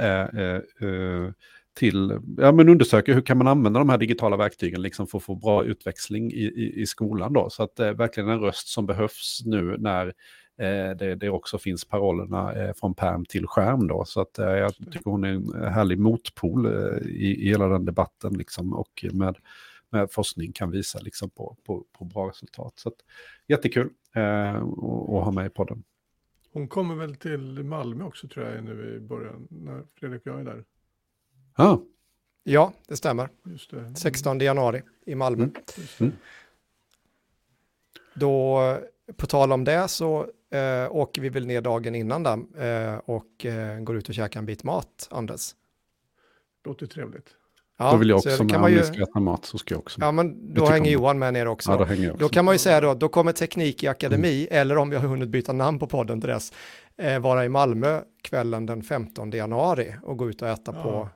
till, 1.80 2.20
ja 2.38 2.52
men 2.52 2.70
undersöka 2.70 3.14
hur 3.14 3.22
kan 3.22 3.38
man 3.38 3.48
använda 3.48 3.80
de 3.80 3.90
här 3.90 3.98
digitala 3.98 4.38
verktygen 4.38 4.82
liksom 4.82 5.08
för 5.08 5.18
att 5.18 5.24
få 5.24 5.36
bra 5.36 5.64
utväxling 5.64 6.32
i, 6.32 6.44
i, 6.44 6.82
i 6.82 6.86
skolan 6.86 7.34
då. 7.34 7.50
Så 7.50 7.64
att 7.64 7.76
det 7.76 7.86
är 7.86 7.94
verkligen 7.94 8.30
en 8.30 8.40
röst 8.40 8.68
som 8.68 8.86
behövs 8.86 9.42
nu 9.46 9.76
när 9.80 10.08
eh, 10.08 10.14
det, 10.66 11.16
det, 11.16 11.30
också 11.30 11.58
finns 11.58 11.86
parollerna 11.86 12.54
eh, 12.54 12.74
från 12.74 12.94
perm 12.94 13.26
till 13.26 13.48
skärm 13.48 13.88
då. 13.88 14.06
Så 14.06 14.22
att 14.22 14.40
eh, 14.40 14.48
jag 14.48 14.76
tycker 14.76 15.10
hon 15.10 15.24
är 15.24 15.28
en 15.28 15.54
härlig 15.74 16.00
motpol 16.00 16.66
eh, 16.66 17.08
i, 17.08 17.46
i 17.46 17.48
hela 17.48 17.68
den 17.68 17.86
debatten 17.86 18.34
liksom 18.34 18.74
och 18.74 19.06
med, 19.12 19.38
med 19.90 20.12
forskning 20.12 20.52
kan 20.52 20.72
visa 20.72 21.00
liksom 21.00 21.30
på, 21.30 21.58
på, 21.66 21.86
på 21.98 22.06
bra 22.06 22.30
resultat. 22.30 22.74
Så 22.76 22.90
att, 22.90 22.96
jättekul 23.48 23.90
eh, 24.16 24.56
att 24.56 25.24
ha 25.24 25.32
med 25.32 25.46
i 25.46 25.50
podden. 25.50 25.84
Hon 26.54 26.68
kommer 26.68 26.96
väl 26.96 27.16
till 27.16 27.64
Malmö 27.64 28.04
också 28.04 28.28
tror 28.28 28.46
jag 28.46 28.64
nu 28.64 28.96
i 28.96 29.00
början, 29.00 29.48
när 29.50 29.84
Fredrik 29.96 30.22
och 30.22 30.28
jag 30.28 30.40
är 30.40 30.46
där. 30.46 30.64
Ah. 31.54 31.78
Ja, 32.44 32.74
det 32.88 32.98
stämmer. 32.98 33.30
Just 33.44 33.72
det. 33.72 33.96
16 33.96 34.40
januari 34.40 34.82
i 35.06 35.16
Malmö. 35.16 35.44
Mm. 35.44 35.54
Mm. 36.00 36.14
Då, 38.14 38.60
på 39.18 39.28
tal 39.28 39.52
om 39.52 39.64
det, 39.64 39.88
så 39.88 40.28
eh, 40.52 40.96
åker 40.96 41.22
vi 41.22 41.30
väl 41.30 41.48
ner 41.48 41.62
dagen 41.62 41.96
innan 41.96 42.24
där 42.24 42.94
eh, 42.94 42.98
och 43.06 43.46
eh, 43.46 43.80
går 43.80 43.98
ut 43.98 44.10
och 44.10 44.16
käkar 44.16 44.40
en 44.40 44.46
bit 44.46 44.64
mat, 44.64 45.08
Anders. 45.12 45.56
Låter 46.66 46.86
trevligt. 46.86 47.36
Ja, 47.78 47.92
då 47.92 47.98
vill 47.98 48.10
jag 48.10 48.18
också 48.18 48.44
med, 48.44 48.56
om 48.56 48.72
ju... 48.72 48.84
ska 48.84 49.04
äta 49.04 49.20
mat 49.20 49.46
så 49.46 49.58
ska 49.58 49.74
jag 49.74 49.80
också 49.80 50.00
med. 50.00 50.08
Ja, 50.08 50.12
men 50.12 50.54
då 50.54 50.66
hänger 50.66 50.92
Johan 50.92 51.20
med 51.20 51.34
ner 51.34 51.48
också. 51.48 51.72
Ja, 51.72 51.78
då, 51.78 51.84
hänger 51.84 52.04
jag 52.04 52.14
också. 52.14 52.26
då 52.26 52.30
kan 52.30 52.46
man 52.46 52.56
ju 52.56 52.60
säga 52.60 52.82
då, 52.82 52.94
då 52.94 53.10
kommer 53.10 53.32
Teknik 53.32 53.84
i 53.84 53.88
Akademi, 53.88 54.48
mm. 54.50 54.62
eller 54.62 54.78
om 54.78 54.90
vi 54.90 54.96
har 54.96 55.08
hunnit 55.08 55.30
byta 55.30 55.54
namn 55.54 55.80
på 55.80 55.88
podden 55.88 56.22
till 56.22 56.30
dess, 56.30 56.54
eh, 56.98 57.20
vara 57.20 57.46
i 57.46 57.50
Malmö 57.50 58.02
kvällen 58.22 58.66
den 58.66 58.84
15 58.84 59.32
januari 59.32 59.96
och 60.04 60.18
gå 60.18 60.30
ut 60.30 60.42
och 60.42 60.48
äta 60.48 60.74
ja. 60.76 60.84
på 60.84 61.10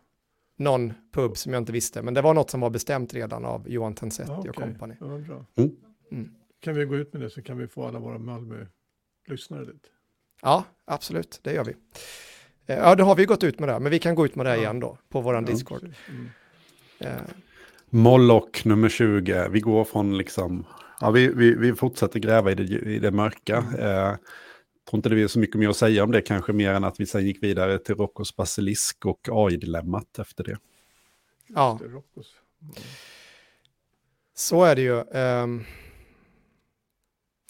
någon 0.57 0.93
pub 1.13 1.37
som 1.37 1.53
jag 1.53 1.61
inte 1.61 1.71
visste, 1.71 2.01
men 2.01 2.13
det 2.13 2.21
var 2.21 2.33
något 2.33 2.49
som 2.49 2.61
var 2.61 2.69
bestämt 2.69 3.13
redan 3.13 3.45
av 3.45 3.69
Johan 3.69 3.93
Tensetti 3.93 4.31
ja, 4.31 4.39
okay. 4.39 4.49
och 4.49 4.55
kompani. 4.55 4.95
Ja, 4.99 5.05
bra. 5.05 5.45
Mm. 5.57 5.71
Mm. 6.11 6.31
Kan 6.63 6.75
vi 6.75 6.85
gå 6.85 6.95
ut 6.95 7.13
med 7.13 7.21
det 7.21 7.29
så 7.29 7.41
kan 7.41 7.57
vi 7.57 7.67
få 7.67 7.87
alla 7.87 7.99
våra 7.99 8.17
Malmö-lyssnare 8.17 9.65
dit. 9.65 9.91
Ja, 10.41 10.65
absolut, 10.85 11.39
det 11.43 11.53
gör 11.53 11.65
vi. 11.65 11.75
Eh, 12.65 12.77
ja, 12.77 12.95
då 12.95 13.03
har 13.03 13.15
vi 13.15 13.25
gått 13.25 13.43
ut 13.43 13.59
med 13.59 13.69
det, 13.69 13.79
men 13.79 13.91
vi 13.91 13.99
kan 13.99 14.15
gå 14.15 14.25
ut 14.25 14.35
med 14.35 14.45
det 14.45 14.57
igen 14.57 14.79
då 14.79 14.97
på 15.09 15.21
vår 15.21 15.41
Discord. 15.41 15.93
Mm. 16.09 16.29
Eh. 16.99 17.21
Moloch 17.89 18.65
nummer 18.65 18.89
20, 18.89 19.49
vi 19.49 19.59
går 19.59 19.83
från 19.83 20.17
liksom, 20.17 20.65
ja 20.99 21.11
vi, 21.11 21.27
vi, 21.27 21.55
vi 21.55 21.75
fortsätter 21.75 22.19
gräva 22.19 22.51
i 22.51 22.55
det, 22.55 22.63
i 22.63 22.99
det 22.99 23.11
mörka. 23.11 23.57
Mm. 23.57 23.79
Eh, 23.79 24.15
tror 24.89 24.97
inte 24.97 25.09
det 25.09 25.21
är 25.21 25.27
så 25.27 25.39
mycket 25.39 25.55
mer 25.55 25.69
att 25.69 25.77
säga 25.77 26.03
om 26.03 26.11
det 26.11 26.21
kanske 26.21 26.53
mer 26.53 26.73
än 26.73 26.83
att 26.83 26.99
vi 26.99 27.05
sen 27.05 27.25
gick 27.25 27.43
vidare 27.43 27.79
till 27.79 27.95
Roccos 27.95 28.35
basilisk 28.35 29.05
och 29.05 29.29
AI-dilemmat 29.31 30.19
efter 30.19 30.43
det. 30.43 30.57
Ja. 31.47 31.79
Mm. 31.85 32.01
Så 34.35 34.63
är 34.63 34.75
det 34.75 34.81
ju. 34.81 35.01
Um, 35.01 35.65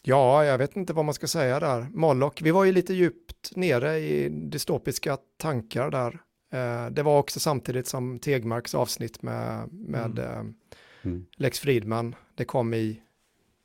ja, 0.03 0.45
jag 0.45 0.57
vet 0.57 0.75
inte 0.75 0.93
vad 0.93 1.05
man 1.05 1.13
ska 1.13 1.27
säga 1.27 1.59
där. 1.59 1.87
Moloch, 1.93 2.41
vi 2.41 2.51
var 2.51 2.63
ju 2.63 2.71
lite 2.71 2.93
djupt 2.93 3.55
nere 3.55 3.97
i 3.97 4.29
dystopiska 4.29 5.17
tankar 5.37 5.91
där. 5.91 6.13
Uh, 6.53 6.91
det 6.91 7.03
var 7.03 7.19
också 7.19 7.39
samtidigt 7.39 7.87
som 7.87 8.19
Tegmarks 8.19 8.75
avsnitt 8.75 9.21
med, 9.21 9.73
med 9.73 10.19
mm. 10.19 10.45
Uh, 10.45 10.53
mm. 11.01 11.25
Lex 11.35 11.59
Fridman. 11.59 12.15
Det 12.35 12.45
kom 12.45 12.73
i, 12.73 13.01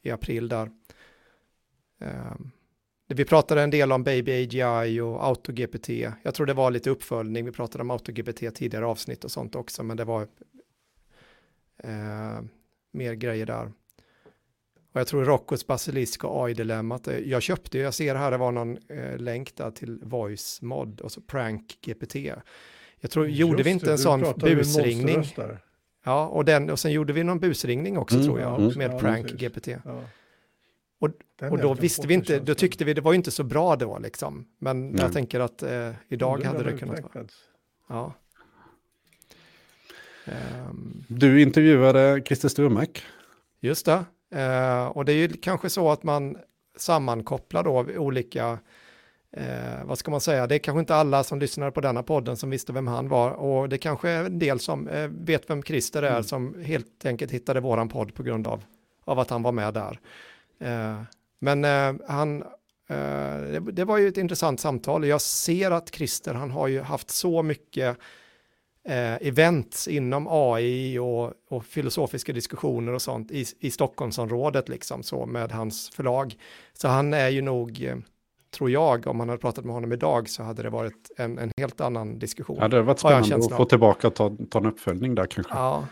i 0.02 0.10
april 0.10 0.48
där. 0.48 0.70
Um, 2.00 2.50
vi 3.14 3.24
pratade 3.24 3.62
en 3.62 3.70
del 3.70 3.92
om 3.92 4.04
Baby 4.04 4.32
AGI 4.32 5.00
och 5.00 5.24
AutoGPT. 5.24 5.88
Jag 6.22 6.34
tror 6.34 6.46
det 6.46 6.54
var 6.54 6.70
lite 6.70 6.90
uppföljning. 6.90 7.44
Vi 7.44 7.52
pratade 7.52 7.82
om 7.82 7.90
AutoGPT 7.90 8.54
tidigare 8.54 8.86
avsnitt 8.86 9.24
och 9.24 9.30
sånt 9.30 9.54
också, 9.54 9.82
men 9.82 9.96
det 9.96 10.04
var 10.04 10.28
eh, 11.78 12.40
mer 12.92 13.14
grejer 13.14 13.46
där. 13.46 13.72
Och 14.92 15.00
jag 15.00 15.06
tror 15.06 15.24
Roccos 15.24 15.66
basilisk 15.66 16.24
och 16.24 16.44
AI-dilemmat, 16.44 17.08
jag 17.24 17.42
köpte, 17.42 17.78
jag 17.78 17.94
ser 17.94 18.14
här 18.14 18.30
det 18.30 18.36
var 18.36 18.52
någon 18.52 18.78
eh, 18.88 19.18
länk 19.18 19.56
där 19.56 19.70
till 19.70 19.98
voice 20.02 20.62
mod 20.62 21.00
och 21.00 21.12
så 21.12 21.20
prank 21.20 21.78
GPT. 21.80 22.14
Jag 23.00 23.10
tror, 23.10 23.26
Just 23.26 23.38
gjorde 23.38 23.62
vi 23.62 23.70
inte 23.70 23.86
det, 23.86 23.92
en 23.92 23.98
sån 23.98 24.20
busringning? 24.40 25.24
Ja, 26.04 26.26
och, 26.26 26.44
den, 26.44 26.70
och 26.70 26.78
sen 26.78 26.92
gjorde 26.92 27.12
vi 27.12 27.24
någon 27.24 27.40
busringning 27.40 27.98
också 27.98 28.14
mm, 28.14 28.26
tror 28.26 28.40
jag, 28.40 28.60
mm, 28.60 28.78
med 28.78 28.90
ja, 28.92 28.98
prank 28.98 29.26
precis. 29.26 29.40
GPT. 29.40 29.68
Ja. 29.84 30.04
Och, 31.00 31.10
och 31.50 31.58
då 31.58 31.74
visste 31.74 32.06
vi 32.06 32.14
inte, 32.14 32.38
då 32.38 32.54
tyckte 32.54 32.84
vi 32.84 32.94
det 32.94 33.00
var 33.00 33.14
inte 33.14 33.30
så 33.30 33.44
bra 33.44 33.76
då 33.76 33.98
liksom. 33.98 34.46
Men 34.58 34.88
mm. 34.88 34.96
jag 34.96 35.12
tänker 35.12 35.40
att 35.40 35.62
eh, 35.62 35.90
idag 36.08 36.44
hade 36.44 36.64
det 36.64 36.78
kunnat 36.78 37.00
vara. 37.02 37.26
Ja. 37.88 38.14
Um, 40.68 41.04
du 41.08 41.42
intervjuade 41.42 42.22
Christer 42.26 42.48
Sturmark. 42.48 43.02
Just 43.60 43.86
det. 43.86 44.04
Uh, 44.36 44.86
och 44.86 45.04
det 45.04 45.12
är 45.12 45.16
ju 45.16 45.28
kanske 45.28 45.70
så 45.70 45.90
att 45.90 46.02
man 46.02 46.38
sammankopplar 46.76 47.64
då 47.64 47.86
olika, 47.96 48.58
uh, 49.38 49.84
vad 49.84 49.98
ska 49.98 50.10
man 50.10 50.20
säga, 50.20 50.46
det 50.46 50.54
är 50.54 50.58
kanske 50.58 50.80
inte 50.80 50.94
alla 50.94 51.24
som 51.24 51.38
lyssnar 51.38 51.70
på 51.70 51.80
denna 51.80 52.02
podden 52.02 52.36
som 52.36 52.50
visste 52.50 52.72
vem 52.72 52.86
han 52.86 53.08
var 53.08 53.30
och 53.30 53.68
det 53.68 53.78
kanske 53.78 54.10
är 54.10 54.24
en 54.24 54.38
del 54.38 54.60
som 54.60 54.88
uh, 54.88 55.08
vet 55.10 55.50
vem 55.50 55.62
Christer 55.62 56.02
är 56.02 56.10
mm. 56.10 56.22
som 56.22 56.62
helt 56.62 57.04
enkelt 57.06 57.30
hittade 57.30 57.60
våran 57.60 57.88
podd 57.88 58.14
på 58.14 58.22
grund 58.22 58.46
av, 58.46 58.64
av 59.04 59.18
att 59.18 59.30
han 59.30 59.42
var 59.42 59.52
med 59.52 59.74
där. 59.74 60.00
Eh, 60.60 61.02
men 61.38 61.64
eh, 61.64 61.94
han, 62.08 62.42
eh, 62.88 63.62
det 63.62 63.84
var 63.84 63.98
ju 63.98 64.08
ett 64.08 64.16
intressant 64.16 64.60
samtal. 64.60 65.06
Jag 65.06 65.20
ser 65.20 65.70
att 65.70 65.94
Christer, 65.94 66.34
han 66.34 66.50
har 66.50 66.68
ju 66.68 66.80
haft 66.80 67.10
så 67.10 67.42
mycket 67.42 67.96
events 69.20 69.88
inom 69.88 70.26
AI 70.30 70.98
och, 70.98 71.32
och, 71.48 71.64
filosofiska 71.64 72.32
diskussioner 72.32 72.92
och 72.92 73.02
sånt 73.02 73.30
i, 73.30 73.44
i 73.60 73.70
Stockholmsområdet 73.70 74.68
liksom 74.68 75.02
så 75.02 75.26
med 75.26 75.52
hans 75.52 75.90
förlag. 75.90 76.34
Så 76.72 76.88
han 76.88 77.14
är 77.14 77.28
ju 77.28 77.42
nog, 77.42 77.94
tror 78.56 78.70
jag, 78.70 79.06
om 79.06 79.16
man 79.16 79.28
hade 79.28 79.40
pratat 79.40 79.64
med 79.64 79.74
honom 79.74 79.92
idag 79.92 80.28
så 80.28 80.42
hade 80.42 80.62
det 80.62 80.70
varit 80.70 81.10
en, 81.16 81.38
en 81.38 81.50
helt 81.56 81.80
annan 81.80 82.18
diskussion. 82.18 82.56
Ja, 82.60 82.68
det 82.68 82.76
hade 82.76 82.86
varit 82.86 82.98
spännande 82.98 83.36
att 83.36 83.56
få 83.56 83.64
tillbaka 83.64 84.06
och 84.06 84.14
ta, 84.14 84.36
ta 84.50 84.58
en 84.58 84.66
uppföljning 84.66 85.14
där 85.14 85.26
kanske. 85.26 85.54
Ja, 85.54 85.86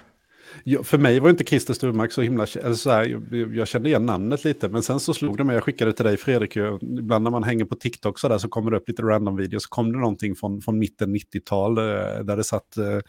jag, 0.64 0.86
för 0.86 0.98
mig 0.98 1.20
var 1.20 1.30
inte 1.30 1.44
Christer 1.44 1.74
Sturmark 1.74 2.12
så 2.12 2.22
himla... 2.22 2.46
Eller 2.62 2.74
så 2.74 2.90
här, 2.90 3.04
jag, 3.30 3.56
jag, 3.56 3.68
kände 3.68 3.88
igen 3.88 4.06
namnet 4.06 4.44
lite, 4.44 4.68
men 4.68 4.82
sen 4.82 5.00
så 5.00 5.14
slog 5.14 5.36
det 5.36 5.44
mig, 5.44 5.54
jag 5.54 5.64
skickade 5.64 5.92
till 5.92 6.04
dig 6.04 6.16
Fredrik, 6.16 6.56
ibland 6.82 7.24
när 7.24 7.30
man 7.30 7.42
hänger 7.42 7.64
på 7.64 7.74
TikTok 7.74 8.18
så, 8.18 8.28
där, 8.28 8.38
så 8.38 8.48
kommer 8.48 8.70
det 8.70 8.76
upp 8.76 8.88
lite 8.88 9.02
random 9.02 9.36
videos, 9.36 9.62
så 9.62 9.68
kom 9.68 9.92
det 9.92 9.98
någonting 9.98 10.36
från, 10.36 10.60
från 10.60 10.78
mitten 10.78 11.16
90-tal 11.16 11.78
eh, 11.78 11.84
där 12.24 12.36
det 12.36 12.44
satt 12.44 12.76
eh, 12.76 13.00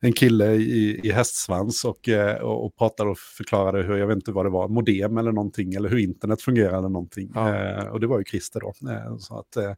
en 0.00 0.12
kille 0.12 0.54
i, 0.54 1.00
i 1.04 1.12
hästsvans 1.12 1.84
och, 1.84 2.08
eh, 2.08 2.36
och, 2.36 2.66
och 2.66 2.76
pratade 2.76 3.10
och 3.10 3.18
förklarade 3.18 3.82
hur, 3.82 3.96
jag 3.96 4.06
vet 4.06 4.14
inte 4.14 4.32
vad 4.32 4.46
det 4.46 4.50
var, 4.50 4.68
modem 4.68 5.18
eller 5.18 5.32
någonting, 5.32 5.74
eller 5.74 5.88
hur 5.88 5.98
internet 5.98 6.42
fungerar 6.42 6.78
eller 6.78 6.88
någonting. 6.88 7.32
Ja. 7.34 7.54
Eh, 7.54 7.86
och 7.86 8.00
det 8.00 8.06
var 8.06 8.18
ju 8.18 8.24
Christer 8.24 8.60
då. 8.60 8.90
Eh, 8.90 9.16
så 9.18 9.38
att, 9.38 9.56
eh, 9.56 9.72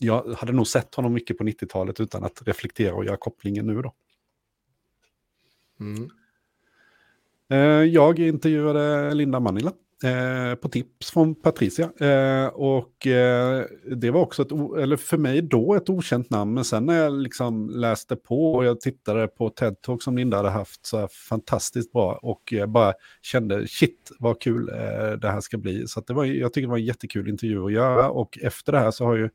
jag 0.00 0.34
hade 0.38 0.52
nog 0.52 0.66
sett 0.66 0.94
honom 0.94 1.12
mycket 1.12 1.38
på 1.38 1.44
90-talet 1.44 2.00
utan 2.00 2.24
att 2.24 2.42
reflektera 2.44 2.94
och 2.94 3.04
göra 3.04 3.16
kopplingen 3.16 3.66
nu 3.66 3.82
då. 3.82 3.92
Mm. 5.82 6.10
Eh, 7.50 7.84
jag 7.84 8.18
intervjuade 8.18 9.14
Linda 9.14 9.40
Manila 9.40 9.72
eh, 10.04 10.54
på 10.54 10.68
tips 10.68 11.10
från 11.10 11.34
Patricia. 11.34 11.90
Eh, 12.00 12.46
och 12.46 12.92
det 13.96 14.10
var 14.10 14.20
också, 14.20 14.42
ett, 14.42 14.52
eller 14.52 14.96
för 14.96 15.16
mig 15.16 15.42
då, 15.42 15.74
ett 15.74 15.90
okänt 15.90 16.30
namn. 16.30 16.54
Men 16.54 16.64
sen 16.64 16.86
när 16.86 17.02
jag 17.02 17.12
liksom 17.12 17.70
läste 17.70 18.16
på 18.16 18.54
och 18.54 18.64
jag 18.64 18.80
tittade 18.80 19.28
på 19.28 19.48
TED-talk 19.48 19.98
som 20.00 20.16
Linda 20.16 20.36
hade 20.36 20.50
haft 20.50 20.86
så 20.86 21.08
fantastiskt 21.08 21.92
bra 21.92 22.18
och 22.22 22.54
bara 22.68 22.92
kände 23.22 23.68
shit 23.68 24.12
vad 24.18 24.40
kul 24.40 24.66
det 25.20 25.28
här 25.28 25.40
ska 25.40 25.58
bli. 25.58 25.88
Så 25.88 26.00
det 26.00 26.12
var, 26.12 26.24
jag 26.24 26.52
tycker 26.52 26.66
det 26.66 26.70
var 26.70 26.78
en 26.78 26.84
jättekul 26.84 27.28
intervju 27.28 27.64
att 27.64 27.72
göra 27.72 28.10
och 28.10 28.38
efter 28.42 28.72
det 28.72 28.78
här 28.78 28.90
så 28.90 29.04
har 29.04 29.16
ju 29.16 29.30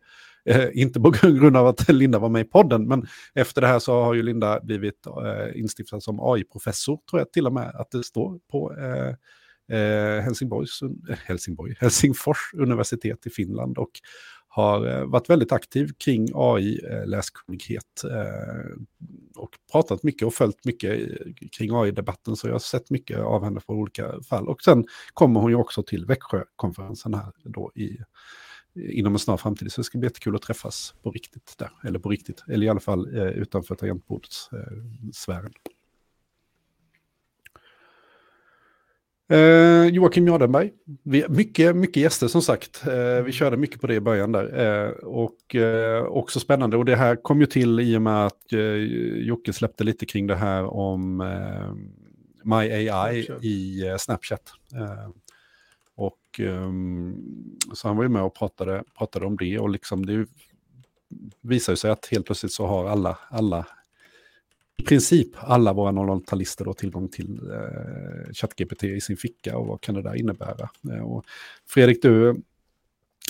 Eh, 0.47 0.69
inte 0.73 0.99
på 0.99 1.09
grund 1.21 1.57
av 1.57 1.67
att 1.67 1.89
Linda 1.89 2.19
var 2.19 2.29
med 2.29 2.41
i 2.41 2.49
podden, 2.49 2.87
men 2.87 3.07
efter 3.35 3.61
det 3.61 3.67
här 3.67 3.79
så 3.79 4.03
har 4.03 4.13
ju 4.13 4.23
Linda 4.23 4.59
blivit 4.63 5.05
eh, 5.07 5.59
instiftad 5.59 6.01
som 6.01 6.19
AI-professor, 6.19 6.99
tror 7.09 7.19
jag 7.19 7.31
till 7.31 7.47
och 7.47 7.53
med 7.53 7.75
att 7.75 7.91
det 7.91 8.03
står 8.03 8.39
på 8.51 8.73
eh, 8.77 9.13
eh 9.77 10.21
Helsingborgs, 10.21 10.81
eh, 10.81 11.17
Helsingborg, 11.25 11.75
Helsingfors 11.79 12.53
universitet 12.53 13.27
i 13.27 13.29
Finland 13.29 13.77
och 13.77 13.91
har 14.57 14.87
eh, 14.87 15.05
varit 15.05 15.29
väldigt 15.29 15.51
aktiv 15.51 15.89
kring 15.97 16.27
AI-läskunnighet 16.33 18.03
eh, 18.03 18.19
eh, 18.19 18.75
och 19.35 19.49
pratat 19.71 20.03
mycket 20.03 20.27
och 20.27 20.33
följt 20.33 20.65
mycket 20.65 20.91
eh, 20.91 21.47
kring 21.57 21.71
AI-debatten. 21.73 22.35
Så 22.35 22.47
jag 22.47 22.53
har 22.53 22.59
sett 22.59 22.89
mycket 22.89 23.19
av 23.19 23.43
henne 23.43 23.59
på 23.59 23.73
olika 23.73 24.21
fall. 24.29 24.47
Och 24.47 24.61
sen 24.61 24.85
kommer 25.13 25.39
hon 25.39 25.51
ju 25.51 25.55
också 25.55 25.83
till 25.83 26.05
Växjökonferensen 26.05 27.13
här 27.13 27.31
då 27.43 27.71
i 27.75 27.97
inom 28.89 29.13
en 29.13 29.19
snar 29.19 29.38
framtid. 29.38 29.71
Så 29.71 29.82
det 29.82 29.86
ska 29.86 29.97
bli 29.97 30.05
jättekul 30.05 30.36
att 30.36 30.41
träffas 30.41 30.93
på 31.03 31.11
riktigt 31.11 31.53
där. 31.57 31.69
Eller 31.84 31.99
på 31.99 32.09
riktigt, 32.09 32.43
eller 32.47 32.65
i 32.65 32.69
alla 32.69 32.80
fall 32.80 33.17
eh, 33.17 33.28
utanför 33.28 33.75
tangentbordssfären. 33.75 35.51
Eh, 39.30 39.86
Joakim 39.86 40.28
Jardenberg. 40.28 40.71
Vi, 41.03 41.25
mycket, 41.30 41.75
mycket 41.75 42.03
gäster 42.03 42.28
som 42.28 42.41
sagt. 42.41 42.88
Eh, 42.88 43.23
vi 43.23 43.32
körde 43.32 43.57
mycket 43.57 43.82
på 43.82 43.88
det 43.88 43.95
i 43.95 43.99
början 43.99 44.32
där. 44.32 44.86
Eh, 44.86 44.89
och 44.91 45.55
eh, 45.55 46.03
också 46.03 46.39
spännande. 46.39 46.78
Och 46.78 46.86
det 46.86 46.95
här 46.95 47.15
kom 47.15 47.39
ju 47.41 47.45
till 47.45 47.80
i 47.80 47.97
och 47.97 48.01
med 48.01 48.25
att 48.25 48.53
eh, 48.53 48.59
Jocke 48.59 49.53
släppte 49.53 49.84
lite 49.84 50.05
kring 50.05 50.28
det 50.28 50.36
här 50.36 50.63
om 50.63 51.21
eh, 51.21 51.73
My 52.43 52.55
AI 52.55 53.23
Snapchat. 53.23 53.43
i 53.43 53.88
eh, 53.88 53.97
Snapchat. 53.97 54.41
Och 57.71 57.77
så 57.77 57.88
han 57.88 57.97
var 57.97 58.03
ju 58.03 58.09
med 58.09 58.23
och 58.23 58.35
pratade, 58.35 58.83
pratade 58.97 59.25
om 59.25 59.38
det. 59.38 59.59
Och 59.59 59.69
liksom 59.69 60.05
det 60.05 60.25
visar 61.41 61.75
sig 61.75 61.91
att 61.91 62.05
helt 62.05 62.25
plötsligt 62.25 62.51
så 62.51 62.65
har 62.65 62.85
alla, 62.85 63.17
alla 63.29 63.65
i 64.77 64.83
princip 64.83 65.27
alla 65.39 65.73
våra 65.73 65.91
00-talister 65.91 66.65
då 66.65 66.73
tillgång 66.73 67.09
till 67.09 67.51
eh, 67.51 68.33
ChatGPT 68.33 68.83
i 68.83 69.01
sin 69.01 69.17
ficka 69.17 69.57
och 69.57 69.67
vad 69.67 69.81
kan 69.81 69.95
det 69.95 70.01
där 70.01 70.15
innebära? 70.15 70.69
Eh, 70.91 71.03
och 71.03 71.25
Fredrik, 71.67 72.01
du, 72.01 72.41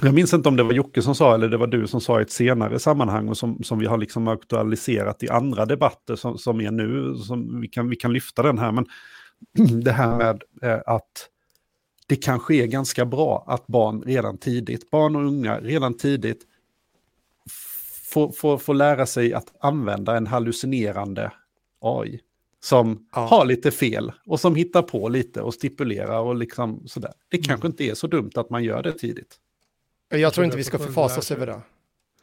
jag 0.02 0.14
minns 0.14 0.34
inte 0.34 0.50
om 0.50 0.56
det 0.56 0.64
var 0.64 0.74
Jocke 0.74 1.02
som 1.02 1.16
sa 1.16 1.36
eller 1.36 1.50
det 1.50 1.58
var 1.58 1.68
du 1.68 1.88
som 1.88 2.02
sa 2.02 2.20
i 2.20 2.22
ett 2.22 2.32
senare 2.32 2.80
sammanhang 2.80 3.30
och 3.30 3.38
som, 3.38 3.64
som 3.64 3.80
vi 3.80 3.86
har 3.86 3.98
liksom 3.98 4.28
aktualiserat 4.28 5.24
i 5.24 5.30
andra 5.30 5.66
debatter 5.66 6.16
som, 6.16 6.38
som 6.38 6.62
är 6.62 6.72
nu, 6.72 7.16
som 7.16 7.62
vi 7.62 7.68
kan, 7.68 7.90
vi 7.90 7.96
kan 7.96 8.14
lyfta 8.14 8.44
den 8.44 8.58
här, 8.58 8.72
men 8.72 8.86
det 9.84 9.92
här 9.92 10.18
med 10.18 10.44
eh, 10.62 10.82
att 10.86 11.30
det 12.08 12.16
kanske 12.16 12.56
är 12.56 12.66
ganska 12.66 13.06
bra 13.06 13.44
att 13.48 13.68
barn 13.68 14.02
redan 14.02 14.38
tidigt, 14.38 14.90
barn 14.90 15.16
och 15.16 15.22
unga 15.22 15.60
redan 15.60 15.94
tidigt 15.94 16.42
får, 18.12 18.32
får, 18.32 18.58
får 18.58 18.74
lära 18.74 19.06
sig 19.06 19.34
att 19.34 19.54
använda 19.60 20.18
en 20.18 20.28
hallucinerande 20.28 21.32
AI 21.82 22.22
som 22.60 23.08
ja. 23.16 23.22
har 23.22 23.46
lite 23.46 23.72
fel 23.72 24.12
och 24.26 24.40
som 24.40 24.56
hittar 24.56 24.82
på 24.82 25.10
lite 25.10 25.42
och 25.42 25.54
stipulerar 25.54 26.20
och 26.20 26.36
liksom 26.36 26.88
sådär. 26.88 27.14
Det 27.30 27.38
kanske 27.38 27.68
mm. 27.68 27.72
inte 27.72 27.84
är 27.84 27.94
så 27.94 28.08
dumt 28.08 28.32
att 28.36 28.50
man 28.50 28.64
gör 28.64 28.84
det 28.84 28.92
tidigt. 28.92 29.40
Jag 30.10 30.34
tror 30.34 30.46
inte 30.46 30.58
vi 30.58 30.64
ska 30.64 30.80
förfasa 30.80 31.20
oss 31.20 31.32
över 31.32 31.48
det. 31.48 31.62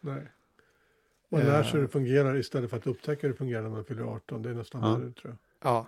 Nej. 0.01 0.23
Man 1.31 1.41
lär 1.41 1.63
sig 1.63 1.73
hur 1.73 1.83
det 1.83 1.89
fungerar 1.89 2.37
istället 2.37 2.71
för 2.71 2.77
att 2.77 2.87
upptäcka 2.87 3.21
hur 3.23 3.29
det 3.29 3.39
fungerar 3.39 3.63
när 3.63 3.71
man 3.71 3.85
fyller 3.85 4.03
18. 4.03 4.43
Det 4.43 4.51
är 4.51 4.55
nästan 4.55 4.83
ja. 4.83 4.89
det, 4.89 5.13
tror 5.13 5.37
jag. 5.63 5.71
Ja. 5.71 5.87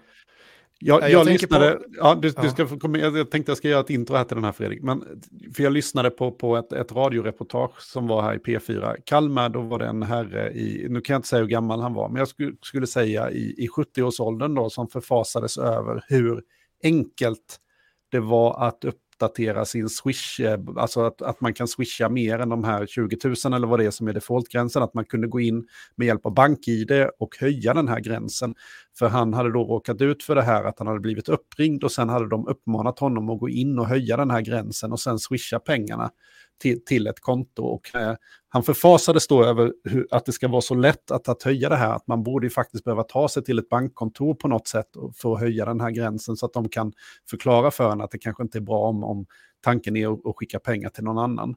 Jag, 0.79 1.03
jag, 1.03 1.11
jag 1.11 1.27
lyssnade, 1.27 1.71
på... 1.73 1.85
ja, 1.99 2.15
du, 2.23 2.33
ja. 2.37 2.43
Du 2.43 2.49
ska 2.51 2.79
komma, 2.79 2.99
jag 2.99 3.31
tänkte 3.31 3.51
jag 3.51 3.57
ska 3.57 3.69
göra 3.69 3.81
ett 3.81 3.91
intro 3.91 4.17
här 4.17 4.25
till 4.25 4.35
den 4.35 4.45
här 4.45 4.53
Fredrik, 4.53 4.83
men 4.83 5.23
för 5.55 5.63
jag 5.63 5.73
lyssnade 5.73 6.11
på, 6.11 6.33
på 6.33 6.57
ett, 6.57 6.73
ett 6.73 6.93
radioreportage 6.93 7.83
som 7.83 8.07
var 8.07 8.23
här 8.23 8.35
i 8.35 8.39
P4. 8.39 8.97
Kalmar, 9.05 9.49
då 9.49 9.61
var 9.61 9.79
det 9.79 9.87
en 9.87 10.03
herre 10.03 10.53
i, 10.53 10.87
nu 10.89 11.01
kan 11.01 11.15
jag 11.15 11.19
inte 11.19 11.29
säga 11.29 11.41
hur 11.41 11.49
gammal 11.49 11.81
han 11.81 11.95
var, 11.95 12.09
men 12.09 12.19
jag 12.19 12.29
skulle, 12.29 12.53
skulle 12.63 12.87
säga 12.87 13.31
i, 13.31 13.55
i 13.59 13.69
70-årsåldern 13.69 14.55
då, 14.55 14.71
som 14.71 14.89
förfasades 14.89 15.59
över 15.59 16.05
hur 16.09 16.43
enkelt 16.83 17.61
det 18.09 18.21
var 18.21 18.67
att 18.69 18.85
upp, 18.85 19.01
uppdatera 19.17 19.65
sin 19.65 19.89
swish, 19.89 20.41
eh, 20.41 20.59
alltså 20.77 21.01
att, 21.01 21.23
att 21.23 21.41
man 21.41 21.55
kan 21.55 21.69
swisha 21.69 22.09
mer 22.09 22.39
än 22.39 22.49
de 22.49 22.65
här 22.65 22.87
20 22.87 23.17
000 23.25 23.55
eller 23.55 23.67
vad 23.67 23.79
det 23.79 23.87
är 23.87 23.91
som 23.91 24.09
är 24.09 24.13
defaultgränsen, 24.13 24.83
att 24.83 24.95
man 24.95 25.05
kunde 25.05 25.29
gå 25.29 25.41
in 25.41 25.67
med 25.97 26.07
hjälp 26.07 26.27
av 26.27 26.35
BankID 26.35 26.91
och 27.19 27.37
höja 27.41 27.75
den 27.75 27.89
här 27.89 28.01
gränsen. 28.01 28.55
För 28.99 29.09
han 29.09 29.35
hade 29.35 29.53
då 29.53 29.65
råkat 29.65 30.01
ut 30.01 30.23
för 30.23 30.35
det 30.35 30.43
här 30.43 30.65
att 30.65 30.79
han 30.79 30.89
hade 30.89 31.01
blivit 31.01 31.29
uppringd 31.29 31.85
och 31.85 31.93
sen 31.93 32.09
hade 32.09 32.29
de 32.29 32.47
uppmanat 32.47 32.99
honom 32.99 33.31
att 33.31 33.41
gå 33.41 33.49
in 33.49 33.79
och 33.79 33.87
höja 33.87 34.17
den 34.17 34.31
här 34.31 34.41
gränsen 34.41 34.93
och 34.93 35.01
sen 35.01 35.19
swisha 35.19 35.59
pengarna 35.59 36.11
till, 36.59 36.85
till 36.85 37.07
ett 37.07 37.21
konto. 37.21 37.63
Och, 37.63 37.95
eh, 37.95 38.15
han 38.49 38.63
förfasades 38.63 39.27
då 39.27 39.45
över 39.45 39.73
hur, 39.85 40.07
att 40.11 40.27
det 40.27 40.33
ska 40.33 40.49
vara 40.49 40.61
så 40.61 40.75
lätt 40.75 41.11
att, 41.11 41.29
att 41.29 41.43
höja 41.43 41.69
det 41.69 41.77
här, 41.77 41.95
att 41.95 42.07
man 42.07 42.23
borde 42.23 42.47
ju 42.47 42.51
faktiskt 42.51 42.85
behöva 42.85 43.03
ta 43.03 43.29
sig 43.29 43.45
till 43.45 43.59
ett 43.59 43.69
bankkontor 43.69 44.35
på 44.35 44.49
något 44.49 44.69
sätt 44.69 44.87
för 45.17 45.35
att 45.35 45.41
höja 45.41 45.65
den 45.65 45.81
här 45.81 45.91
gränsen 45.91 46.37
så 46.37 46.47
att 46.47 46.53
de 46.53 46.69
kan 46.69 46.93
förklara 47.31 47.71
för 47.71 47.93
en 47.93 48.01
att 48.01 48.11
det 48.11 48.19
kanske 48.19 48.43
inte 48.43 48.59
är 48.59 48.63
bra 48.63 48.79
om, 48.79 49.05
om 49.05 49.27
tanken 49.61 49.97
är 49.97 50.13
att, 50.13 50.27
att 50.27 50.37
skicka 50.37 50.59
pengar 50.59 50.89
till 50.89 51.05
någon 51.05 51.19
annan. 51.19 51.55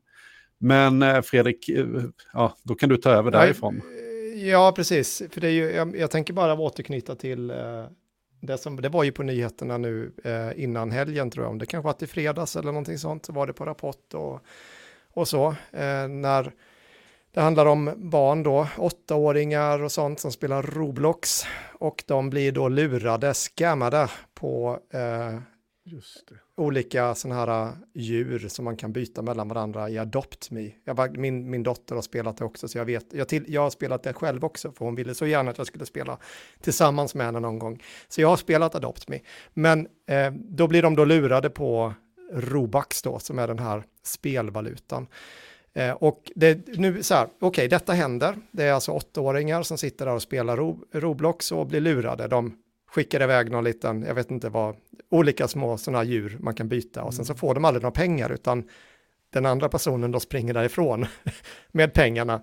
Men 0.57 1.01
eh, 1.01 1.21
Fredrik, 1.21 1.69
eh, 1.69 1.85
ja, 2.33 2.55
då 2.63 2.75
kan 2.75 2.89
du 2.89 2.97
ta 2.97 3.09
över 3.09 3.31
därifrån. 3.31 3.81
Ja, 4.35 4.73
precis. 4.75 5.21
För 5.31 5.41
det 5.41 5.47
är 5.47 5.51
ju, 5.51 5.71
jag, 5.71 5.97
jag 5.97 6.11
tänker 6.11 6.33
bara 6.33 6.53
återknyta 6.53 7.15
till 7.15 7.49
eh, 7.49 7.85
det, 8.41 8.57
som, 8.57 8.81
det 8.81 8.89
var 8.89 9.03
ju 9.03 9.11
på 9.11 9.23
nyheterna 9.23 9.77
nu 9.77 10.11
eh, 10.23 10.63
innan 10.63 10.91
helgen 10.91 11.31
tror 11.31 11.45
jag, 11.45 11.51
om 11.51 11.57
det 11.57 11.65
kanske 11.65 11.85
var 11.85 11.93
till 11.93 12.07
fredags 12.07 12.55
eller 12.55 12.71
någonting 12.71 12.97
sånt, 12.97 13.25
så 13.25 13.33
var 13.33 13.47
det 13.47 13.53
på 13.53 13.65
Rapport 13.65 14.13
och 14.13 14.41
och 15.19 15.27
så. 15.27 15.47
Eh, 15.71 16.07
när 16.07 16.51
det 17.31 17.41
handlar 17.41 17.65
om 17.65 17.93
barn 17.97 18.43
då, 18.43 18.67
åttaåringar 18.77 19.83
och 19.83 19.91
sånt 19.91 20.19
som 20.19 20.31
spelar 20.31 20.63
Roblox 20.63 21.43
och 21.73 22.03
de 22.07 22.29
blir 22.29 22.51
då 22.51 22.67
lurade, 22.67 23.33
scammade 23.33 24.09
på 24.33 24.79
eh, 24.93 25.39
olika 26.57 27.15
sådana 27.15 27.39
här 27.39 27.67
eh, 27.67 27.73
djur 27.93 28.47
som 28.47 28.65
man 28.65 28.77
kan 28.77 28.93
byta 28.93 29.21
mellan 29.21 29.47
varandra 29.47 29.89
i 29.89 29.97
Adopt 29.97 30.51
Me. 30.51 30.71
Jag, 30.83 31.17
min, 31.17 31.49
min 31.49 31.63
dotter 31.63 31.95
har 31.95 32.01
spelat 32.01 32.37
det 32.37 32.45
också 32.45 32.67
så 32.67 32.77
jag 32.77 32.85
vet, 32.85 33.05
jag, 33.13 33.27
till, 33.27 33.45
jag 33.47 33.61
har 33.61 33.69
spelat 33.69 34.03
det 34.03 34.13
själv 34.13 34.45
också 34.45 34.71
för 34.71 34.85
hon 34.85 34.95
ville 34.95 35.15
så 35.15 35.25
gärna 35.25 35.51
att 35.51 35.57
jag 35.57 35.67
skulle 35.67 35.85
spela 35.85 36.17
tillsammans 36.61 37.15
med 37.15 37.25
henne 37.25 37.39
någon 37.39 37.59
gång. 37.59 37.83
Så 38.07 38.21
jag 38.21 38.27
har 38.27 38.37
spelat 38.37 38.75
Adopt 38.75 39.07
Me. 39.07 39.19
Men 39.53 39.87
eh, 40.07 40.31
då 40.33 40.67
blir 40.67 40.81
de 40.81 40.95
då 40.95 41.05
lurade 41.05 41.49
på 41.49 41.93
Robux 42.33 43.01
då, 43.01 43.19
som 43.19 43.39
är 43.39 43.47
den 43.47 43.59
här 43.59 43.83
spelvalutan. 44.03 45.07
Eh, 45.73 45.91
och 45.91 46.31
det, 46.35 46.67
nu 46.77 47.03
så 47.03 47.13
här, 47.13 47.25
okej, 47.25 47.47
okay, 47.47 47.67
detta 47.67 47.93
händer. 47.93 48.35
Det 48.51 48.63
är 48.63 48.73
alltså 48.73 48.91
åttaåringar 48.91 49.63
som 49.63 49.77
sitter 49.77 50.05
där 50.05 50.13
och 50.13 50.21
spelar 50.21 50.57
Ro, 50.57 50.79
Roblox 50.91 51.51
och 51.51 51.67
blir 51.67 51.81
lurade. 51.81 52.27
De 52.27 52.55
skickar 52.87 53.23
iväg 53.23 53.51
någon 53.51 53.63
liten, 53.63 54.03
jag 54.03 54.15
vet 54.15 54.31
inte 54.31 54.49
vad, 54.49 54.75
olika 55.09 55.47
små 55.47 55.77
sådana 55.77 56.03
djur 56.03 56.37
man 56.39 56.53
kan 56.53 56.67
byta 56.67 57.03
och 57.03 57.13
sen 57.13 57.25
så 57.25 57.31
mm. 57.31 57.39
får 57.39 57.53
de 57.53 57.65
aldrig 57.65 57.83
några 57.83 57.91
pengar 57.91 58.29
utan 58.29 58.63
den 59.29 59.45
andra 59.45 59.69
personen 59.69 60.11
då 60.11 60.19
springer 60.19 60.53
därifrån 60.53 61.05
med 61.71 61.93
pengarna 61.93 62.41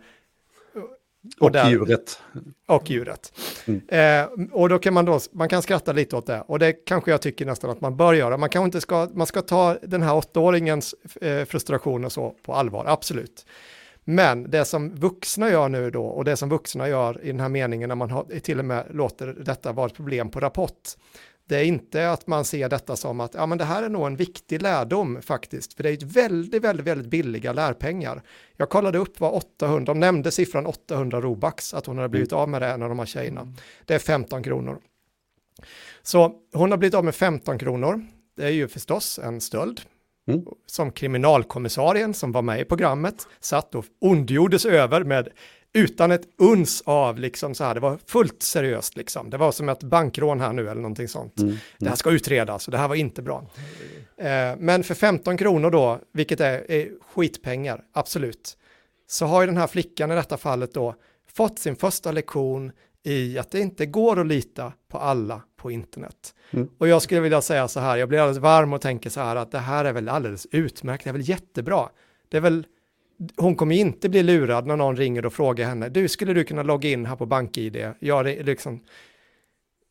och, 1.39 1.43
och 1.43 1.53
där, 1.53 1.71
djuret. 1.71 2.21
Och 2.67 2.91
djuret. 2.91 3.33
Mm. 3.67 3.83
Eh, 3.89 4.49
och 4.53 4.69
då 4.69 4.79
kan 4.79 4.95
man 4.95 5.05
då, 5.05 5.21
man 5.33 5.49
kan 5.49 5.63
skratta 5.63 5.93
lite 5.93 6.17
åt 6.17 6.27
det. 6.27 6.41
Och 6.47 6.59
det 6.59 6.73
kanske 6.73 7.11
jag 7.11 7.23
tycker 7.23 7.47
nästan 7.47 7.71
att 7.71 7.81
man 7.81 7.97
bör 7.97 8.15
göra. 8.15 8.37
Man 8.37 8.49
kanske 8.49 8.67
inte 8.67 8.81
ska, 8.81 9.09
man 9.15 9.27
ska 9.27 9.43
ta 9.43 9.77
den 9.83 10.03
här 10.03 10.15
åttaåringens 10.15 10.95
eh, 11.21 11.45
frustration 11.45 12.05
och 12.05 12.13
så 12.13 12.35
på 12.43 12.55
allvar, 12.55 12.85
absolut. 12.87 13.47
Men 14.09 14.51
det 14.51 14.65
som 14.65 14.95
vuxna 14.95 15.51
gör 15.51 15.69
nu 15.69 15.91
då, 15.91 16.05
och 16.05 16.25
det 16.25 16.37
som 16.37 16.49
vuxna 16.49 16.89
gör 16.89 17.25
i 17.25 17.27
den 17.27 17.41
här 17.41 17.49
meningen 17.49 17.89
när 17.89 17.97
man 17.97 18.11
har, 18.11 18.25
till 18.41 18.59
och 18.59 18.65
med 18.65 18.87
låter 18.91 19.27
detta 19.27 19.73
vara 19.73 19.87
ett 19.87 19.95
problem 19.95 20.31
på 20.31 20.41
rapport, 20.41 20.83
det 21.49 21.57
är 21.57 21.65
inte 21.65 22.11
att 22.11 22.27
man 22.27 22.45
ser 22.45 22.69
detta 22.69 22.97
som 22.97 23.21
att 23.21 23.35
ja, 23.35 23.47
men 23.47 23.59
det 23.59 23.65
här 23.65 23.83
är 23.83 23.89
nog 23.89 24.07
en 24.07 24.17
viktig 24.17 24.63
lärdom 24.63 25.23
faktiskt, 25.23 25.75
för 25.75 25.83
det 25.83 25.91
är 25.91 26.07
väldigt, 26.07 26.65
väldigt, 26.65 26.87
väldigt 26.87 27.11
billiga 27.11 27.53
lärpengar. 27.53 28.23
Jag 28.57 28.69
kollade 28.69 28.99
upp 28.99 29.21
vad 29.21 29.33
800, 29.33 29.95
de 29.95 30.01
nämnde 30.01 30.31
siffran 30.31 30.67
800 30.67 31.21
Robux, 31.21 31.75
att 31.75 31.87
hon 31.87 31.97
hade 31.97 32.09
blivit 32.09 32.33
mm. 32.33 32.43
av 32.43 32.49
med 32.49 32.63
det, 32.63 32.69
en 32.69 32.83
av 32.83 32.89
de 32.89 32.99
här 32.99 33.07
tjejerna. 33.07 33.41
Mm. 33.41 33.55
Det 33.85 33.95
är 33.95 33.99
15 33.99 34.43
kronor. 34.43 34.79
Så 36.03 36.33
hon 36.53 36.71
har 36.71 36.79
blivit 36.79 36.95
av 36.95 37.05
med 37.05 37.15
15 37.15 37.59
kronor. 37.59 38.07
Det 38.37 38.45
är 38.45 38.51
ju 38.51 38.69
förstås 38.69 39.19
en 39.19 39.41
stöld. 39.41 39.81
Mm. 40.29 40.45
Som 40.67 40.93
kriminalkommissarien 40.93 42.15
som 42.15 42.33
var 42.33 42.43
med 42.43 42.61
i 42.61 42.65
programmet 42.65 43.27
satt 43.41 43.75
och 43.75 43.85
ondgjordes 44.01 44.67
över 44.67 45.05
med 45.05 45.29
utan 45.77 46.11
ett 46.11 46.29
uns 46.39 46.83
av 46.87 47.19
liksom 47.19 47.55
så 47.55 47.65
här, 47.65 47.75
det 47.75 47.81
var 47.81 47.99
fullt 48.07 48.43
seriöst 48.43 48.97
liksom. 48.97 49.31
Det 49.31 49.37
var 49.37 49.53
som 49.53 49.69
ett 49.69 49.83
bankrån 49.83 50.41
här 50.41 50.53
nu 50.53 50.63
eller 50.63 50.81
någonting 50.81 51.09
sånt. 51.09 51.39
Mm. 51.39 51.49
Mm. 51.49 51.61
Det 51.79 51.89
här 51.89 51.97
ska 51.97 52.11
utredas 52.11 52.69
och 52.69 52.73
det 52.73 52.79
här 52.79 52.89
var 52.89 52.95
inte 52.95 53.23
bra. 53.23 53.47
Eh, 54.17 54.57
men 54.59 54.85
för 54.85 54.95
15 54.95 55.37
kronor 55.37 55.71
då, 55.71 56.01
vilket 56.13 56.41
är, 56.41 56.71
är 56.71 56.89
skitpengar, 57.15 57.85
absolut, 57.93 58.57
så 59.07 59.27
har 59.27 59.41
ju 59.41 59.47
den 59.47 59.57
här 59.57 59.67
flickan 59.67 60.13
i 60.13 60.15
detta 60.15 60.37
fallet 60.37 60.75
då 60.75 60.95
fått 61.33 61.59
sin 61.59 61.77
första 61.77 62.13
lektion 62.13 62.73
i 63.03 63.39
att 63.39 63.51
det 63.51 63.61
inte 63.61 63.87
går 63.87 64.21
att 64.21 64.27
lita 64.27 64.73
på 64.89 64.99
alla 64.99 65.43
på 65.57 65.71
internet. 65.71 66.35
Mm. 66.51 66.69
Och 66.79 66.89
jag 66.89 67.03
skulle 67.03 67.21
vilja 67.21 67.43
säga 67.43 67.69
så 67.69 67.81
här, 67.81 67.97
jag 67.97 68.09
blir 68.09 68.19
alldeles 68.19 68.43
varm 68.43 68.73
och 68.73 68.81
tänker 68.81 69.11
så 69.11 69.21
här 69.21 69.37
att 69.37 69.51
det 69.51 69.59
här 69.59 69.85
är 69.85 69.93
väl 69.93 70.09
alldeles 70.09 70.47
utmärkt, 70.51 71.05
det 71.05 71.11
är 71.11 71.13
väl 71.13 71.29
jättebra. 71.29 71.89
Det 72.29 72.37
är 72.37 72.41
väl 72.41 72.67
hon 73.37 73.57
kommer 73.57 73.75
inte 73.75 74.09
bli 74.09 74.23
lurad 74.23 74.67
när 74.67 74.77
någon 74.77 74.97
ringer 74.97 75.27
och 75.27 75.33
frågar 75.33 75.69
henne, 75.69 75.89
du 75.89 76.09
skulle 76.09 76.35
du 76.35 76.45
kunna 76.45 76.63
logga 76.63 76.89
in 76.89 77.07
här 77.07 77.17
på 77.17 77.27
BankID? 77.27 77.93
Ja, 77.99 78.23
det, 78.23 78.43
liksom. 78.43 78.81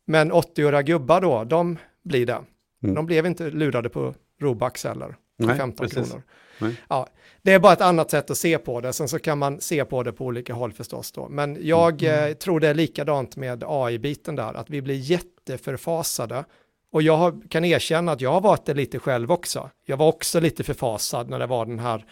Men 0.06 0.32
80-åriga 0.32 0.82
gubbar 0.82 1.20
då, 1.20 1.44
de 1.44 1.78
blir 2.04 2.26
det. 2.26 2.40
Mm. 2.82 2.94
De 2.94 3.06
blev 3.06 3.26
inte 3.26 3.50
lurade 3.50 3.88
på 3.88 4.14
Robux 4.40 4.84
eller 4.84 5.16
Nej, 5.38 5.56
15 5.56 5.88
precis. 5.88 6.08
kronor. 6.10 6.22
Nej. 6.58 6.76
Ja, 6.88 7.08
det 7.42 7.52
är 7.52 7.58
bara 7.58 7.72
ett 7.72 7.80
annat 7.80 8.10
sätt 8.10 8.30
att 8.30 8.38
se 8.38 8.58
på 8.58 8.80
det, 8.80 8.92
sen 8.92 9.08
så 9.08 9.18
kan 9.18 9.38
man 9.38 9.60
se 9.60 9.84
på 9.84 10.02
det 10.02 10.12
på 10.12 10.24
olika 10.24 10.54
håll 10.54 10.72
förstås 10.72 11.12
då. 11.12 11.28
Men 11.28 11.58
jag 11.60 12.02
mm. 12.02 12.30
eh, 12.30 12.34
tror 12.34 12.60
det 12.60 12.68
är 12.68 12.74
likadant 12.74 13.36
med 13.36 13.64
AI-biten 13.66 14.36
där, 14.36 14.54
att 14.54 14.70
vi 14.70 14.82
blir 14.82 14.94
jätteförfasade. 14.94 16.44
Och 16.92 17.02
jag 17.02 17.16
har, 17.16 17.48
kan 17.48 17.64
erkänna 17.64 18.12
att 18.12 18.20
jag 18.20 18.32
har 18.32 18.40
varit 18.40 18.66
det 18.66 18.74
lite 18.74 18.98
själv 18.98 19.32
också. 19.32 19.70
Jag 19.86 19.96
var 19.96 20.08
också 20.08 20.40
lite 20.40 20.64
förfasad 20.64 21.30
när 21.30 21.38
det 21.38 21.46
var 21.46 21.66
den 21.66 21.78
här 21.78 22.04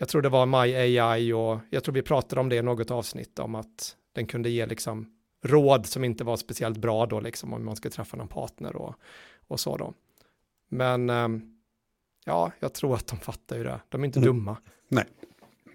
jag 0.00 0.08
tror 0.08 0.22
det 0.22 0.28
var 0.28 0.46
My 0.46 0.74
AI 0.74 1.32
och 1.32 1.58
jag 1.70 1.84
tror 1.84 1.94
vi 1.94 2.02
pratade 2.02 2.40
om 2.40 2.48
det 2.48 2.56
i 2.56 2.62
något 2.62 2.90
avsnitt 2.90 3.38
om 3.38 3.54
att 3.54 3.96
den 4.12 4.26
kunde 4.26 4.50
ge 4.50 4.66
liksom 4.66 5.06
råd 5.42 5.86
som 5.86 6.04
inte 6.04 6.24
var 6.24 6.36
speciellt 6.36 6.78
bra 6.78 7.06
då 7.06 7.20
liksom 7.20 7.54
om 7.54 7.64
man 7.64 7.76
ska 7.76 7.90
träffa 7.90 8.16
någon 8.16 8.28
partner 8.28 8.76
och, 8.76 8.94
och 9.46 9.60
så 9.60 9.76
då. 9.76 9.94
Men 10.68 11.10
ehm, 11.10 11.58
ja, 12.24 12.52
jag 12.60 12.74
tror 12.74 12.94
att 12.94 13.06
de 13.06 13.18
fattar 13.18 13.56
ju 13.56 13.64
det. 13.64 13.80
De 13.88 14.02
är 14.02 14.06
inte 14.06 14.18
mm. 14.18 14.26
dumma. 14.26 14.56
Nej. 14.88 15.04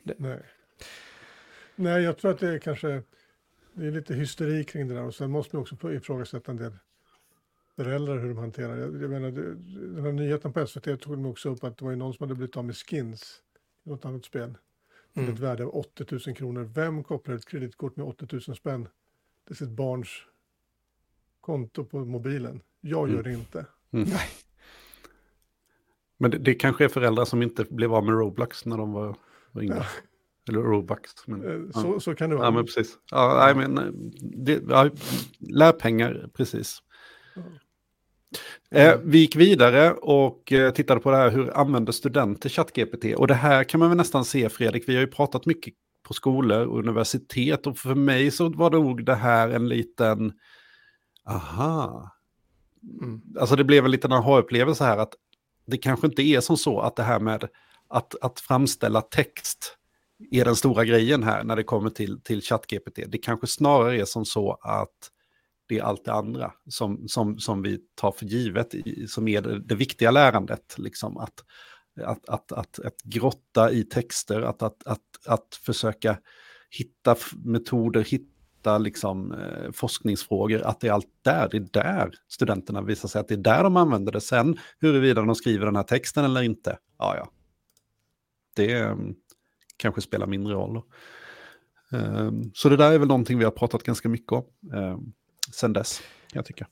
Det. 0.04 0.14
Nej. 0.18 0.42
Nej, 1.76 2.04
jag 2.04 2.18
tror 2.18 2.32
att 2.32 2.40
det 2.40 2.50
är 2.50 2.60
kanske 2.60 3.04
det 3.74 3.86
är 3.86 3.92
lite 3.92 4.14
hysteri 4.14 4.64
kring 4.64 4.88
det 4.88 4.94
där 4.94 5.04
och 5.04 5.16
sen 5.16 5.32
måste 5.32 5.56
man 5.56 5.62
också 5.62 5.94
ifrågasätta 5.94 6.52
en 6.52 6.58
del 6.58 6.78
föräldrar 7.76 8.18
hur 8.18 8.30
de 8.30 8.38
hanterar 8.38 8.76
det. 8.76 9.02
Jag 9.02 9.10
menar, 9.10 9.32
den 9.96 10.04
här 10.04 10.12
nyheten 10.12 10.54
på 10.54 10.68
SVT 10.68 10.84
tog 10.84 11.14
de 11.14 11.26
också 11.26 11.50
upp 11.50 11.64
att 11.64 11.78
det 11.78 11.86
var 11.86 11.92
ju 11.92 11.98
någon 11.98 12.14
som 12.14 12.24
hade 12.24 12.36
blivit 12.36 12.58
av 12.58 12.66
med 12.66 12.76
skins 12.76 13.42
något 13.86 14.06
annat 14.06 14.26
spel. 14.26 14.58
Till 15.14 15.24
mm. 15.24 15.34
ett 15.36 15.40
värde 15.40 15.64
av 15.64 15.76
80 15.76 16.06
000 16.28 16.36
kronor. 16.36 16.64
Vem 16.76 17.04
kopplar 17.04 17.36
ett 17.36 17.46
kreditkort 17.46 17.96
med 17.96 18.06
80 18.06 18.28
000 18.32 18.42
spänn 18.42 18.88
till 19.48 19.56
sitt 19.56 19.70
barns 19.70 20.10
konto 21.42 21.86
på 21.86 22.06
mobilen? 22.06 22.62
Jag 22.82 23.10
gör 23.10 23.20
mm. 23.20 23.24
det 23.24 23.40
inte. 23.40 23.66
Mm. 23.92 24.10
Nej. 24.10 24.30
Men 26.18 26.32
det, 26.32 26.38
det, 26.38 26.54
kanske 26.54 26.84
är 26.84 26.90
föräldrar 26.90 27.26
som 27.26 27.42
inte 27.42 27.66
blev 27.70 27.94
av 27.94 28.06
med 28.06 28.14
Roblox 28.14 28.66
när 28.66 28.78
de 28.78 28.92
var, 28.92 29.16
var 29.52 29.62
yngre. 29.62 29.76
Ja. 29.76 29.86
Eller 30.50 30.62
Robux. 30.62 31.28
Men, 31.28 31.44
eh, 31.44 31.72
så, 31.82 31.94
ja. 31.94 32.00
så 32.00 32.16
kan 32.16 32.30
det 32.30 32.36
vara. 32.36 32.48
Ja, 32.48 32.52
men 32.52 32.66
precis. 32.66 32.98
Ja, 33.12 33.38
nej, 33.46 33.56
men, 33.56 33.78
eh, 33.78 33.94
det, 34.22 34.62
ja, 34.70 34.90
lärpengar, 35.40 36.30
precis. 36.34 36.80
Eh, 38.72 38.96
vi 39.04 39.18
gick 39.18 39.36
vidare 39.36 39.94
och 39.94 40.52
eh, 40.52 40.74
tittade 40.74 41.00
på 41.00 41.12
det 41.12 41.18
här, 41.18 41.30
hur 41.32 41.58
använder 41.58 41.92
studenter 41.92 42.50
ChatGPT? 42.50 43.06
Och 43.18 43.28
det 43.28 43.34
här 43.34 43.64
kan 43.64 43.80
man 43.80 43.90
väl 43.90 43.98
nästan 43.98 44.26
se, 44.26 44.50
Fredrik, 44.50 44.84
vi 44.90 44.96
har 44.96 45.02
ju 45.02 45.08
pratat 45.08 45.46
mycket 45.46 45.74
på 46.04 46.14
skolor 46.14 46.66
och 46.66 46.80
universitet 46.80 47.68
och 47.68 47.78
för 47.78 47.96
mig 47.96 48.32
så 48.32 48.50
var 48.50 48.70
det 48.70 48.78
nog 48.78 49.06
det 49.06 49.16
här 49.16 49.50
en 49.50 49.70
liten, 49.70 50.34
aha. 51.30 52.12
Mm. 53.02 53.22
Alltså 53.40 53.56
det 53.56 53.64
blev 53.64 53.86
en 53.86 53.92
liten 53.92 54.12
aha-upplevelse 54.12 54.84
här 54.84 54.98
att 54.98 55.14
det 55.68 55.78
kanske 55.78 56.08
inte 56.08 56.22
är 56.22 56.40
som 56.42 56.58
så 56.58 56.80
att 56.80 56.96
det 56.96 57.04
här 57.04 57.20
med 57.20 57.48
att, 57.88 58.16
att 58.22 58.40
framställa 58.40 59.02
text 59.02 59.78
är 60.32 60.46
den 60.46 60.56
stora 60.56 60.86
grejen 60.86 61.24
här 61.24 61.44
när 61.44 61.56
det 61.56 61.64
kommer 61.64 61.90
till, 61.90 62.22
till 62.22 62.42
ChatGPT. 62.42 63.00
Det 63.08 63.18
kanske 63.18 63.48
snarare 63.48 64.02
är 64.02 64.06
som 64.06 64.26
så 64.26 64.58
att 64.62 65.12
det 65.68 65.78
är 65.78 65.84
allt 65.84 66.06
det 66.06 66.14
andra 66.14 66.52
som, 66.70 67.08
som, 67.08 67.40
som 67.40 67.62
vi 67.62 67.80
tar 67.96 68.12
för 68.12 68.26
givet, 68.26 68.76
i, 68.76 69.08
som 69.08 69.28
är 69.28 69.42
det, 69.42 69.60
det, 69.60 69.76
viktiga 69.76 70.12
lärandet. 70.12 70.76
Liksom, 70.78 71.18
att, 71.18 71.44
att, 72.04 72.30
att, 72.30 72.52
att, 72.52 72.80
att 72.80 73.02
grotta 73.04 73.72
i 73.72 73.84
texter, 73.84 74.42
att, 74.42 74.62
att, 74.64 74.88
att, 74.88 75.02
att 75.26 75.60
försöka 75.66 76.18
hitta 76.70 77.16
metoder, 77.46 78.04
hitta 78.04 78.78
liksom, 78.78 79.32
eh, 79.32 79.72
forskningsfrågor, 79.72 80.62
att 80.62 80.80
det 80.80 80.88
är 80.88 80.92
allt 80.92 81.14
där, 81.22 81.50
det 81.52 81.58
är 81.58 81.84
där 81.84 82.12
studenterna 82.28 82.82
visar 82.82 83.08
sig 83.08 83.22
att 83.22 83.28
det 83.28 83.36
är 83.36 83.38
där 83.38 83.64
de 83.64 83.78
använder 83.78 84.12
det. 84.12 84.22
Sen 84.22 84.58
huruvida 84.80 85.22
de 85.22 85.36
skriver 85.36 85.66
den 85.66 85.76
här 85.76 85.84
texten 85.84 86.26
eller 86.26 86.42
inte, 86.42 86.78
ja 86.98 87.16
ja. 87.18 87.30
Det 88.56 88.72
eh, 88.72 88.96
kanske 89.78 90.02
spelar 90.02 90.28
mindre 90.28 90.54
roll. 90.54 90.82
Eh, 91.92 92.32
så 92.54 92.70
det 92.70 92.78
där 92.78 92.92
är 92.92 93.00
väl 93.00 93.08
någonting 93.08 93.38
vi 93.38 93.44
har 93.44 93.52
pratat 93.52 93.84
ganska 93.84 94.10
mycket 94.10 94.32
om. 94.32 94.46
Ehm. 94.74 95.14
Sen 95.54 95.74
dess, 95.74 96.02
jag 96.34 96.46
tycker. 96.46 96.68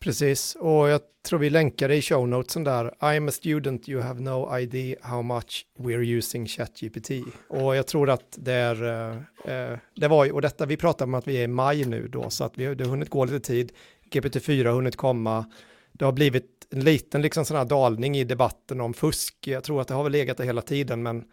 Precis, 0.00 0.54
och 0.54 0.88
jag 0.88 1.00
tror 1.22 1.38
vi 1.38 1.50
länkar 1.50 1.90
i 1.90 2.02
show 2.02 2.28
notesen 2.28 2.64
där. 2.64 2.94
I'm 3.00 3.28
a 3.28 3.32
student, 3.32 3.88
you 3.88 4.00
have 4.00 4.20
no 4.20 4.58
idea 4.58 4.96
how 5.02 5.22
much 5.22 5.66
we're 5.78 6.16
using 6.16 6.46
ChatGPT. 6.46 7.10
Och 7.48 7.76
jag 7.76 7.86
tror 7.86 8.10
att 8.10 8.38
det 8.38 8.52
är, 8.52 8.82
eh, 8.82 9.52
eh, 9.54 9.78
det 9.94 10.08
var 10.08 10.24
ju, 10.24 10.32
och 10.32 10.42
detta 10.42 10.66
vi 10.66 10.76
pratar 10.76 11.04
om 11.04 11.14
att 11.14 11.28
vi 11.28 11.36
är 11.36 11.42
i 11.42 11.46
maj 11.46 11.84
nu 11.84 12.08
då, 12.08 12.30
så 12.30 12.44
att 12.44 12.58
vi, 12.58 12.74
det 12.74 12.84
har 12.84 12.90
hunnit 12.90 13.10
gå 13.10 13.24
lite 13.24 13.40
tid. 13.40 13.72
GPT-4 14.10 14.64
har 14.64 14.72
hunnit 14.72 14.96
komma. 14.96 15.52
Det 15.92 16.04
har 16.04 16.12
blivit 16.12 16.66
en 16.70 16.80
liten 16.80 17.22
liksom 17.22 17.44
sån 17.44 17.56
här 17.56 17.64
dalning 17.64 18.16
i 18.16 18.24
debatten 18.24 18.80
om 18.80 18.94
fusk. 18.94 19.46
Jag 19.46 19.64
tror 19.64 19.80
att 19.80 19.88
det 19.88 19.94
har 19.94 20.02
väl 20.02 20.12
legat 20.12 20.36
där 20.36 20.44
hela 20.44 20.62
tiden, 20.62 21.02
men 21.02 21.24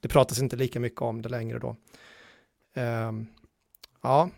det 0.00 0.08
pratas 0.08 0.38
inte 0.38 0.56
lika 0.56 0.80
mycket 0.80 1.02
om 1.02 1.22
det 1.22 1.28
längre 1.28 1.58
då. 1.58 1.76
Eh, 2.74 3.12
ja, 4.02 4.30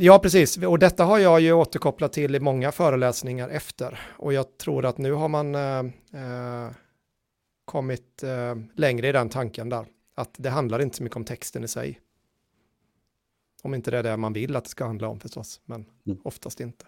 Ja, 0.00 0.18
precis. 0.18 0.56
Och 0.56 0.78
detta 0.78 1.04
har 1.04 1.18
jag 1.18 1.40
ju 1.40 1.52
återkopplat 1.52 2.12
till 2.12 2.34
i 2.34 2.40
många 2.40 2.72
föreläsningar 2.72 3.48
efter. 3.48 4.00
Och 4.16 4.32
jag 4.32 4.58
tror 4.58 4.84
att 4.84 4.98
nu 4.98 5.12
har 5.12 5.28
man 5.28 5.54
eh, 5.54 5.78
eh, 6.22 6.70
kommit 7.64 8.22
eh, 8.22 8.54
längre 8.74 9.08
i 9.08 9.12
den 9.12 9.28
tanken 9.28 9.68
där. 9.68 9.86
Att 10.14 10.34
det 10.36 10.50
handlar 10.50 10.82
inte 10.82 10.96
så 10.96 11.02
mycket 11.02 11.16
om 11.16 11.24
texten 11.24 11.64
i 11.64 11.68
sig. 11.68 12.00
Om 13.62 13.74
inte 13.74 13.90
det 13.90 13.98
är 13.98 14.02
det 14.02 14.16
man 14.16 14.32
vill 14.32 14.56
att 14.56 14.64
det 14.64 14.70
ska 14.70 14.86
handla 14.86 15.08
om 15.08 15.20
förstås, 15.20 15.60
men 15.64 15.86
mm. 16.06 16.18
oftast 16.24 16.60
inte. 16.60 16.86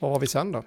Vad 0.00 0.10
har 0.10 0.20
vi 0.20 0.26
sen 0.26 0.52
då? 0.52 0.62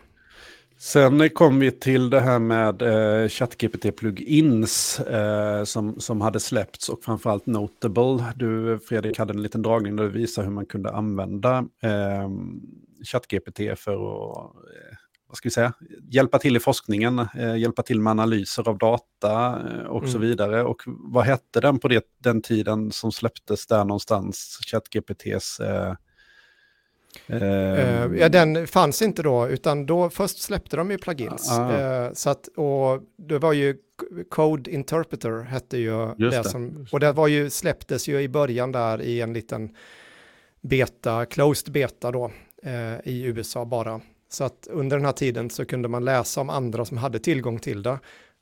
Sen 0.77 1.29
kom 1.29 1.59
vi 1.59 1.71
till 1.71 2.09
det 2.09 2.19
här 2.19 2.39
med 2.39 2.81
eh, 2.81 3.27
ChatGPT-plugins 3.27 4.99
eh, 4.99 5.63
som, 5.63 5.99
som 5.99 6.21
hade 6.21 6.39
släppts 6.39 6.89
och 6.89 7.03
framförallt 7.03 7.45
Notable. 7.45 8.33
Du, 8.35 8.79
Fredrik, 8.79 9.19
hade 9.19 9.33
en 9.33 9.41
liten 9.41 9.61
dragning 9.61 9.95
där 9.95 10.03
du 10.03 10.09
visade 10.09 10.47
hur 10.47 10.53
man 10.53 10.65
kunde 10.65 10.91
använda 10.91 11.57
eh, 11.83 12.29
ChatGPT 13.05 13.59
för 13.79 13.93
att 13.93 14.55
eh, 14.55 14.97
vad 15.27 15.37
ska 15.37 15.47
vi 15.47 15.51
säga, 15.51 15.73
hjälpa 16.11 16.39
till 16.39 16.55
i 16.55 16.59
forskningen, 16.59 17.19
eh, 17.19 17.55
hjälpa 17.57 17.83
till 17.83 18.01
med 18.01 18.11
analyser 18.11 18.69
av 18.69 18.77
data 18.77 19.61
eh, 19.67 19.85
och 19.85 19.99
mm. 19.99 20.11
så 20.11 20.17
vidare. 20.17 20.63
Och 20.63 20.81
vad 20.85 21.25
hette 21.25 21.61
den 21.61 21.79
på 21.79 21.87
det, 21.87 22.03
den 22.17 22.41
tiden 22.41 22.91
som 22.91 23.11
släpptes 23.11 23.67
där 23.67 23.85
någonstans, 23.85 24.59
ChatGPTs 24.71 25.59
eh, 25.59 25.95
Uh, 27.29 28.17
ja, 28.19 28.29
den 28.29 28.67
fanns 28.67 29.01
inte 29.01 29.23
då, 29.23 29.47
utan 29.47 29.85
då 29.85 30.09
först 30.09 30.41
släppte 30.41 30.77
de 30.77 30.91
ju 30.91 30.97
plugins. 30.97 31.51
Uh, 31.59 32.13
så 32.13 32.29
att, 32.29 32.47
och 32.47 33.01
det 33.17 33.39
var 33.39 33.53
ju 33.53 33.77
Code 34.29 34.71
Interpreter 34.71 35.41
hette 35.41 35.77
ju 35.77 36.15
det, 36.17 36.29
det, 36.29 36.43
som, 36.43 36.87
och 36.91 36.99
det 36.99 37.11
var 37.11 37.27
ju, 37.27 37.49
släpptes 37.49 38.07
ju 38.07 38.21
i 38.21 38.27
början 38.27 38.71
där 38.71 39.01
i 39.01 39.21
en 39.21 39.33
liten 39.33 39.75
beta, 40.61 41.25
closed 41.25 41.73
beta 41.73 42.11
då, 42.11 42.31
uh, 42.65 42.99
i 43.03 43.23
USA 43.23 43.65
bara. 43.65 44.01
Så 44.29 44.43
att 44.43 44.67
under 44.71 44.97
den 44.97 45.05
här 45.05 45.13
tiden 45.13 45.49
så 45.49 45.65
kunde 45.65 45.87
man 45.87 46.05
läsa 46.05 46.41
om 46.41 46.49
andra 46.49 46.85
som 46.85 46.97
hade 46.97 47.19
tillgång 47.19 47.59
till 47.59 47.83
det. 47.83 47.99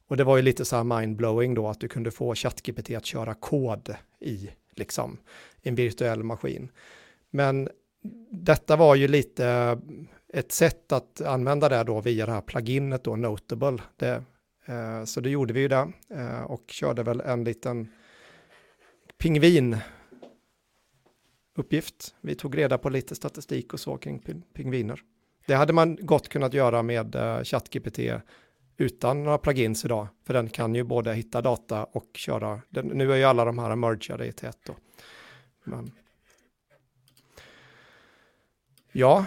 Och 0.07 0.17
det 0.17 0.23
var 0.23 0.37
ju 0.37 0.43
lite 0.43 0.65
så 0.65 0.75
här 0.75 0.83
mindblowing 0.83 1.53
då, 1.53 1.67
att 1.67 1.79
du 1.79 1.87
kunde 1.87 2.11
få 2.11 2.35
ChatGPT 2.35 2.91
att 2.91 3.05
köra 3.05 3.33
kod 3.33 3.95
i, 4.19 4.49
liksom, 4.75 5.17
en 5.61 5.75
virtuell 5.75 6.23
maskin. 6.23 6.71
Men 7.29 7.69
detta 8.29 8.75
var 8.75 8.95
ju 8.95 9.07
lite 9.07 9.77
ett 10.33 10.51
sätt 10.51 10.91
att 10.91 11.21
använda 11.21 11.69
det 11.69 11.83
då 11.83 12.01
via 12.01 12.25
det 12.25 12.31
här 12.31 12.41
pluginet 12.41 13.03
då, 13.03 13.15
Notable. 13.15 13.77
Det, 13.95 14.23
eh, 14.65 15.03
så 15.05 15.21
det 15.21 15.29
gjorde 15.29 15.53
vi 15.53 15.59
ju 15.59 15.67
det 15.67 15.91
eh, 16.09 16.41
och 16.41 16.63
körde 16.67 17.03
väl 17.03 17.21
en 17.21 17.43
liten 17.43 17.87
pingvin 19.17 19.77
uppgift. 21.55 22.15
Vi 22.21 22.35
tog 22.35 22.57
reda 22.57 22.77
på 22.77 22.89
lite 22.89 23.15
statistik 23.15 23.73
och 23.73 23.79
så 23.79 23.97
kring 23.97 24.43
pingviner. 24.53 24.99
Det 25.45 25.53
hade 25.53 25.73
man 25.73 25.97
gott 26.01 26.29
kunnat 26.29 26.53
göra 26.53 26.83
med 26.83 27.15
eh, 27.15 27.43
ChatGPT 27.43 27.99
utan 28.77 29.23
några 29.23 29.37
plugins 29.37 29.85
idag, 29.85 30.07
för 30.25 30.33
den 30.33 30.49
kan 30.49 30.75
ju 30.75 30.83
både 30.83 31.13
hitta 31.13 31.41
data 31.41 31.83
och 31.83 32.09
köra, 32.13 32.61
den, 32.69 32.87
nu 32.87 33.11
är 33.11 33.17
ju 33.17 33.23
alla 33.23 33.45
de 33.45 33.59
här 33.59 33.75
mergade 33.75 34.25
i 34.25 34.29
ett 34.29 34.57
då. 34.65 34.75
Men 35.63 35.91
Ja, 38.91 39.25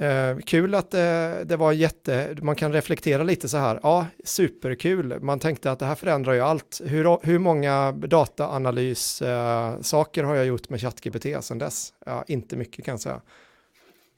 eh, 0.00 0.38
kul 0.38 0.74
att 0.74 0.94
eh, 0.94 1.00
det 1.44 1.56
var 1.58 1.72
jätte, 1.72 2.36
man 2.42 2.56
kan 2.56 2.72
reflektera 2.72 3.22
lite 3.22 3.48
så 3.48 3.56
här, 3.56 3.80
ja, 3.82 4.06
superkul, 4.24 5.20
man 5.20 5.38
tänkte 5.38 5.70
att 5.70 5.78
det 5.78 5.86
här 5.86 5.94
förändrar 5.94 6.32
ju 6.32 6.40
allt. 6.40 6.80
Hur, 6.84 7.26
hur 7.26 7.38
många 7.38 7.92
dataanalys-saker 7.92 10.22
eh, 10.22 10.28
har 10.28 10.34
jag 10.34 10.46
gjort 10.46 10.68
med 10.68 10.80
ChatGPT 10.80 11.44
sedan 11.44 11.58
dess? 11.58 11.92
Ja, 12.06 12.24
inte 12.28 12.56
mycket 12.56 12.84
kan 12.84 12.92
jag 12.92 13.00
säga. 13.00 13.20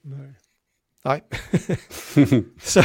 Nej. 0.02 0.32
Nej. 1.04 1.22
så. 2.62 2.82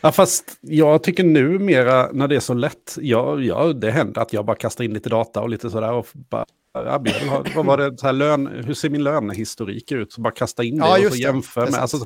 Ja, 0.00 0.12
fast 0.12 0.58
jag 0.60 1.02
tycker 1.02 1.24
nu 1.24 1.58
mera 1.58 2.12
när 2.12 2.28
det 2.28 2.36
är 2.36 2.40
så 2.40 2.54
lätt, 2.54 2.98
ja, 3.00 3.40
ja, 3.40 3.72
det 3.72 3.90
händer 3.90 4.22
att 4.22 4.32
jag 4.32 4.44
bara 4.44 4.56
kastar 4.56 4.84
in 4.84 4.94
lite 4.94 5.08
data 5.08 5.40
och 5.40 5.48
lite 5.48 5.70
sådär 5.70 5.92
och 5.92 6.06
bara 6.12 6.46
vad 6.72 7.66
var 7.66 7.76
det, 7.76 7.98
så 7.98 8.06
här 8.06 8.12
lön, 8.12 8.46
hur 8.46 8.74
ser 8.74 8.90
min 8.90 9.04
lönehistorik 9.04 9.92
ut? 9.92 10.12
Så 10.12 10.20
bara 10.20 10.32
kasta 10.32 10.64
in 10.64 10.78
det 10.78 10.84
ja, 10.84 11.06
och 11.06 11.12
så 11.12 11.18
jämför 11.18 11.70
med. 11.70 11.80
Alltså, 11.80 11.98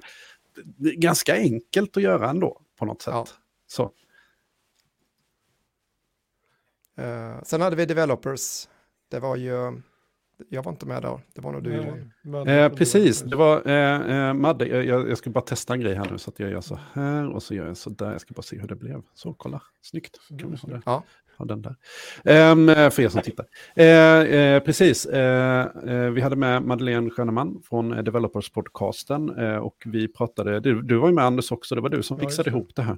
det 0.64 0.88
är 0.88 0.96
ganska 0.96 1.34
enkelt 1.36 1.96
att 1.96 2.02
göra 2.02 2.30
ändå 2.30 2.60
på 2.78 2.84
något 2.84 3.02
sätt. 3.02 3.14
Ja. 3.14 3.26
Så. 3.66 3.82
Uh, 7.00 7.42
sen 7.42 7.60
hade 7.60 7.76
vi 7.76 7.86
developers. 7.86 8.68
Det 9.08 9.20
var 9.20 9.36
ju, 9.36 9.82
jag 10.48 10.62
var 10.62 10.72
inte 10.72 10.86
med 10.86 11.02
där, 11.02 11.20
det 11.34 11.40
var 11.40 11.52
nog 11.52 11.62
du. 11.62 12.04
Ja, 12.22 12.46
eh, 12.46 12.72
precis, 12.72 13.20
det 13.20 13.36
var 13.36 13.68
eh, 13.68 14.28
eh, 14.28 14.34
Madde, 14.34 14.66
jag, 14.66 15.10
jag 15.10 15.18
ska 15.18 15.30
bara 15.30 15.44
testa 15.44 15.74
en 15.74 15.80
grej 15.80 15.94
här 15.94 16.10
nu 16.10 16.18
så 16.18 16.30
att 16.30 16.38
jag 16.38 16.50
gör 16.50 16.60
så 16.60 16.78
här 16.92 17.30
och 17.30 17.42
så 17.42 17.54
gör 17.54 17.66
jag 17.66 17.76
så 17.76 17.90
där. 17.90 18.12
Jag 18.12 18.20
ska 18.20 18.34
bara 18.34 18.42
se 18.42 18.58
hur 18.58 18.68
det 18.68 18.76
blev. 18.76 19.02
Så, 19.14 19.34
kolla, 19.34 19.62
snyggt. 19.82 20.20
Ja. 20.84 21.04
Ha 21.38 21.44
den 21.44 21.62
där. 21.62 21.76
Eh, 22.24 22.90
för 22.90 23.00
er 23.00 23.08
som 23.08 23.22
tittar. 23.22 23.46
Eh, 23.76 24.20
eh, 24.20 24.62
precis, 24.62 25.06
eh, 25.06 25.66
eh, 25.86 26.10
vi 26.10 26.20
hade 26.20 26.36
med 26.36 26.62
Madeleine 26.62 27.10
Schöneman 27.10 27.62
från 27.64 28.04
Developers 28.04 28.50
Podcasten 28.50 29.30
och 29.60 29.82
vi 29.86 30.08
pratade, 30.08 30.60
du, 30.60 30.82
du 30.82 30.96
var 30.96 31.08
ju 31.08 31.14
med 31.14 31.24
Anders 31.24 31.52
också, 31.52 31.74
det 31.74 31.80
var 31.80 31.88
du 31.88 32.02
som 32.02 32.18
fixade 32.18 32.50
ja, 32.50 32.56
ihop 32.56 32.74
det 32.74 32.82
här. 32.82 32.96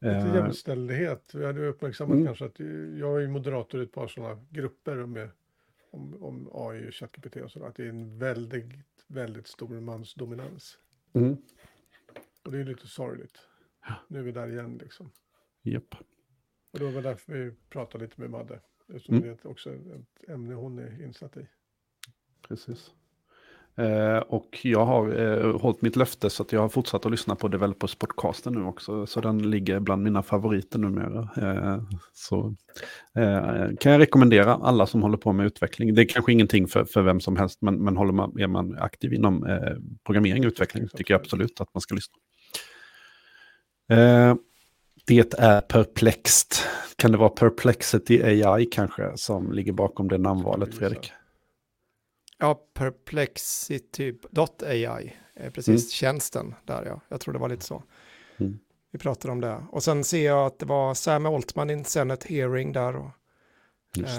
Lite 0.00 0.30
jämställdhet. 0.34 1.30
Vi 1.34 1.46
hade 1.46 1.66
uppmärksammat 1.66 2.14
mm. 2.14 2.26
kanske 2.26 2.44
att 2.44 2.60
jag 2.98 3.22
är 3.22 3.28
moderator 3.28 3.80
i 3.80 3.84
ett 3.84 3.92
par 3.92 4.08
sådana 4.08 4.40
grupper 4.50 5.06
med, 5.06 5.28
om, 5.90 6.22
om 6.22 6.50
AI 6.52 6.88
och 6.88 6.94
ChatGPT 6.94 7.36
och 7.36 7.50
sådär. 7.50 7.66
Att 7.66 7.76
det 7.76 7.84
är 7.84 7.88
en 7.88 8.18
väldigt, 8.18 8.64
väldigt 9.06 9.46
stor 9.46 9.80
mansdominans. 9.80 10.78
Mm. 11.12 11.36
Och 12.44 12.52
det 12.52 12.58
är 12.58 12.64
lite 12.64 12.86
sorgligt. 12.86 13.38
Nu 14.08 14.18
är 14.18 14.22
vi 14.22 14.32
där 14.32 14.48
igen 14.48 14.78
liksom. 14.82 15.10
Japp. 15.62 15.94
Och 16.72 16.78
det 16.78 16.90
var 16.90 17.02
därför 17.02 17.32
vi 17.32 17.52
pratade 17.70 18.04
lite 18.04 18.20
med 18.20 18.30
Madde. 18.30 18.60
Eftersom 18.88 19.14
mm. 19.14 19.28
det 19.28 19.44
är 19.44 19.50
också 19.50 19.70
ett 19.70 20.28
ämne 20.28 20.54
hon 20.54 20.78
är 20.78 21.04
insatt 21.04 21.36
i. 21.36 21.46
Precis. 22.48 22.90
Eh, 23.76 24.18
och 24.18 24.58
jag 24.62 24.84
har 24.84 25.20
eh, 25.20 25.60
hållit 25.60 25.82
mitt 25.82 25.96
löfte 25.96 26.30
så 26.30 26.42
att 26.42 26.52
jag 26.52 26.60
har 26.60 26.68
fortsatt 26.68 27.06
att 27.06 27.12
lyssna 27.12 27.34
på 27.36 27.48
Developers 27.48 27.94
podcasten 27.94 28.52
nu 28.52 28.64
också. 28.64 29.06
Så 29.06 29.20
den 29.20 29.50
ligger 29.50 29.80
bland 29.80 30.02
mina 30.02 30.22
favoriter 30.22 30.78
numera. 30.78 31.28
Eh, 31.36 31.82
så 32.12 32.54
eh, 33.18 33.76
kan 33.80 33.92
jag 33.92 34.00
rekommendera 34.00 34.54
alla 34.54 34.86
som 34.86 35.02
håller 35.02 35.16
på 35.16 35.32
med 35.32 35.46
utveckling. 35.46 35.94
Det 35.94 36.02
är 36.02 36.08
kanske 36.08 36.32
ingenting 36.32 36.68
för, 36.68 36.84
för 36.84 37.02
vem 37.02 37.20
som 37.20 37.36
helst, 37.36 37.62
men, 37.62 37.84
men 37.84 37.96
håller 37.96 38.12
man, 38.12 38.40
är 38.40 38.46
man 38.46 38.78
aktiv 38.78 39.12
inom 39.12 39.46
eh, 39.46 39.76
programmering 40.06 40.44
och 40.44 40.48
utveckling 40.48 40.88
tycker 40.88 41.14
jag 41.14 41.20
absolut 41.20 41.60
att 41.60 41.74
man 41.74 41.80
ska 41.80 41.94
lyssna. 41.94 42.14
Det 45.06 45.34
är 45.38 45.60
perplext. 45.60 46.66
Kan 46.96 47.12
det 47.12 47.18
vara 47.18 47.28
Perplexity 47.28 48.22
AI 48.22 48.64
kanske 48.64 49.16
som 49.16 49.52
ligger 49.52 49.72
bakom 49.72 50.08
det 50.08 50.18
namnvalet, 50.18 50.74
Fredrik? 50.74 51.12
Ja, 52.38 52.54
perplexity.ai, 52.74 55.12
precis 55.54 55.68
mm. 55.68 55.78
tjänsten 55.78 56.54
där 56.64 56.84
ja. 56.86 57.00
Jag 57.08 57.20
tror 57.20 57.34
det 57.34 57.40
var 57.40 57.48
lite 57.48 57.64
så. 57.64 57.82
Mm. 58.38 58.58
Vi 58.92 58.98
pratade 58.98 59.32
om 59.32 59.40
det. 59.40 59.62
Och 59.70 59.82
sen 59.82 60.04
ser 60.04 60.26
jag 60.26 60.46
att 60.46 60.58
det 60.58 60.66
var 60.66 60.94
Sam 60.94 61.26
Altman 61.26 61.70
i 61.70 61.72
en 61.72 61.84
Senate 61.84 62.34
hearing 62.34 62.72
där. 62.72 62.96
Och, 62.96 63.10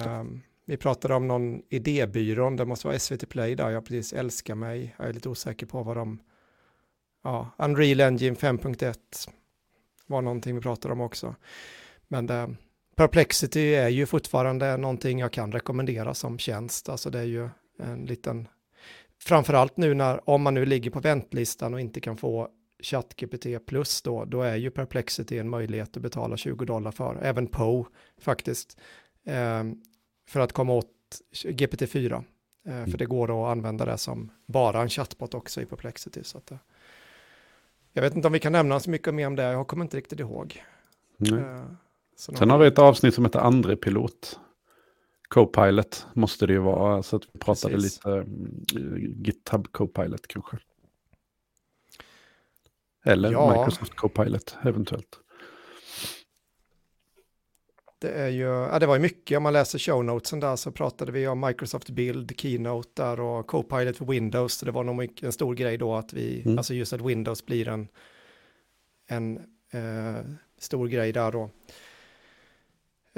um, 0.07 0.41
vi 0.65 0.77
pratade 0.77 1.13
om 1.13 1.27
någon 1.27 1.61
idébyrån, 1.69 2.55
det 2.55 2.65
måste 2.65 2.87
vara 2.87 2.99
SVT 2.99 3.29
Play 3.29 3.55
där, 3.55 3.69
jag 3.69 3.85
precis 3.85 4.13
älskar 4.13 4.55
mig. 4.55 4.95
Jag 4.97 5.09
är 5.09 5.13
lite 5.13 5.29
osäker 5.29 5.65
på 5.65 5.83
vad 5.83 5.97
de... 5.97 6.19
Ja, 7.23 7.49
Unreal 7.57 8.01
Engine 8.01 8.35
5.1 8.35 8.95
var 10.07 10.21
någonting 10.21 10.55
vi 10.55 10.61
pratade 10.61 10.93
om 10.93 11.01
också. 11.01 11.35
Men 12.07 12.25
det, 12.25 12.55
Perplexity 12.95 13.75
är 13.75 13.89
ju 13.89 14.05
fortfarande 14.05 14.77
någonting 14.77 15.19
jag 15.19 15.31
kan 15.31 15.51
rekommendera 15.51 16.13
som 16.13 16.37
tjänst. 16.37 16.89
Alltså 16.89 17.09
det 17.09 17.19
är 17.19 17.23
ju 17.23 17.49
en 17.79 18.05
liten, 18.05 18.47
framförallt 19.19 19.77
nu 19.77 19.93
när, 19.93 20.29
om 20.29 20.41
man 20.41 20.53
nu 20.53 20.65
ligger 20.65 20.91
på 20.91 20.99
väntlistan 20.99 21.73
och 21.73 21.81
inte 21.81 21.99
kan 21.99 22.17
få 22.17 22.49
ChatGPT 22.83 23.65
plus 23.65 24.01
då, 24.01 24.25
då 24.25 24.41
är 24.41 24.55
ju 24.55 24.71
Perplexity 24.71 25.37
en 25.37 25.49
möjlighet 25.49 25.97
att 25.97 26.03
betala 26.03 26.37
20 26.37 26.65
dollar 26.65 26.91
för, 26.91 27.19
även 27.21 27.47
Poe 27.47 27.85
faktiskt, 28.17 28.77
eh, 29.25 29.63
för 30.27 30.39
att 30.39 30.53
komma 30.53 30.73
åt 30.73 30.91
GPT-4. 31.45 32.23
Eh, 32.67 32.77
mm. 32.77 32.91
För 32.91 32.97
det 32.97 33.05
går 33.05 33.45
att 33.45 33.51
använda 33.51 33.85
det 33.85 33.97
som 33.97 34.31
bara 34.45 34.81
en 34.81 34.89
chatbot 34.89 35.33
också 35.33 35.61
i 35.61 35.65
Perplexity. 35.65 36.23
Så 36.23 36.37
att, 36.37 36.51
eh, 36.51 36.57
jag 37.93 38.01
vet 38.01 38.15
inte 38.15 38.27
om 38.27 38.33
vi 38.33 38.39
kan 38.39 38.51
nämna 38.51 38.79
så 38.79 38.89
mycket 38.89 39.13
mer 39.13 39.27
om 39.27 39.35
det, 39.35 39.43
jag 39.43 39.67
kommer 39.67 39.85
inte 39.85 39.97
riktigt 39.97 40.19
ihåg. 40.19 40.63
Eh, 41.31 41.65
Sen 42.15 42.49
har 42.49 42.57
vi 42.57 42.67
ett 42.67 42.79
avsnitt 42.79 43.13
som 43.13 43.25
heter 43.25 43.39
Andre 43.39 43.75
pilot. 43.75 44.39
Copilot 45.27 46.07
måste 46.13 46.47
det 46.47 46.53
ju 46.53 46.59
vara, 46.59 47.03
så 47.03 47.15
att 47.15 47.23
vi 47.31 47.39
pratade 47.39 47.73
Precis. 47.73 48.05
lite 48.05 48.09
uh, 48.79 48.97
GitHub 48.97 49.71
Copilot 49.71 50.27
kanske. 50.27 50.57
Eller 53.05 53.31
ja. 53.31 53.49
Microsoft 53.49 53.95
Copilot 53.95 54.57
eventuellt. 54.63 55.19
Det, 58.03 58.09
är 58.09 58.29
ju, 58.29 58.43
ja, 58.43 58.79
det 58.79 58.85
var 58.85 58.95
ju 58.95 59.01
mycket, 59.01 59.37
om 59.37 59.43
man 59.43 59.53
läser 59.53 59.79
show 59.79 60.05
notesen 60.05 60.39
där 60.39 60.55
så 60.55 60.71
pratade 60.71 61.11
vi 61.11 61.27
om 61.27 61.39
Microsoft 61.39 61.89
Build, 61.89 62.33
Keynote 62.37 62.89
där 62.93 63.19
och 63.19 63.47
Copilot 63.47 63.97
för 63.97 64.05
Windows. 64.05 64.53
Så 64.53 64.65
det 64.65 64.71
var 64.71 64.83
nog 64.83 65.23
en 65.23 65.31
stor 65.31 65.55
grej 65.55 65.77
då 65.77 65.95
att 65.95 66.13
vi, 66.13 66.41
mm. 66.45 66.57
alltså 66.57 66.73
just 66.73 66.93
att 66.93 67.01
Windows 67.01 67.45
blir 67.45 67.67
en, 67.67 67.87
en 69.07 69.37
eh, 69.71 70.25
stor 70.57 70.87
grej 70.87 71.11
där 71.11 71.31
då. 71.31 71.49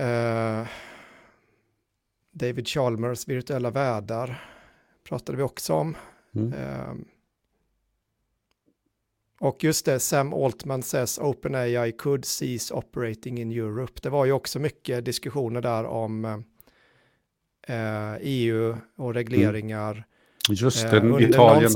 Eh, 0.03 0.67
David 2.31 2.67
Chalmers 2.67 3.27
virtuella 3.27 3.69
världar 3.69 4.49
pratade 5.03 5.37
vi 5.37 5.43
också 5.43 5.73
om. 5.73 5.97
Mm. 6.35 6.53
Eh, 6.53 6.93
och 9.39 9.63
just 9.63 9.85
det, 9.85 9.99
Sam 9.99 10.33
Altman 10.33 10.83
says 10.83 11.19
OpenAI 11.19 11.91
could 11.91 12.25
cease 12.25 12.73
operating 12.73 13.37
in 13.37 13.51
Europe. 13.51 13.99
Det 14.01 14.09
var 14.09 14.25
ju 14.25 14.31
också 14.31 14.59
mycket 14.59 15.05
diskussioner 15.05 15.61
där 15.61 15.85
om 15.85 16.25
eh, 17.67 18.13
EU 18.21 18.77
och 18.95 19.13
regleringar. 19.13 19.91
Mm. 19.91 20.05
Just 20.49 20.91
det, 20.91 20.97
eh, 20.97 21.29
Italien 21.29 21.71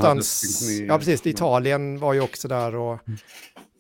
Ja, 0.88 0.98
precis, 0.98 1.28
Italien 1.28 2.00
var 2.00 2.14
ju 2.14 2.22
också 2.22 2.48
där 2.48 2.76
och 2.76 3.08
mm. 3.08 3.20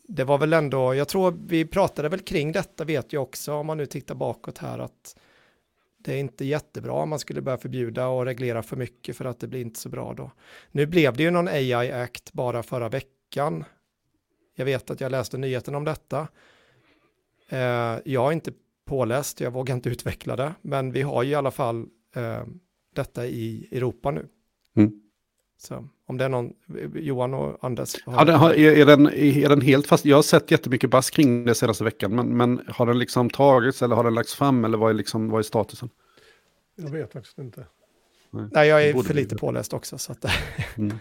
det 0.07 0.23
var 0.23 0.37
väl 0.37 0.53
ändå, 0.53 0.95
jag 0.95 1.07
tror 1.07 1.39
vi 1.47 1.65
pratade 1.65 2.09
väl 2.09 2.19
kring 2.19 2.51
detta 2.51 2.83
vet 2.83 3.13
jag 3.13 3.23
också, 3.23 3.53
om 3.53 3.67
man 3.67 3.77
nu 3.77 3.85
tittar 3.85 4.15
bakåt 4.15 4.57
här, 4.57 4.79
att 4.79 5.15
det 5.97 6.13
är 6.13 6.17
inte 6.17 6.45
jättebra 6.45 6.93
om 6.93 7.09
man 7.09 7.19
skulle 7.19 7.41
börja 7.41 7.57
förbjuda 7.57 8.07
och 8.07 8.25
reglera 8.25 8.63
för 8.63 8.75
mycket 8.75 9.17
för 9.17 9.25
att 9.25 9.39
det 9.39 9.47
blir 9.47 9.61
inte 9.61 9.79
så 9.79 9.89
bra 9.89 10.13
då. 10.13 10.31
Nu 10.71 10.85
blev 10.85 11.17
det 11.17 11.23
ju 11.23 11.31
någon 11.31 11.47
AI 11.47 11.91
Act 11.91 12.33
bara 12.33 12.63
förra 12.63 12.89
veckan. 12.89 13.13
Jag 14.55 14.65
vet 14.65 14.89
att 14.89 15.01
jag 15.01 15.11
läste 15.11 15.37
nyheten 15.37 15.75
om 15.75 15.83
detta. 15.83 16.27
Eh, 17.49 17.59
jag 18.05 18.27
är 18.27 18.31
inte 18.31 18.51
påläst, 18.85 19.41
jag 19.41 19.51
vågar 19.51 19.75
inte 19.75 19.89
utveckla 19.89 20.35
det, 20.35 20.53
men 20.61 20.91
vi 20.91 21.01
har 21.01 21.23
ju 21.23 21.31
i 21.31 21.35
alla 21.35 21.51
fall 21.51 21.85
eh, 22.15 22.43
detta 22.95 23.25
i 23.25 23.67
Europa 23.71 24.11
nu. 24.11 24.27
Mm. 24.75 25.01
Så 25.57 25.87
om 26.05 26.17
det 26.17 26.25
är 26.25 26.29
någon, 26.29 26.53
Johan 26.95 27.33
och 27.33 27.57
Anders? 27.61 28.03
Har... 28.05 28.27
Ja, 28.27 28.53
är, 28.53 28.85
den, 28.85 29.07
är 29.07 29.49
den 29.49 29.61
helt 29.61 29.87
fast? 29.87 30.05
Jag 30.05 30.17
har 30.17 30.23
sett 30.23 30.51
jättemycket 30.51 30.89
bass 30.89 31.09
kring 31.09 31.45
det 31.45 31.55
senaste 31.55 31.83
veckan, 31.83 32.15
men, 32.15 32.37
men 32.37 32.61
har 32.67 32.85
den 32.85 32.99
liksom 32.99 33.29
tagits 33.29 33.81
eller 33.81 33.95
har 33.95 34.03
den 34.03 34.13
lagts 34.13 34.35
fram 34.35 34.65
eller 34.65 34.77
vad 34.77 34.89
är, 34.89 34.93
liksom, 34.93 35.29
vad 35.29 35.39
är 35.39 35.43
statusen? 35.43 35.89
Jag 36.75 36.89
vet 36.89 37.13
faktiskt 37.13 37.37
inte. 37.37 37.65
Nej, 38.31 38.47
Nej 38.51 38.67
jag 38.67 38.85
är 38.85 39.03
för 39.03 39.13
lite 39.13 39.35
påläst 39.35 39.73
också. 39.73 39.97
Så, 39.97 40.11
att, 40.11 40.25
mm. 40.77 40.97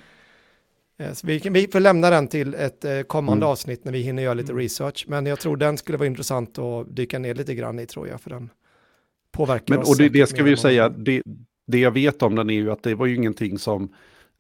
Eh, 0.99 1.13
så 1.13 1.27
vi, 1.27 1.39
vi 1.39 1.69
får 1.69 1.81
lämna 1.81 2.11
den 2.11 2.29
till 2.29 2.55
ett 2.55 2.85
eh, 2.85 3.01
kommande 3.01 3.45
mm. 3.45 3.53
avsnitt 3.53 3.85
när 3.85 3.93
vi 3.93 3.99
hinner 3.99 4.23
göra 4.23 4.35
lite 4.35 4.53
mm. 4.53 4.63
research. 4.63 5.05
Men 5.09 5.27
jag 5.27 5.41
tror 5.41 5.57
den 5.57 5.79
skulle 5.79 5.99
vara 5.99 6.07
intressant 6.07 6.59
att 6.59 6.97
dyka 6.97 7.19
ner 7.19 7.35
lite 7.35 7.55
grann 7.55 7.79
i 7.79 7.87
tror 7.87 8.09
jag, 8.09 8.21
för 8.21 8.31
den 8.31 8.51
påverkar 9.33 9.75
men, 9.75 9.83
oss. 9.83 9.91
Och 9.91 9.97
det, 9.97 10.09
det 10.09 10.27
ska 10.27 10.43
vi 10.43 10.51
ju 10.51 10.57
säga, 10.57 10.89
det, 10.89 11.23
det 11.67 11.79
jag 11.79 11.91
vet 11.91 12.23
om 12.23 12.35
den 12.35 12.51
är 12.51 12.55
ju 12.55 12.71
att 12.71 12.83
det 12.83 12.95
var 12.95 13.07
ju 13.07 13.15
ingenting 13.15 13.59
som 13.59 13.93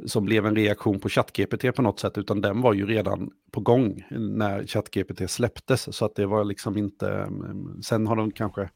som 0.06 0.24
blev 0.24 0.46
en 0.46 0.56
reaktion 0.56 1.00
på 1.00 1.08
ChatGPT 1.08 1.74
på 1.74 1.82
något 1.82 2.00
sätt, 2.00 2.18
utan 2.18 2.40
den 2.40 2.60
var 2.60 2.74
ju 2.74 2.86
redan 2.86 3.30
på 3.50 3.60
gång 3.60 4.04
när 4.10 4.66
ChatGPT 4.66 5.30
släpptes. 5.30 5.96
Så 5.96 6.04
att 6.04 6.14
det 6.14 6.26
var 6.26 6.44
liksom 6.44 6.76
inte, 6.76 7.10
mm, 7.10 7.82
sen 7.82 8.06
har 8.06 8.16
de 8.16 8.30
kanske, 8.30 8.70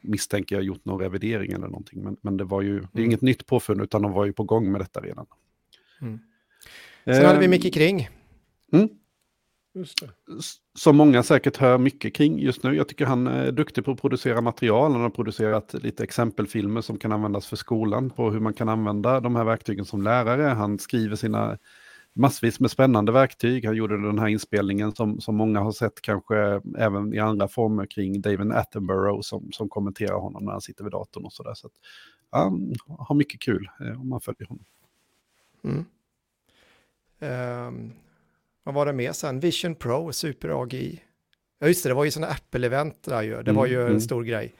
misstänker 0.00 0.56
jag, 0.56 0.64
gjort 0.64 0.84
någon 0.84 1.00
revidering 1.00 1.52
eller 1.52 1.66
någonting. 1.66 2.02
Men, 2.02 2.16
men 2.20 2.36
det 2.36 2.44
var 2.44 2.62
ju, 2.62 2.80
det 2.80 2.86
är 2.86 2.98
mm. 2.98 3.04
inget 3.04 3.22
nytt 3.22 3.46
påfund, 3.46 3.82
utan 3.82 4.02
de 4.02 4.12
var 4.12 4.24
ju 4.24 4.32
på 4.32 4.44
gång 4.44 4.72
med 4.72 4.80
detta 4.80 5.00
redan. 5.00 5.26
Mm. 6.00 6.18
Sen 7.14 7.24
hade 7.24 7.38
vi 7.38 7.44
ehm, 7.44 7.50
Micke 7.50 7.74
Kring. 7.74 8.08
Mm. 8.72 8.88
Som 10.78 10.96
många 10.96 11.22
säkert 11.22 11.56
hör 11.56 11.78
mycket 11.78 12.14
kring 12.14 12.38
just 12.38 12.62
nu. 12.62 12.76
Jag 12.76 12.88
tycker 12.88 13.06
han 13.06 13.26
är 13.26 13.52
duktig 13.52 13.84
på 13.84 13.90
att 13.90 14.00
producera 14.00 14.40
material. 14.40 14.92
Han 14.92 15.00
har 15.00 15.10
producerat 15.10 15.74
lite 15.74 16.04
exempelfilmer 16.04 16.80
som 16.80 16.98
kan 16.98 17.12
användas 17.12 17.46
för 17.46 17.56
skolan 17.56 18.10
på 18.10 18.30
hur 18.30 18.40
man 18.40 18.54
kan 18.54 18.68
använda 18.68 19.20
de 19.20 19.36
här 19.36 19.44
verktygen 19.44 19.84
som 19.84 20.02
lärare. 20.02 20.42
Han 20.42 20.78
skriver 20.78 21.16
sina 21.16 21.58
massvis 22.12 22.60
med 22.60 22.70
spännande 22.70 23.12
verktyg. 23.12 23.64
Han 23.64 23.76
gjorde 23.76 24.02
den 24.02 24.18
här 24.18 24.28
inspelningen 24.28 24.94
som, 24.94 25.20
som 25.20 25.36
många 25.36 25.60
har 25.60 25.72
sett 25.72 26.00
kanske 26.02 26.60
även 26.78 27.14
i 27.14 27.18
andra 27.18 27.48
former 27.48 27.86
kring 27.86 28.20
David 28.20 28.52
Attenborough 28.52 29.20
som, 29.20 29.52
som 29.52 29.68
kommenterar 29.68 30.18
honom 30.18 30.44
när 30.44 30.52
han 30.52 30.60
sitter 30.60 30.84
vid 30.84 30.92
datorn 30.92 31.24
och 31.24 31.32
sådär. 31.32 31.54
Så 31.54 31.66
att, 31.66 31.72
han 32.30 32.74
har 32.98 33.14
mycket 33.14 33.40
kul 33.40 33.68
eh, 33.80 34.00
om 34.00 34.08
man 34.08 34.20
följer 34.20 34.48
honom. 34.48 34.64
Mm. 35.64 35.84
Um, 37.20 37.92
vad 38.64 38.74
var 38.74 38.86
det 38.86 38.92
mer 38.92 39.12
sen? 39.12 39.40
Vision 39.40 39.74
Pro, 39.74 40.12
Super 40.12 40.62
AGI. 40.62 41.02
Ja 41.58 41.66
just 41.66 41.82
det, 41.82 41.88
det 41.90 41.94
var 41.94 42.04
ju 42.04 42.10
sådana 42.10 42.32
Apple-event 42.32 42.94
där 43.02 43.22
ju. 43.22 43.42
Det 43.42 43.52
var 43.52 43.66
ju 43.66 43.80
mm, 43.80 43.94
en 43.94 44.00
stor 44.00 44.24
grej. 44.24 44.54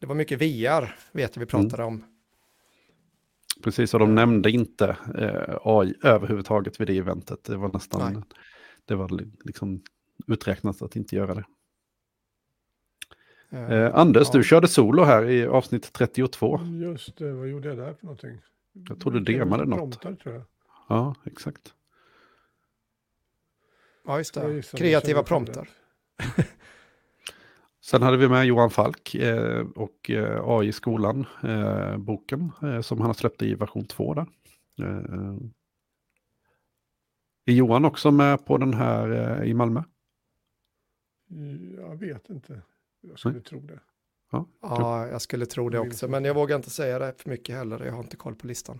Det 0.00 0.06
var 0.06 0.14
mycket 0.14 0.42
VR, 0.42 0.96
vet 1.12 1.36
vi 1.36 1.46
pratade 1.46 1.82
mm. 1.82 1.86
om. 1.86 2.04
Precis, 3.62 3.94
och 3.94 4.00
de 4.00 4.14
nämnde 4.14 4.50
inte 4.50 4.96
eh, 5.18 5.56
AI 5.62 5.94
överhuvudtaget 6.02 6.80
vid 6.80 6.86
det 6.86 6.98
eventet. 6.98 7.44
Det 7.44 7.56
var 7.56 7.70
nästan, 7.72 8.12
Nej. 8.12 8.22
det 8.84 8.94
var 8.94 9.20
liksom 9.44 9.82
uträknat 10.26 10.82
att 10.82 10.96
inte 10.96 11.16
göra 11.16 11.34
det. 11.34 11.44
Eh, 13.52 13.94
Anders, 13.94 14.28
ja. 14.32 14.38
du 14.38 14.44
körde 14.44 14.68
solo 14.68 15.02
här 15.02 15.30
i 15.30 15.46
avsnitt 15.46 15.92
32. 15.92 16.60
Just 16.82 17.16
det, 17.16 17.32
vad 17.32 17.48
gjorde 17.48 17.68
jag 17.68 17.78
där 17.78 17.94
för 17.94 18.04
någonting? 18.04 18.38
Jag 18.88 19.00
tror 19.00 19.12
du 19.12 19.20
demade 19.20 19.64
något. 19.64 19.78
Promptar, 19.78 20.14
tror 20.14 20.34
jag. 20.34 20.44
Ja, 20.88 21.14
exakt. 21.24 21.74
Ja, 24.04 24.16
just 24.16 24.34
det. 24.34 24.62
Kreativa 24.78 25.22
promptar. 25.22 25.68
Sen 27.80 28.02
hade 28.02 28.16
vi 28.16 28.28
med 28.28 28.46
Johan 28.46 28.70
Falk 28.70 29.14
eh, 29.14 29.66
och 29.74 30.10
eh, 30.10 30.48
AI 30.48 30.68
i 30.68 30.72
skolan, 30.72 31.26
eh, 31.42 31.96
boken 31.96 32.52
eh, 32.62 32.80
som 32.80 32.98
han 32.98 33.06
har 33.06 33.14
släppt 33.14 33.42
i 33.42 33.54
version 33.54 33.84
2 33.84 34.14
där. 34.14 34.26
Är 37.44 37.52
Johan 37.52 37.84
också 37.84 38.10
med 38.10 38.46
på 38.46 38.58
den 38.58 38.74
här 38.74 39.44
i 39.44 39.54
Malmö? 39.54 39.82
Jag 41.76 41.96
vet 41.96 42.30
inte. 42.30 42.62
Jag 43.00 43.18
skulle 43.18 43.34
Nej. 43.34 43.42
tro 43.42 43.60
det. 43.60 43.80
Ja, 44.30 44.46
ja, 44.60 45.06
jag 45.08 45.22
skulle 45.22 45.46
tro 45.46 45.68
det 45.68 45.78
också, 45.78 46.08
men 46.08 46.24
jag 46.24 46.34
vågar 46.34 46.56
inte 46.56 46.70
säga 46.70 46.98
det 46.98 47.14
för 47.16 47.30
mycket 47.30 47.56
heller. 47.56 47.84
Jag 47.84 47.92
har 47.92 48.02
inte 48.02 48.16
koll 48.16 48.34
på 48.34 48.46
listan. 48.46 48.78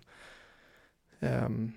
Um. 1.20 1.72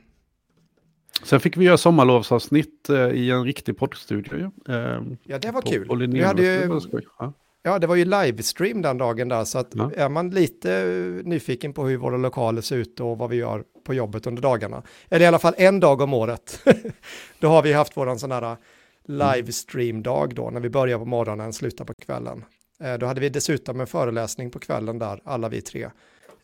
Sen 1.24 1.39
fick 1.39 1.57
vi 1.57 1.66
göra 1.66 1.78
sommarlovsavsnitt 1.78 2.89
eh, 2.89 3.07
i 3.07 3.32
en 3.32 3.43
riktig 3.43 3.78
poddstudio. 3.78 4.51
Eh, 4.70 5.01
ja, 5.24 5.39
det 5.39 5.51
var 5.51 5.61
på, 5.61 5.70
kul. 5.70 5.88
På 5.88 5.95
vi 5.95 6.24
hade 6.24 6.43
ju, 6.43 6.80
ja. 7.20 7.34
ja. 7.61 7.80
det 7.80 7.88
var 7.88 7.95
ju 7.95 8.05
livestream 8.05 8.82
den 8.82 8.97
dagen 8.97 9.30
där, 9.30 9.43
så 9.43 9.57
att 9.57 9.72
ja. 9.72 9.91
är 9.95 10.09
man 10.09 10.30
lite 10.30 10.95
nyfiken 11.24 11.74
på 11.74 11.86
hur 11.86 11.97
våra 11.97 12.18
lokaler 12.18 12.61
ser 12.61 12.78
ut 12.78 12.99
och 12.99 13.18
vad 13.18 13.30
vi 13.30 13.36
gör 13.36 13.63
på 13.84 13.93
jobbet 13.93 14.28
under 14.28 14.41
dagarna, 14.41 14.84
eller 15.09 15.26
i 15.26 15.28
alla 15.28 15.39
fall 15.39 15.53
en 15.57 15.80
dag 15.80 16.01
om 16.01 16.13
året, 16.13 16.68
då 17.39 17.47
har 17.47 17.61
vi 17.61 17.74
haft 17.74 17.97
våran 17.97 18.20
sån 18.20 18.32
här 18.32 18.57
livestream-dag 19.07 20.36
då, 20.36 20.49
när 20.49 20.59
vi 20.59 20.70
börjar 20.70 20.99
på 20.99 21.05
morgonen, 21.05 21.53
slutar 21.53 21.86
på 21.86 21.93
kvällen. 21.93 22.45
Eh, 22.80 22.97
då 22.97 23.05
hade 23.05 23.22
vi 23.22 23.30
dessutom 23.30 23.80
en 23.80 23.88
föreläsning 23.88 24.51
på 24.51 24.59
kvällen 24.59 24.99
där, 24.99 25.22
alla 25.24 25.49
vi 25.49 25.61
tre, 25.61 25.89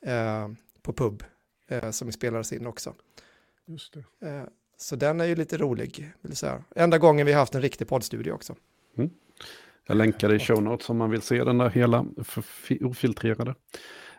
eh, 0.02 0.50
på 0.82 0.94
pub, 0.94 1.24
eh, 1.68 1.92
som 1.92 2.12
spelades 2.12 2.54
in 2.54 2.68
också. 2.68 2.94
Just 3.66 3.94
det. 3.94 4.04
Så 4.82 4.96
den 4.96 5.22
är 5.22 5.26
ju 5.26 5.36
lite 5.36 5.58
rolig, 5.58 6.12
vill 6.22 6.36
säga. 6.36 6.64
Enda 6.76 6.98
gången 6.98 7.26
vi 7.26 7.34
har 7.34 7.40
haft 7.40 7.56
en 7.56 7.62
riktig 7.62 7.88
poddstudio 7.88 8.32
också. 8.32 8.56
Mm. 8.98 9.10
Jag 9.88 9.98
länkar 9.98 10.34
i 10.34 10.40
show 10.40 10.64
notes 10.64 10.90
om 10.90 10.98
man 10.98 11.10
vill 11.10 11.22
se 11.22 11.44
den 11.44 11.58
där 11.58 11.70
hela 11.70 12.06
ofiltrerade. 12.82 13.56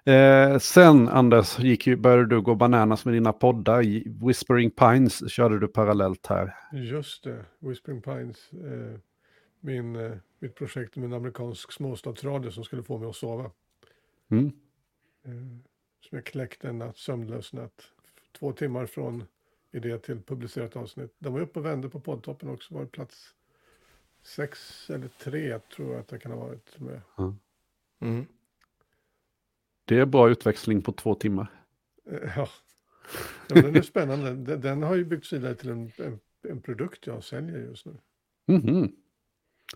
Eh, 0.05 0.59
sen 0.59 1.09
Anders, 1.09 1.59
gick 1.59 1.87
ju, 1.87 1.97
började 1.97 2.27
du 2.27 2.41
gå 2.41 2.55
bananas 2.55 3.05
med 3.05 3.15
dina 3.15 3.33
poddar. 3.33 3.83
Whispering 4.27 4.71
Pines 4.71 5.31
körde 5.31 5.59
du 5.59 5.69
parallellt 5.69 6.27
här. 6.27 6.55
Just 6.73 7.25
det, 7.25 7.45
Whispering 7.59 8.03
Pines. 8.03 8.53
Eh, 8.53 8.99
min, 9.61 9.97
eh, 9.97 10.13
mitt 10.39 10.55
projekt 10.55 10.97
med 10.97 11.05
en 11.05 11.13
amerikansk 11.13 11.73
småstadsradio 11.73 12.51
som 12.51 12.65
skulle 12.65 12.83
få 12.83 12.99
mig 12.99 13.09
att 13.09 13.17
sova. 13.17 13.51
Mm. 14.31 14.47
Eh, 15.25 15.33
som 16.09 16.19
jag 16.19 16.25
kläckte 16.25 16.69
en 16.69 16.79
natt, 16.79 16.97
sömnlös 16.97 17.53
natt. 17.53 17.83
Två 18.39 18.53
timmar 18.53 18.87
från 18.87 19.25
idé 19.73 19.99
till 19.99 20.23
publicerat 20.23 20.77
avsnitt. 20.77 21.14
Den 21.18 21.33
var 21.33 21.41
uppe 21.41 21.59
och 21.59 21.64
vände 21.64 21.89
på 21.89 22.01
poddtoppen 22.01 22.49
också, 22.49 22.75
var 22.75 22.87
plats 22.87 23.35
sex 24.23 24.91
eller 24.91 25.09
tre 25.09 25.59
tror 25.59 25.93
jag 25.93 26.01
att 26.01 26.09
det 26.09 26.18
kan 26.18 26.33
ha 26.33 26.39
varit 26.39 26.81
med. 26.81 27.01
Mm. 27.18 27.39
Mm. 28.01 28.27
Det 29.85 29.99
är 29.99 30.07
bra 30.07 30.31
utväxling 30.31 30.83
på 30.83 30.93
två 30.93 31.14
timmar. 31.14 31.47
Eh, 32.11 32.18
ja, 32.37 32.49
ja 33.49 33.62
den 33.62 33.77
är 33.77 33.83
spännande. 33.83 34.35
Den, 34.35 34.61
den, 34.61 34.83
har 34.83 34.95
ju 34.95 35.05
byggts 35.05 35.33
vidare 35.33 35.55
till 35.55 35.70
en, 35.70 35.93
en, 35.97 36.20
en, 36.49 36.61
produkt 36.61 37.07
jag 37.07 37.25
säljer 37.25 37.59
just 37.59 37.87
nu. 37.87 37.97
Mm 38.49 38.62
-hmm. 38.62 38.93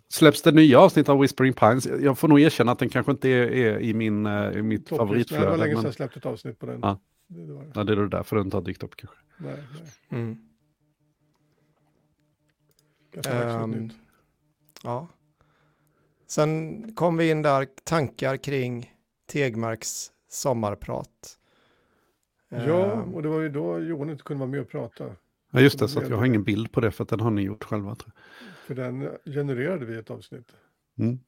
Släpps 0.08 0.42
det 0.42 0.52
nya 0.52 0.80
avsnitt 0.80 1.08
av 1.08 1.20
Whispering 1.20 1.52
Pines? 1.52 1.86
Jag 1.86 2.18
får 2.18 2.28
nog 2.28 2.40
erkänna 2.40 2.72
att 2.72 2.78
den 2.78 2.88
kanske 2.88 3.12
inte 3.12 3.28
är, 3.28 3.50
är 3.52 3.80
i, 3.80 3.94
min, 3.94 4.26
uh, 4.26 4.58
i 4.58 4.62
mitt 4.62 4.88
favoritflöde. 4.88 5.44
Det 5.44 5.50
var 5.50 5.56
länge 5.56 5.74
sedan 5.74 5.84
jag 5.84 5.94
släppte 5.94 6.18
ett 6.18 6.26
avsnitt 6.26 6.58
på 6.58 6.66
den. 6.66 6.80
Ja. 6.82 7.00
Det, 7.26 7.46
det, 7.46 7.52
var 7.52 7.64
det. 7.64 7.72
Ja, 7.74 7.84
det 7.84 7.92
är 7.92 7.96
därför 7.96 8.36
den 8.36 8.46
inte 8.46 8.56
har 8.56 8.62
dykt 8.62 8.82
upp 8.82 8.96
kanske. 8.96 9.16
Nej, 9.38 9.62
nej. 10.08 10.20
Mm. 10.20 10.38
Um, 13.62 13.90
ja. 14.82 15.08
Sen 16.26 16.94
kom 16.94 17.16
vi 17.16 17.30
in 17.30 17.42
där, 17.42 17.66
tankar 17.84 18.36
kring 18.36 18.94
Tegmarks 19.26 20.12
sommarprat. 20.28 21.38
Ja, 22.48 22.92
ehm. 22.92 23.14
och 23.14 23.22
det 23.22 23.28
var 23.28 23.40
ju 23.40 23.48
då 23.48 23.78
Johan 23.78 24.10
inte 24.10 24.22
kunde 24.22 24.40
vara 24.40 24.50
med 24.50 24.60
och 24.60 24.68
prata. 24.68 25.04
Ja, 25.50 25.60
just 25.60 25.78
det, 25.78 25.88
så 25.88 26.02
jag 26.02 26.16
har 26.16 26.26
ingen 26.26 26.44
bild 26.44 26.72
på 26.72 26.80
det 26.80 26.90
för 26.90 27.02
att 27.02 27.08
den 27.08 27.20
har 27.20 27.30
ni 27.30 27.42
gjort 27.42 27.64
själva. 27.64 27.94
Tror 27.94 28.12
jag. 28.14 28.22
För 28.66 28.74
den 28.74 29.08
genererade 29.24 29.84
vi 29.84 29.96
ett 29.96 30.10
avsnitt. 30.10 30.52
Mm. 30.98 31.18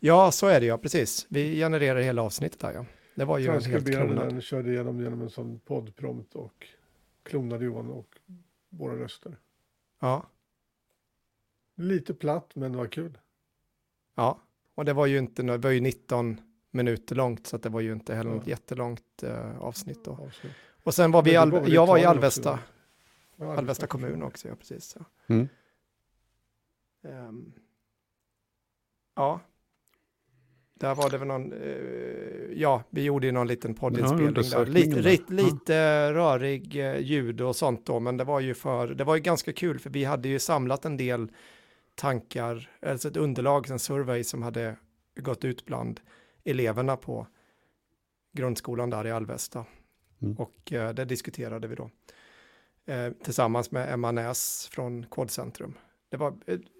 Ja, 0.00 0.30
så 0.30 0.46
är 0.46 0.60
det 0.60 0.66
ja, 0.66 0.78
precis. 0.78 1.26
Vi 1.28 1.56
genererar 1.56 2.00
hela 2.00 2.22
avsnittet 2.22 2.62
här 2.62 2.72
ja. 2.72 2.84
Det 3.14 3.24
var 3.24 3.38
ju 3.38 3.46
en 3.46 3.64
helt 3.64 3.86
klonad. 3.86 4.28
den, 4.28 4.40
körde 4.40 4.72
igenom 4.72 5.00
genom 5.00 5.22
en 5.22 5.30
sån 5.30 5.60
poddprompt 5.60 6.34
och 6.34 6.66
klonade 7.22 7.64
Johan 7.64 7.90
och 7.90 8.18
våra 8.68 8.96
röster. 8.96 9.36
Ja. 10.00 10.26
Lite 11.74 12.14
platt, 12.14 12.54
men 12.54 12.72
det 12.72 12.78
var 12.78 12.86
kul. 12.86 13.18
Ja, 14.14 14.38
och 14.74 14.84
det 14.84 14.92
var 14.92 15.06
ju 15.06 15.18
inte, 15.18 15.42
det 15.42 15.58
var 15.58 15.70
ju 15.70 15.80
19 15.80 16.40
minuter 16.70 17.16
långt, 17.16 17.46
så 17.46 17.58
det 17.58 17.68
var 17.68 17.80
ju 17.80 17.92
inte 17.92 18.14
heller 18.14 18.30
ja. 18.30 18.36
något 18.36 18.46
jättelångt 18.46 19.22
uh, 19.24 19.62
avsnitt 19.62 20.04
då. 20.04 20.10
Avsnitt. 20.10 20.52
Och 20.82 20.94
sen 20.94 21.10
var 21.10 21.22
vi, 21.22 21.36
Al 21.36 21.50
var 21.50 21.68
jag 21.68 21.86
var 21.86 21.98
i 21.98 22.04
Alvesta, 22.04 22.58
ja, 23.36 23.56
Alvesta 23.56 23.86
kommun 23.86 24.22
också, 24.22 24.48
ja 24.48 24.54
precis. 24.54 24.96
Ja. 24.98 25.04
Mm. 25.26 25.48
Um, 27.02 27.52
ja, 29.14 29.40
där 30.82 30.94
var 30.94 31.10
det 31.10 31.18
väl 31.18 31.28
någon, 31.28 31.52
uh, 31.52 32.52
ja, 32.54 32.82
vi 32.90 33.02
gjorde 33.02 33.26
ju 33.26 33.32
någon 33.32 33.46
liten 33.46 33.74
poddinspelning 33.74 34.34
ja, 34.36 34.58
där. 34.58 34.66
Lite, 34.66 35.00
lite, 35.00 35.32
lite 35.32 36.12
rörig 36.12 36.76
uh, 36.76 36.98
ljud 36.98 37.40
och 37.40 37.56
sånt 37.56 37.86
då, 37.86 38.00
men 38.00 38.16
det 38.16 38.24
var 38.24 38.40
ju 38.40 38.54
för, 38.54 38.88
det 38.88 39.04
var 39.04 39.14
ju 39.14 39.22
ganska 39.22 39.52
kul, 39.52 39.78
för 39.78 39.90
vi 39.90 40.04
hade 40.04 40.28
ju 40.28 40.38
samlat 40.38 40.84
en 40.84 40.96
del 40.96 41.28
tankar, 41.94 42.70
alltså 42.86 43.08
ett 43.08 43.16
underlag, 43.16 43.70
en 43.70 43.78
survey 43.78 44.24
som 44.24 44.42
hade 44.42 44.76
gått 45.16 45.44
ut 45.44 45.64
bland 45.64 46.00
eleverna 46.44 46.96
på 46.96 47.26
grundskolan 48.32 48.90
där 48.90 49.06
i 49.06 49.10
Alvesta. 49.10 49.64
Mm. 50.22 50.36
Och 50.36 50.72
eh, 50.72 50.94
det 50.94 51.04
diskuterade 51.04 51.68
vi 51.68 51.74
då 51.74 51.90
eh, 52.86 53.12
tillsammans 53.24 53.70
med 53.70 53.92
Emma 53.92 54.12
Näs 54.12 54.68
från 54.72 55.06
Kodcentrum. 55.06 55.74
Det 56.12 56.18
var 56.18 56.34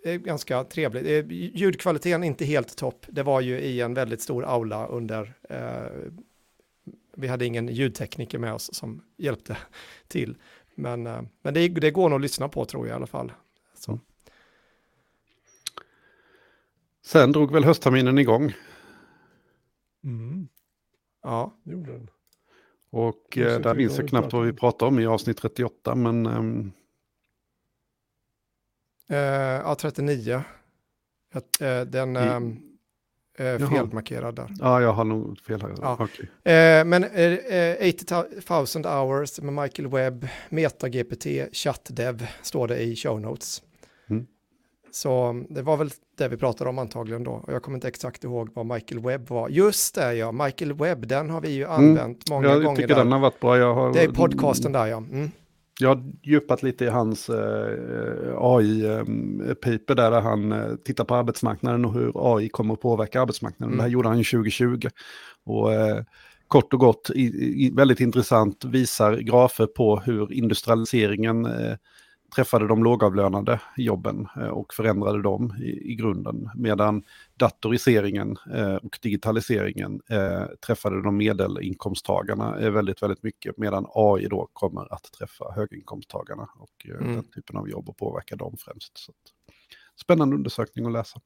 eh, 0.05 0.15
ganska 0.17 0.65
trevligt. 0.65 1.07
Eh, 1.07 1.37
ljudkvaliteten 1.59 2.25
inte 2.25 2.45
helt 2.45 2.77
topp. 2.77 3.07
Det 3.09 3.23
var 3.23 3.41
ju 3.41 3.59
i 3.59 3.81
en 3.81 3.95
väldigt 3.95 4.23
stor 4.23 4.45
aula 4.45 4.87
under 4.87 5.35
eh, 5.49 6.13
vi 7.17 7.29
hade 7.29 7.47
ingen 7.47 7.69
ljudtekniker 7.69 8.39
med 8.39 8.55
oss 8.55 8.75
som 8.75 9.03
hjälpte 9.17 9.57
till. 10.09 10.37
Men, 10.75 11.07
eh, 11.07 11.23
men 11.43 11.55
det, 11.55 11.69
det, 11.69 11.91
går 11.91 12.09
nog 12.09 12.17
att 12.17 12.23
lyssna 12.23 12.49
på 12.49 12.65
tror 12.65 12.87
jag 12.87 12.95
i 12.95 12.97
alla 12.97 13.07
fall. 13.07 13.33
Så. 13.75 13.93
Mm. 13.93 14.05
Sen 17.03 17.33
drog 17.33 17.53
väl 17.53 17.65
höstterminen 17.65 18.19
igång. 18.19 18.53
Mm. 20.05 20.49
Ja. 21.23 21.57
Gjorde 21.63 21.93
den. 21.93 22.11
Och 22.91 23.39
eh, 23.39 23.61
där 23.61 23.75
minns 23.75 23.99
jag 23.99 24.09
knappt 24.09 24.33
vad 24.33 24.47
vi 24.47 24.53
pratade 24.53 24.89
om 24.89 24.99
i 24.99 25.07
avsnitt 25.07 25.37
38, 25.37 25.95
men... 25.95 26.73
Uh, 29.13 29.19
ja, 29.19 29.75
39. 29.75 30.35
Uh, 30.35 31.81
den 31.87 32.17
um, 32.17 32.59
uh, 33.41 33.69
felmarkerad 33.69 34.35
där. 34.35 34.51
Ja, 34.61 34.81
jag 34.81 34.93
har 34.93 35.05
nog 35.05 35.39
fel 35.39 35.63
här. 35.63 35.75
Ja. 35.81 35.95
Okay. 35.95 36.27
Uh, 36.27 36.85
men 36.85 37.05
uh, 37.05 37.39
80 37.89 38.79
000 38.79 38.87
hours 38.87 39.41
med 39.41 39.53
Michael 39.55 39.89
Webb, 39.89 40.29
MetaGPT, 40.49 41.27
ChatDev 41.53 42.27
står 42.43 42.69
det 42.69 42.83
i 42.83 42.97
show 42.97 43.21
notes. 43.21 43.63
Så 44.95 45.45
det 45.49 45.63
var 45.63 45.77
väl 45.77 45.91
det 46.19 46.29
vi 46.29 46.37
pratade 46.37 46.71
om 46.71 46.79
antagligen 46.79 47.25
då. 47.25 47.31
Och 47.31 47.53
jag 47.53 47.63
kommer 47.63 47.77
inte 47.77 47.89
exakt 47.89 48.25
ihåg 48.25 48.51
vad 48.55 48.67
Michael 48.67 49.03
Webb 49.03 49.29
var. 49.29 49.49
Just 49.49 49.95
det 49.95 50.15
ja, 50.15 50.33
Michael 50.33 50.73
Webb, 50.73 51.07
den 51.07 51.31
har 51.31 51.41
vi 51.41 51.49
ju 51.49 51.65
mm. 51.65 51.73
använt 51.73 52.29
mm, 52.29 52.37
många 52.37 52.49
jag 52.49 52.55
gånger. 52.55 52.69
Jag 52.69 52.77
tycker 52.77 52.95
där. 52.95 53.05
den 53.05 53.13
har 53.13 53.19
varit 53.19 53.41
bra. 53.41 53.75
Har, 53.75 53.93
det 53.93 54.03
är 54.03 54.09
podcasten 54.09 54.73
där 54.73 54.87
ja. 54.87 54.97
Mm. 54.97 55.31
Jag 55.81 55.89
har 55.89 56.13
djupat 56.23 56.63
lite 56.63 56.85
i 56.85 56.89
hans 56.89 57.29
eh, 57.29 58.37
AI-paper 58.39 59.95
där, 59.95 60.11
där 60.11 60.21
han 60.21 60.53
eh, 60.53 60.75
tittar 60.85 61.05
på 61.05 61.15
arbetsmarknaden 61.15 61.85
och 61.85 61.93
hur 61.93 62.37
AI 62.37 62.49
kommer 62.49 62.75
att 62.75 62.81
påverka 62.81 63.21
arbetsmarknaden. 63.21 63.73
Mm. 63.73 63.77
Det 63.77 63.83
här 63.83 63.91
gjorde 63.91 64.09
han 64.09 64.17
2020. 64.17 64.89
Och 65.45 65.73
eh, 65.73 66.03
kort 66.49 66.73
och 66.73 66.81
gott, 66.81 67.11
i, 67.15 67.23
i, 67.67 67.71
väldigt 67.71 68.01
intressant, 68.01 68.65
visar 68.65 69.17
grafer 69.17 69.67
på 69.67 69.97
hur 69.97 70.33
industrialiseringen 70.33 71.47
eh, 71.47 71.77
träffade 72.35 72.67
de 72.67 72.85
lågavlönade 72.85 73.61
jobben 73.77 74.29
eh, 74.37 74.49
och 74.49 74.75
förändrade 74.75 75.23
dem 75.23 75.57
i, 75.61 75.93
i 75.93 75.95
grunden. 75.95 76.51
Medan 76.55 77.05
datoriseringen 77.35 78.37
eh, 78.55 78.75
och 78.75 78.99
digitaliseringen 79.03 80.01
eh, 80.09 80.45
träffade 80.67 81.03
de 81.03 81.17
medelinkomsttagarna 81.17 82.71
väldigt, 82.71 83.03
väldigt 83.03 83.23
mycket. 83.23 83.59
Medan 83.59 83.87
AI 83.95 84.27
då 84.27 84.49
kommer 84.53 84.95
att 84.95 85.13
träffa 85.19 85.53
höginkomsttagarna 85.57 86.49
och 86.59 86.87
mm. 86.87 87.15
den 87.15 87.25
typen 87.25 87.57
av 87.57 87.69
jobb 87.69 87.89
och 87.89 87.97
påverka 87.97 88.37
dem 88.37 88.57
främst. 88.59 88.99
Så 88.99 89.13
spännande 90.01 90.37
undersökning 90.37 90.87
att 90.87 90.93
läsa. 90.93 91.21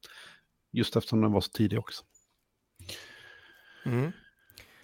Just 0.71 0.95
eftersom 0.95 1.21
den 1.21 1.31
var 1.31 1.41
så 1.41 1.51
tidig 1.51 1.79
också. 1.79 2.03
Mm. 3.85 4.11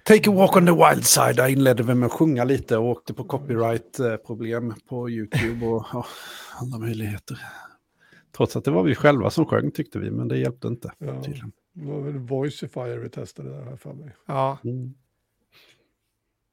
Take 0.05 0.29
a 0.29 0.33
walk 0.33 0.55
on 0.55 0.65
the 0.65 0.71
wild 0.71 1.05
side. 1.05 1.37
Jag 1.37 1.51
inledde 1.51 1.83
vi 1.83 1.93
med 1.95 2.05
att 2.05 2.11
sjunga 2.11 2.43
lite 2.43 2.77
och 2.77 2.85
åkte 2.85 3.13
på 3.13 3.23
copyright-problem 3.23 4.73
på 4.87 5.09
YouTube 5.09 5.65
och 5.65 5.85
ja, 5.93 6.05
alla 6.59 6.77
möjligheter. 6.77 7.39
Trots 8.37 8.55
att 8.55 8.65
det 8.65 8.71
var 8.71 8.83
vi 8.83 8.95
själva 8.95 9.29
som 9.29 9.45
sjöng 9.45 9.71
tyckte 9.71 9.99
vi, 9.99 10.11
men 10.11 10.27
det 10.27 10.37
hjälpte 10.37 10.67
inte. 10.67 10.91
Ja, 10.97 11.21
tydligen. 11.23 11.51
det 11.73 11.85
var 11.85 12.01
väl 12.01 12.17
Voicifier 12.17 12.97
vi 12.97 13.09
testade 13.09 13.49
där 13.49 13.63
här 13.63 13.75
för 13.75 13.93
mig. 13.93 14.15
Ja. 14.25 14.57
Mm. 14.63 14.93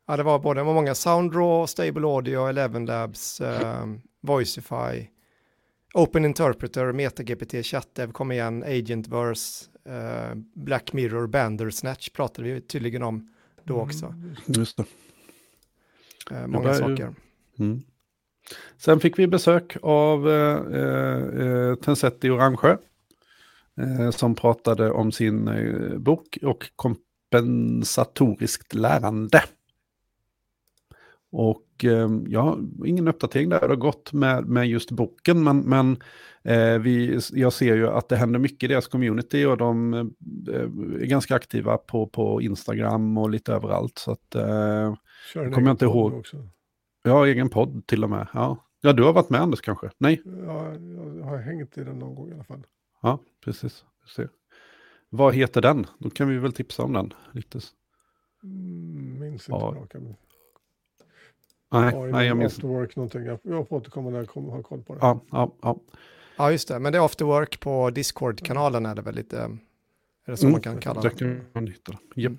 Ja, 0.06 0.16
det 0.16 0.22
var 0.22 0.38
både 0.38 0.64
många 0.64 0.94
Soundraw, 0.94 1.66
Stable 1.66 2.06
Audio, 2.06 2.46
Eleven 2.46 2.86
Labs, 2.86 3.40
eh, 3.40 3.86
Voicify, 4.20 5.06
Open 5.94 6.24
Interpreter, 6.24 6.92
MetaGPT, 6.92 7.62
ChatDev, 7.62 8.12
kom 8.12 8.32
igen, 8.32 8.62
Agentverse, 8.62 9.66
eh, 9.84 10.34
Black 10.54 10.92
Mirror, 10.92 11.26
Bandersnatch 11.26 12.10
pratade 12.10 12.52
vi 12.52 12.60
tydligen 12.60 13.02
om 13.02 13.28
då 13.64 13.74
mm, 13.74 13.86
också. 13.86 14.14
Just 14.46 14.76
det. 14.76 14.84
Eh, 16.30 16.46
många 16.46 16.68
det 16.68 16.74
saker. 16.74 17.14
Mm. 17.58 17.82
Sen 18.76 19.00
fick 19.00 19.18
vi 19.18 19.26
besök 19.26 19.76
av 19.82 20.30
eh, 20.30 20.56
eh, 21.46 21.74
Tensetti 21.74 22.30
Orangsjö 22.30 22.76
eh, 23.76 24.10
som 24.10 24.34
pratade 24.34 24.90
om 24.90 25.12
sin 25.12 25.48
eh, 25.48 25.98
bok 25.98 26.38
och 26.42 26.70
kompensatoriskt 26.76 28.74
lärande. 28.74 29.42
Och 31.32 31.62
eh, 31.84 32.08
ja, 32.26 32.58
ingen 32.84 33.08
uppdatering 33.08 33.48
där, 33.48 33.60
det 33.60 33.68
har 33.68 33.76
gått 33.76 34.12
med, 34.12 34.46
med 34.46 34.68
just 34.68 34.90
boken, 34.90 35.44
men, 35.44 35.60
men 35.60 35.96
eh, 36.42 36.78
vi, 36.78 37.20
jag 37.32 37.52
ser 37.52 37.76
ju 37.76 37.88
att 37.88 38.08
det 38.08 38.16
händer 38.16 38.38
mycket 38.38 38.62
i 38.62 38.72
deras 38.72 38.88
community 38.88 39.44
och 39.44 39.56
de 39.56 39.94
eh, 39.94 40.00
är 41.00 41.06
ganska 41.06 41.34
aktiva 41.34 41.78
på, 41.78 42.06
på 42.06 42.42
Instagram 42.42 43.18
och 43.18 43.30
lite 43.30 43.52
överallt. 43.52 43.98
Så 43.98 44.12
att, 44.12 44.34
eh, 44.34 44.94
kommer 45.34 45.62
jag 45.62 45.70
inte 45.70 45.84
ihåg. 45.84 46.14
Också. 46.14 46.48
Ja, 47.02 47.26
egen 47.26 47.48
podd 47.48 47.86
till 47.86 48.04
och 48.04 48.10
med. 48.10 48.26
Ja. 48.34 48.64
ja, 48.80 48.92
du 48.92 49.02
har 49.02 49.12
varit 49.12 49.30
med 49.30 49.40
Anders 49.40 49.60
kanske? 49.60 49.90
Nej? 49.98 50.22
Ja, 50.24 50.74
jag 51.18 51.24
har 51.24 51.38
hängt 51.38 51.78
i 51.78 51.84
den 51.84 51.98
någon 51.98 52.14
gång 52.14 52.30
i 52.30 52.34
alla 52.34 52.44
fall. 52.44 52.62
Ja, 53.02 53.18
precis. 53.44 53.84
Vad 55.08 55.34
heter 55.34 55.60
den? 55.60 55.86
Då 55.98 56.10
kan 56.10 56.28
vi 56.28 56.38
väl 56.38 56.52
tipsa 56.52 56.82
om 56.82 56.92
den 56.92 57.12
lite. 57.32 57.60
Mm, 58.42 59.18
minns 59.18 59.48
inte 59.48 59.64
ja. 59.64 59.72
bra. 59.72 59.86
Kan 59.86 60.16
Nej, 61.72 61.94
ja, 61.94 62.06
nej 62.06 62.26
jag 62.26 62.36
minns 62.36 62.54
After 62.54 62.68
work 62.68 62.96
någonting. 62.96 63.24
Jag 63.24 63.68
får 63.68 63.72
återkomma 63.72 64.10
när 64.10 64.18
jag 64.18 64.28
kommer 64.28 64.52
ha 64.52 64.62
koll 64.62 64.82
på 64.82 64.94
det. 64.94 64.98
Ja, 65.02 65.20
ja, 65.30 65.52
ja. 65.62 65.78
Ja, 66.36 66.50
just 66.50 66.68
det. 66.68 66.78
Men 66.78 66.92
det 66.92 66.98
är 66.98 67.04
after 67.04 67.24
work 67.24 67.60
på 67.60 67.90
Discord-kanalen 67.90 68.86
är 68.86 68.94
det 68.94 69.02
väl 69.02 69.14
lite, 69.14 69.38
är 70.26 70.30
det 70.30 70.36
så 70.36 70.46
mm, 70.46 70.52
man 70.52 70.60
kan 70.60 70.78
kalla 70.78 71.00
det? 71.00 71.08
Det 71.08 71.14
kan 71.18 71.40
man 71.52 71.66
hitta. 71.66 71.92
Yep. 72.16 72.32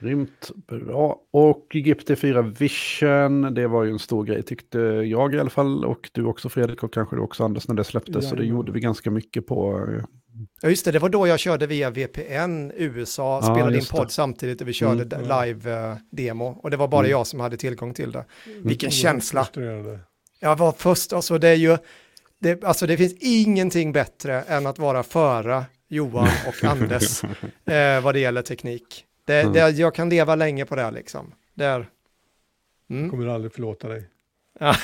Grymt 0.00 0.50
bra. 0.66 1.20
Och 1.30 1.66
GPT-4 1.70 2.58
Vision, 2.58 3.54
det 3.54 3.66
var 3.66 3.84
ju 3.84 3.90
en 3.90 3.98
stor 3.98 4.24
grej 4.24 4.42
tyckte 4.42 4.78
jag 4.78 5.34
i 5.34 5.38
alla 5.38 5.50
fall. 5.50 5.84
Och 5.84 6.10
du 6.12 6.24
också 6.24 6.48
Fredrik 6.48 6.82
och 6.82 6.92
kanske 6.92 7.16
du 7.16 7.22
också 7.22 7.44
Anders 7.44 7.68
när 7.68 7.74
det 7.74 7.84
släpptes. 7.84 8.24
Ja, 8.24 8.30
så 8.30 8.36
det 8.36 8.44
gjorde 8.44 8.72
vi 8.72 8.80
ganska 8.80 9.10
mycket 9.10 9.46
på. 9.46 9.86
Ja 10.60 10.68
just 10.68 10.84
det, 10.84 10.92
det 10.92 10.98
var 10.98 11.08
då 11.08 11.26
jag 11.26 11.38
körde 11.38 11.66
via 11.66 11.90
VPN 11.90 12.70
USA, 12.74 13.40
ja, 13.42 13.54
spelade 13.54 13.78
in 13.78 13.84
podd 13.90 14.06
det. 14.06 14.12
samtidigt 14.12 14.60
och 14.60 14.68
vi 14.68 14.72
körde 14.72 15.16
mm. 15.16 15.28
live-demo. 15.28 16.58
Och 16.62 16.70
det 16.70 16.76
var 16.76 16.88
bara 16.88 17.00
mm. 17.00 17.10
jag 17.10 17.26
som 17.26 17.40
hade 17.40 17.56
tillgång 17.56 17.94
till 17.94 18.12
det. 18.12 18.24
Mm. 18.46 18.62
Vilken 18.62 18.86
mm. 18.86 18.92
känsla. 18.92 19.48
Jag 20.40 20.56
var 20.56 20.72
först, 20.72 21.12
alltså 21.12 21.38
det 21.38 21.48
är 21.48 21.54
ju, 21.54 21.78
det, 22.38 22.64
alltså 22.64 22.86
det 22.86 22.96
finns 22.96 23.14
ingenting 23.20 23.92
bättre 23.92 24.42
än 24.42 24.66
att 24.66 24.78
vara 24.78 25.02
före 25.02 25.64
Johan 25.88 26.28
och 26.48 26.64
Anders 26.70 27.24
eh, 27.64 28.00
vad 28.00 28.14
det 28.14 28.20
gäller 28.20 28.42
teknik. 28.42 29.04
Det, 29.24 29.40
mm. 29.40 29.52
det, 29.52 29.70
jag 29.70 29.94
kan 29.94 30.08
leva 30.08 30.34
länge 30.34 30.64
på 30.64 30.76
det 30.76 30.90
liksom. 30.90 31.34
Det 31.54 31.64
är... 31.64 31.88
Mm. 32.90 33.10
Kommer 33.10 33.26
aldrig 33.26 33.52
förlåta 33.52 33.88
dig. 33.88 34.08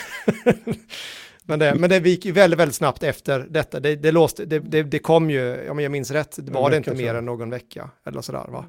men, 1.47 1.59
det, 1.59 1.75
men 1.75 1.91
det 1.91 1.99
gick 2.09 2.25
ju 2.25 2.33
väldigt, 2.33 2.61
väldigt 2.61 2.75
snabbt 2.75 3.03
efter 3.03 3.47
detta. 3.51 3.81
Det, 3.81 3.97
det, 3.97 4.13
låste, 4.13 4.45
det, 4.45 4.59
det, 4.59 4.83
det 4.83 4.99
kom 4.99 5.31
ju, 5.31 5.71
om 5.71 5.81
jag 5.81 5.93
minns 5.93 6.11
rätt, 6.11 6.39
det 6.47 6.53
var 6.53 6.71
det 6.71 6.77
inte 6.77 6.95
mer 6.95 7.15
än 7.15 7.25
någon 7.25 7.51
vecka 7.51 7.91
eller 8.05 8.21
sådär 8.21 8.47
va? 8.49 8.65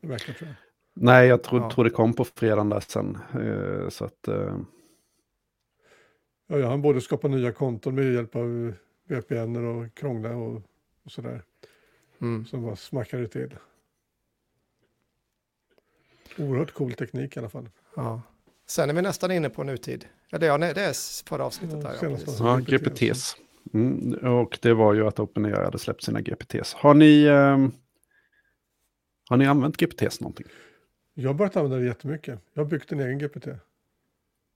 Vecka 0.00 0.32
tror 0.32 0.48
jag. 0.48 0.54
Nej, 0.94 1.28
jag 1.28 1.42
tror, 1.42 1.60
ja. 1.60 1.70
tror 1.70 1.84
det 1.84 1.90
kom 1.90 2.12
på 2.12 2.24
fredagen 2.24 2.68
där 2.68 2.80
sen. 2.80 3.18
Eh, 3.34 3.88
så 3.88 4.04
att, 4.04 4.28
uh... 4.28 4.60
ja, 6.46 6.58
jag 6.58 6.68
hann 6.68 6.82
både 6.82 7.00
skapa 7.00 7.28
nya 7.28 7.52
konton 7.52 7.94
med 7.94 8.12
hjälp 8.12 8.36
av 8.36 8.72
VPN 9.08 9.56
och 9.56 9.94
krångla 9.94 10.36
och, 10.36 10.62
och 11.04 11.12
sådär. 11.12 11.42
Mm. 12.20 12.46
Som 12.46 12.62
bara 12.62 12.76
smackade 12.76 13.28
till. 13.28 13.56
Oerhört 16.38 16.72
cool 16.72 16.92
teknik 16.92 17.36
i 17.36 17.38
alla 17.38 17.48
fall. 17.48 17.68
Ja. 17.96 18.22
Sen 18.70 18.90
är 18.90 18.94
vi 18.94 19.02
nästan 19.02 19.30
inne 19.30 19.50
på 19.50 19.64
nutid. 19.64 20.08
Eller 20.32 20.46
ja, 20.46 20.56
nej, 20.56 20.74
det 20.74 20.80
är 20.80 21.26
förra 21.28 21.44
avsnittet. 21.44 21.82
Där, 21.82 21.96
ja, 22.02 22.18
ja, 22.38 22.56
GPTs. 22.58 23.36
Mm, 23.74 24.12
och 24.12 24.58
det 24.62 24.74
var 24.74 24.94
ju 24.94 25.06
att 25.06 25.20
OpenAI 25.20 25.64
hade 25.64 25.78
släppt 25.78 26.02
sina 26.02 26.20
GPTs. 26.20 26.74
Har 26.74 26.94
ni, 26.94 27.24
eh, 27.24 27.68
har 29.28 29.36
ni 29.36 29.46
använt 29.46 29.76
GPTs 29.76 30.20
någonting? 30.20 30.46
Jag 31.14 31.28
har 31.28 31.34
börjat 31.34 31.56
använda 31.56 31.76
det 31.76 31.84
jättemycket. 31.84 32.40
Jag 32.52 32.62
har 32.62 32.70
byggt 32.70 32.92
en 32.92 33.00
egen 33.00 33.18
GPT. 33.18 33.46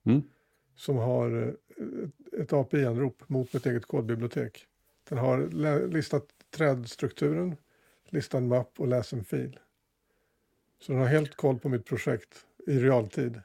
Mm. 0.06 0.22
Som 0.76 0.96
har 0.96 1.42
eh, 1.42 2.42
ett 2.42 2.52
API-anrop 2.52 3.22
mot 3.26 3.52
mitt 3.52 3.66
eget 3.66 3.86
kodbibliotek. 3.86 4.66
Den 5.08 5.18
har 5.18 5.48
listat 5.88 6.26
trädstrukturen, 6.50 7.56
listat 8.08 8.38
en 8.38 8.48
mapp 8.48 8.72
och 8.76 8.88
läst 8.88 9.12
en 9.12 9.24
fil. 9.24 9.58
Så 10.80 10.92
den 10.92 11.00
har 11.00 11.08
helt 11.08 11.36
koll 11.36 11.58
på 11.58 11.68
mitt 11.68 11.84
projekt 11.84 12.46
i 12.66 12.78
realtid. 12.78 13.40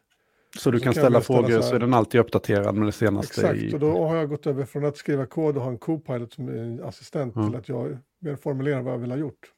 Så 0.57 0.71
du 0.71 0.79
så 0.79 0.83
kan, 0.83 0.93
ställa 0.93 1.21
frågor 1.21 1.49
så, 1.49 1.61
så, 1.61 1.75
är 1.75 1.79
den 1.79 1.93
alltid 1.93 2.21
uppdaterad 2.21 2.75
med 2.75 2.87
det 2.87 2.91
senaste? 2.91 3.41
Exakt, 3.41 3.59
i... 3.59 3.75
och 3.75 3.79
då 3.79 4.07
har 4.07 4.15
jag 4.15 4.29
gått 4.29 4.47
över 4.47 4.65
från 4.65 4.85
att 4.85 4.97
skriva 4.97 5.25
kod 5.25 5.57
och 5.57 5.63
ha 5.63 5.69
en 5.69 5.77
Copilot 5.77 6.33
som 6.33 6.49
en 6.49 6.83
assistent 6.83 7.35
mm. 7.35 7.49
till 7.49 7.59
att 7.59 7.69
jag 7.69 7.97
mer 8.19 8.35
formulerar 8.35 8.81
vad 8.81 8.93
jag 8.93 8.97
vill 8.97 9.11
ha 9.11 9.17
gjort. 9.17 9.53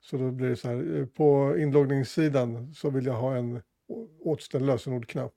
Så 0.00 0.16
då 0.16 0.30
blir 0.30 0.48
det 0.48 0.56
så 0.56 0.68
här, 0.68 0.98
eh, 0.98 1.06
på 1.06 1.56
inloggningssidan 1.58 2.74
så 2.74 2.90
vill 2.90 3.06
jag 3.06 3.14
ha 3.14 3.36
en 3.36 3.62
återställd 4.20 4.66
lösenordknapp. 4.66 5.34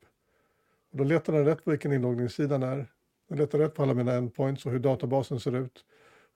Och 0.92 0.98
då 0.98 1.04
letar 1.04 1.34
den 1.34 1.46
rätt 1.46 1.64
på 1.64 1.72
vilken 1.72 1.94
inloggningssidan 1.94 2.64
är. 2.64 2.92
Den 3.30 3.38
letar 3.38 3.60
rätt 3.60 3.76
på 3.76 3.84
alla 3.84 3.94
mina 3.94 4.14
endpoints 4.14 4.66
och 4.66 4.72
hur 4.72 4.80
databasen 4.80 5.40
ser 5.40 5.56
ut. 5.56 5.86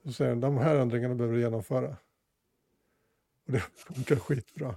Och 0.02 0.08
så 0.08 0.12
säger 0.12 0.30
den, 0.30 0.40
de 0.40 0.58
här 0.58 0.76
ändringarna 0.76 1.14
behöver 1.14 1.36
du 1.36 1.42
genomföra. 1.42 1.96
Och 3.46 3.52
det 3.52 3.58
funkar 3.74 4.16
skitbra. 4.16 4.74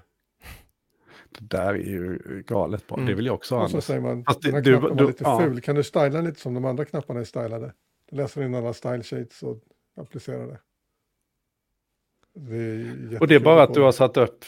Det 1.39 1.57
där 1.57 1.73
är 1.73 1.77
ju 1.77 2.19
galet 2.47 2.87
bra. 2.87 2.97
Mm. 2.97 3.07
Det 3.07 3.13
vill 3.13 3.25
jag 3.25 3.35
också 3.35 3.55
ha. 3.55 3.63
Och 3.63 3.71
så 3.71 3.81
säger 3.81 4.01
man, 4.01 4.23
Fast 4.23 4.41
den 4.41 4.53
här 4.53 4.61
du, 4.61 4.77
knappen 4.77 4.97
var 4.97 5.07
lite 5.07 5.23
ja. 5.23 5.39
ful. 5.39 5.61
Kan 5.61 5.75
du 5.75 5.83
styla 5.83 6.21
lite 6.21 6.39
som 6.39 6.53
de 6.53 6.65
andra 6.65 6.85
knapparna 6.85 7.19
är 7.19 7.23
stylade? 7.23 7.73
Då 8.11 8.17
läser 8.17 8.43
in 8.43 8.55
alla 8.55 8.73
style 8.73 9.03
shades 9.03 9.43
och 9.43 9.57
applicerar 10.01 10.47
det. 10.47 10.59
Det 12.37 13.19
och 13.19 13.27
det 13.27 13.35
är 13.35 13.39
bara 13.39 13.63
att 13.63 13.73
du 13.73 13.81
har 13.81 13.91
satt 13.91 14.17
upp, 14.17 14.43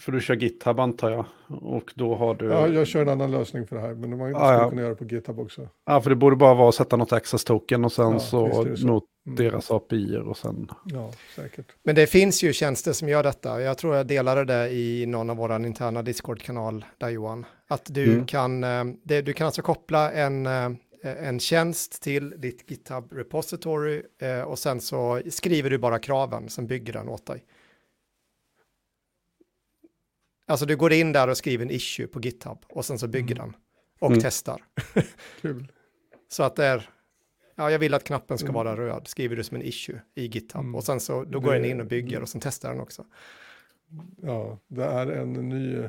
för 0.00 0.12
du 0.12 0.20
kör 0.20 0.36
GitHub 0.36 0.80
antar 0.80 1.10
jag. 1.10 1.24
Och 1.48 1.92
då 1.94 2.14
har 2.14 2.34
du... 2.34 2.46
Ja, 2.46 2.68
jag 2.68 2.86
kör 2.86 3.02
en 3.02 3.08
annan 3.08 3.30
lösning 3.30 3.66
för 3.66 3.76
det 3.76 3.82
här, 3.82 3.94
men 3.94 4.18
man 4.18 4.36
ah, 4.36 4.38
skulle 4.38 4.62
ja. 4.62 4.70
kunna 4.70 4.82
göra 4.82 4.94
på 4.94 5.04
GitHub 5.04 5.38
också. 5.38 5.68
Ja, 5.86 6.00
för 6.00 6.10
det 6.10 6.16
borde 6.16 6.36
bara 6.36 6.54
vara 6.54 6.68
att 6.68 6.74
sätta 6.74 6.96
något 6.96 7.12
access 7.12 7.44
token 7.44 7.84
och 7.84 7.92
sen 7.92 8.12
ja, 8.12 8.18
så, 8.18 8.50
så. 8.76 8.86
nå 8.86 8.92
mm. 8.92 9.02
Deras 9.24 9.70
API 9.70 10.16
och 10.16 10.36
sen... 10.36 10.68
Ja, 10.84 11.12
säkert. 11.36 11.66
Men 11.82 11.94
det 11.94 12.06
finns 12.06 12.42
ju 12.42 12.52
tjänster 12.52 12.92
som 12.92 13.08
gör 13.08 13.22
detta. 13.22 13.60
Jag 13.60 13.78
tror 13.78 13.96
jag 13.96 14.06
delade 14.06 14.44
det 14.44 14.70
i 14.70 15.06
någon 15.06 15.30
av 15.30 15.36
våra 15.36 15.56
interna 15.56 16.02
Discord-kanal 16.02 16.84
där 16.98 17.08
Johan. 17.08 17.46
Att 17.68 17.86
du 17.94 18.12
mm. 18.12 18.26
kan, 18.26 18.64
eh, 18.64 18.84
det, 19.02 19.22
du 19.22 19.32
kan 19.32 19.46
alltså 19.46 19.62
koppla 19.62 20.12
en 20.12 20.46
eh, 20.46 20.70
en 21.02 21.40
tjänst 21.40 22.02
till 22.02 22.34
ditt 22.40 22.70
GitHub 22.70 23.12
repository 23.12 24.02
eh, 24.18 24.42
och 24.42 24.58
sen 24.58 24.80
så 24.80 25.22
skriver 25.30 25.70
du 25.70 25.78
bara 25.78 25.98
kraven, 25.98 26.48
som 26.48 26.66
bygger 26.66 26.92
den 26.92 27.08
åt 27.08 27.26
dig. 27.26 27.44
Alltså 30.46 30.66
du 30.66 30.76
går 30.76 30.92
in 30.92 31.12
där 31.12 31.28
och 31.28 31.36
skriver 31.36 31.64
en 31.64 31.70
issue 31.70 32.06
på 32.06 32.20
GitHub 32.20 32.58
och 32.68 32.84
sen 32.84 32.98
så 32.98 33.08
bygger 33.08 33.34
mm. 33.34 33.50
den 33.50 33.56
och 33.98 34.10
mm. 34.10 34.20
testar. 34.22 34.64
Kul. 35.40 35.72
Så 36.28 36.42
att 36.42 36.56
det 36.56 36.64
är, 36.64 36.90
ja 37.62 37.70
jag 37.70 37.78
vill 37.78 37.94
att 37.94 38.04
knappen 38.04 38.38
ska 38.38 38.48
mm. 38.48 38.54
vara 38.54 38.76
röd, 38.76 39.08
skriver 39.08 39.36
du 39.36 39.44
som 39.44 39.56
en 39.56 39.62
issue 39.62 40.00
i 40.14 40.26
GitHub 40.26 40.60
mm. 40.60 40.74
och 40.74 40.84
sen 40.84 41.00
så 41.00 41.24
då 41.24 41.40
går 41.40 41.54
den 41.54 41.64
in 41.64 41.80
och 41.80 41.86
bygger 41.86 42.22
och 42.22 42.28
sen 42.28 42.40
testar 42.40 42.70
den 42.70 42.80
också. 42.80 43.04
Ja, 44.22 44.58
det 44.68 44.84
är 44.84 45.06
en 45.06 45.32
ny 45.32 45.88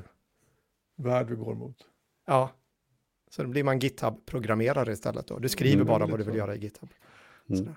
värld 0.96 1.30
vi 1.30 1.36
går 1.36 1.56
mot. 1.56 1.78
Ja, 2.26 2.52
så 3.30 3.44
då 3.44 3.50
blir 3.50 3.64
man 3.64 3.80
GitHub-programmerare 3.80 4.92
istället 4.92 5.28
då. 5.28 5.40
Du 5.40 5.50
skriver 5.50 5.76
mm, 5.76 5.88
bara 5.88 6.06
vad 6.06 6.20
du 6.20 6.24
vill 6.24 6.36
göra 6.36 6.56
i 6.56 6.60
GitHub. 6.60 6.90
Mm. 7.50 7.76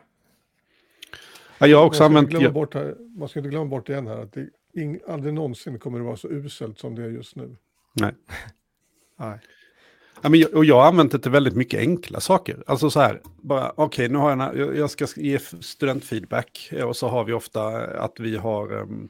Ja, 1.59 1.67
jag 1.67 1.79
har 1.79 1.87
också 1.87 2.03
man 2.09 2.17
använt... 2.17 2.55
Bort 2.55 2.75
här, 2.75 2.97
man 3.17 3.29
ska 3.29 3.39
inte 3.39 3.51
glömma 3.51 3.67
bort 3.67 3.89
igen 3.89 4.07
här 4.07 4.19
att 4.19 4.33
det 4.33 4.49
ing, 4.73 5.01
aldrig 5.09 5.35
någonsin 5.35 5.79
kommer 5.79 5.99
det 5.99 6.05
vara 6.05 6.17
så 6.17 6.29
uselt 6.29 6.79
som 6.79 6.95
det 6.95 7.03
är 7.03 7.09
just 7.09 7.37
nu. 7.37 7.57
Nej. 7.93 8.15
Nej. 9.17 9.39
Ja, 10.23 10.29
men 10.29 10.41
jag, 10.41 10.55
och 10.55 10.65
jag 10.65 10.81
har 10.81 10.87
använt 10.87 11.13
det 11.13 11.19
till 11.19 11.31
väldigt 11.31 11.57
mycket 11.57 11.81
enkla 11.81 12.21
saker. 12.21 12.63
Alltså 12.67 12.91
så 12.91 13.01
här, 13.01 13.21
bara 13.43 13.71
okej, 13.71 13.85
okay, 13.85 14.09
nu 14.09 14.19
har 14.19 14.55
jag, 14.57 14.77
jag 14.77 14.91
ska 14.91 15.07
ge 15.17 15.39
studentfeedback 15.61 16.69
eh, 16.73 16.85
och 16.85 16.97
så 16.97 17.09
har 17.09 17.25
vi 17.25 17.33
ofta 17.33 17.69
att 17.79 18.21
vi 18.21 18.37
har 18.37 18.73
um, 18.73 19.09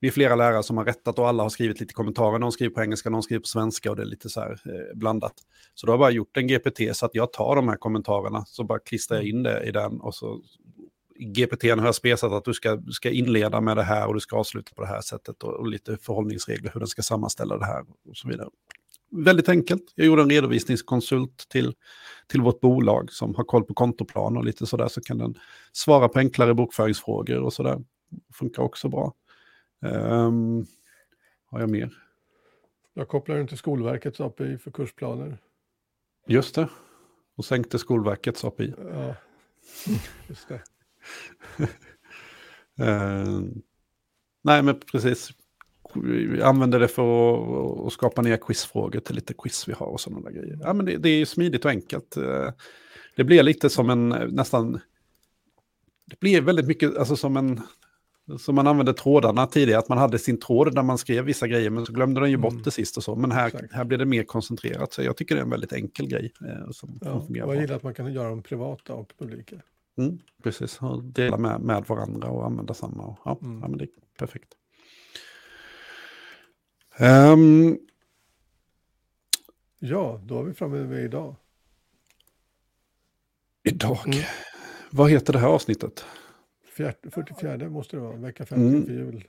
vi 0.00 0.08
är 0.08 0.12
flera 0.12 0.36
lärare 0.36 0.62
som 0.62 0.76
har 0.76 0.84
rättat 0.84 1.18
och 1.18 1.28
alla 1.28 1.42
har 1.42 1.50
skrivit 1.50 1.80
lite 1.80 1.94
kommentarer. 1.94 2.38
Någon 2.38 2.52
skriver 2.52 2.74
på 2.74 2.82
engelska, 2.82 3.10
någon 3.10 3.22
skriver 3.22 3.40
på 3.40 3.46
svenska 3.46 3.90
och 3.90 3.96
det 3.96 4.02
är 4.02 4.06
lite 4.06 4.28
så 4.28 4.40
här 4.40 4.50
eh, 4.50 4.96
blandat. 4.96 5.34
Så 5.74 5.86
då 5.86 5.92
har 5.92 5.94
jag 5.94 6.00
bara 6.00 6.10
gjort 6.10 6.36
en 6.36 6.46
GPT 6.46 6.80
så 6.96 7.06
att 7.06 7.14
jag 7.14 7.32
tar 7.32 7.56
de 7.56 7.68
här 7.68 7.76
kommentarerna, 7.76 8.44
så 8.46 8.64
bara 8.64 8.78
klistrar 8.78 9.16
jag 9.16 9.26
in 9.26 9.42
det 9.42 9.62
i 9.64 9.70
den 9.70 10.00
och 10.00 10.14
så 10.14 10.40
GPT 11.18 11.62
har 11.62 11.84
jag 11.84 11.94
spesat 11.94 12.32
att 12.32 12.44
du 12.44 12.54
ska, 12.54 12.82
ska 12.90 13.10
inleda 13.10 13.60
med 13.60 13.76
det 13.76 13.82
här 13.82 14.06
och 14.06 14.14
du 14.14 14.20
ska 14.20 14.36
avsluta 14.36 14.72
på 14.74 14.82
det 14.82 14.88
här 14.88 15.00
sättet 15.00 15.42
och, 15.42 15.52
och 15.52 15.68
lite 15.68 15.96
förhållningsregler 15.96 16.70
hur 16.74 16.80
den 16.80 16.86
ska 16.86 17.02
sammanställa 17.02 17.58
det 17.58 17.66
här 17.66 17.84
och 18.10 18.16
så 18.16 18.28
vidare. 18.28 18.48
Väldigt 19.10 19.48
enkelt. 19.48 19.92
Jag 19.94 20.06
gjorde 20.06 20.22
en 20.22 20.30
redovisningskonsult 20.30 21.48
till, 21.48 21.74
till 22.26 22.40
vårt 22.40 22.60
bolag 22.60 23.12
som 23.12 23.34
har 23.34 23.44
koll 23.44 23.64
på 23.64 23.74
kontoplan 23.74 24.36
och 24.36 24.44
lite 24.44 24.66
sådär 24.66 24.88
så 24.88 25.00
kan 25.00 25.18
den 25.18 25.34
svara 25.72 26.08
på 26.08 26.18
enklare 26.18 26.54
bokföringsfrågor 26.54 27.40
och 27.40 27.52
sådär. 27.52 27.84
Funkar 28.34 28.62
också 28.62 28.88
bra. 28.88 29.14
Um, 29.80 30.66
har 31.46 31.60
jag 31.60 31.70
mer? 31.70 31.90
Jag 32.94 33.08
kopplar 33.08 33.40
inte 33.40 33.56
Skolverkets 33.56 34.20
API 34.20 34.58
för 34.58 34.70
kursplaner. 34.70 35.38
Just 36.26 36.54
det. 36.54 36.68
Och 37.36 37.44
sänkte 37.44 37.78
Skolverkets 37.78 38.44
API. 38.44 38.74
Ja, 38.78 39.14
just 40.28 40.48
det. 40.48 40.60
uh, 42.84 43.40
nej, 44.42 44.62
men 44.62 44.80
precis. 44.92 45.30
Använder 46.42 46.80
det 46.80 46.88
för 46.88 47.86
att, 47.86 47.92
skapa 47.92 48.22
nya 48.22 48.36
quizfrågor 48.36 49.00
till 49.00 49.14
lite 49.14 49.34
quiz 49.34 49.68
vi 49.68 49.72
har 49.72 49.86
och 49.86 50.00
sådana 50.00 50.20
där 50.20 50.30
grejer. 50.30 50.58
Ja, 50.62 50.72
men 50.72 50.86
det, 50.86 50.96
det 50.96 51.08
är 51.08 51.24
smidigt 51.24 51.64
och 51.64 51.70
enkelt. 51.70 52.16
Uh, 52.16 52.48
det 53.16 53.24
blir 53.24 53.42
lite 53.42 53.70
som 53.70 53.90
en 53.90 54.08
nästan... 54.08 54.80
Det 56.06 56.20
blir 56.20 56.40
väldigt 56.40 56.66
mycket 56.66 56.96
alltså 56.96 57.16
som 57.16 57.36
en 57.36 57.60
som 58.38 58.54
man 58.54 58.66
använde 58.66 58.94
trådarna 58.94 59.46
tidigare, 59.46 59.78
att 59.78 59.88
man 59.88 59.98
hade 59.98 60.18
sin 60.18 60.40
tråd 60.40 60.74
där 60.74 60.82
man 60.82 60.98
skrev 60.98 61.24
vissa 61.24 61.46
grejer, 61.48 61.70
men 61.70 61.86
så 61.86 61.92
glömde 61.92 62.20
den 62.20 62.30
ju 62.30 62.36
bort 62.36 62.52
mm. 62.52 62.62
det 62.62 62.70
sist 62.70 62.96
och 62.96 63.02
så. 63.02 63.16
Men 63.16 63.30
här, 63.30 63.68
här 63.72 63.84
blir 63.84 63.98
det 63.98 64.04
mer 64.04 64.22
koncentrerat, 64.22 64.92
så 64.92 65.02
jag 65.02 65.16
tycker 65.16 65.34
det 65.34 65.40
är 65.40 65.44
en 65.44 65.50
väldigt 65.50 65.72
enkel 65.72 66.08
grej. 66.08 66.32
Eh, 66.40 66.70
som 66.70 66.98
ja, 67.00 67.12
och 67.12 67.26
jag 67.28 67.60
gillar 67.60 67.76
att 67.76 67.82
man 67.82 67.94
kan 67.94 68.12
göra 68.12 68.28
dem 68.28 68.42
privata 68.42 68.94
och 68.94 69.12
publika. 69.18 69.56
Mm, 69.98 70.18
precis, 70.42 70.82
och 70.82 71.04
dela 71.04 71.38
med, 71.38 71.60
med 71.60 71.84
varandra 71.86 72.28
och 72.28 72.46
använda 72.46 72.74
samma. 72.74 73.02
Och, 73.02 73.18
ja, 73.24 73.38
mm. 73.42 73.60
ja, 73.62 73.68
men 73.68 73.78
det 73.78 73.84
är 73.84 73.88
perfekt. 74.18 74.48
Um, 76.98 77.78
ja, 79.78 80.20
då 80.24 80.40
är 80.40 80.44
vi 80.44 80.54
framme 80.54 80.78
vid 80.78 81.04
idag. 81.04 81.34
Idag? 83.62 83.98
Mm. 84.06 84.18
Vad 84.90 85.10
heter 85.10 85.32
det 85.32 85.38
här 85.38 85.48
avsnittet? 85.48 86.04
44 86.74 87.68
måste 87.70 87.96
det 87.96 88.00
vara, 88.00 88.16
vecka 88.16 88.46
50 88.46 88.66
mm. 88.66 88.86
för 88.86 88.92
jul. 88.92 89.24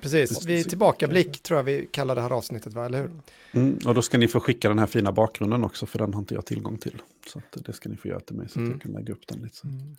Precis, 0.00 0.46
vi 0.46 0.60
är 0.60 0.64
tillbakablick 0.64 1.42
tror 1.42 1.58
jag 1.58 1.64
vi 1.64 1.88
kallar 1.90 2.14
det 2.14 2.20
här 2.20 2.30
avsnittet, 2.30 2.72
va? 2.72 2.86
eller 2.86 3.00
hur? 3.00 3.10
Mm, 3.52 3.78
och 3.86 3.94
då 3.94 4.02
ska 4.02 4.18
ni 4.18 4.28
få 4.28 4.40
skicka 4.40 4.68
den 4.68 4.78
här 4.78 4.86
fina 4.86 5.12
bakgrunden 5.12 5.64
också, 5.64 5.86
för 5.86 5.98
den 5.98 6.14
har 6.14 6.20
inte 6.20 6.34
jag 6.34 6.46
tillgång 6.46 6.78
till. 6.78 7.02
Så 7.26 7.42
det 7.52 7.72
ska 7.72 7.88
ni 7.88 7.96
få 7.96 8.08
göra 8.08 8.20
till 8.20 8.36
mig, 8.36 8.48
så 8.48 8.52
att 8.52 8.56
mm. 8.56 8.70
jag 8.70 8.82
kan 8.82 8.92
lägga 8.92 9.12
upp 9.12 9.26
den 9.26 9.42
lite. 9.42 9.66
Mm. 9.66 9.96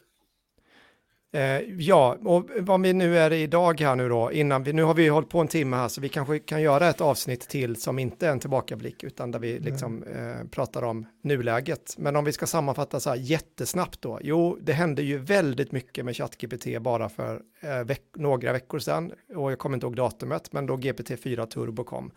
Eh, 1.36 1.62
ja, 1.78 2.18
och 2.24 2.50
vad 2.60 2.82
vi 2.82 2.94
nu 2.94 3.18
är 3.18 3.34
idag 3.34 3.82
här 3.82 3.96
nu 3.96 4.10
då, 4.10 4.32
innan 4.32 4.64
vi, 4.64 4.74
nu 4.74 4.84
har 4.84 4.94
vi 4.94 5.08
hållit 5.08 5.30
på 5.30 5.40
en 5.40 5.48
timme 5.48 5.78
här, 5.78 5.88
så 5.88 6.02
vi 6.02 6.10
kanske 6.10 6.40
kan 6.40 6.62
göra 6.62 6.90
ett 6.90 7.02
avsnitt 7.02 7.50
till 7.50 7.76
som 7.76 8.00
inte 8.00 8.28
är 8.28 8.32
en 8.32 8.40
tillbakablick, 8.40 9.04
utan 9.04 9.32
där 9.32 9.40
vi 9.40 9.60
liksom 9.60 10.04
eh, 10.04 10.48
pratar 10.52 10.84
om 10.84 11.06
nuläget. 11.22 11.96
Men 11.98 12.16
om 12.16 12.26
vi 12.26 12.32
ska 12.32 12.46
sammanfatta 12.46 13.00
så 13.00 13.10
här 13.10 13.18
jättesnabbt 13.18 14.02
då, 14.02 14.20
jo, 14.22 14.58
det 14.62 14.74
hände 14.74 15.02
ju 15.02 15.18
väldigt 15.18 15.72
mycket 15.72 16.06
med 16.06 16.16
ChatGPT 16.16 16.82
bara 16.82 17.10
för 17.10 17.42
eh, 17.62 17.84
veck 17.84 18.04
några 18.16 18.54
veckor 18.54 18.80
sedan, 18.80 19.12
och 19.36 19.52
jag 19.52 19.60
kommer 19.60 19.78
inte 19.78 19.86
ihåg 19.86 19.96
datumet, 19.96 20.54
men 20.54 20.66
då 20.66 20.76
GPT-4 20.76 21.46
Turbo 21.46 21.84
kom. 21.84 22.12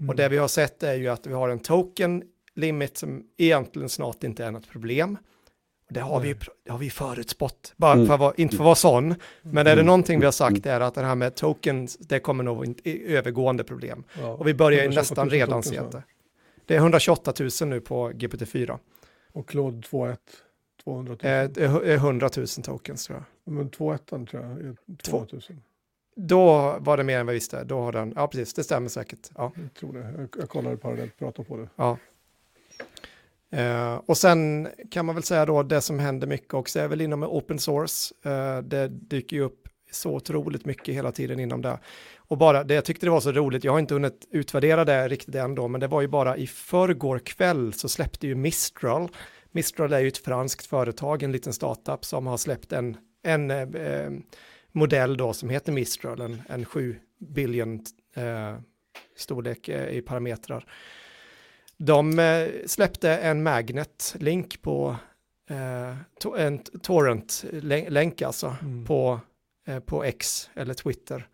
Mm. 0.00 0.08
Och 0.08 0.16
det 0.16 0.28
vi 0.28 0.36
har 0.36 0.48
sett 0.48 0.82
är 0.82 0.94
ju 0.94 1.08
att 1.08 1.26
vi 1.26 1.32
har 1.32 1.48
en 1.48 1.58
token 1.58 2.22
limit 2.54 2.96
som 2.96 3.24
egentligen 3.36 3.88
snart 3.88 4.24
inte 4.24 4.44
är 4.44 4.50
något 4.50 4.68
problem. 4.68 5.18
Det 5.88 6.00
har, 6.00 6.20
vi, 6.20 6.34
det 6.64 6.70
har 6.70 6.78
vi 6.78 6.90
förutspått, 6.90 7.72
bara 7.76 7.92
mm. 7.92 8.06
för 8.06 8.18
vara, 8.18 8.34
inte 8.36 8.56
för 8.56 8.62
att 8.62 8.64
vara 8.64 8.74
sån. 8.74 9.14
Men 9.42 9.58
är 9.58 9.64
det 9.64 9.72
mm. 9.72 9.86
någonting 9.86 10.20
vi 10.20 10.24
har 10.24 10.32
sagt 10.32 10.66
är 10.66 10.80
att 10.80 10.94
det 10.94 11.04
här 11.04 11.14
med 11.14 11.34
tokens, 11.34 11.96
det 11.96 12.20
kommer 12.20 12.44
nog 12.44 12.64
inte 12.64 12.90
övergående 12.90 13.64
problem. 13.64 14.04
Ja. 14.20 14.28
Och 14.28 14.48
vi 14.48 14.54
börjar 14.54 14.82
ju 14.82 14.90
nästan 14.90 15.30
redan 15.30 15.62
se 15.62 15.80
det. 15.80 16.02
Det 16.66 16.74
är 16.74 16.78
128 16.78 17.32
000 17.40 17.50
nu 17.68 17.80
på 17.80 18.10
GPT-4. 18.10 18.78
Och 19.32 19.48
Claude 19.48 19.76
2.1, 19.76 20.16
200 20.84 21.10
000? 21.10 21.18
Det 21.52 21.64
är 21.64 21.94
100 21.94 22.30
000 22.36 22.46
tokens 22.46 23.06
tror 23.06 23.18
jag. 23.18 23.54
Men 23.54 23.70
2.1 23.70 24.26
tror 24.26 24.42
jag 24.42 24.50
är 24.50 24.76
200 25.02 25.28
000. 25.32 25.58
Då 26.16 26.76
var 26.78 26.96
det 26.96 27.04
mer 27.04 27.18
än 27.18 27.26
vad 27.26 27.34
jag 27.34 27.36
visste. 27.36 27.64
Då 27.64 27.80
har 27.80 27.92
den, 27.92 28.12
ja 28.16 28.28
precis, 28.28 28.54
det 28.54 28.64
stämmer 28.64 28.88
säkert. 28.88 29.30
Ja. 29.36 29.52
Jag 29.54 29.74
tror 29.74 29.92
det. 29.92 30.14
Jag, 30.18 30.28
jag 30.38 30.48
kollade 30.48 30.76
parallellt, 30.76 31.18
pratade 31.18 31.48
på 31.48 31.56
det. 31.56 31.68
Ja. 31.76 31.98
Uh, 33.54 33.94
och 33.94 34.16
sen 34.16 34.68
kan 34.90 35.06
man 35.06 35.14
väl 35.14 35.24
säga 35.24 35.46
då 35.46 35.62
det 35.62 35.80
som 35.80 35.98
händer 35.98 36.26
mycket 36.26 36.54
också 36.54 36.80
är 36.80 36.88
väl 36.88 37.00
inom 37.00 37.22
open 37.22 37.58
source. 37.58 38.14
Uh, 38.26 38.62
det 38.62 38.88
dyker 38.88 39.36
ju 39.36 39.42
upp 39.42 39.68
så 39.90 40.14
otroligt 40.14 40.64
mycket 40.64 40.94
hela 40.94 41.12
tiden 41.12 41.40
inom 41.40 41.62
det. 41.62 41.78
Och 42.16 42.38
bara 42.38 42.64
det 42.64 42.74
jag 42.74 42.84
tyckte 42.84 43.06
det 43.06 43.10
var 43.10 43.20
så 43.20 43.32
roligt, 43.32 43.64
jag 43.64 43.72
har 43.72 43.78
inte 43.78 43.94
hunnit 43.94 44.28
utvärdera 44.30 44.84
det 44.84 45.08
riktigt 45.08 45.34
än 45.34 45.54
då, 45.54 45.68
men 45.68 45.80
det 45.80 45.86
var 45.86 46.00
ju 46.00 46.08
bara 46.08 46.36
i 46.36 46.46
förrgår 46.46 47.18
kväll 47.18 47.72
så 47.72 47.88
släppte 47.88 48.26
ju 48.26 48.34
Mistral. 48.34 49.08
Mistral 49.52 49.92
är 49.92 50.00
ju 50.00 50.08
ett 50.08 50.18
franskt 50.18 50.66
företag, 50.66 51.22
en 51.22 51.32
liten 51.32 51.52
startup 51.52 52.04
som 52.04 52.26
har 52.26 52.36
släppt 52.36 52.72
en, 52.72 52.96
en 53.22 53.50
eh, 53.50 54.10
modell 54.72 55.16
då 55.16 55.32
som 55.32 55.50
heter 55.50 55.72
Mistral, 55.72 56.20
en, 56.20 56.42
en 56.48 56.64
7 56.64 56.96
billion 57.18 57.80
eh, 58.16 58.56
storlek 59.16 59.68
eh, 59.68 59.96
i 59.96 60.02
parametrar. 60.02 60.66
De 61.76 62.18
eh, 62.18 62.48
släppte 62.66 63.10
en 63.10 63.42
magnet-länk 63.42 64.62
på 64.62 64.96
eh, 65.50 65.96
en 66.38 66.58
torrent-länk 66.58 68.22
alltså 68.22 68.56
mm. 68.62 68.84
på, 68.84 69.20
eh, 69.66 69.80
på 69.80 70.04
X 70.04 70.50
eller 70.54 70.74
Twitter 70.74 71.28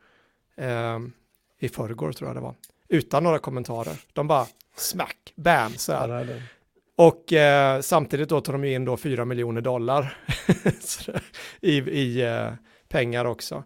i 1.60 1.68
förrgår 1.68 2.12
tror 2.12 2.28
jag 2.28 2.36
det 2.36 2.40
var. 2.40 2.54
Utan 2.88 3.22
några 3.22 3.38
kommentarer. 3.38 3.96
De 4.12 4.28
bara 4.28 4.46
smack, 4.76 5.32
bam, 5.36 5.72
så 5.72 5.92
här. 5.92 6.42
Och 6.96 7.32
eh, 7.32 7.80
samtidigt 7.80 8.28
då 8.28 8.40
tar 8.40 8.52
de 8.52 8.64
in 8.64 8.84
då 8.84 8.96
4 8.96 9.24
miljoner 9.24 9.60
dollar 9.60 10.16
i, 11.60 11.78
i 11.78 12.22
eh, 12.22 12.52
pengar 12.88 13.24
också. 13.24 13.64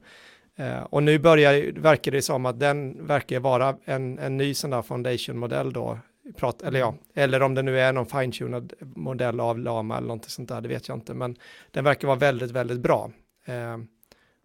Eh, 0.57 0.83
och 0.83 1.03
nu 1.03 1.19
börjar, 1.19 1.81
verkar 1.81 2.13
det 2.13 2.23
som 2.23 2.47
att 2.47 2.61
den 2.61 3.07
verkar 3.07 3.41
vara 3.41 3.77
en, 3.85 4.19
en 4.19 4.37
ny 4.37 4.55
sån 4.55 4.71
där 4.71 4.83
foundation-modell 4.83 5.73
då 5.73 5.99
prat, 6.33 6.63
eller 6.63 6.81
ja, 6.81 6.95
eller 7.15 7.43
om 7.43 7.55
det 7.55 7.63
nu 7.63 7.81
är 7.81 7.93
någon 7.93 8.07
fine-tunad 8.07 8.73
modell 8.81 9.41
av 9.41 9.59
Lama 9.59 9.97
eller 9.97 10.09
något 10.09 10.25
sånt 10.25 10.49
där, 10.49 10.61
det 10.61 10.69
vet 10.69 10.89
jag 10.89 10.97
inte, 10.97 11.15
men 11.15 11.37
den 11.71 11.85
verkar 11.85 12.09
vara 12.09 12.19
väldigt, 12.19 12.51
väldigt 12.51 12.81
bra. 12.81 13.11
Eh, 13.45 13.79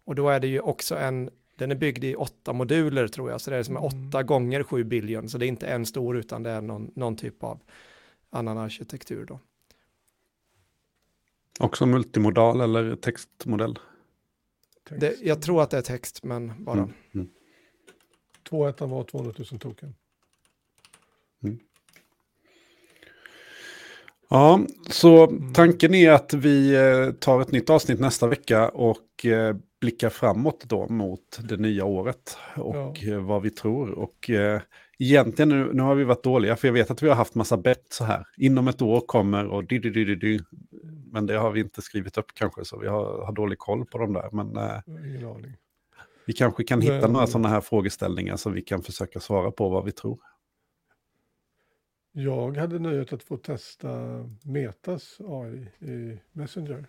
och 0.05 0.15
då 0.15 0.29
är 0.29 0.39
det 0.39 0.47
ju 0.47 0.59
också 0.59 0.95
en, 0.95 1.29
den 1.55 1.71
är 1.71 1.75
byggd 1.75 2.03
i 2.03 2.15
åtta 2.15 2.53
moduler 2.53 3.07
tror 3.07 3.31
jag, 3.31 3.41
så 3.41 3.51
det 3.51 3.57
är 3.57 3.63
som 3.63 3.77
mm. 3.77 3.85
åtta 3.85 4.23
gånger 4.23 4.63
sju 4.63 4.83
biljon, 4.83 5.29
så 5.29 5.37
det 5.37 5.45
är 5.45 5.47
inte 5.47 5.67
en 5.67 5.85
stor 5.85 6.17
utan 6.17 6.43
det 6.43 6.49
är 6.49 6.61
någon, 6.61 6.91
någon 6.95 7.15
typ 7.15 7.43
av 7.43 7.59
annan 8.29 8.57
arkitektur 8.57 9.25
då. 9.25 9.39
Också 11.59 11.85
multimodal 11.85 12.61
eller 12.61 12.95
textmodell? 12.95 13.79
Text. 14.89 15.01
Det, 15.01 15.15
jag 15.21 15.41
tror 15.41 15.61
att 15.61 15.69
det 15.69 15.77
är 15.77 15.81
text, 15.81 16.23
men 16.23 16.63
bara. 16.63 16.77
Mm. 16.77 16.93
Mm. 17.13 17.29
Två 18.49 18.67
ettan 18.67 18.89
var 18.89 19.03
200 19.03 19.33
000 19.51 19.59
token. 19.59 19.95
Mm. 21.43 21.59
Ja, 24.29 24.59
så 24.89 25.39
tanken 25.53 25.93
är 25.93 26.11
att 26.11 26.33
vi 26.33 26.75
eh, 26.75 27.11
tar 27.11 27.41
ett 27.41 27.51
nytt 27.51 27.69
avsnitt 27.69 27.99
nästa 27.99 28.27
vecka 28.27 28.69
och 28.69 29.25
eh, 29.25 29.55
blickar 29.81 30.09
framåt 30.09 30.63
då 30.63 30.87
mot 30.87 31.39
det 31.49 31.57
nya 31.57 31.85
året 31.85 32.37
och 32.55 32.75
ja. 32.75 33.13
Eh, 33.13 33.19
vad 33.19 33.41
vi 33.41 33.49
tror. 33.49 33.91
Och 33.91 34.29
egentligen, 34.99 35.49
nu, 35.49 35.69
nu 35.73 35.83
har 35.83 35.95
vi 35.95 36.03
varit 36.03 36.23
dåliga, 36.23 36.55
för 36.55 36.67
jag 36.67 36.73
vet 36.73 36.91
att 36.91 37.03
vi 37.03 37.07
har 37.07 37.15
haft 37.15 37.35
massa 37.35 37.57
bett 37.57 37.85
så 37.89 38.03
här. 38.03 38.25
Inom 38.37 38.67
ett 38.67 38.81
år 38.81 39.01
kommer 39.01 39.47
och 39.47 39.67
dy, 39.67 39.79
dy, 39.79 39.89
dy, 39.89 40.15
dy, 40.15 40.39
Men 41.11 41.25
det 41.25 41.33
har 41.33 41.51
vi 41.51 41.59
inte 41.59 41.81
skrivit 41.81 42.17
upp 42.17 42.31
kanske, 42.33 42.65
så 42.65 42.79
vi 42.79 42.87
har, 42.87 43.25
har 43.25 43.31
dålig 43.31 43.59
koll 43.59 43.85
på 43.85 43.97
dem 43.97 44.13
där. 44.13 44.29
Men 44.31 44.57
vi 46.25 46.33
kanske 46.33 46.63
kan 46.63 46.81
hitta 46.81 47.01
men, 47.01 47.11
några 47.13 47.27
sådana 47.27 47.49
här 47.49 47.61
frågeställningar 47.61 48.35
som 48.35 48.53
vi 48.53 48.61
kan 48.61 48.83
försöka 48.83 49.19
svara 49.19 49.51
på 49.51 49.69
vad 49.69 49.85
vi 49.85 49.91
tror. 49.91 50.19
Jag 52.11 52.57
hade 52.57 52.79
nöjet 52.79 53.13
att 53.13 53.23
få 53.23 53.37
testa 53.37 53.89
Metas 54.43 55.21
AI 55.27 55.67
i 55.79 56.19
Messenger. 56.31 56.87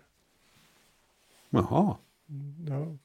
Jaha. 1.49 1.97
Mm, 2.29 2.65
ja. 2.67 2.97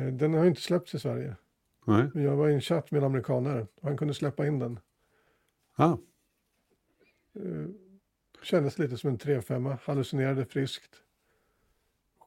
Eh, 0.00 0.06
den 0.06 0.34
har 0.34 0.46
inte 0.46 0.60
släppts 0.60 0.94
i 0.94 0.98
Sverige. 0.98 1.36
Nej. 1.84 2.10
Men 2.14 2.22
jag 2.22 2.36
var 2.36 2.48
i 2.48 2.54
en 2.54 2.60
chatt 2.60 2.90
med 2.90 3.04
amerikaner 3.04 3.66
och 3.74 3.88
han 3.88 3.96
kunde 3.96 4.14
släppa 4.14 4.46
in 4.46 4.58
den. 4.58 4.80
Ah. 5.74 5.96
Kändes 8.42 8.78
lite 8.78 8.96
som 8.96 9.10
en 9.10 9.18
3-5, 9.18 9.78
hallucinerade 9.82 10.46
friskt. 10.46 11.02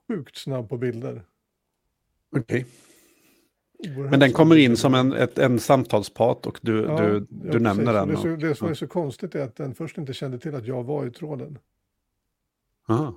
Sjukt 0.08 0.38
snabb 0.38 0.70
på 0.70 0.78
bilder. 0.78 1.26
Okej. 2.30 2.42
Okay. 2.42 2.66
Men 4.10 4.20
den 4.20 4.32
kommer 4.32 4.56
in 4.56 4.78
som 4.78 4.94
en, 4.94 5.14
ett, 5.14 5.40
en 5.40 5.60
samtalspart 5.60 6.46
och 6.46 6.60
du, 6.62 6.82
ja, 6.82 7.02
du, 7.02 7.20
du 7.30 7.50
ja, 7.52 7.60
nämner 7.60 7.94
den. 7.94 8.08
Det, 8.08 8.18
så, 8.18 8.28
det 8.28 8.56
som 8.56 8.68
är 8.68 8.74
så 8.74 8.88
konstigt 8.88 9.36
är 9.36 9.44
att 9.44 9.56
den 9.56 9.76
först 9.76 9.98
inte 9.98 10.14
kände 10.14 10.40
till 10.40 10.56
att 10.56 10.68
jag 10.68 10.84
var 10.84 11.06
i 11.06 11.12
tråden. 11.12 11.58
Aha. 12.88 13.16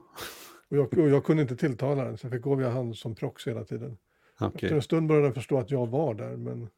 Och 0.69 0.77
jag, 0.77 0.99
och 0.99 1.09
jag 1.09 1.25
kunde 1.25 1.43
inte 1.43 1.57
tilltala 1.57 2.05
den, 2.05 2.19
så 2.19 2.27
jag 2.27 2.33
fick 2.33 2.43
gå 2.43 2.55
via 2.55 2.71
han 2.71 2.95
som 2.95 3.15
proxy 3.15 3.51
hela 3.51 3.65
tiden. 3.65 3.97
Okay. 4.41 4.51
Efter 4.53 4.77
en 4.77 4.83
stund 4.83 5.09
började 5.09 5.27
den 5.27 5.35
förstå 5.35 5.59
att 5.59 5.71
jag 5.71 5.87
var 5.87 6.15
där, 6.15 6.37
men... 6.37 6.69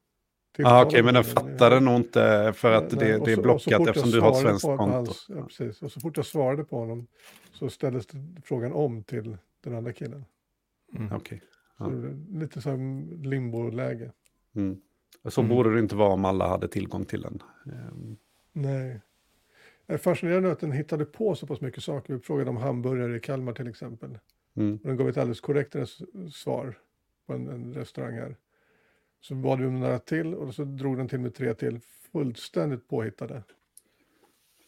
Ah, 0.58 0.82
Okej, 0.82 0.88
okay, 0.88 1.02
men 1.02 1.14
den 1.14 1.24
fattade 1.24 1.80
nog 1.80 1.96
inte 1.96 2.52
för 2.56 2.72
att 2.72 2.92
nej, 2.92 3.00
det, 3.00 3.24
det 3.24 3.32
är 3.32 3.42
blockat 3.42 3.88
eftersom 3.88 4.10
du 4.10 4.20
har 4.20 4.30
ett 4.30 4.36
svenskt 4.36 4.64
konto. 4.64 4.84
Hans, 4.84 5.26
ja, 5.28 5.42
precis. 5.42 5.82
Och 5.82 5.92
så 5.92 6.00
fort 6.00 6.16
jag 6.16 6.26
svarade 6.26 6.64
på 6.64 6.78
honom 6.78 7.06
så 7.52 7.70
ställdes 7.70 8.06
frågan 8.44 8.72
om 8.72 9.02
till 9.02 9.36
den 9.64 9.74
andra 9.74 9.92
killen. 9.92 10.24
Mm. 10.96 11.06
Okej. 11.06 11.16
Okay. 11.16 11.38
Ja. 11.76 11.90
Lite 12.30 12.60
som 12.60 13.08
limbo-läge. 13.22 14.12
Mm. 14.54 14.80
Så 15.24 15.40
mm. 15.40 15.56
borde 15.56 15.74
det 15.74 15.80
inte 15.80 15.96
vara 15.96 16.12
om 16.12 16.24
alla 16.24 16.48
hade 16.48 16.68
tillgång 16.68 17.04
till 17.04 17.22
den. 17.22 17.42
Um. 17.64 18.16
Nej. 18.52 19.00
Det 19.86 19.92
är 19.92 19.98
fascinerande 19.98 20.52
att 20.52 20.60
den 20.60 20.72
hittade 20.72 21.04
på 21.04 21.34
så 21.34 21.46
pass 21.46 21.60
mycket 21.60 21.82
saker. 21.82 22.14
Vi 22.14 22.20
frågade 22.20 22.50
om 22.50 22.56
hamburgare 22.56 23.16
i 23.16 23.20
Kalmar 23.20 23.52
till 23.52 23.68
exempel. 23.68 24.18
Mm. 24.54 24.76
Och 24.82 24.88
den 24.88 24.96
gav 24.96 25.08
ett 25.08 25.16
alldeles 25.16 25.40
korrekt 25.40 25.76
svar 26.32 26.78
på 27.26 27.32
en, 27.32 27.48
en 27.48 27.74
restaurang 27.74 28.14
här. 28.14 28.36
Så 29.20 29.34
bad 29.34 29.60
vi 29.60 29.66
om 29.66 29.80
några 29.80 29.98
till 29.98 30.34
och 30.34 30.54
så 30.54 30.64
drog 30.64 30.96
den 30.96 31.08
till 31.08 31.20
med 31.20 31.34
tre 31.34 31.54
till. 31.54 31.80
Fullständigt 32.12 32.88
påhittade. 32.88 33.42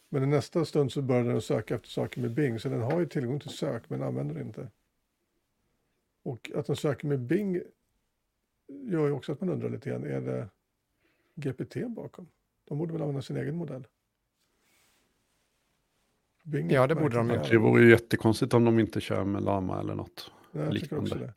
Men 0.09 0.22
i 0.22 0.26
nästa 0.26 0.64
stund 0.64 0.93
så 0.93 1.02
började 1.02 1.30
den 1.30 1.43
söka 1.43 1.74
efter 1.74 1.89
saker 1.89 2.20
med 2.20 2.35
Bing. 2.35 2.60
Så 2.60 2.68
den 2.68 2.82
har 2.82 3.01
ju 3.01 3.06
tillgång 3.06 3.40
till 3.40 3.51
sök 3.51 3.90
men 3.90 4.02
använder 4.02 4.35
det 4.35 4.40
inte. 4.40 4.68
Och 6.28 6.50
att 6.55 6.66
den 6.66 6.76
söker 6.76 7.06
med 7.06 7.20
Bing 7.20 7.62
gör 8.68 9.06
ju 9.06 9.12
också 9.12 9.32
att 9.32 9.40
man 9.40 9.50
undrar 9.50 9.70
lite 9.70 9.90
grann. 9.90 10.05
Är 10.05 10.20
det 10.20 10.48
GPT 11.34 11.76
bakom? 11.88 12.28
De 12.64 12.78
borde 12.78 12.92
väl 12.92 13.02
använda 13.02 13.22
sin 13.22 13.36
egen 13.36 13.56
modell. 13.56 13.86
Bing 16.42 16.70
ja, 16.70 16.86
det 16.86 16.94
borde 16.94 17.16
de 17.16 17.30
göra. 17.30 17.48
Det 17.48 17.59
vore 17.59 17.82
ju 17.82 17.90
jättekonstigt 17.90 18.55
om 18.55 18.64
de 18.64 18.78
inte 18.78 19.00
kör 19.00 19.24
med 19.24 19.42
Lama 19.42 19.80
eller 19.80 19.94
något 19.94 20.30
Nej, 20.52 20.72
liknande. 20.72 21.34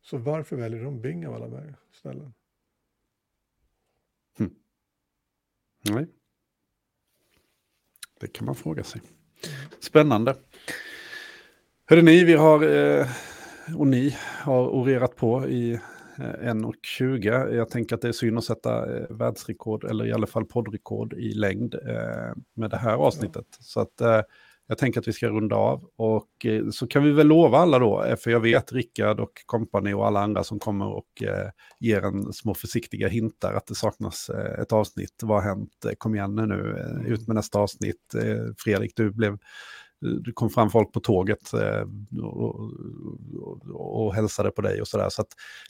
Så 0.00 0.18
varför 0.18 0.56
väljer 0.56 0.84
de 0.84 1.00
Bing 1.00 1.26
av 1.26 1.34
alla 1.34 1.74
ställen? 1.92 2.34
Hmm. 4.38 4.54
Nej. 5.90 6.06
Det 8.20 8.26
kan 8.26 8.46
man 8.46 8.54
fråga 8.54 8.84
sig. 8.84 9.02
Spännande. 9.80 10.36
Hörde 11.90 12.02
ni, 12.02 12.24
vi 12.24 12.34
har, 12.34 12.62
eh, 12.62 13.06
och 13.76 13.86
ni 13.86 14.16
har 14.42 14.68
orerat 14.68 15.16
på 15.16 15.46
i 15.48 15.80
1.20. 16.42 17.48
Eh, 17.48 17.56
Jag 17.56 17.70
tänker 17.70 17.94
att 17.94 18.02
det 18.02 18.08
är 18.08 18.12
synd 18.12 18.38
att 18.38 18.44
sätta 18.44 18.96
eh, 18.96 19.06
världsrekord, 19.10 19.84
eller 19.84 20.06
i 20.06 20.12
alla 20.12 20.26
fall 20.26 20.44
poddrekord 20.44 21.12
i 21.12 21.34
längd 21.34 21.74
med 22.56 22.70
det 22.70 22.76
här 22.76 22.94
avsnittet. 22.94 23.46
Så 23.60 23.80
att 23.80 24.24
jag 24.66 24.78
tänker 24.78 25.00
att 25.00 25.08
vi 25.08 25.12
ska 25.12 25.28
runda 25.28 25.56
av. 25.56 25.90
Och 25.96 26.46
så 26.72 26.86
kan 26.86 27.04
vi 27.04 27.10
väl 27.12 27.26
lova 27.26 27.58
alla 27.58 27.78
då, 27.78 28.16
för 28.18 28.30
jag 28.30 28.40
vet 28.40 28.72
Rickard 28.72 29.20
och 29.20 29.32
kompani 29.46 29.92
och 29.92 30.06
alla 30.06 30.20
andra 30.20 30.44
som 30.44 30.58
kommer 30.58 30.86
och 30.86 31.22
ger 31.80 32.02
en 32.02 32.32
små 32.32 32.54
försiktiga 32.54 33.08
hintar 33.08 33.52
att 33.52 33.66
det 33.66 33.74
saknas 33.74 34.30
ett 34.62 34.72
avsnitt. 34.72 35.20
Vad 35.22 35.42
har 35.42 35.48
hänt? 35.48 35.86
Kom 35.98 36.14
igen 36.14 36.34
nu, 36.34 36.76
ut 37.06 37.26
med 37.26 37.34
nästa 37.36 37.58
avsnitt. 37.58 38.14
Fredrik, 38.58 38.92
du 38.96 39.10
blev 39.10 39.38
det 40.00 40.32
kom 40.32 40.50
fram 40.50 40.70
folk 40.70 40.92
på 40.92 41.00
tåget 41.00 41.52
eh, 41.52 41.84
och, 42.22 42.60
och, 43.34 44.06
och 44.06 44.14
hälsade 44.14 44.50
på 44.50 44.62
dig 44.62 44.80
och 44.80 44.88
sådär. 44.88 45.08
Så, 45.08 45.22
så 45.22 45.24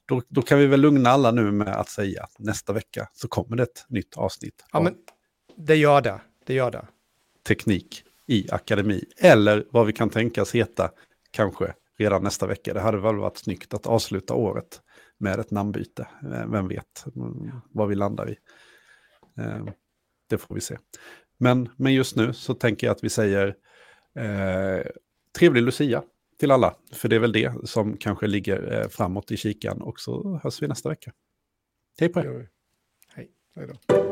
då, 0.06 0.22
då 0.28 0.42
kan 0.42 0.58
vi 0.58 0.66
väl 0.66 0.80
lugna 0.80 1.10
alla 1.10 1.30
nu 1.30 1.52
med 1.52 1.68
att 1.68 1.88
säga 1.88 2.22
att 2.22 2.38
nästa 2.38 2.72
vecka 2.72 3.08
så 3.12 3.28
kommer 3.28 3.56
det 3.56 3.62
ett 3.62 3.86
nytt 3.88 4.16
avsnitt. 4.16 4.64
Ja, 4.72 4.80
men 4.80 4.94
det 5.56 5.76
gör 5.76 6.00
det. 6.00 6.20
Det 6.46 6.54
gör 6.54 6.70
det. 6.70 6.86
Teknik 7.46 8.04
i 8.26 8.50
akademi. 8.50 9.04
Eller 9.16 9.64
vad 9.70 9.86
vi 9.86 9.92
kan 9.92 10.10
tänkas 10.10 10.54
heta 10.54 10.90
kanske 11.30 11.74
redan 11.98 12.22
nästa 12.22 12.46
vecka. 12.46 12.74
Det 12.74 12.80
hade 12.80 12.98
väl 12.98 13.16
varit 13.16 13.36
snyggt 13.36 13.74
att 13.74 13.86
avsluta 13.86 14.34
året 14.34 14.80
med 15.18 15.38
ett 15.38 15.50
namnbyte. 15.50 16.08
Eh, 16.22 16.46
vem 16.46 16.68
vet 16.68 17.04
vad 17.72 17.88
vi 17.88 17.94
landar 17.94 18.30
i. 18.30 18.36
Eh, 19.38 19.64
det 20.30 20.38
får 20.38 20.54
vi 20.54 20.60
se. 20.60 20.78
Men, 21.38 21.68
men 21.76 21.94
just 21.94 22.16
nu 22.16 22.32
så 22.32 22.54
tänker 22.54 22.86
jag 22.86 22.94
att 22.94 23.04
vi 23.04 23.10
säger 23.10 23.54
Eh, 24.18 24.86
trevlig 25.38 25.62
Lucia 25.62 26.02
till 26.38 26.50
alla, 26.50 26.74
för 26.92 27.08
det 27.08 27.16
är 27.16 27.20
väl 27.20 27.32
det 27.32 27.68
som 27.68 27.96
kanske 27.96 28.26
ligger 28.26 28.80
eh, 28.80 28.88
framåt 28.88 29.30
i 29.30 29.36
kikan 29.36 29.82
och 29.82 30.00
så 30.00 30.40
hörs 30.42 30.62
vi 30.62 30.68
nästa 30.68 30.88
vecka. 30.88 31.12
Hej 32.00 32.08
på 32.08 32.20
er. 32.20 32.48
Hej. 33.08 33.30
Hej 33.56 33.66
då. 33.66 34.07